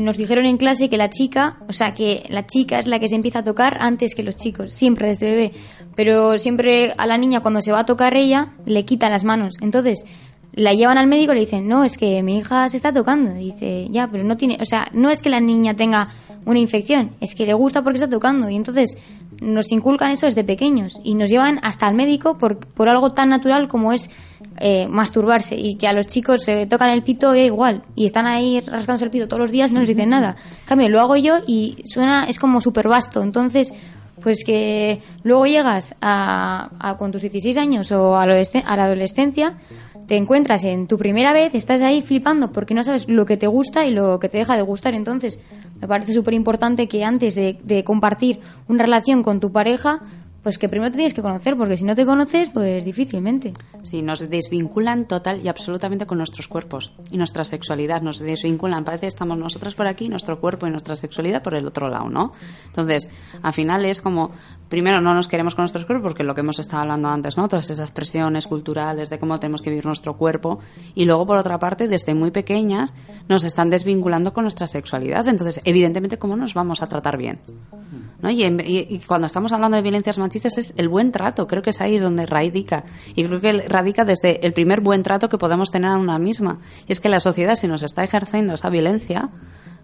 nos 0.00 0.16
dijeron 0.16 0.44
en 0.44 0.56
clase 0.56 0.88
que 0.88 0.96
la 0.96 1.08
chica, 1.08 1.58
o 1.68 1.72
sea, 1.72 1.94
que 1.94 2.24
la 2.30 2.46
chica 2.46 2.80
es 2.80 2.86
la 2.86 2.98
que 2.98 3.08
se 3.08 3.14
empieza 3.14 3.40
a 3.40 3.44
tocar 3.44 3.78
antes 3.80 4.14
que 4.14 4.24
los 4.24 4.36
chicos, 4.36 4.72
siempre 4.72 5.06
desde 5.06 5.30
bebé. 5.30 5.52
Pero 5.94 6.38
siempre 6.38 6.92
a 6.98 7.06
la 7.06 7.16
niña 7.16 7.40
cuando 7.40 7.62
se 7.62 7.72
va 7.72 7.80
a 7.80 7.86
tocar 7.86 8.16
ella, 8.16 8.54
le 8.64 8.84
quitan 8.84 9.12
las 9.12 9.24
manos. 9.24 9.54
Entonces, 9.60 10.04
la 10.52 10.72
llevan 10.72 10.98
al 10.98 11.06
médico 11.06 11.32
y 11.32 11.36
le 11.36 11.40
dicen, 11.42 11.68
no, 11.68 11.84
es 11.84 11.96
que 11.96 12.22
mi 12.22 12.38
hija 12.38 12.68
se 12.68 12.76
está 12.76 12.92
tocando. 12.92 13.38
Y 13.38 13.52
dice, 13.52 13.86
ya, 13.90 14.08
pero 14.10 14.24
no 14.24 14.36
tiene, 14.36 14.58
o 14.60 14.64
sea, 14.64 14.88
no 14.92 15.10
es 15.10 15.22
que 15.22 15.30
la 15.30 15.40
niña 15.40 15.74
tenga 15.74 16.08
una 16.46 16.58
infección, 16.58 17.10
es 17.20 17.34
que 17.34 17.44
le 17.44 17.52
gusta 17.52 17.82
porque 17.82 17.98
está 17.98 18.08
tocando. 18.08 18.48
Y 18.48 18.56
entonces 18.56 18.96
nos 19.40 19.70
inculcan 19.72 20.12
eso 20.12 20.24
desde 20.26 20.44
pequeños 20.44 20.94
y 21.04 21.14
nos 21.14 21.28
llevan 21.28 21.58
hasta 21.62 21.86
al 21.86 21.94
médico 21.94 22.38
por, 22.38 22.58
por 22.58 22.88
algo 22.88 23.10
tan 23.12 23.28
natural 23.28 23.68
como 23.68 23.92
es 23.92 24.08
eh, 24.58 24.86
masturbarse 24.88 25.56
y 25.56 25.74
que 25.74 25.86
a 25.88 25.92
los 25.92 26.06
chicos 26.06 26.42
se 26.44 26.66
tocan 26.66 26.88
el 26.90 27.02
pito 27.02 27.34
e 27.34 27.44
igual 27.46 27.82
y 27.94 28.06
están 28.06 28.26
ahí 28.26 28.60
rascándose 28.60 29.04
el 29.04 29.10
pito 29.10 29.28
todos 29.28 29.40
los 29.40 29.50
días 29.50 29.70
y 29.70 29.74
no 29.74 29.80
les 29.80 29.88
dicen 29.90 30.08
nada. 30.08 30.36
En 30.62 30.66
cambio, 30.66 30.88
lo 30.88 31.00
hago 31.00 31.16
yo 31.16 31.38
y 31.46 31.76
suena, 31.84 32.24
es 32.24 32.38
como 32.38 32.60
súper 32.62 32.88
vasto. 32.88 33.22
Entonces, 33.22 33.74
pues 34.22 34.44
que 34.44 35.02
luego 35.24 35.46
llegas 35.46 35.94
a, 36.00 36.70
a 36.78 36.96
con 36.96 37.12
tus 37.12 37.20
16 37.22 37.58
años 37.58 37.92
o 37.92 38.16
a, 38.16 38.24
la 38.26 38.34
adolescen- 38.34 38.62
a 38.64 38.76
la 38.76 38.84
adolescencia, 38.84 39.54
te 40.06 40.16
encuentras 40.16 40.62
en 40.64 40.86
tu 40.86 40.96
primera 40.96 41.32
vez, 41.32 41.54
estás 41.54 41.82
ahí 41.82 42.00
flipando 42.00 42.52
porque 42.52 42.74
no 42.74 42.82
sabes 42.84 43.08
lo 43.08 43.26
que 43.26 43.36
te 43.36 43.48
gusta 43.48 43.84
y 43.86 43.90
lo 43.90 44.18
que 44.20 44.28
te 44.28 44.38
deja 44.38 44.56
de 44.56 44.62
gustar. 44.62 44.94
Entonces, 44.94 45.40
me 45.80 45.88
parece 45.88 46.12
súper 46.12 46.34
importante 46.34 46.88
que 46.88 47.04
antes 47.04 47.34
de, 47.34 47.58
de 47.62 47.84
compartir 47.84 48.40
una 48.68 48.84
relación 48.84 49.22
con 49.22 49.40
tu 49.40 49.52
pareja, 49.52 50.00
pues 50.46 50.58
que 50.58 50.68
primero 50.68 50.92
te 50.92 50.96
tienes 50.98 51.12
que 51.12 51.22
conocer, 51.22 51.56
porque 51.56 51.76
si 51.76 51.82
no 51.82 51.96
te 51.96 52.06
conoces, 52.06 52.50
pues 52.50 52.84
difícilmente. 52.84 53.52
Sí, 53.82 54.02
nos 54.02 54.30
desvinculan 54.30 55.08
total 55.08 55.40
y 55.42 55.48
absolutamente 55.48 56.06
con 56.06 56.18
nuestros 56.18 56.46
cuerpos 56.46 56.92
y 57.10 57.18
nuestra 57.18 57.44
sexualidad. 57.44 58.00
Nos 58.00 58.20
desvinculan. 58.20 58.84
Parece 58.84 59.00
que 59.00 59.06
estamos 59.08 59.36
nosotras 59.36 59.74
por 59.74 59.88
aquí, 59.88 60.08
nuestro 60.08 60.38
cuerpo 60.40 60.68
y 60.68 60.70
nuestra 60.70 60.94
sexualidad 60.94 61.42
por 61.42 61.54
el 61.54 61.66
otro 61.66 61.88
lado, 61.88 62.08
¿no? 62.10 62.32
Entonces, 62.66 63.08
al 63.42 63.54
final 63.54 63.84
es 63.86 64.00
como, 64.00 64.30
primero 64.68 65.00
no 65.00 65.14
nos 65.14 65.28
queremos 65.28 65.54
con 65.54 65.62
nuestros 65.62 65.84
cuerpos 65.86 66.02
porque 66.08 66.24
lo 66.24 66.34
que 66.34 66.40
hemos 66.40 66.58
estado 66.58 66.82
hablando 66.82 67.08
antes, 67.08 67.36
¿no? 67.36 67.48
Todas 67.48 67.70
esas 67.70 67.90
presiones 67.90 68.46
culturales 68.46 69.08
de 69.10 69.18
cómo 69.18 69.38
tenemos 69.38 69.62
que 69.62 69.70
vivir 69.70 69.86
nuestro 69.86 70.16
cuerpo. 70.16 70.58
Y 70.94 71.04
luego, 71.04 71.26
por 71.26 71.38
otra 71.38 71.58
parte, 71.58 71.88
desde 71.88 72.14
muy 72.14 72.30
pequeñas 72.30 72.94
nos 73.28 73.44
están 73.44 73.70
desvinculando 73.70 74.32
con 74.32 74.44
nuestra 74.44 74.66
sexualidad. 74.66 75.26
Entonces, 75.28 75.60
evidentemente, 75.64 76.18
¿cómo 76.18 76.36
nos 76.36 76.54
vamos 76.54 76.82
a 76.82 76.86
tratar 76.86 77.16
bien? 77.16 77.38
Y, 78.28 78.42
en- 78.44 78.60
y- 78.64 78.98
cuando 79.06 79.26
estamos 79.26 79.52
hablando 79.52 79.76
de 79.76 79.82
violencias 79.82 80.18
machistas, 80.18 80.54
machistas 80.56 80.74
es 80.74 80.78
el 80.80 80.88
buen 80.88 81.12
trato. 81.12 81.46
Creo 81.46 81.62
que 81.62 81.70
es 81.70 81.80
ahí 81.80 81.98
donde 81.98 82.26
radica. 82.26 82.82
Y 83.14 83.24
creo 83.24 83.40
que 83.40 83.52
radica 83.68 84.04
desde 84.04 84.44
el 84.44 84.52
primer 84.52 84.80
buen 84.80 85.02
trato 85.02 85.28
que 85.28 85.38
podemos 85.38 85.70
tener 85.70 85.90
a 85.90 85.96
una 85.96 86.18
misma. 86.18 86.58
Y 86.88 86.92
es 86.92 87.00
que 87.00 87.08
la 87.08 87.20
sociedad, 87.20 87.54
si 87.56 87.68
nos 87.68 87.82
está 87.82 88.02
ejerciendo 88.02 88.54
esa 88.54 88.70
violencia, 88.70 89.28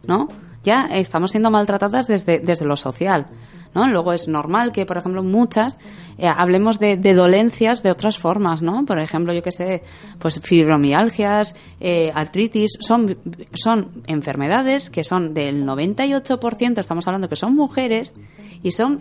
¿no? 0.09 0.29
Ya 0.65 0.87
estamos 0.93 1.33
siendo 1.33 1.51
maltratadas 1.51 2.07
desde, 2.07 2.39
desde 2.41 2.65
lo 2.65 2.77
social. 2.77 3.27
¿No? 3.75 3.87
Luego 3.89 4.13
es 4.13 4.29
normal 4.29 4.73
que, 4.73 4.87
por 4.87 4.99
ejemplo, 4.99 5.23
muchas 5.23 5.79
eh, 6.19 6.27
hablemos 6.27 6.79
de, 6.79 6.97
dolencias 6.97 7.83
de 7.83 7.91
otras 7.91 8.19
formas, 8.19 8.63
¿no? 8.63 8.85
Por 8.85 8.99
ejemplo, 8.99 9.33
yo 9.33 9.43
que 9.43 9.53
sé, 9.53 9.83
pues 10.19 10.41
fibromialgias, 10.41 11.55
eh, 11.81 12.13
artritis, 12.15 12.73
son, 12.81 13.19
son 13.55 14.03
enfermedades 14.07 14.91
que 14.91 15.05
son 15.05 15.35
del 15.35 15.65
98%, 15.65 16.79
estamos 16.79 17.07
hablando 17.07 17.29
que 17.29 17.37
son 17.37 17.55
mujeres, 17.55 18.13
y 18.63 18.71
son 18.71 19.01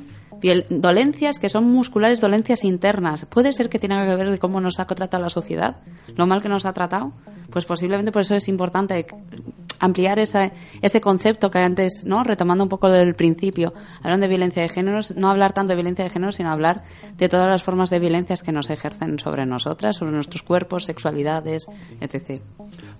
dolencias 0.69 1.37
que 1.37 1.49
son 1.49 1.69
musculares, 1.69 2.19
dolencias 2.19 2.63
internas. 2.63 3.25
¿Puede 3.25 3.53
ser 3.53 3.69
que 3.69 3.79
tenga 3.79 4.05
que 4.05 4.15
ver 4.15 4.31
de 4.31 4.39
cómo 4.39 4.59
nos 4.59 4.79
ha 4.79 4.85
tratado 4.85 5.21
la 5.21 5.29
sociedad? 5.29 5.77
¿Lo 6.15 6.25
mal 6.25 6.41
que 6.41 6.49
nos 6.49 6.65
ha 6.65 6.73
tratado? 6.73 7.13
Pues 7.51 7.65
posiblemente 7.65 8.11
por 8.11 8.23
eso 8.23 8.35
es 8.35 8.47
importante 8.47 9.05
ampliar 9.81 10.19
ese, 10.19 10.53
ese 10.81 11.01
concepto 11.01 11.51
que 11.51 11.59
antes, 11.59 12.05
¿no? 12.05 12.23
Retomando 12.23 12.63
un 12.63 12.69
poco 12.69 12.89
del 12.89 13.15
principio, 13.15 13.73
hablando 14.01 14.23
de 14.23 14.29
violencia 14.29 14.61
de 14.61 14.69
género, 14.69 14.99
no 15.15 15.29
hablar 15.29 15.53
tanto 15.53 15.71
de 15.71 15.75
violencia 15.75 16.05
de 16.05 16.09
género, 16.09 16.31
sino 16.31 16.49
hablar 16.49 16.83
de 17.17 17.27
todas 17.27 17.47
las 17.47 17.63
formas 17.63 17.89
de 17.89 17.99
violencias 17.99 18.43
que 18.43 18.51
nos 18.51 18.69
ejercen 18.69 19.19
sobre 19.19 19.45
nosotras, 19.45 19.97
sobre 19.97 20.11
nuestros 20.11 20.43
cuerpos, 20.43 20.85
sexualidades, 20.85 21.65
etc. 21.99 22.41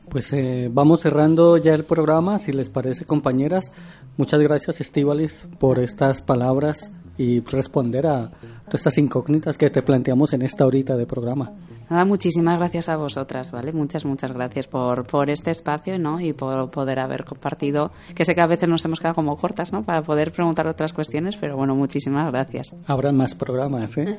Pues 0.10 0.34
eh, 0.34 0.70
vamos 0.72 1.02
cerrando 1.02 1.58
ya 1.58 1.74
el 1.74 1.86
programa, 1.86 2.40
si 2.40 2.52
les 2.52 2.70
parece, 2.70 3.06
compañeras. 3.06 3.72
Muchas 4.18 4.42
gracias, 4.42 4.82
Estivalis, 4.82 5.46
por 5.60 5.80
estas 5.80 6.22
palabras 6.22 6.92
y 7.18 7.40
responder 7.42 8.08
a 8.08 8.32
todas 8.66 8.82
estas 8.82 8.98
incógnitas 8.98 9.58
que 9.58 9.70
te 9.70 9.84
planteamos 9.84 10.34
en 10.34 10.42
esta 10.42 10.66
horita 10.66 10.98
de 10.98 11.06
programa. 11.06 11.52
Nada, 11.92 12.06
muchísimas 12.06 12.58
gracias 12.58 12.88
a 12.88 12.96
vosotras, 12.96 13.52
¿vale? 13.52 13.74
Muchas, 13.74 14.06
muchas 14.06 14.32
gracias 14.32 14.66
por, 14.66 15.06
por 15.06 15.30
este 15.30 15.52
espacio, 15.52 16.00
¿no? 16.00 16.22
Y 16.22 16.32
por 16.32 16.72
poder 16.72 17.00
haber 17.00 17.26
compartido, 17.26 17.92
que 18.16 18.24
sé 18.24 18.34
que 18.34 18.40
a 18.40 18.48
veces 18.48 18.70
nos 18.70 18.86
hemos 18.86 19.02
quedado 19.02 19.16
como 19.16 19.36
cortas, 19.36 19.74
¿no? 19.74 19.84
Para 19.84 20.02
poder 20.02 20.32
preguntar 20.32 20.68
otras 20.68 20.94
cuestiones, 20.94 21.36
pero 21.36 21.58
bueno, 21.58 21.76
muchísimas 21.76 22.32
gracias. 22.32 22.74
Habrá 22.88 23.12
más 23.12 23.36
programas, 23.36 23.98
¿eh? 23.98 24.18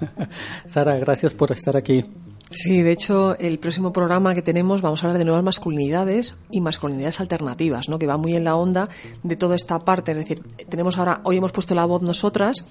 Sara, 0.66 0.96
gracias 0.96 1.34
por 1.34 1.52
estar 1.52 1.76
aquí. 1.76 2.06
Sí, 2.54 2.82
de 2.82 2.92
hecho, 2.92 3.36
el 3.40 3.58
próximo 3.58 3.92
programa 3.92 4.32
que 4.32 4.40
tenemos 4.40 4.80
vamos 4.80 5.02
a 5.02 5.08
hablar 5.08 5.18
de 5.18 5.24
nuevas 5.24 5.42
masculinidades 5.42 6.36
y 6.52 6.60
masculinidades 6.60 7.18
alternativas, 7.18 7.88
¿no? 7.88 7.98
que 7.98 8.06
va 8.06 8.16
muy 8.16 8.36
en 8.36 8.44
la 8.44 8.54
onda 8.54 8.88
de 9.24 9.34
toda 9.34 9.56
esta 9.56 9.80
parte. 9.80 10.12
Es 10.12 10.18
decir, 10.18 10.40
tenemos 10.68 10.96
ahora, 10.96 11.20
hoy 11.24 11.38
hemos 11.38 11.50
puesto 11.50 11.74
la 11.74 11.84
voz 11.84 12.02
nosotras, 12.02 12.68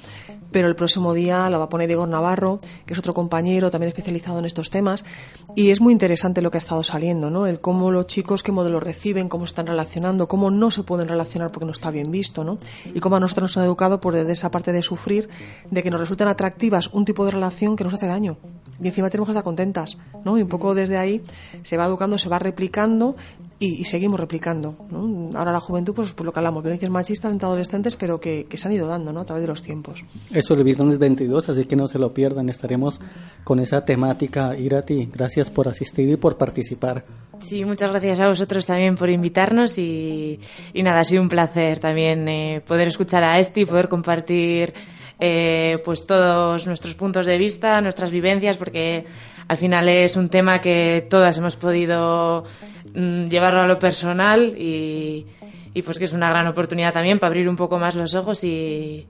pero 0.53 0.69
el 0.69 0.77
próximo 0.77 1.13
día 1.13 1.49
la 1.49 1.57
va 1.57 1.65
a 1.65 1.69
poner 1.69 1.91
Igor 1.91 2.07
Navarro, 2.07 2.59
que 2.85 2.93
es 2.93 2.99
otro 2.99 3.13
compañero 3.13 3.71
también 3.71 3.89
especializado 3.89 4.39
en 4.39 4.45
estos 4.45 4.69
temas. 4.69 5.03
Y 5.53 5.71
es 5.71 5.81
muy 5.81 5.91
interesante 5.91 6.41
lo 6.41 6.49
que 6.49 6.57
ha 6.57 6.59
estado 6.59 6.85
saliendo, 6.85 7.29
¿no? 7.29 7.45
El 7.45 7.59
cómo 7.59 7.91
los 7.91 8.07
chicos, 8.07 8.41
qué 8.41 8.53
modelos 8.53 8.81
reciben, 8.81 9.27
cómo 9.27 9.43
están 9.43 9.67
relacionando, 9.67 10.29
cómo 10.29 10.49
no 10.49 10.71
se 10.71 10.83
pueden 10.83 11.09
relacionar 11.09 11.51
porque 11.51 11.65
no 11.65 11.73
está 11.73 11.91
bien 11.91 12.09
visto, 12.09 12.45
¿no? 12.45 12.57
Y 12.93 13.01
cómo 13.01 13.17
a 13.17 13.19
nosotros 13.19 13.43
nos 13.43 13.57
han 13.57 13.65
educado 13.65 13.99
por 13.99 14.15
desde 14.15 14.31
esa 14.31 14.49
parte 14.49 14.71
de 14.71 14.81
sufrir, 14.81 15.27
de 15.69 15.83
que 15.83 15.91
nos 15.91 15.99
resultan 15.99 16.29
atractivas 16.29 16.87
un 16.93 17.03
tipo 17.03 17.25
de 17.25 17.31
relación 17.31 17.75
que 17.75 17.83
nos 17.83 17.93
hace 17.93 18.07
daño. 18.07 18.37
Y 18.81 18.87
encima 18.87 19.09
tenemos 19.09 19.27
que 19.27 19.31
estar 19.31 19.43
contentas, 19.43 19.97
¿no? 20.25 20.37
Y 20.37 20.41
un 20.41 20.49
poco 20.49 20.73
desde 20.73 20.97
ahí 20.97 21.21
se 21.63 21.77
va 21.77 21.85
educando, 21.85 22.17
se 22.17 22.29
va 22.29 22.39
replicando 22.39 23.15
y, 23.59 23.79
y 23.79 23.83
seguimos 23.85 24.19
replicando, 24.19 24.75
¿no? 24.89 25.29
Ahora 25.37 25.51
la 25.51 25.59
juventud, 25.59 25.93
pues, 25.93 26.13
pues 26.13 26.25
lo 26.25 26.33
que 26.33 26.39
hablamos, 26.39 26.63
violencias 26.63 26.91
machistas 26.91 27.31
entre 27.31 27.45
adolescentes, 27.45 27.95
pero 27.95 28.19
que, 28.19 28.45
que 28.49 28.57
se 28.57 28.67
han 28.67 28.73
ido 28.73 28.87
dando, 28.87 29.13
¿no? 29.13 29.21
A 29.21 29.25
través 29.25 29.43
de 29.43 29.47
los 29.47 29.61
tiempos. 29.61 30.03
Eso 30.31 30.53
el 30.53 30.63
viernes 30.63 30.97
22, 30.97 31.49
así 31.49 31.65
que 31.65 31.75
no 31.75 31.87
se 31.87 31.99
lo 31.99 32.13
pierdan. 32.13 32.49
Estaremos 32.49 32.99
con 33.43 33.59
esa 33.59 33.85
temática. 33.85 34.57
Irati, 34.57 35.09
gracias 35.13 35.49
por 35.49 35.67
asistir 35.67 36.09
y 36.09 36.15
por 36.15 36.37
participar. 36.37 37.05
Sí, 37.39 37.63
muchas 37.65 37.91
gracias 37.91 38.19
a 38.19 38.27
vosotros 38.27 38.65
también 38.65 38.95
por 38.95 39.09
invitarnos 39.09 39.77
y, 39.77 40.39
y 40.73 40.83
nada, 40.83 41.01
ha 41.01 41.03
sido 41.03 41.21
un 41.21 41.29
placer 41.29 41.79
también 41.79 42.27
eh, 42.27 42.61
poder 42.65 42.87
escuchar 42.87 43.23
a 43.23 43.39
Esti, 43.39 43.65
poder 43.65 43.89
compartir 43.89 44.73
eh, 45.19 45.79
pues 45.83 46.05
todos 46.05 46.67
nuestros 46.67 46.95
puntos 46.95 47.25
de 47.25 47.37
vista, 47.37 47.81
nuestras 47.81 48.11
vivencias, 48.11 48.57
porque 48.57 49.05
al 49.47 49.57
final 49.57 49.89
es 49.89 50.15
un 50.15 50.29
tema 50.29 50.59
que 50.61 51.05
todas 51.09 51.37
hemos 51.37 51.55
podido 51.55 52.45
mm, 52.93 53.25
llevarlo 53.27 53.61
a 53.61 53.67
lo 53.67 53.79
personal 53.79 54.55
y, 54.57 55.25
y 55.73 55.81
pues 55.81 55.97
que 55.97 56.05
es 56.05 56.13
una 56.13 56.29
gran 56.29 56.47
oportunidad 56.47 56.93
también 56.93 57.19
para 57.19 57.29
abrir 57.29 57.49
un 57.49 57.55
poco 57.55 57.79
más 57.79 57.95
los 57.95 58.15
ojos 58.15 58.43
y, 58.43 59.07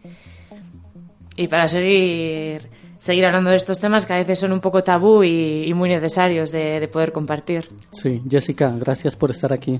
y 1.35 1.47
para 1.47 1.67
seguir 1.67 2.69
seguir 3.03 3.25
hablando 3.25 3.49
de 3.49 3.57
estos 3.57 3.81
temas 3.81 4.05
que 4.05 4.13
a 4.13 4.17
veces 4.17 4.39
son 4.39 4.53
un 4.53 4.61
poco 4.61 4.81
tabú 4.81 5.25
y, 5.25 5.65
y 5.67 5.73
muy 5.73 5.89
necesarios 5.89 6.53
de, 6.53 6.79
de, 6.79 6.87
poder 6.87 7.11
compartir. 7.11 7.67
Sí, 7.91 8.21
Jessica, 8.29 8.73
gracias 8.79 9.17
por 9.17 9.29
estar 9.29 9.51
aquí. 9.51 9.77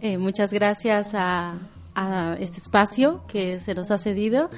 Eh, 0.00 0.16
muchas 0.16 0.50
gracias 0.50 1.10
a, 1.12 1.56
a, 1.94 2.36
este 2.40 2.58
espacio 2.58 3.22
que 3.26 3.60
se 3.60 3.74
nos 3.74 3.90
ha 3.90 3.98
cedido 3.98 4.50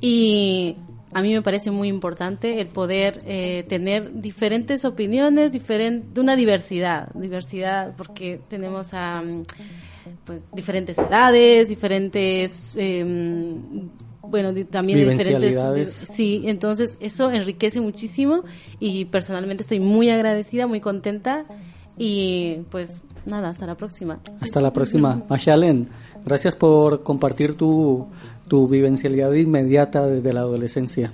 y 0.00 0.76
a 1.12 1.22
mí 1.22 1.32
me 1.32 1.42
parece 1.42 1.70
muy 1.70 1.88
importante 1.88 2.60
el 2.60 2.68
poder 2.68 3.20
eh, 3.26 3.64
tener 3.68 4.20
diferentes 4.20 4.84
opiniones, 4.84 5.52
diferente, 5.52 6.20
una 6.20 6.36
diversidad, 6.36 7.12
diversidad 7.14 7.94
porque 7.96 8.40
tenemos 8.48 8.94
a 8.94 9.22
pues 10.24 10.46
diferentes 10.52 10.96
edades, 10.98 11.68
diferentes 11.68 12.74
eh, 12.76 13.04
bueno, 14.30 14.54
también 14.66 15.00
de 15.00 15.10
diferentes... 15.10 15.92
Sí, 16.08 16.42
entonces 16.46 16.96
eso 17.00 17.30
enriquece 17.30 17.80
muchísimo 17.80 18.44
y 18.78 19.06
personalmente 19.06 19.62
estoy 19.62 19.80
muy 19.80 20.08
agradecida, 20.08 20.66
muy 20.66 20.80
contenta 20.80 21.44
y 21.98 22.60
pues 22.70 22.98
nada, 23.26 23.50
hasta 23.50 23.66
la 23.66 23.74
próxima. 23.74 24.20
Hasta 24.40 24.60
la 24.60 24.72
próxima. 24.72 25.20
Mashalen, 25.28 25.88
gracias 26.24 26.56
por 26.56 27.02
compartir 27.02 27.56
tu, 27.56 28.06
tu 28.48 28.68
vivencialidad 28.68 29.32
inmediata 29.32 30.06
desde 30.06 30.32
la 30.32 30.40
adolescencia. 30.40 31.12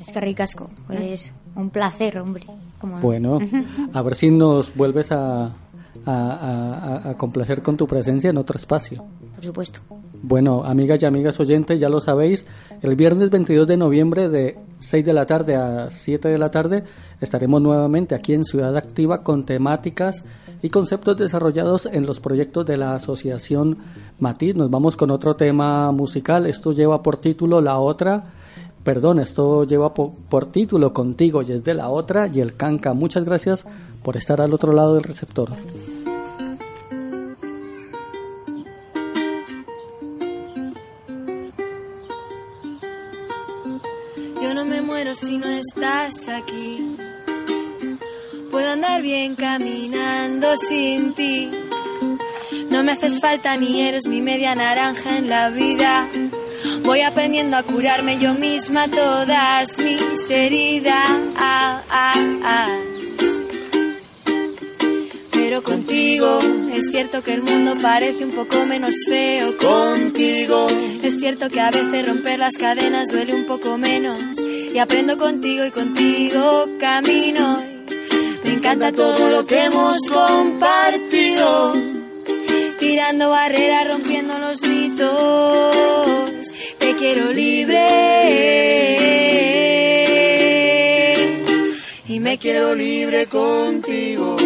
Es 0.00 0.12
que 0.12 0.20
ricasco, 0.20 0.70
pues 0.86 1.32
un 1.54 1.70
placer, 1.70 2.18
hombre. 2.18 2.44
No? 2.82 3.00
Bueno, 3.00 3.38
a 3.92 4.02
ver 4.02 4.14
si 4.14 4.30
nos 4.30 4.74
vuelves 4.74 5.10
a, 5.10 5.46
a, 5.46 5.50
a, 6.06 7.08
a 7.10 7.16
complacer 7.16 7.62
con 7.62 7.76
tu 7.76 7.86
presencia 7.86 8.30
en 8.30 8.36
otro 8.36 8.58
espacio. 8.58 9.04
Por 9.34 9.44
supuesto. 9.44 9.80
Bueno, 10.22 10.64
amigas 10.64 11.02
y 11.02 11.06
amigas 11.06 11.38
oyentes, 11.40 11.78
ya 11.80 11.88
lo 11.88 12.00
sabéis, 12.00 12.46
el 12.82 12.96
viernes 12.96 13.30
22 13.30 13.66
de 13.66 13.76
noviembre 13.76 14.28
de 14.28 14.58
6 14.80 15.04
de 15.04 15.12
la 15.12 15.26
tarde 15.26 15.56
a 15.56 15.90
7 15.90 16.28
de 16.28 16.38
la 16.38 16.50
tarde 16.50 16.84
estaremos 17.20 17.62
nuevamente 17.62 18.14
aquí 18.14 18.34
en 18.34 18.44
Ciudad 18.44 18.76
Activa 18.76 19.22
con 19.22 19.44
temáticas 19.44 20.24
y 20.62 20.70
conceptos 20.70 21.16
desarrollados 21.16 21.86
en 21.86 22.06
los 22.06 22.20
proyectos 22.20 22.66
de 22.66 22.76
la 22.76 22.94
Asociación 22.94 23.78
Matiz. 24.18 24.54
Nos 24.54 24.70
vamos 24.70 24.96
con 24.96 25.10
otro 25.10 25.34
tema 25.34 25.92
musical, 25.92 26.46
esto 26.46 26.72
lleva 26.72 27.02
por 27.02 27.16
título 27.16 27.60
La 27.60 27.78
Otra, 27.78 28.22
perdón, 28.84 29.18
esto 29.20 29.64
lleva 29.64 29.94
por, 29.94 30.12
por 30.28 30.46
título 30.46 30.92
Contigo 30.92 31.42
y 31.42 31.52
es 31.52 31.64
de 31.64 31.74
La 31.74 31.88
Otra 31.88 32.26
y 32.26 32.40
el 32.40 32.56
Canca. 32.56 32.94
Muchas 32.94 33.24
gracias 33.24 33.64
por 34.02 34.16
estar 34.16 34.40
al 34.40 34.54
otro 34.54 34.72
lado 34.72 34.94
del 34.94 35.04
receptor. 35.04 35.50
si 45.16 45.38
no 45.38 45.46
estás 45.46 46.28
aquí. 46.28 47.05
Puedo 48.50 48.70
andar 48.70 49.02
bien 49.02 49.34
caminando 49.34 50.56
sin 50.56 51.14
ti. 51.14 51.50
No 52.70 52.82
me 52.82 52.92
haces 52.92 53.20
falta 53.20 53.56
ni 53.56 53.82
eres 53.82 54.06
mi 54.06 54.20
media 54.20 54.54
naranja 54.54 55.16
en 55.16 55.28
la 55.28 55.50
vida. 55.50 56.08
Voy 56.82 57.02
aprendiendo 57.02 57.56
a 57.56 57.62
curarme 57.62 58.18
yo 58.18 58.34
misma 58.34 58.88
todas 58.88 59.78
mis 59.78 60.30
heridas. 60.30 61.10
Pero 65.32 65.62
contigo 65.62 66.38
es 66.72 66.90
cierto 66.90 67.22
que 67.22 67.34
el 67.34 67.42
mundo 67.42 67.74
parece 67.80 68.24
un 68.24 68.32
poco 68.32 68.64
menos 68.66 68.94
feo. 69.08 69.56
Contigo 69.58 70.66
es 71.02 71.18
cierto 71.18 71.48
que 71.48 71.60
a 71.60 71.70
veces 71.70 72.06
romper 72.06 72.38
las 72.38 72.56
cadenas 72.58 73.08
duele 73.10 73.34
un 73.34 73.46
poco 73.46 73.78
menos 73.78 74.20
y 74.40 74.78
aprendo 74.78 75.16
contigo 75.16 75.64
y 75.64 75.70
contigo 75.70 76.66
camino. 76.78 77.75
Me 78.46 78.52
encanta 78.52 78.92
todo 78.92 79.28
lo 79.28 79.44
que 79.44 79.64
hemos 79.64 79.98
compartido, 80.08 81.74
tirando 82.78 83.30
barreras, 83.30 83.88
rompiendo 83.88 84.38
los 84.38 84.62
mitos. 84.62 86.46
Te 86.78 86.94
quiero 86.94 87.32
libre 87.32 87.86
y 92.06 92.20
me 92.20 92.38
quiero 92.38 92.72
libre 92.72 93.26
contigo. 93.26 94.36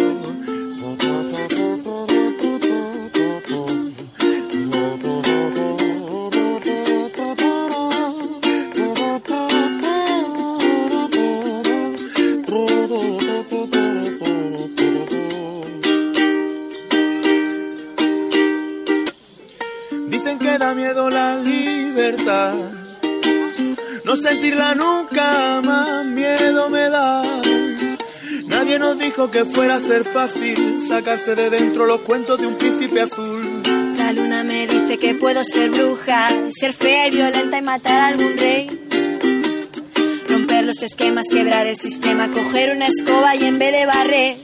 No 24.03 24.15
sentirla 24.17 24.75
nunca 24.75 25.61
más 25.63 26.05
miedo 26.05 26.69
me 26.69 26.89
da. 26.89 27.23
Nadie 28.47 28.79
nos 28.79 28.99
dijo 28.99 29.31
que 29.31 29.45
fuera 29.45 29.75
a 29.75 29.79
ser 29.79 30.03
fácil 30.03 30.85
sacarse 30.89 31.35
de 31.35 31.49
dentro 31.49 31.85
los 31.85 32.01
cuentos 32.01 32.39
de 32.39 32.47
un 32.47 32.57
príncipe 32.57 33.01
azul. 33.01 33.63
La 33.97 34.11
luna 34.11 34.43
me 34.43 34.67
dice 34.67 34.97
que 34.97 35.15
puedo 35.15 35.41
ser 35.45 35.69
bruja, 35.69 36.27
ser 36.49 36.73
fea 36.73 37.07
y 37.07 37.11
violenta 37.11 37.57
y 37.59 37.61
matar 37.61 38.01
a 38.01 38.07
algún 38.07 38.37
rey. 38.37 38.69
Romper 40.27 40.65
los 40.65 40.83
esquemas, 40.83 41.25
quebrar 41.31 41.67
el 41.67 41.77
sistema, 41.77 42.29
coger 42.29 42.75
una 42.75 42.87
escoba 42.87 43.35
y 43.37 43.45
en 43.45 43.57
vez 43.57 43.71
de 43.71 43.85
barrer, 43.85 44.37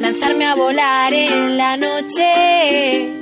lanzarme 0.00 0.46
a 0.46 0.54
volar 0.54 1.12
en 1.12 1.58
la 1.58 1.76
noche. 1.76 3.21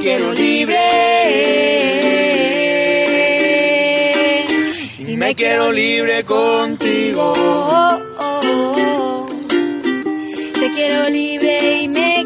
Quiero 0.00 0.32
libre. 0.32 0.78
Y 4.98 5.16
me 5.16 5.34
quiero 5.34 5.70
libre 5.72 6.24
contigo. 6.24 7.34
Te 10.54 10.70
quiero 10.72 11.08
libre 11.10 11.82
y 11.82 11.88
me 11.88 12.19